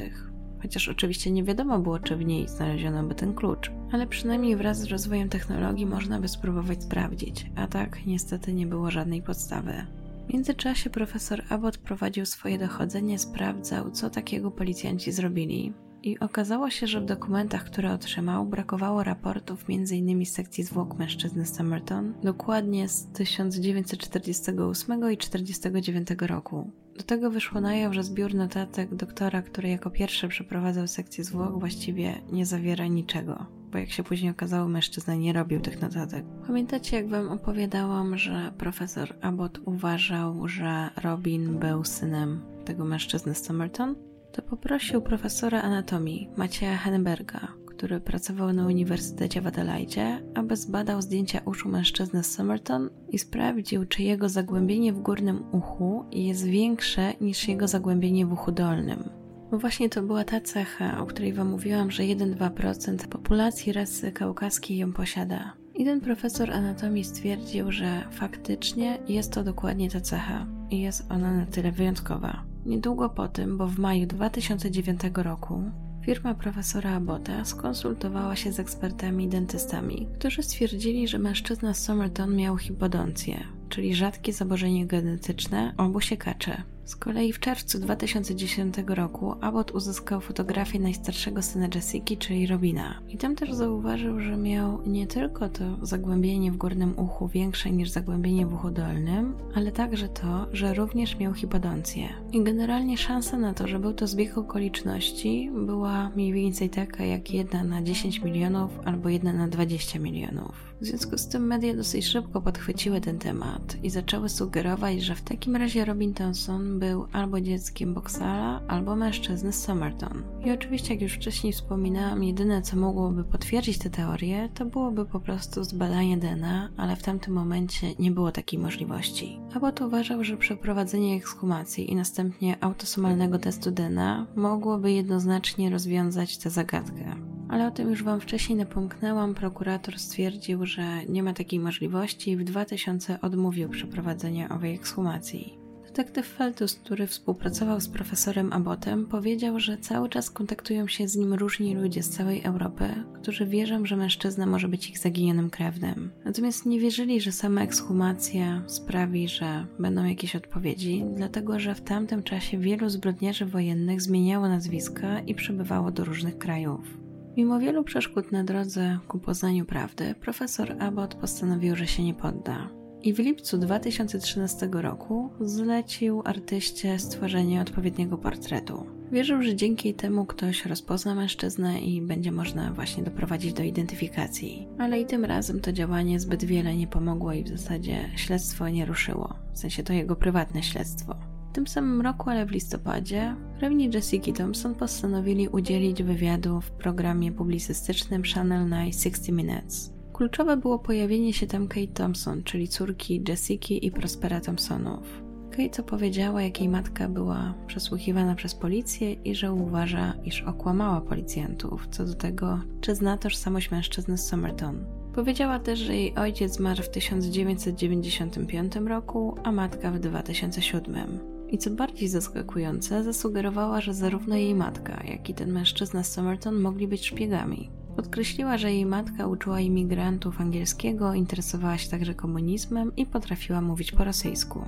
Chociaż 0.62 0.88
oczywiście 0.88 1.30
nie 1.30 1.44
wiadomo 1.44 1.78
było, 1.78 1.98
czy 1.98 2.16
w 2.16 2.24
niej 2.24 2.48
znaleziono 2.48 3.02
by 3.02 3.14
ten 3.14 3.34
klucz, 3.34 3.70
ale 3.92 4.06
przynajmniej 4.06 4.56
wraz 4.56 4.78
z 4.78 4.84
rozwojem 4.84 5.28
technologii 5.28 5.86
można 5.86 6.20
by 6.20 6.28
spróbować 6.28 6.82
sprawdzić, 6.82 7.50
a 7.56 7.66
tak 7.66 8.06
niestety 8.06 8.52
nie 8.52 8.66
było 8.66 8.90
żadnej 8.90 9.22
podstawy. 9.22 9.86
W 10.28 10.32
międzyczasie 10.32 10.90
profesor 10.90 11.42
Abbott 11.48 11.78
prowadził 11.78 12.26
swoje 12.26 12.58
dochodzenie, 12.58 13.18
sprawdzał, 13.18 13.90
co 13.90 14.10
takiego 14.10 14.50
policjanci 14.50 15.12
zrobili. 15.12 15.72
I 16.02 16.18
okazało 16.18 16.70
się, 16.70 16.86
że 16.86 17.00
w 17.00 17.04
dokumentach, 17.04 17.64
które 17.64 17.92
otrzymał, 17.92 18.46
brakowało 18.46 19.04
raportów 19.04 19.64
m.in. 19.68 20.26
z 20.26 20.32
sekcji 20.32 20.64
zwłok 20.64 20.98
mężczyzny 20.98 21.46
Summerton, 21.46 22.14
dokładnie 22.22 22.88
z 22.88 23.06
1948 23.06 25.12
i 25.12 25.16
1949 25.16 26.08
roku. 26.20 26.70
Do 26.96 27.02
tego 27.02 27.30
wyszło 27.30 27.60
na 27.60 27.74
jaw, 27.74 27.94
że 27.94 28.04
zbiór 28.04 28.34
notatek 28.34 28.94
doktora, 28.94 29.42
który 29.42 29.68
jako 29.68 29.90
pierwszy 29.90 30.28
przeprowadzał 30.28 30.86
sekcję 30.86 31.24
zwłok, 31.24 31.60
właściwie 31.60 32.22
nie 32.32 32.46
zawiera 32.46 32.86
niczego 32.86 33.61
bo 33.72 33.78
jak 33.78 33.90
się 33.90 34.02
później 34.02 34.30
okazało, 34.30 34.68
mężczyzna 34.68 35.14
nie 35.14 35.32
robił 35.32 35.60
tych 35.60 35.80
notatek. 35.80 36.24
Pamiętacie, 36.46 36.96
jak 36.96 37.08
wam 37.08 37.28
opowiadałam, 37.28 38.18
że 38.18 38.52
profesor 38.58 39.14
Abbott 39.20 39.60
uważał, 39.64 40.48
że 40.48 40.90
Robin 41.02 41.58
był 41.58 41.84
synem 41.84 42.40
tego 42.64 42.84
mężczyzny 42.84 43.34
Somerton? 43.34 43.94
To 44.32 44.42
poprosił 44.42 45.02
profesora 45.02 45.62
anatomii 45.62 46.28
Macieja 46.36 46.76
Henneberga, 46.76 47.48
który 47.66 48.00
pracował 48.00 48.52
na 48.52 48.66
Uniwersytecie 48.66 49.40
w 49.40 49.46
Adelaide, 49.46 50.22
aby 50.34 50.56
zbadał 50.56 51.02
zdjęcia 51.02 51.40
uszu 51.44 51.68
mężczyzny 51.68 52.24
Somerton 52.24 52.90
i 53.08 53.18
sprawdził, 53.18 53.86
czy 53.86 54.02
jego 54.02 54.28
zagłębienie 54.28 54.92
w 54.92 55.00
górnym 55.00 55.44
uchu 55.52 56.04
jest 56.12 56.44
większe 56.44 57.12
niż 57.20 57.48
jego 57.48 57.68
zagłębienie 57.68 58.26
w 58.26 58.32
uchu 58.32 58.52
dolnym. 58.52 59.21
Bo 59.52 59.58
właśnie 59.58 59.88
to 59.88 60.02
była 60.02 60.24
ta 60.24 60.40
cecha, 60.40 61.00
o 61.00 61.06
której 61.06 61.32
Wam 61.32 61.48
mówiłam, 61.48 61.90
że 61.90 62.02
1-2% 62.02 63.08
populacji 63.08 63.72
rasy 63.72 64.12
kaukaskiej 64.12 64.78
ją 64.78 64.92
posiada. 64.92 65.52
I 65.74 65.84
ten 65.84 66.00
profesor 66.00 66.50
anatomii 66.50 67.04
stwierdził, 67.04 67.72
że 67.72 68.04
faktycznie 68.10 68.98
jest 69.08 69.32
to 69.32 69.44
dokładnie 69.44 69.90
ta 69.90 70.00
cecha 70.00 70.46
i 70.70 70.80
jest 70.80 71.10
ona 71.10 71.36
na 71.36 71.46
tyle 71.46 71.72
wyjątkowa. 71.72 72.44
Niedługo 72.66 73.10
po 73.10 73.28
tym, 73.28 73.58
bo 73.58 73.66
w 73.66 73.78
maju 73.78 74.06
2009 74.06 75.00
roku, 75.14 75.62
firma 76.04 76.34
profesora 76.34 76.90
Abota 76.90 77.44
skonsultowała 77.44 78.36
się 78.36 78.52
z 78.52 78.60
ekspertami 78.60 79.28
dentystami, 79.28 80.08
którzy 80.18 80.42
stwierdzili, 80.42 81.08
że 81.08 81.18
mężczyzna 81.18 81.74
Somerton 81.74 82.36
miał 82.36 82.56
hipodoncję, 82.56 83.44
czyli 83.68 83.94
rzadkie 83.94 84.32
zaburzenie 84.32 84.86
genetyczne 84.86 85.74
obu 85.76 86.00
siekaczy. 86.00 86.52
Z 86.84 86.96
kolei 86.96 87.32
w 87.32 87.40
czerwcu 87.40 87.78
2010 87.78 88.74
roku 88.86 89.34
Abbott 89.40 89.70
uzyskał 89.70 90.20
fotografię 90.20 90.78
najstarszego 90.78 91.42
syna 91.42 91.68
Jessica, 91.74 92.16
czyli 92.18 92.46
Robina. 92.46 93.00
I 93.08 93.16
tam 93.16 93.36
też 93.36 93.52
zauważył, 93.52 94.20
że 94.20 94.36
miał 94.36 94.82
nie 94.86 95.06
tylko 95.06 95.48
to 95.48 95.86
zagłębienie 95.86 96.52
w 96.52 96.56
górnym 96.56 96.98
uchu 96.98 97.28
większe 97.28 97.70
niż 97.70 97.90
zagłębienie 97.90 98.46
w 98.46 98.54
uchu 98.54 98.70
dolnym, 98.70 99.34
ale 99.54 99.72
także 99.72 100.08
to, 100.08 100.46
że 100.52 100.74
również 100.74 101.18
miał 101.18 101.34
hipodoncję. 101.34 102.08
I 102.32 102.42
generalnie 102.42 102.98
szansa 102.98 103.38
na 103.38 103.54
to, 103.54 103.68
że 103.68 103.78
był 103.78 103.92
to 103.92 104.06
zbieg 104.06 104.38
okoliczności 104.38 105.50
była 105.66 106.10
mniej 106.16 106.32
więcej 106.32 106.70
taka 106.70 107.04
jak 107.04 107.30
jedna 107.30 107.64
na 107.64 107.82
10 107.82 108.22
milionów 108.22 108.70
albo 108.84 109.08
jedna 109.08 109.32
na 109.32 109.48
20 109.48 109.98
milionów. 109.98 110.71
W 110.82 110.86
związku 110.86 111.18
z 111.18 111.28
tym 111.28 111.46
media 111.46 111.74
dosyć 111.74 112.06
szybko 112.06 112.40
podchwyciły 112.40 113.00
ten 113.00 113.18
temat 113.18 113.76
i 113.82 113.90
zaczęły 113.90 114.28
sugerować, 114.28 115.02
że 115.02 115.14
w 115.14 115.22
takim 115.22 115.56
razie 115.56 115.84
Robin 115.84 116.14
Thompson 116.14 116.78
był 116.78 117.06
albo 117.12 117.40
dzieckiem 117.40 117.94
Boxala, 117.94 118.60
albo 118.68 118.96
mężczyzny 118.96 119.52
Somerton. 119.52 120.22
I 120.44 120.50
oczywiście, 120.50 120.94
jak 120.94 121.02
już 121.02 121.12
wcześniej 121.12 121.52
wspominałam, 121.52 122.24
jedyne 122.24 122.62
co 122.62 122.76
mogłoby 122.76 123.24
potwierdzić 123.24 123.78
tę 123.78 123.90
teorię, 123.90 124.48
to 124.54 124.64
byłoby 124.64 125.04
po 125.04 125.20
prostu 125.20 125.64
zbadanie 125.64 126.16
DNA, 126.16 126.68
ale 126.76 126.96
w 126.96 127.02
tamtym 127.02 127.34
momencie 127.34 127.94
nie 127.98 128.10
było 128.10 128.32
takiej 128.32 128.58
możliwości. 128.58 129.40
Abbott 129.54 129.80
uważał, 129.80 130.24
że 130.24 130.36
przeprowadzenie 130.36 131.16
ekshumacji 131.16 131.92
i 131.92 131.96
następnie 131.96 132.64
autosomalnego 132.64 133.38
testu 133.38 133.70
DNA 133.70 134.26
mogłoby 134.36 134.92
jednoznacznie 134.92 135.70
rozwiązać 135.70 136.38
tę 136.38 136.50
zagadkę 136.50 137.32
ale 137.52 137.66
o 137.66 137.70
tym 137.70 137.90
już 137.90 138.02
Wam 138.02 138.20
wcześniej 138.20 138.58
napomknęłam. 138.58 139.34
Prokurator 139.34 139.98
stwierdził, 139.98 140.66
że 140.72 141.06
nie 141.06 141.22
ma 141.22 141.32
takiej 141.32 141.60
możliwości 141.60 142.30
i 142.30 142.36
w 142.36 142.44
2000 142.44 143.20
odmówił 143.20 143.68
przeprowadzenia 143.68 144.48
owej 144.48 144.74
ekshumacji. 144.74 145.58
Detektyw 145.86 146.26
Feltus, 146.26 146.74
który 146.74 147.06
współpracował 147.06 147.80
z 147.80 147.88
profesorem 147.88 148.52
Abbotem, 148.52 149.06
powiedział, 149.06 149.60
że 149.60 149.78
cały 149.78 150.08
czas 150.08 150.30
kontaktują 150.30 150.88
się 150.88 151.08
z 151.08 151.16
nim 151.16 151.34
różni 151.34 151.74
ludzie 151.74 152.02
z 152.02 152.10
całej 152.10 152.42
Europy, 152.42 152.84
którzy 153.22 153.46
wierzą, 153.46 153.86
że 153.86 153.96
mężczyzna 153.96 154.46
może 154.46 154.68
być 154.68 154.90
ich 154.90 154.98
zaginionym 154.98 155.50
krewnym. 155.50 156.10
Natomiast 156.24 156.66
nie 156.66 156.80
wierzyli, 156.80 157.20
że 157.20 157.32
sama 157.32 157.62
ekshumacja 157.62 158.62
sprawi, 158.66 159.28
że 159.28 159.66
będą 159.78 160.04
jakieś 160.04 160.36
odpowiedzi, 160.36 161.04
dlatego 161.16 161.58
że 161.58 161.74
w 161.74 161.80
tamtym 161.80 162.22
czasie 162.22 162.58
wielu 162.58 162.88
zbrodniarzy 162.88 163.46
wojennych 163.46 164.02
zmieniało 164.02 164.48
nazwiska 164.48 165.20
i 165.20 165.34
przebywało 165.34 165.90
do 165.90 166.04
różnych 166.04 166.38
krajów. 166.38 167.11
Mimo 167.36 167.58
wielu 167.58 167.84
przeszkód 167.84 168.32
na 168.32 168.44
drodze 168.44 168.98
ku 169.08 169.18
poznaniu 169.18 169.64
prawdy, 169.64 170.14
profesor 170.20 170.76
Abbott 170.78 171.14
postanowił, 171.14 171.76
że 171.76 171.86
się 171.86 172.04
nie 172.04 172.14
podda. 172.14 172.68
I 173.02 173.12
w 173.12 173.18
lipcu 173.18 173.58
2013 173.58 174.68
roku 174.72 175.30
zlecił 175.40 176.22
artyście 176.24 176.98
stworzenie 176.98 177.60
odpowiedniego 177.60 178.18
portretu. 178.18 178.86
Wierzył, 179.12 179.42
że 179.42 179.56
dzięki 179.56 179.94
temu 179.94 180.26
ktoś 180.26 180.66
rozpozna 180.66 181.14
mężczyznę 181.14 181.80
i 181.80 182.02
będzie 182.02 182.32
można 182.32 182.72
właśnie 182.72 183.02
doprowadzić 183.02 183.52
do 183.52 183.62
identyfikacji. 183.62 184.68
Ale 184.78 185.00
i 185.00 185.06
tym 185.06 185.24
razem 185.24 185.60
to 185.60 185.72
działanie 185.72 186.20
zbyt 186.20 186.44
wiele 186.44 186.76
nie 186.76 186.86
pomogło 186.86 187.32
i 187.32 187.44
w 187.44 187.48
zasadzie 187.48 188.10
śledztwo 188.16 188.68
nie 188.68 188.86
ruszyło. 188.86 189.34
W 189.52 189.58
sensie 189.58 189.82
to 189.82 189.92
jego 189.92 190.16
prywatne 190.16 190.62
śledztwo. 190.62 191.31
W 191.52 191.54
tym 191.54 191.66
samym 191.66 192.00
roku, 192.00 192.30
ale 192.30 192.46
w 192.46 192.50
listopadzie, 192.50 193.36
krewni 193.58 193.90
Jessica 193.94 194.32
Thompson 194.32 194.74
postanowili 194.74 195.48
udzielić 195.48 196.02
wywiadu 196.02 196.60
w 196.60 196.70
programie 196.70 197.32
publicystycznym 197.32 198.22
Channel 198.34 198.70
9 198.70 198.94
60 198.94 199.28
Minutes. 199.28 199.92
Kluczowe 200.12 200.56
było 200.56 200.78
pojawienie 200.78 201.32
się 201.32 201.46
tam 201.46 201.68
Kate 201.68 201.86
Thompson, 201.86 202.42
czyli 202.42 202.68
córki 202.68 203.22
Jessica 203.28 203.74
i 203.74 203.90
Prospera 203.90 204.40
Thompsonów. 204.40 205.22
Kate 205.50 205.82
opowiedziała, 205.82 206.42
jak 206.42 206.60
jej 206.60 206.68
matka 206.68 207.08
była 207.08 207.54
przesłuchiwana 207.66 208.34
przez 208.34 208.54
policję 208.54 209.12
i 209.12 209.34
że 209.34 209.52
uważa, 209.52 210.14
iż 210.24 210.42
okłamała 210.42 211.00
policjantów 211.00 211.88
co 211.90 212.04
do 212.04 212.14
tego, 212.14 212.60
czy 212.80 212.94
zna 212.94 213.18
tożsamość 213.18 213.70
mężczyzny 213.70 214.18
z 214.18 214.28
Somerton. 214.28 214.84
Powiedziała 215.14 215.58
też, 215.58 215.78
że 215.78 215.96
jej 215.96 216.14
ojciec 216.14 216.56
zmarł 216.56 216.82
w 216.82 216.90
1995 216.90 218.76
roku, 218.76 219.34
a 219.44 219.52
matka 219.52 219.90
w 219.90 219.98
2007 219.98 221.31
i 221.52 221.58
co 221.58 221.70
bardziej 221.70 222.08
zaskakujące, 222.08 223.04
zasugerowała, 223.04 223.80
że 223.80 223.94
zarówno 223.94 224.36
jej 224.36 224.54
matka, 224.54 225.02
jak 225.04 225.28
i 225.28 225.34
ten 225.34 225.52
mężczyzna 225.52 226.02
Somerton 226.02 226.60
mogli 226.60 226.88
być 226.88 227.06
szpiegami. 227.06 227.70
Podkreśliła, 227.96 228.58
że 228.58 228.72
jej 228.72 228.86
matka 228.86 229.26
uczyła 229.26 229.60
imigrantów 229.60 230.40
angielskiego, 230.40 231.14
interesowała 231.14 231.78
się 231.78 231.90
także 231.90 232.14
komunizmem 232.14 232.96
i 232.96 233.06
potrafiła 233.06 233.60
mówić 233.60 233.92
po 233.92 234.04
rosyjsku. 234.04 234.64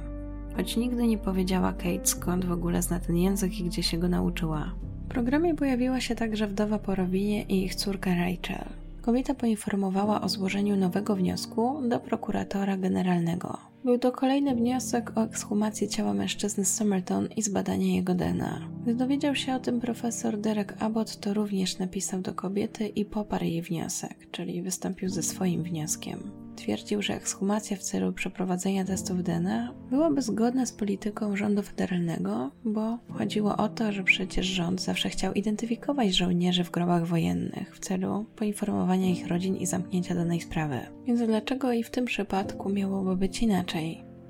Choć 0.57 0.77
nigdy 0.77 1.07
nie 1.07 1.19
powiedziała 1.19 1.73
Kate 1.73 2.07
skąd 2.07 2.45
w 2.45 2.53
ogóle 2.53 2.83
zna 2.83 3.01
ten 3.01 3.17
język 3.17 3.61
i 3.61 3.65
gdzie 3.65 3.83
się 3.83 3.99
go 3.99 4.09
nauczyła. 4.09 4.75
W 5.05 5.09
programie 5.09 5.55
pojawiła 5.55 6.01
się 6.01 6.15
także 6.15 6.47
wdowa 6.47 6.79
po 6.79 6.95
Robinie 6.95 7.43
i 7.43 7.65
ich 7.65 7.75
córka 7.75 8.11
Rachel. 8.11 8.65
Kobieta 9.03 9.35
poinformowała 9.35 10.21
o 10.21 10.29
złożeniu 10.29 10.77
nowego 10.77 11.17
wniosku 11.17 11.89
do 11.89 12.01
prokuratora 12.01 12.77
generalnego. 12.77 13.74
Był 13.85 13.99
to 13.99 14.13
kolejny 14.13 14.55
wniosek 14.55 15.19
o 15.19 15.25
ekshumację 15.25 15.89
ciała 15.89 16.15
mężczyzny 16.15 16.65
z 16.65 16.75
Somerton 16.75 17.29
i 17.37 17.43
zbadanie 17.43 17.97
jego 17.97 18.15
DNA. 18.15 18.69
Gdy 18.83 18.95
dowiedział 18.95 19.35
się 19.35 19.55
o 19.55 19.59
tym 19.59 19.81
profesor 19.81 20.39
Derek 20.39 20.75
Abbott, 20.83 21.21
to 21.21 21.35
również 21.35 21.79
napisał 21.79 22.21
do 22.21 22.35
kobiety 22.35 22.89
i 22.89 23.05
poparł 23.05 23.45
jej 23.45 23.63
wniosek, 23.63 24.31
czyli 24.31 24.63
wystąpił 24.63 25.09
ze 25.09 25.23
swoim 25.23 25.63
wnioskiem. 25.63 26.45
Twierdził, 26.57 27.03
że 27.03 27.15
ekshumacja 27.15 27.77
w 27.77 27.83
celu 27.83 28.13
przeprowadzenia 28.13 28.85
testów 28.85 29.23
DNA 29.23 29.75
byłaby 29.91 30.23
zgodna 30.23 30.67
z 30.67 30.73
polityką 30.73 31.37
rządu 31.37 31.63
federalnego, 31.63 32.51
bo 32.65 32.99
chodziło 33.09 33.57
o 33.57 33.69
to, 33.69 33.93
że 33.93 34.05
przecież 34.05 34.47
rząd 34.47 34.81
zawsze 34.81 35.09
chciał 35.09 35.33
identyfikować 35.33 36.15
żołnierzy 36.15 36.65
w 36.65 36.71
grobach 36.71 37.07
wojennych 37.07 37.77
w 37.77 37.81
celu 37.81 38.27
poinformowania 38.37 39.11
ich 39.11 39.27
rodzin 39.27 39.57
i 39.57 39.67
zamknięcia 39.67 40.15
danej 40.15 40.41
sprawy. 40.41 40.79
Więc 41.07 41.21
dlaczego 41.21 41.73
i 41.73 41.83
w 41.83 41.91
tym 41.91 42.05
przypadku 42.05 42.69
miałoby 42.69 43.17
być 43.17 43.43
inaczej? 43.43 43.74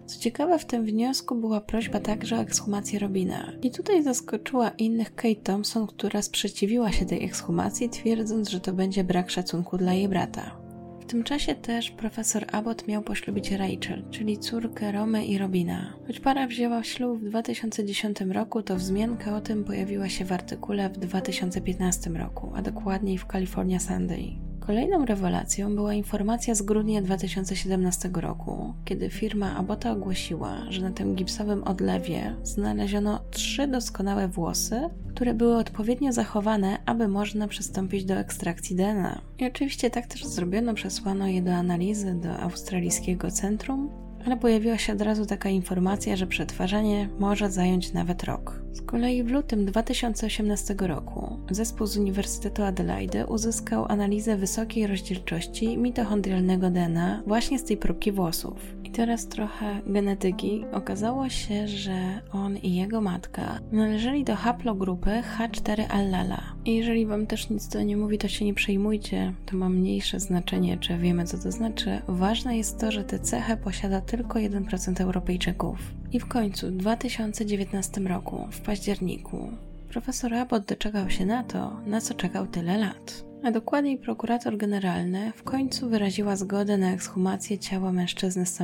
Co 0.07 0.21
ciekawe, 0.21 0.59
w 0.59 0.65
tym 0.65 0.85
wniosku 0.85 1.35
była 1.35 1.61
prośba 1.61 2.01
także 2.01 2.37
o 2.37 2.41
ekshumację 2.41 2.99
Robina. 2.99 3.53
I 3.63 3.71
tutaj 3.71 4.03
zaskoczyła 4.03 4.69
innych 4.69 5.15
Kate 5.15 5.35
Thompson, 5.35 5.87
która 5.87 6.23
sprzeciwiła 6.23 6.93
się 6.93 7.07
tej 7.07 7.25
ekshumacji, 7.25 7.89
twierdząc, 7.89 8.49
że 8.49 8.61
to 8.61 8.73
będzie 8.73 9.05
brak 9.05 9.31
szacunku 9.31 9.79
dla 9.79 9.93
jej 9.93 10.09
brata. 10.09 10.65
W 11.01 11.07
tym 11.07 11.25
czasie 11.25 11.55
też 11.55 11.91
profesor 11.91 12.45
Abbott 12.53 12.89
miał 12.89 13.03
poślubić 13.03 13.51
Rachel, 13.51 14.05
czyli 14.11 14.39
córkę 14.39 14.93
Romy 14.93 15.25
i 15.27 15.39
Robina. 15.39 15.95
Choć 16.07 16.21
para 16.21 16.47
wzięła 16.47 16.83
ślub 16.85 17.21
w 17.21 17.25
2010 17.25 18.21
roku, 18.21 18.63
to 18.63 18.77
wzmianka 18.77 19.37
o 19.37 19.41
tym 19.41 19.65
pojawiła 19.65 20.09
się 20.09 20.25
w 20.25 20.33
artykule 20.33 20.91
w 20.91 20.99
2015 20.99 22.11
roku, 22.11 22.53
a 22.55 22.63
dokładniej 22.63 23.19
w 23.19 23.27
California 23.27 23.81
Sunday. 23.81 24.54
Kolejną 24.67 25.05
rewelacją 25.05 25.75
była 25.75 25.95
informacja 25.95 26.55
z 26.55 26.63
grudnia 26.63 27.03
2017 27.03 28.11
roku, 28.15 28.75
kiedy 28.85 29.11
firma 29.11 29.57
Abota 29.57 29.93
ogłosiła, 29.93 30.57
że 30.69 30.83
na 30.83 30.91
tym 30.91 31.15
gipsowym 31.15 31.65
odlewie 31.65 32.35
znaleziono 32.43 33.21
trzy 33.31 33.67
doskonałe 33.67 34.29
włosy, 34.29 34.81
które 35.15 35.35
były 35.35 35.57
odpowiednio 35.57 36.13
zachowane, 36.13 36.79
aby 36.87 37.09
można 37.09 37.49
przystąpić 37.49 38.05
do 38.05 38.15
ekstrakcji 38.15 38.77
DNA. 38.77 39.21
I 39.39 39.47
oczywiście 39.47 39.91
tak 39.91 40.07
też 40.07 40.25
zrobiono, 40.25 40.75
przesłano 40.75 41.27
je 41.27 41.43
do 41.43 41.53
analizy 41.53 42.15
do 42.15 42.37
australijskiego 42.37 43.31
centrum, 43.31 44.04
ale 44.27 44.37
pojawiła 44.37 44.79
się 44.79 44.93
od 44.93 45.01
razu 45.01 45.27
taka 45.27 45.49
informacja, 45.49 46.17
że 46.17 46.27
przetwarzanie 46.27 47.09
może 47.19 47.51
zająć 47.51 47.93
nawet 47.93 48.25
rok. 48.25 48.65
Z 48.73 48.83
kolei 48.83 49.23
w 49.23 49.31
lutym 49.31 49.67
2018 49.67 50.75
roku 50.79 51.39
zespół 51.51 51.87
z 51.87 51.97
Uniwersytetu 51.97 52.63
Adelaide 52.63 53.27
uzyskał 53.27 53.87
analizę 53.89 54.37
wysokiej 54.37 54.87
rozdzielczości 54.87 55.79
mitochondrialnego 55.79 56.71
DNA 56.71 57.23
właśnie 57.27 57.59
z 57.59 57.65
tej 57.65 57.77
próbki 57.77 58.13
włosów. 58.13 58.75
I 58.85 58.91
teraz 58.91 59.27
trochę 59.27 59.81
genetyki. 59.87 60.65
Okazało 60.73 61.29
się, 61.29 61.69
że 61.69 62.21
on 62.33 62.57
i 62.57 62.75
jego 62.75 63.01
matka 63.01 63.61
należeli 63.73 64.25
do 64.25 64.37
haplogrupy 64.37 65.23
H4-allala. 65.39 66.41
I 66.65 66.77
jeżeli 66.77 67.07
wam 67.07 67.27
też 67.27 67.51
nic 67.51 67.69
to 67.69 67.83
nie 67.83 67.97
mówi, 67.97 68.19
to 68.19 68.29
się 68.29 68.45
nie 68.45 68.55
przejmujcie, 68.55 69.33
to 69.47 69.57
ma 69.57 69.69
mniejsze 69.69 70.21
znaczenie, 70.21 70.79
czy 70.79 70.99
wiemy 70.99 71.25
co 71.25 71.39
to 71.39 71.53
znaczy. 71.53 72.03
Ważne 72.09 72.57
jest 72.57 72.81
to, 72.81 72.93
że 72.93 73.05
tę 73.05 73.19
cechę 73.19 73.57
posiada 73.57 74.01
tylko 74.01 74.14
1% 74.23 75.01
Europejczyków. 75.01 75.79
I 76.13 76.21
w 76.21 76.27
końcu, 76.27 76.67
w 76.67 76.77
2019 76.77 78.01
roku, 78.01 78.49
w 78.51 78.61
październiku, 78.61 79.51
profesor 79.89 80.35
Abbott 80.35 80.65
doczekał 80.65 81.11
się 81.11 81.27
na 81.27 81.45
to, 81.45 81.81
na 81.87 82.01
co 82.01 82.15
czekał 82.15 82.47
tyle 82.47 82.79
lat. 82.79 83.34
A 83.45 83.51
dokładniej 83.51 83.99
prokurator 83.99 84.57
generalny 84.57 85.33
w 85.37 85.43
końcu 85.43 85.89
wyraziła 85.89 86.37
zgodę 86.37 86.79
na 86.79 86.93
ekshumację 86.93 87.59
ciała 87.59 87.93
mężczyzny 87.93 88.47
z 88.47 88.59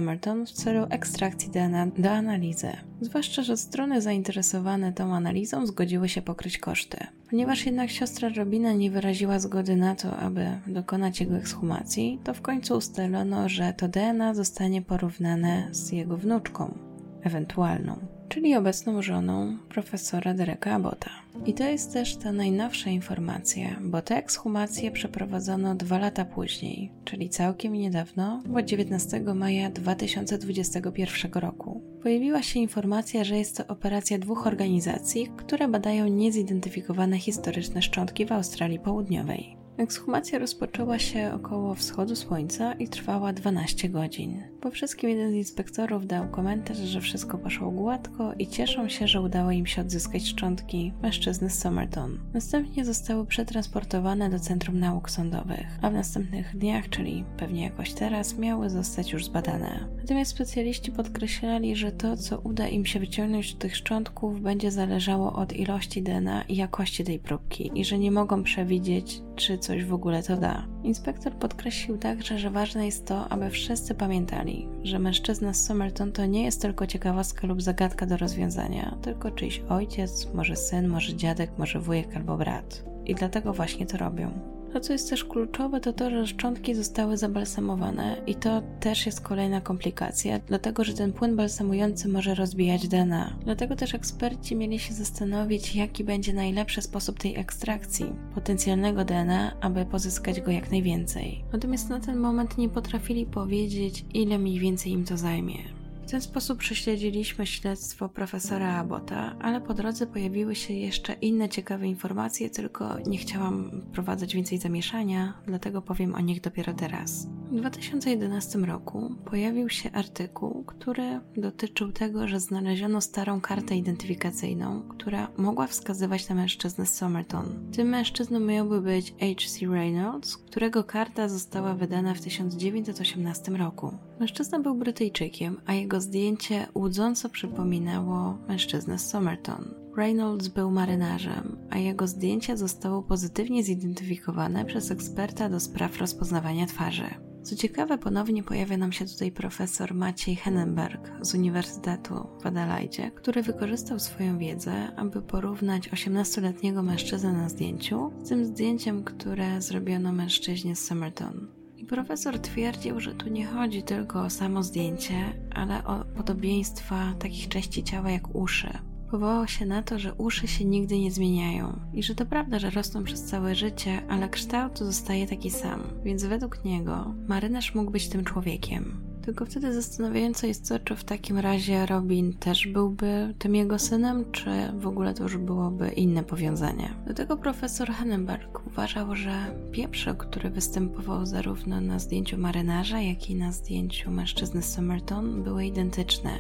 w 0.47 0.53
celu 0.53 0.87
ekstrakcji 0.91 1.51
DNA 1.51 1.87
do 1.87 2.11
analizy. 2.11 2.73
Zwłaszcza, 3.01 3.43
że 3.43 3.57
strony 3.57 4.01
zainteresowane 4.01 4.93
tą 4.93 5.15
analizą 5.15 5.67
zgodziły 5.67 6.09
się 6.09 6.23
pokryć 6.23 6.59
koszty. 6.59 6.99
Ponieważ 7.31 7.67
jednak 7.67 7.91
siostra 7.91 8.29
Robina 8.29 8.73
nie 8.73 8.91
wyraziła 8.91 9.39
zgody 9.39 9.77
na 9.77 9.95
to, 9.95 10.17
aby 10.17 10.47
dokonać 10.67 11.21
jego 11.21 11.37
ekshumacji, 11.37 12.21
to 12.25 12.35
w 12.35 12.41
końcu 12.41 12.77
ustalono, 12.77 13.49
że 13.49 13.73
to 13.73 13.89
DNA 13.89 14.35
zostanie 14.35 14.83
porównane 14.83 15.69
z 15.71 15.93
jego 15.93 16.17
wnuczką, 16.17 16.75
ewentualną, 17.23 17.99
czyli 18.31 18.57
obecną 18.57 19.03
żoną 19.03 19.59
profesora 19.69 20.35
Dereka 20.35 20.75
Abota. 20.75 21.11
I 21.47 21.55
to 21.55 21.65
jest 21.65 21.93
też 21.93 22.17
ta 22.17 22.33
najnowsza 22.33 22.91
informacja, 22.91 23.77
bo 23.81 24.03
tę 24.03 24.17
ekshumację 24.17 24.91
przeprowadzono 24.91 25.75
dwa 25.75 25.99
lata 25.99 26.25
później, 26.25 26.93
czyli 27.05 27.29
całkiem 27.29 27.73
niedawno, 27.73 28.43
bo 28.47 28.63
19 28.63 29.21
maja 29.35 29.71
2021 29.71 31.33
roku. 31.33 31.83
Pojawiła 32.03 32.43
się 32.43 32.61
informacja, 32.61 33.25
że 33.25 33.39
jest 33.39 33.57
to 33.57 33.67
operacja 33.67 34.19
dwóch 34.19 34.47
organizacji, 34.47 35.29
które 35.37 35.69
badają 35.69 36.09
niezidentyfikowane 36.09 37.19
historyczne 37.19 37.83
szczątki 37.83 38.27
w 38.27 38.33
Australii 38.33 38.79
Południowej. 38.79 39.57
Ekshumacja 39.81 40.39
rozpoczęła 40.39 40.99
się 40.99 41.33
około 41.35 41.75
wschodu 41.75 42.17
słońca 42.17 42.73
i 42.73 42.89
trwała 42.89 43.33
12 43.33 43.89
godzin. 43.89 44.43
Po 44.61 44.71
wszystkim 44.71 45.11
jeden 45.11 45.33
z 45.33 45.35
inspektorów 45.35 46.07
dał 46.07 46.29
komentarz, 46.29 46.77
że 46.77 47.01
wszystko 47.01 47.39
poszło 47.39 47.71
gładko 47.71 48.33
i 48.39 48.47
cieszą 48.47 48.89
się, 48.89 49.09
że 49.09 49.21
udało 49.21 49.51
im 49.51 49.67
się 49.67 49.81
odzyskać 49.83 50.27
szczątki 50.27 50.93
mężczyzny 51.03 51.51
z 51.51 51.59
Somerton. 51.59 52.19
Następnie 52.35 52.85
zostały 52.85 53.27
przetransportowane 53.27 54.31
do 54.31 54.39
Centrum 54.39 54.79
Nauk 54.79 55.11
Sądowych, 55.11 55.67
a 55.83 55.91
w 55.91 55.93
następnych 55.93 56.59
dniach, 56.59 56.89
czyli 56.89 57.25
pewnie 57.37 57.63
jakoś 57.63 57.93
teraz, 57.93 58.39
miały 58.39 58.71
zostać 58.71 59.13
już 59.13 59.25
zbadane. 59.25 59.89
Natomiast 59.97 60.31
specjaliści 60.31 60.93
podkreślali, 60.93 61.77
że 61.77 61.93
to, 61.93 62.17
co 62.17 62.39
uda 62.39 62.69
im 62.69 62.87
się 62.87 63.01
wyciągnąć 63.01 63.51
z 63.51 63.59
tych 63.59 63.77
szczątków, 63.77 64.41
będzie 64.41 64.71
zależało 64.71 65.33
od 65.33 65.53
ilości 65.53 66.03
DNA 66.03 66.43
i 66.43 66.57
jakości 66.57 67.05
tej 67.05 67.19
próbki 67.19 67.71
i 67.75 67.85
że 67.85 67.99
nie 67.99 68.11
mogą 68.11 68.43
przewidzieć, 68.43 69.23
czy 69.37 69.59
coś 69.59 69.85
w 69.85 69.95
ogóle 69.95 70.23
to 70.23 70.37
da. 70.37 70.67
Inspektor 70.85 71.33
podkreślił 71.33 71.99
także, 71.99 72.39
że 72.39 72.51
ważne 72.51 72.87
jest 72.87 73.07
to, 73.07 73.29
aby 73.29 73.51
wszyscy 73.51 73.95
pamiętali, 73.95 74.69
że 74.83 74.99
mężczyzna 74.99 75.55
z 75.55 75.65
Somerton 75.65 76.13
to 76.13 76.27
nie 76.27 76.45
jest 76.45 76.63
tylko 76.63 76.87
ciekawostka 76.87 77.47
lub 77.47 77.63
zagadka 77.63 78.07
do 78.07 78.17
rozwiązania, 78.17 78.99
tylko 79.03 79.31
czyjś 79.31 79.63
ojciec, 79.69 80.29
może 80.35 80.57
syn, 80.57 80.89
może 80.89 81.17
dziadek, 81.17 81.51
może 81.59 81.81
wujek 81.81 82.17
albo 82.17 82.37
brat. 82.37 82.85
I 83.07 83.15
dlatego 83.15 83.53
właśnie 83.53 83.87
to 83.87 83.99
robią. 83.99 84.60
To, 84.73 84.81
co 84.81 84.93
jest 84.93 85.11
też 85.11 85.25
kluczowe, 85.25 85.81
to 85.81 85.93
to, 85.93 86.11
że 86.11 86.27
szczątki 86.27 86.75
zostały 86.75 87.17
zabalsamowane 87.17 88.23
i 88.27 88.35
to 88.35 88.63
też 88.81 89.07
jest 89.07 89.21
kolejna 89.21 89.61
komplikacja, 89.61 90.39
dlatego 90.39 90.85
że 90.85 90.95
ten 90.95 91.13
płyn 91.13 91.37
balsamujący 91.37 92.09
może 92.09 92.35
rozbijać 92.35 92.89
DNA. 92.89 93.37
Dlatego 93.45 93.77
też 93.77 93.95
eksperci 93.95 94.57
mieli 94.57 94.79
się 94.79 94.95
zastanowić, 94.95 95.77
jaki 95.77 96.05
będzie 96.05 96.33
najlepszy 96.33 96.83
sposób 96.83 97.19
tej 97.19 97.37
ekstrakcji 97.37 98.07
potencjalnego 98.35 99.05
DNA, 99.05 99.53
aby 99.61 99.85
pozyskać 99.85 100.41
go 100.41 100.51
jak 100.51 100.71
najwięcej. 100.71 101.45
Natomiast 101.53 101.89
na 101.89 102.01
ten 102.01 102.17
moment 102.19 102.59
nie 102.59 102.69
potrafili 102.69 103.27
powiedzieć, 103.27 104.05
ile 104.15 104.39
mniej 104.39 104.59
więcej 104.59 104.93
im 104.93 105.05
to 105.05 105.17
zajmie. 105.17 105.80
W 106.11 106.13
ten 106.13 106.21
sposób 106.21 106.59
prześledziliśmy 106.59 107.47
śledztwo 107.47 108.09
profesora 108.09 108.75
Abota, 108.75 109.37
ale 109.41 109.61
po 109.61 109.75
drodze 109.75 110.07
pojawiły 110.07 110.55
się 110.55 110.75
jeszcze 110.75 111.13
inne 111.13 111.49
ciekawe 111.49 111.87
informacje, 111.87 112.51
tylko 112.51 112.99
nie 113.07 113.19
chciałam 113.19 113.83
wprowadzać 113.89 114.35
więcej 114.35 114.59
zamieszania, 114.59 115.35
dlatego 115.47 115.83
powiem 115.83 116.15
o 116.15 116.21
nich 116.21 116.41
dopiero 116.41 116.75
teraz. 116.75 117.27
W 117.51 117.57
2011 117.57 118.59
roku 118.59 119.15
pojawił 119.25 119.69
się 119.69 119.93
artykuł, 119.93 120.65
który 120.65 121.21
dotyczył 121.37 121.93
tego, 121.93 122.29
że 122.29 122.41
znaleziono 122.41 123.01
starą 123.01 123.41
kartę 123.41 123.77
identyfikacyjną, 123.77 124.83
która 124.89 125.29
mogła 125.37 125.67
wskazywać 125.67 126.29
na 126.29 126.35
mężczyznę 126.35 126.87
Somerton. 126.87 127.71
Tym 127.73 127.89
mężczyzną 127.89 128.41
miałby 128.41 128.81
być 128.81 129.15
H.C. 129.21 129.67
Reynolds, 129.67 130.37
którego 130.37 130.85
karta 130.85 131.29
została 131.29 131.75
wydana 131.75 132.15
w 132.15 132.21
1918 132.21 133.53
roku. 133.53 134.10
Mężczyzna 134.21 134.61
był 134.61 134.75
Brytyjczykiem, 134.75 135.61
a 135.67 135.75
jego 135.75 136.01
zdjęcie 136.01 136.67
łudząco 136.75 137.29
przypominało 137.29 138.39
mężczyznę 138.49 138.99
z 138.99 139.11
Somerton. 139.11 139.75
Reynolds 139.97 140.49
był 140.49 140.71
marynarzem, 140.71 141.59
a 141.71 141.79
jego 141.79 142.07
zdjęcie 142.07 142.57
zostało 142.57 143.03
pozytywnie 143.03 143.63
zidentyfikowane 143.63 144.65
przez 144.65 144.91
eksperta 144.91 145.49
do 145.49 145.61
spraw 145.61 145.99
rozpoznawania 145.99 146.67
twarzy. 146.67 147.11
Co 147.43 147.57
ciekawe, 147.57 147.99
ponownie 147.99 148.43
pojawia 148.43 148.77
nam 148.77 148.93
się 148.93 149.07
tutaj 149.07 149.33
profesor 149.33 149.95
Maciej 149.95 150.37
Hennenberg 150.37 151.11
z 151.21 151.35
Uniwersytetu 151.35 152.15
w 152.43 152.47
Adelaide, 152.47 153.11
który 153.11 153.43
wykorzystał 153.43 153.99
swoją 153.99 154.39
wiedzę, 154.39 154.97
aby 154.97 155.23
porównać 155.23 155.89
18-letniego 155.89 156.83
mężczyznę 156.83 157.33
na 157.33 157.49
zdjęciu 157.49 158.13
z 158.23 158.29
tym 158.29 158.45
zdjęciem, 158.45 159.05
które 159.05 159.63
zrobiono 159.63 160.13
mężczyźnie 160.13 160.77
z 160.77 160.85
Somerton. 160.85 161.60
Profesor 161.91 162.39
twierdził, 162.39 163.01
że 163.01 163.15
tu 163.15 163.29
nie 163.29 163.47
chodzi 163.47 163.83
tylko 163.83 164.23
o 164.23 164.31
samo 164.31 164.63
zdjęcie, 164.63 165.15
ale 165.55 165.85
o 165.85 166.05
podobieństwa 166.05 167.15
takich 167.19 167.49
części 167.49 167.85
ciała 167.85 168.11
jak 168.11 168.35
uszy. 168.35 168.69
Powołał 169.11 169.49
się 169.49 169.67
na 169.67 169.83
to, 169.83 169.99
że 169.99 170.15
uszy 170.15 170.49
się 170.49 170.65
nigdy 170.65 170.99
nie 170.99 171.11
zmieniają 171.11 171.81
i 171.93 172.03
że 172.03 172.15
to 172.15 172.27
prawda, 172.27 172.59
że 172.59 172.71
rosną 172.71 173.05
przez 173.05 173.25
całe 173.25 173.55
życie, 173.55 174.03
ale 174.09 174.29
kształt 174.29 174.79
zostaje 174.79 175.27
taki 175.27 175.51
sam, 175.51 175.83
więc 176.05 176.25
według 176.25 176.65
niego 176.65 177.15
marynarz 177.29 177.75
mógł 177.75 177.91
być 177.91 178.09
tym 178.09 178.25
człowiekiem. 178.25 179.10
Tylko 179.23 179.47
wtedy 179.47 179.73
zastanawiające 179.73 180.49
jest 180.49 180.69
to, 180.69 180.79
czy 180.79 180.97
w 180.97 181.05
takim 181.05 181.39
razie 181.39 181.87
Robin 181.87 182.33
też 182.33 182.67
byłby 182.67 183.35
tym 183.39 183.55
jego 183.55 183.79
synem, 183.79 184.33
czy 184.33 184.51
w 184.79 184.87
ogóle 184.87 185.15
to 185.15 185.23
już 185.23 185.37
byłoby 185.37 185.89
inne 185.89 186.23
powiązanie. 186.23 186.95
Dlatego 187.05 187.37
profesor 187.37 187.89
Hennenberg 187.91 188.67
uważał, 188.67 189.17
że 189.17 189.33
pieprzyk, 189.73 190.17
który 190.17 190.51
występował 190.51 191.27
zarówno 191.27 191.81
na 191.81 191.99
zdjęciu 191.99 192.39
marynarza, 192.39 193.01
jak 193.01 193.31
i 193.31 193.35
na 193.35 193.53
zdjęciu 193.53 194.11
mężczyzny 194.11 194.63
Somerton, 194.63 195.43
były 195.43 195.67
identyczne 195.67 196.31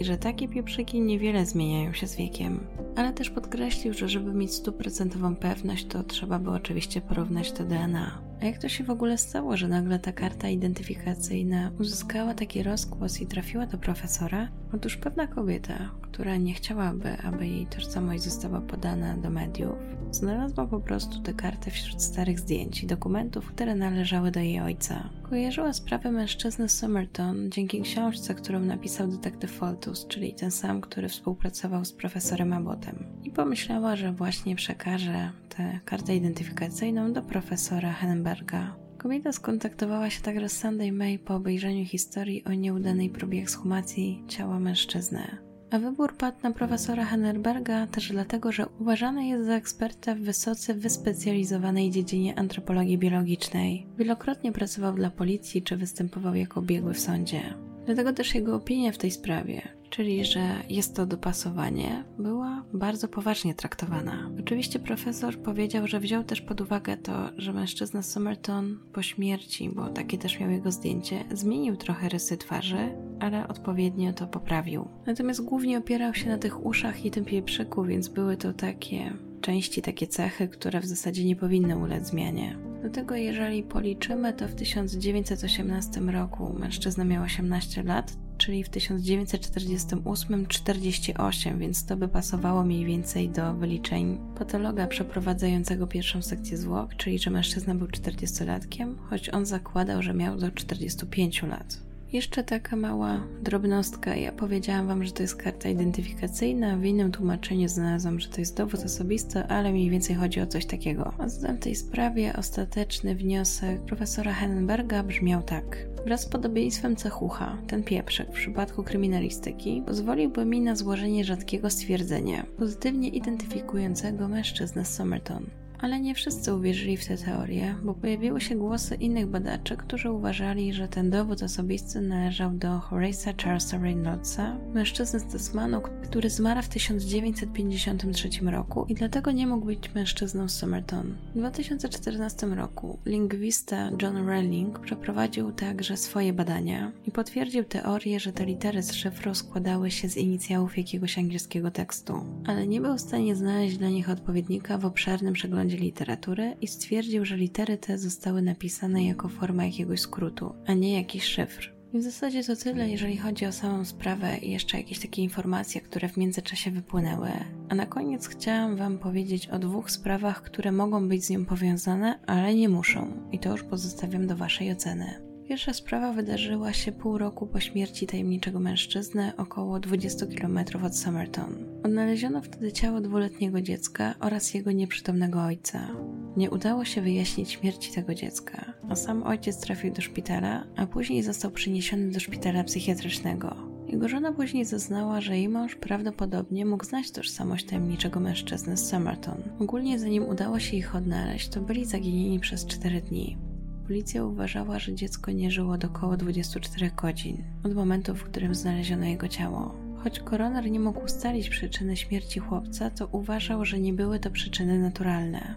i 0.00 0.04
że 0.04 0.16
takie 0.16 0.48
pieprzyki 0.48 1.00
niewiele 1.00 1.46
zmieniają 1.46 1.92
się 1.92 2.06
z 2.06 2.16
wiekiem. 2.16 2.60
Ale 2.96 3.12
też 3.12 3.30
podkreślił, 3.30 3.94
że 3.94 4.08
żeby 4.08 4.34
mieć 4.34 4.54
stuprocentową 4.54 5.36
pewność, 5.36 5.86
to 5.86 6.02
trzeba 6.02 6.38
by 6.38 6.50
oczywiście 6.50 7.00
porównać 7.00 7.52
to 7.52 7.64
DNA. 7.64 8.29
A 8.42 8.44
jak 8.44 8.58
to 8.58 8.68
się 8.68 8.84
w 8.84 8.90
ogóle 8.90 9.18
stało, 9.18 9.56
że 9.56 9.68
nagle 9.68 9.98
ta 9.98 10.12
karta 10.12 10.48
identyfikacyjna 10.48 11.70
uzyskała 11.80 12.34
taki 12.34 12.62
rozgłos 12.62 13.20
i 13.20 13.26
trafiła 13.26 13.66
do 13.66 13.78
profesora? 13.78 14.48
Otóż 14.74 14.96
pewna 14.96 15.26
kobieta, 15.26 15.90
która 16.02 16.36
nie 16.36 16.54
chciałaby, 16.54 17.18
aby 17.18 17.46
jej 17.46 17.66
tożsamość 17.66 18.22
została 18.22 18.60
podana 18.60 19.16
do 19.16 19.30
mediów, 19.30 19.78
znalazła 20.10 20.66
po 20.66 20.80
prostu 20.80 21.22
tę 21.22 21.34
kartę 21.34 21.70
wśród 21.70 22.02
starych 22.02 22.40
zdjęć 22.40 22.82
i 22.82 22.86
dokumentów, 22.86 23.46
które 23.46 23.74
należały 23.74 24.30
do 24.30 24.40
jej 24.40 24.60
ojca. 24.60 25.10
Kojarzyła 25.30 25.72
sprawę 25.72 26.12
mężczyzny 26.12 26.68
Somerton 26.68 27.50
dzięki 27.50 27.82
książce, 27.82 28.34
którą 28.34 28.60
napisał 28.60 29.08
detektyw 29.08 29.50
Foltus, 29.50 30.06
czyli 30.06 30.34
ten 30.34 30.50
sam, 30.50 30.80
który 30.80 31.08
współpracował 31.08 31.84
z 31.84 31.92
profesorem 31.92 32.52
Abbotem. 32.52 33.06
I 33.24 33.30
pomyślała, 33.30 33.96
że 33.96 34.12
właśnie 34.12 34.56
przekaże 34.56 35.32
tę 35.48 35.80
kartę 35.84 36.16
identyfikacyjną 36.16 37.12
do 37.12 37.22
profesora 37.22 37.92
Henberga. 37.92 38.76
Kobieta 38.98 39.32
skontaktowała 39.32 40.10
się 40.10 40.20
także 40.20 40.48
z 40.48 40.58
Sunday 40.58 40.92
May 40.92 41.18
po 41.18 41.34
obejrzeniu 41.34 41.84
historii 41.84 42.44
o 42.44 42.52
nieudanej 42.52 43.10
próbie 43.10 43.40
ekshumacji 43.40 44.24
ciała 44.28 44.60
mężczyzny. 44.60 45.49
A 45.70 45.78
wybór 45.78 46.16
padł 46.16 46.38
na 46.42 46.50
profesora 46.50 47.04
Hennerberga 47.04 47.86
też 47.86 48.08
dlatego, 48.08 48.52
że 48.52 48.66
uważany 48.80 49.26
jest 49.26 49.46
za 49.46 49.54
eksperta 49.54 50.14
w 50.14 50.18
wysoce 50.18 50.74
wyspecjalizowanej 50.74 51.90
dziedzinie 51.90 52.38
antropologii 52.38 52.98
biologicznej. 52.98 53.86
Wielokrotnie 53.98 54.52
pracował 54.52 54.94
dla 54.94 55.10
policji 55.10 55.62
czy 55.62 55.76
występował 55.76 56.34
jako 56.34 56.62
biegły 56.62 56.94
w 56.94 57.00
sądzie. 57.00 57.40
Dlatego 57.86 58.12
też 58.12 58.34
jego 58.34 58.56
opinia 58.56 58.92
w 58.92 58.98
tej 58.98 59.10
sprawie, 59.10 59.62
czyli 59.90 60.24
że 60.24 60.56
jest 60.68 60.96
to 60.96 61.06
dopasowanie, 61.06 62.04
była 62.18 62.64
bardzo 62.72 63.08
poważnie 63.08 63.54
traktowana. 63.54 64.30
Oczywiście 64.40 64.78
profesor 64.78 65.38
powiedział, 65.38 65.86
że 65.86 66.00
wziął 66.00 66.24
też 66.24 66.40
pod 66.40 66.60
uwagę 66.60 66.96
to, 66.96 67.30
że 67.36 67.52
mężczyzna 67.52 68.02
Somerton 68.02 68.78
po 68.92 69.02
śmierci, 69.02 69.70
bo 69.74 69.88
takie 69.88 70.18
też 70.18 70.40
miał 70.40 70.50
jego 70.50 70.72
zdjęcie, 70.72 71.24
zmienił 71.32 71.76
trochę 71.76 72.08
rysy 72.08 72.36
twarzy, 72.36 72.94
ale 73.20 73.48
odpowiednio 73.48 74.12
to 74.12 74.26
poprawił. 74.26 74.88
Natomiast 75.06 75.44
głównie 75.44 75.78
opierał 75.78 76.14
się 76.14 76.28
na 76.28 76.38
tych 76.38 76.66
uszach 76.66 77.04
i 77.04 77.10
tym 77.10 77.24
pieprzyku, 77.24 77.84
więc 77.84 78.08
były 78.08 78.36
to 78.36 78.52
takie 78.52 79.12
części, 79.40 79.82
takie 79.82 80.06
cechy, 80.06 80.48
które 80.48 80.80
w 80.80 80.86
zasadzie 80.86 81.24
nie 81.24 81.36
powinny 81.36 81.78
ulec 81.78 82.06
zmianie. 82.06 82.58
Dlatego 82.80 83.14
jeżeli 83.14 83.62
policzymy, 83.62 84.32
to 84.32 84.48
w 84.48 84.54
1918 84.54 86.00
roku 86.00 86.54
mężczyzna 86.58 87.04
miał 87.04 87.24
18 87.24 87.82
lat, 87.82 88.16
czyli 88.40 88.64
w 88.64 88.68
1948 88.68 90.46
48, 90.46 91.58
więc 91.58 91.86
to 91.86 91.96
by 91.96 92.08
pasowało 92.08 92.64
mniej 92.64 92.84
więcej 92.84 93.28
do 93.28 93.54
wyliczeń 93.54 94.18
patologa 94.38 94.86
przeprowadzającego 94.86 95.86
pierwszą 95.86 96.22
sekcję 96.22 96.56
zwłok, 96.56 96.94
czyli 96.96 97.18
że 97.18 97.30
mężczyzna 97.30 97.74
był 97.74 97.86
40-latkiem, 97.86 98.94
choć 99.10 99.28
on 99.28 99.46
zakładał, 99.46 100.02
że 100.02 100.14
miał 100.14 100.36
do 100.36 100.50
45 100.50 101.42
lat. 101.42 101.89
Jeszcze 102.12 102.44
taka 102.44 102.76
mała 102.76 103.20
drobnostka. 103.42 104.16
Ja 104.16 104.32
powiedziałam 104.32 104.86
Wam, 104.86 105.04
że 105.04 105.12
to 105.12 105.22
jest 105.22 105.36
karta 105.36 105.68
identyfikacyjna. 105.68 106.76
W 106.76 106.84
innym 106.84 107.12
tłumaczeniu 107.12 107.68
znalazłam, 107.68 108.20
że 108.20 108.28
to 108.28 108.40
jest 108.40 108.56
dowód 108.56 108.84
osobisty, 108.84 109.38
ale 109.38 109.72
mniej 109.72 109.90
więcej 109.90 110.16
chodzi 110.16 110.40
o 110.40 110.46
coś 110.46 110.66
takiego. 110.66 111.12
A 111.18 111.26
w 111.26 111.58
tej 111.58 111.74
sprawie 111.74 112.32
ostateczny 112.36 113.14
wniosek 113.14 113.80
profesora 113.80 114.32
Hennenberga 114.32 115.02
brzmiał 115.02 115.42
tak. 115.42 115.76
Wraz 116.04 116.20
z 116.20 116.26
podobieństwem 116.26 116.96
cechucha, 116.96 117.56
ten 117.66 117.82
pieprzyk 117.82 118.28
w 118.28 118.32
przypadku 118.32 118.82
kryminalistyki 118.82 119.82
pozwoliłby 119.86 120.44
mi 120.44 120.60
na 120.60 120.76
złożenie 120.76 121.24
rzadkiego 121.24 121.70
stwierdzenia, 121.70 122.46
pozytywnie 122.58 123.08
identyfikującego 123.08 124.28
mężczyznę 124.28 124.84
z 124.84 124.94
Somerton. 124.94 125.59
Ale 125.80 126.00
nie 126.00 126.14
wszyscy 126.14 126.54
uwierzyli 126.54 126.96
w 126.96 127.06
tę 127.06 127.16
teorię, 127.16 127.74
bo 127.82 127.94
pojawiły 127.94 128.40
się 128.40 128.54
głosy 128.54 128.94
innych 128.94 129.26
badaczy, 129.26 129.76
którzy 129.76 130.10
uważali, 130.10 130.72
że 130.72 130.88
ten 130.88 131.10
dowód 131.10 131.42
osobisty 131.42 132.00
należał 132.00 132.50
do 132.50 132.68
Horace'a 132.68 133.42
Charlesa 133.42 133.78
Reynoldsa, 133.78 134.56
mężczyzny 134.74 135.20
z 135.20 135.32
Tasmanu, 135.32 135.80
który 136.02 136.30
zmarł 136.30 136.62
w 136.62 136.68
1953 136.68 138.28
roku 138.44 138.86
i 138.88 138.94
dlatego 138.94 139.32
nie 139.32 139.46
mógł 139.46 139.66
być 139.66 139.94
mężczyzną 139.94 140.48
z 140.48 140.52
Somerton. 140.56 141.16
W 141.34 141.38
2014 141.38 142.46
roku 142.46 142.98
lingwista 143.06 143.90
John 144.02 144.28
Relling 144.28 144.78
przeprowadził 144.78 145.52
także 145.52 145.96
swoje 145.96 146.32
badania 146.32 146.92
i 147.06 147.10
potwierdził 147.10 147.64
teorię, 147.64 148.20
że 148.20 148.32
te 148.32 148.46
litery 148.46 148.82
z 148.82 148.94
szyfru 148.94 149.34
składały 149.34 149.90
się 149.90 150.08
z 150.08 150.16
inicjałów 150.16 150.78
jakiegoś 150.78 151.18
angielskiego 151.18 151.70
tekstu, 151.70 152.24
ale 152.46 152.66
nie 152.66 152.80
był 152.80 152.96
w 152.96 153.00
stanie 153.00 153.36
znaleźć 153.36 153.76
dla 153.76 153.88
nich 153.88 154.10
odpowiednika 154.10 154.78
w 154.78 154.84
obszernym 154.84 155.34
przeglądzie 155.34 155.69
literatury 155.76 156.56
i 156.60 156.66
stwierdził, 156.66 157.24
że 157.24 157.36
litery 157.36 157.78
te 157.78 157.98
zostały 157.98 158.42
napisane 158.42 159.04
jako 159.04 159.28
forma 159.28 159.64
jakiegoś 159.64 160.00
skrótu, 160.00 160.54
a 160.66 160.72
nie 160.72 160.94
jakiś 160.94 161.24
szyfr. 161.24 161.72
I 161.92 161.98
w 161.98 162.02
zasadzie 162.02 162.44
to 162.44 162.56
tyle, 162.56 162.90
jeżeli 162.90 163.16
chodzi 163.16 163.46
o 163.46 163.52
samą 163.52 163.84
sprawę 163.84 164.38
i 164.38 164.50
jeszcze 164.50 164.76
jakieś 164.76 164.98
takie 164.98 165.22
informacje, 165.22 165.80
które 165.80 166.08
w 166.08 166.16
międzyczasie 166.16 166.70
wypłynęły. 166.70 167.30
A 167.68 167.74
na 167.74 167.86
koniec 167.86 168.28
chciałam 168.28 168.76
Wam 168.76 168.98
powiedzieć 168.98 169.48
o 169.48 169.58
dwóch 169.58 169.90
sprawach, 169.90 170.42
które 170.42 170.72
mogą 170.72 171.08
być 171.08 171.24
z 171.24 171.30
nią 171.30 171.44
powiązane, 171.44 172.18
ale 172.26 172.54
nie 172.54 172.68
muszą. 172.68 173.28
I 173.32 173.38
to 173.38 173.50
już 173.50 173.62
pozostawiam 173.62 174.26
do 174.26 174.36
Waszej 174.36 174.72
oceny. 174.72 175.29
Pierwsza 175.50 175.72
sprawa 175.72 176.12
wydarzyła 176.12 176.72
się 176.72 176.92
pół 176.92 177.18
roku 177.18 177.46
po 177.46 177.60
śmierci 177.60 178.06
tajemniczego 178.06 178.60
mężczyzny 178.60 179.32
około 179.36 179.80
20 179.80 180.26
km 180.26 180.58
od 180.84 180.96
Somerton. 180.96 181.54
Odnaleziono 181.84 182.42
wtedy 182.42 182.72
ciało 182.72 183.00
dwuletniego 183.00 183.60
dziecka 183.60 184.14
oraz 184.20 184.54
jego 184.54 184.72
nieprzytomnego 184.72 185.42
ojca. 185.42 185.88
Nie 186.36 186.50
udało 186.50 186.84
się 186.84 187.02
wyjaśnić 187.02 187.50
śmierci 187.50 187.92
tego 187.92 188.14
dziecka, 188.14 188.74
a 188.88 188.96
sam 188.96 189.22
ojciec 189.22 189.60
trafił 189.60 189.92
do 189.92 190.02
szpitala, 190.02 190.66
a 190.76 190.86
później 190.86 191.22
został 191.22 191.50
przeniesiony 191.50 192.10
do 192.10 192.20
szpitala 192.20 192.64
psychiatrycznego. 192.64 193.56
Jego 193.86 194.08
żona 194.08 194.32
później 194.32 194.64
zeznała, 194.64 195.20
że 195.20 195.36
jej 195.36 195.48
mąż 195.48 195.74
prawdopodobnie 195.74 196.66
mógł 196.66 196.84
znać 196.84 197.10
tożsamość 197.10 197.64
tajemniczego 197.64 198.20
mężczyzny 198.20 198.76
z 198.76 198.88
Somerton. 198.88 199.42
Ogólnie 199.58 199.98
zanim 199.98 200.28
udało 200.28 200.58
się 200.58 200.76
ich 200.76 200.94
odnaleźć, 200.94 201.48
to 201.48 201.60
byli 201.60 201.84
zaginieni 201.84 202.40
przez 202.40 202.66
4 202.66 203.00
dni. 203.00 203.49
Policja 203.90 204.24
uważała, 204.24 204.78
że 204.78 204.94
dziecko 204.94 205.30
nie 205.30 205.50
żyło 205.50 205.78
do 205.78 205.88
około 205.88 206.16
24 206.16 206.90
godzin 206.96 207.44
od 207.64 207.74
momentu, 207.74 208.14
w 208.14 208.24
którym 208.24 208.54
znaleziono 208.54 209.04
jego 209.04 209.28
ciało. 209.28 209.74
Choć 210.04 210.20
koroner 210.20 210.70
nie 210.70 210.80
mógł 210.80 211.04
ustalić 211.04 211.48
przyczyny 211.48 211.96
śmierci 211.96 212.40
chłopca, 212.40 212.90
to 212.90 213.06
uważał, 213.06 213.64
że 213.64 213.78
nie 213.78 213.92
były 213.92 214.20
to 214.20 214.30
przyczyny 214.30 214.78
naturalne. 214.78 215.54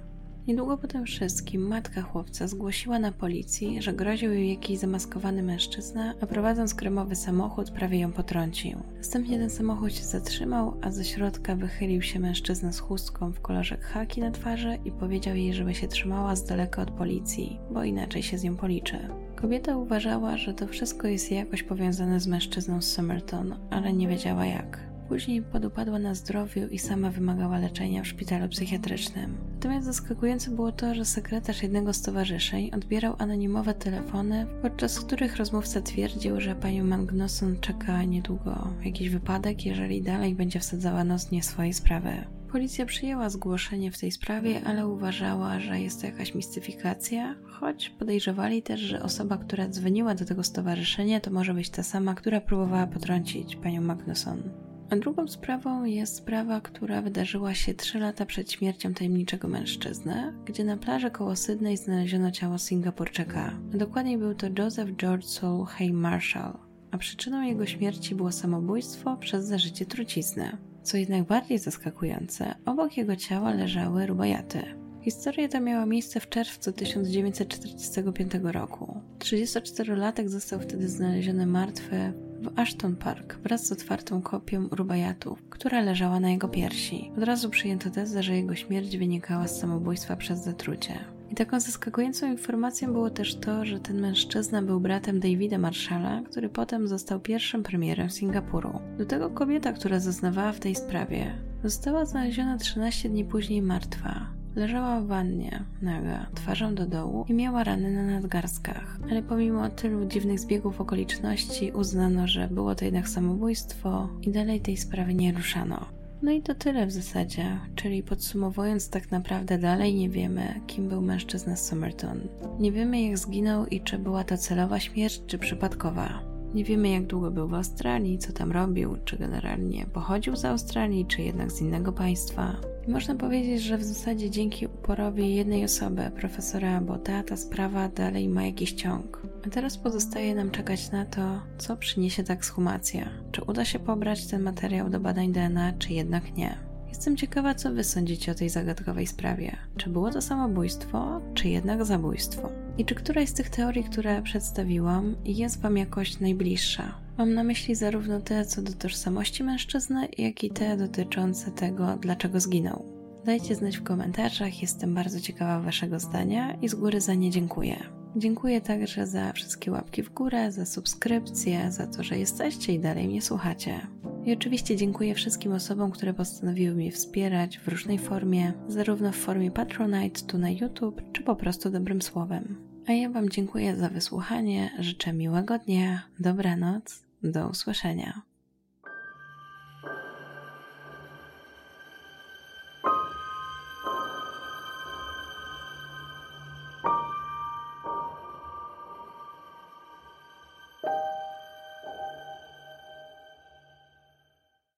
Niedługo 0.48 0.78
po 0.78 0.88
tym 0.88 1.06
wszystkim 1.06 1.68
matka 1.68 2.02
chłopca 2.02 2.48
zgłosiła 2.48 3.00
na 3.00 3.12
policji, 3.12 3.82
że 3.82 3.94
groził 3.94 4.34
jej 4.34 4.50
jakiś 4.50 4.80
zamaskowany 4.80 5.44
mężczyzna, 5.44 6.14
a 6.22 6.26
prowadząc 6.26 6.76
kremowy 6.76 7.16
samochód 7.16 7.72
prawie 7.72 8.00
ją 8.00 8.12
potrącił. 8.12 8.80
Następnie 8.98 9.38
ten 9.38 9.50
samochód 9.50 9.94
się 9.94 10.04
zatrzymał, 10.04 10.78
a 10.82 10.92
ze 10.92 11.06
środka 11.06 11.56
wychylił 11.56 12.02
się 12.02 12.20
mężczyzna 12.20 12.72
z 12.72 12.80
chustką 12.80 13.32
w 13.32 13.42
kolorze 13.42 13.78
khaki 13.78 14.22
na 14.22 14.32
twarzy 14.32 14.78
i 14.86 14.92
powiedział 14.92 15.36
jej, 15.36 15.54
żeby 15.54 15.74
się 15.74 15.88
trzymała 15.88 16.36
z 16.36 16.46
daleka 16.46 16.82
od 16.82 16.92
policji, 16.92 17.60
bo 17.72 17.84
inaczej 17.84 18.24
się 18.24 18.38
z 18.38 18.44
nią 18.44 18.56
policzy. 18.56 18.98
Kobieta 19.36 19.78
uważała, 19.78 20.38
że 20.38 20.54
to 20.54 20.68
wszystko 20.68 21.08
jest 21.08 21.32
jakoś 21.32 21.64
powiązane 21.64 22.20
z 22.20 22.28
mężczyzną 22.28 22.82
z 22.82 22.92
Somerton, 22.92 23.56
ale 23.70 23.94
nie 23.94 24.08
wiedziała 24.08 24.46
jak. 24.46 24.93
Później 25.08 25.42
podupadła 25.42 26.00
na 26.00 26.16
zdrowiu 26.16 26.68
i 26.68 26.80
sama 26.80 27.10
wymagała 27.10 27.60
leczenia 27.60 28.04
w 28.04 28.08
szpitalu 28.08 28.50
psychiatrycznym. 28.50 29.38
Natomiast 29.54 29.86
zaskakujące 29.86 30.52
było 30.52 30.72
to, 30.72 30.96
że 30.96 31.06
sekretarz 31.06 31.64
jednego 31.64 31.94
z 31.94 32.02
towarzyszeń 32.02 32.72
odbierał 32.74 33.16
anonimowe 33.18 33.74
telefony, 33.74 34.46
podczas 34.62 35.00
których 35.00 35.38
rozmówca 35.38 35.82
twierdził, 35.82 36.42
że 36.42 36.56
panią 36.56 36.84
Magnuson 36.84 37.60
czeka 37.60 38.04
niedługo 38.04 38.68
jakiś 38.86 39.10
wypadek, 39.10 39.66
jeżeli 39.66 40.02
dalej 40.02 40.36
będzie 40.36 40.60
wsadzała 40.60 41.04
nos 41.04 41.32
nie 41.32 41.44
swojej 41.44 41.74
sprawy. 41.74 42.26
Policja 42.52 42.86
przyjęła 42.86 43.30
zgłoszenie 43.30 43.92
w 43.92 44.00
tej 44.00 44.12
sprawie, 44.12 44.62
ale 44.66 44.88
uważała, 44.88 45.60
że 45.60 45.80
jest 45.80 46.02
to 46.02 46.08
jakaś 46.08 46.36
mistyfikacja, 46.36 47.36
choć 47.46 47.90
podejrzewali 47.90 48.64
też, 48.64 48.80
że 48.80 49.04
osoba, 49.04 49.38
która 49.38 49.70
dzwoniła 49.70 50.16
do 50.16 50.26
tego 50.26 50.44
stowarzyszenia, 50.44 51.20
to 51.20 51.32
może 51.32 51.54
być 51.54 51.70
ta 51.70 51.84
sama, 51.84 52.14
która 52.14 52.42
próbowała 52.42 52.88
potrącić 52.88 53.56
panią 53.56 53.82
Magnuson. 53.82 54.63
A 54.90 54.96
drugą 54.96 55.28
sprawą 55.28 55.84
jest 55.84 56.16
sprawa, 56.16 56.62
która 56.62 57.02
wydarzyła 57.02 57.54
się 57.54 57.74
3 57.74 58.00
lata 58.00 58.26
przed 58.26 58.52
śmiercią 58.52 58.94
tajemniczego 58.94 59.48
mężczyzny, 59.48 60.34
gdzie 60.46 60.64
na 60.64 60.78
plaży 60.78 61.12
koło 61.12 61.36
Sydney 61.36 61.78
znaleziono 61.78 62.32
ciało 62.32 62.58
Singapurczyka. 62.58 63.60
A 63.74 63.78
dokładniej 63.78 64.18
był 64.18 64.36
to 64.36 64.48
Joseph 64.58 64.92
George 64.92 65.26
Soul 65.26 65.66
Hay 65.66 65.94
Marshall, 65.94 66.58
a 66.92 66.98
przyczyną 66.98 67.42
jego 67.42 67.66
śmierci 67.66 68.16
było 68.16 68.32
samobójstwo 68.32 69.18
przez 69.18 69.46
zażycie 69.46 69.86
trucizny. 69.86 70.58
Co 70.84 70.98
jednak 70.98 71.24
bardziej 71.24 71.60
zaskakujące, 71.60 72.56
obok 72.66 72.98
jego 72.98 73.16
ciała 73.16 73.54
leżały 73.54 74.06
rubajaty. 74.06 74.60
Historia 75.02 75.48
ta 75.48 75.60
miała 75.60 75.86
miejsce 75.86 76.20
w 76.20 76.30
czerwcu 76.30 76.72
1945 76.72 78.32
roku. 78.44 79.02
34-latek 79.20 80.28
został 80.28 80.60
wtedy 80.60 80.90
znaleziony 80.90 81.46
martwy 81.46 82.14
w 82.44 82.60
Ashton 82.60 82.96
Park 82.96 83.38
wraz 83.44 83.68
z 83.68 83.72
otwartą 83.72 84.22
kopią 84.22 84.68
rubajatów, 84.72 85.44
która 85.50 85.82
leżała 85.82 86.20
na 86.20 86.30
jego 86.30 86.48
piersi. 86.48 87.12
Od 87.18 87.24
razu 87.24 87.50
przyjęto 87.50 87.90
tezę, 87.90 88.24
że 88.24 88.36
jego 88.36 88.56
śmierć 88.56 88.98
wynikała 88.98 89.48
z 89.48 89.60
samobójstwa 89.60 90.16
przez 90.16 90.44
zatrucie. 90.44 91.00
I 91.32 91.36
taką 91.36 91.60
zaskakującą 91.60 92.28
informacją 92.28 92.94
było 92.94 93.10
też 93.10 93.36
to, 93.36 93.66
że 93.66 93.80
ten 93.80 94.02
mężczyzna 94.02 94.62
był 94.62 94.80
bratem 94.80 95.20
Davida 95.20 95.58
Marshalla, 95.58 96.22
który 96.22 96.50
potem 96.50 96.88
został 96.88 97.20
pierwszym 97.20 97.64
premierem 97.64 98.10
Singapuru. 98.10 98.80
Do 98.98 99.06
tego 99.06 99.30
kobieta, 99.30 99.74
która 99.74 100.00
zeznawała 100.00 100.52
w 100.52 100.60
tej 100.60 100.76
sprawie, 100.76 101.38
została 101.64 102.06
znaleziona 102.06 102.58
13 102.58 103.10
dni 103.10 103.26
później 103.26 103.62
martwa. 103.62 104.43
Leżała 104.56 105.02
w 105.02 105.08
wannie, 105.08 105.64
naga, 105.82 106.26
twarzą 106.36 106.76
do 106.76 106.86
dołu 106.86 107.26
i 107.30 107.34
miała 107.34 107.64
rany 107.64 107.92
na 107.92 108.04
nadgarstkach. 108.04 108.98
Ale 109.12 109.24
pomimo 109.24 109.70
tylu 109.70 110.06
dziwnych 110.06 110.40
zbiegów 110.40 110.82
okoliczności 110.82 111.72
uznano, 111.72 112.28
że 112.28 112.48
było 112.48 112.76
to 112.76 112.86
jednak 112.86 113.10
samobójstwo 113.10 114.10
i 114.22 114.32
dalej 114.32 114.62
tej 114.62 114.78
sprawy 114.78 115.14
nie 115.14 115.32
ruszano. 115.32 115.86
No 116.22 116.32
i 116.32 116.42
to 116.42 116.56
tyle 116.56 116.86
w 116.86 116.92
zasadzie, 116.92 117.60
czyli 117.76 118.04
podsumowując, 118.04 118.90
tak 118.90 119.12
naprawdę 119.12 119.58
dalej 119.58 119.96
nie 119.96 120.10
wiemy, 120.10 120.62
kim 120.68 120.90
był 120.90 121.02
mężczyzna 121.02 121.56
z 121.56 121.66
Somerton. 121.66 122.22
Nie 122.60 122.72
wiemy, 122.72 123.02
jak 123.02 123.18
zginął 123.18 123.66
i 123.66 123.82
czy 123.82 124.00
była 124.00 124.24
to 124.24 124.38
celowa 124.38 124.80
śmierć, 124.80 125.22
czy 125.28 125.38
przypadkowa. 125.38 126.20
Nie 126.54 126.64
wiemy, 126.64 126.90
jak 126.90 127.06
długo 127.06 127.32
był 127.32 127.48
w 127.48 127.54
Australii, 127.54 128.18
co 128.18 128.34
tam 128.34 128.52
robił, 128.52 128.98
czy 129.06 129.18
generalnie 129.18 129.86
pochodził 129.86 130.36
z 130.36 130.46
Australii, 130.46 131.06
czy 131.06 131.22
jednak 131.22 131.52
z 131.52 131.62
innego 131.62 131.94
państwa. 131.94 132.56
I 132.88 132.92
można 132.92 133.16
powiedzieć, 133.16 133.62
że 133.62 133.78
w 133.78 133.84
zasadzie 133.84 134.30
dzięki 134.30 134.68
uporowi 134.68 135.36
jednej 135.36 135.64
osoby, 135.64 136.12
profesora 136.16 136.82
Bota, 136.82 137.24
ta 137.24 137.38
sprawa 137.38 137.90
dalej 137.90 138.30
ma 138.30 138.46
jakiś 138.46 138.74
ciąg. 138.74 139.22
A 139.48 139.50
teraz 139.50 139.78
pozostaje 139.78 140.36
nam 140.36 140.52
czekać 140.52 140.92
na 140.92 141.06
to, 141.06 141.42
co 141.58 141.78
przyniesie 141.78 142.24
ta 142.24 142.34
ekshumacja. 142.34 143.10
Czy 143.32 143.44
uda 143.44 143.66
się 143.66 143.80
pobrać 143.80 144.28
ten 144.28 144.42
materiał 144.42 144.90
do 144.90 145.00
badań 145.00 145.32
DNA, 145.32 145.74
czy 145.80 145.94
jednak 145.94 146.38
nie. 146.38 146.58
Jestem 146.90 147.18
ciekawa, 147.18 147.56
co 147.56 147.74
wy 147.74 147.84
sądzicie 147.84 148.32
o 148.32 148.36
tej 148.36 148.50
zagadkowej 148.50 149.08
sprawie. 149.08 149.58
Czy 149.78 149.90
było 149.90 150.12
to 150.12 150.22
samobójstwo, 150.22 151.22
czy 151.34 151.50
jednak 151.50 151.86
zabójstwo? 151.86 152.63
I 152.78 152.86
czy 152.86 152.96
któraś 152.96 153.30
z 153.30 153.34
tych 153.34 153.50
teorii, 153.50 153.84
które 153.84 154.22
przedstawiłam, 154.22 155.16
jest 155.26 155.62
wam 155.62 155.78
jakoś 155.78 156.20
najbliższa? 156.20 156.96
Mam 157.18 157.34
na 157.34 157.44
myśli 157.44 157.76
zarówno 157.76 158.22
te 158.22 158.46
co 158.46 158.62
do 158.62 158.74
tożsamości 158.74 159.44
mężczyzny, 159.44 160.08
jak 160.18 160.44
i 160.44 160.50
te 160.50 160.78
dotyczące 160.78 161.52
tego, 161.52 161.98
dlaczego 162.02 162.40
zginął. 162.40 162.86
Dajcie 163.26 163.56
znać 163.56 163.78
w 163.78 163.84
komentarzach, 163.84 164.62
jestem 164.62 164.96
bardzo 164.96 165.20
ciekawa 165.20 165.60
Waszego 165.60 166.00
zdania 166.00 166.54
i 166.62 166.70
z 166.70 166.76
góry 166.76 167.02
za 167.02 167.14
nie 167.14 167.32
dziękuję. 167.32 168.03
Dziękuję 168.16 168.62
także 168.62 169.08
za 169.08 169.34
wszystkie 169.34 169.72
łapki 169.72 170.04
w 170.04 170.14
górę, 170.14 170.52
za 170.52 170.66
subskrypcję, 170.66 171.72
za 171.72 171.88
to, 171.88 172.04
że 172.04 172.18
jesteście 172.18 172.74
i 172.74 172.80
dalej 172.80 173.08
mnie 173.08 173.22
słuchacie. 173.22 173.88
I 174.26 174.34
oczywiście 174.34 174.76
dziękuję 174.76 175.16
wszystkim 175.16 175.52
osobom, 175.52 175.92
które 175.92 176.14
postanowiły 176.14 176.76
mnie 176.76 176.92
wspierać 176.92 177.60
w 177.60 177.68
różnej 177.68 178.00
formie, 178.00 178.54
zarówno 178.68 179.12
w 179.12 179.16
formie 179.16 179.52
Patronite 179.52 180.22
tu 180.22 180.38
na 180.38 180.50
YouTube, 180.50 181.02
czy 181.12 181.24
po 181.24 181.36
prostu 181.36 181.70
dobrym 181.70 182.02
słowem. 182.02 182.56
A 182.88 182.92
ja 182.92 183.10
Wam 183.10 183.30
dziękuję 183.30 183.76
za 183.76 183.90
wysłuchanie, 183.90 184.72
życzę 184.80 185.14
miłego 185.14 185.60
dnia, 185.60 186.02
dobranoc, 186.20 187.04
do 187.24 187.48
usłyszenia. 187.48 188.33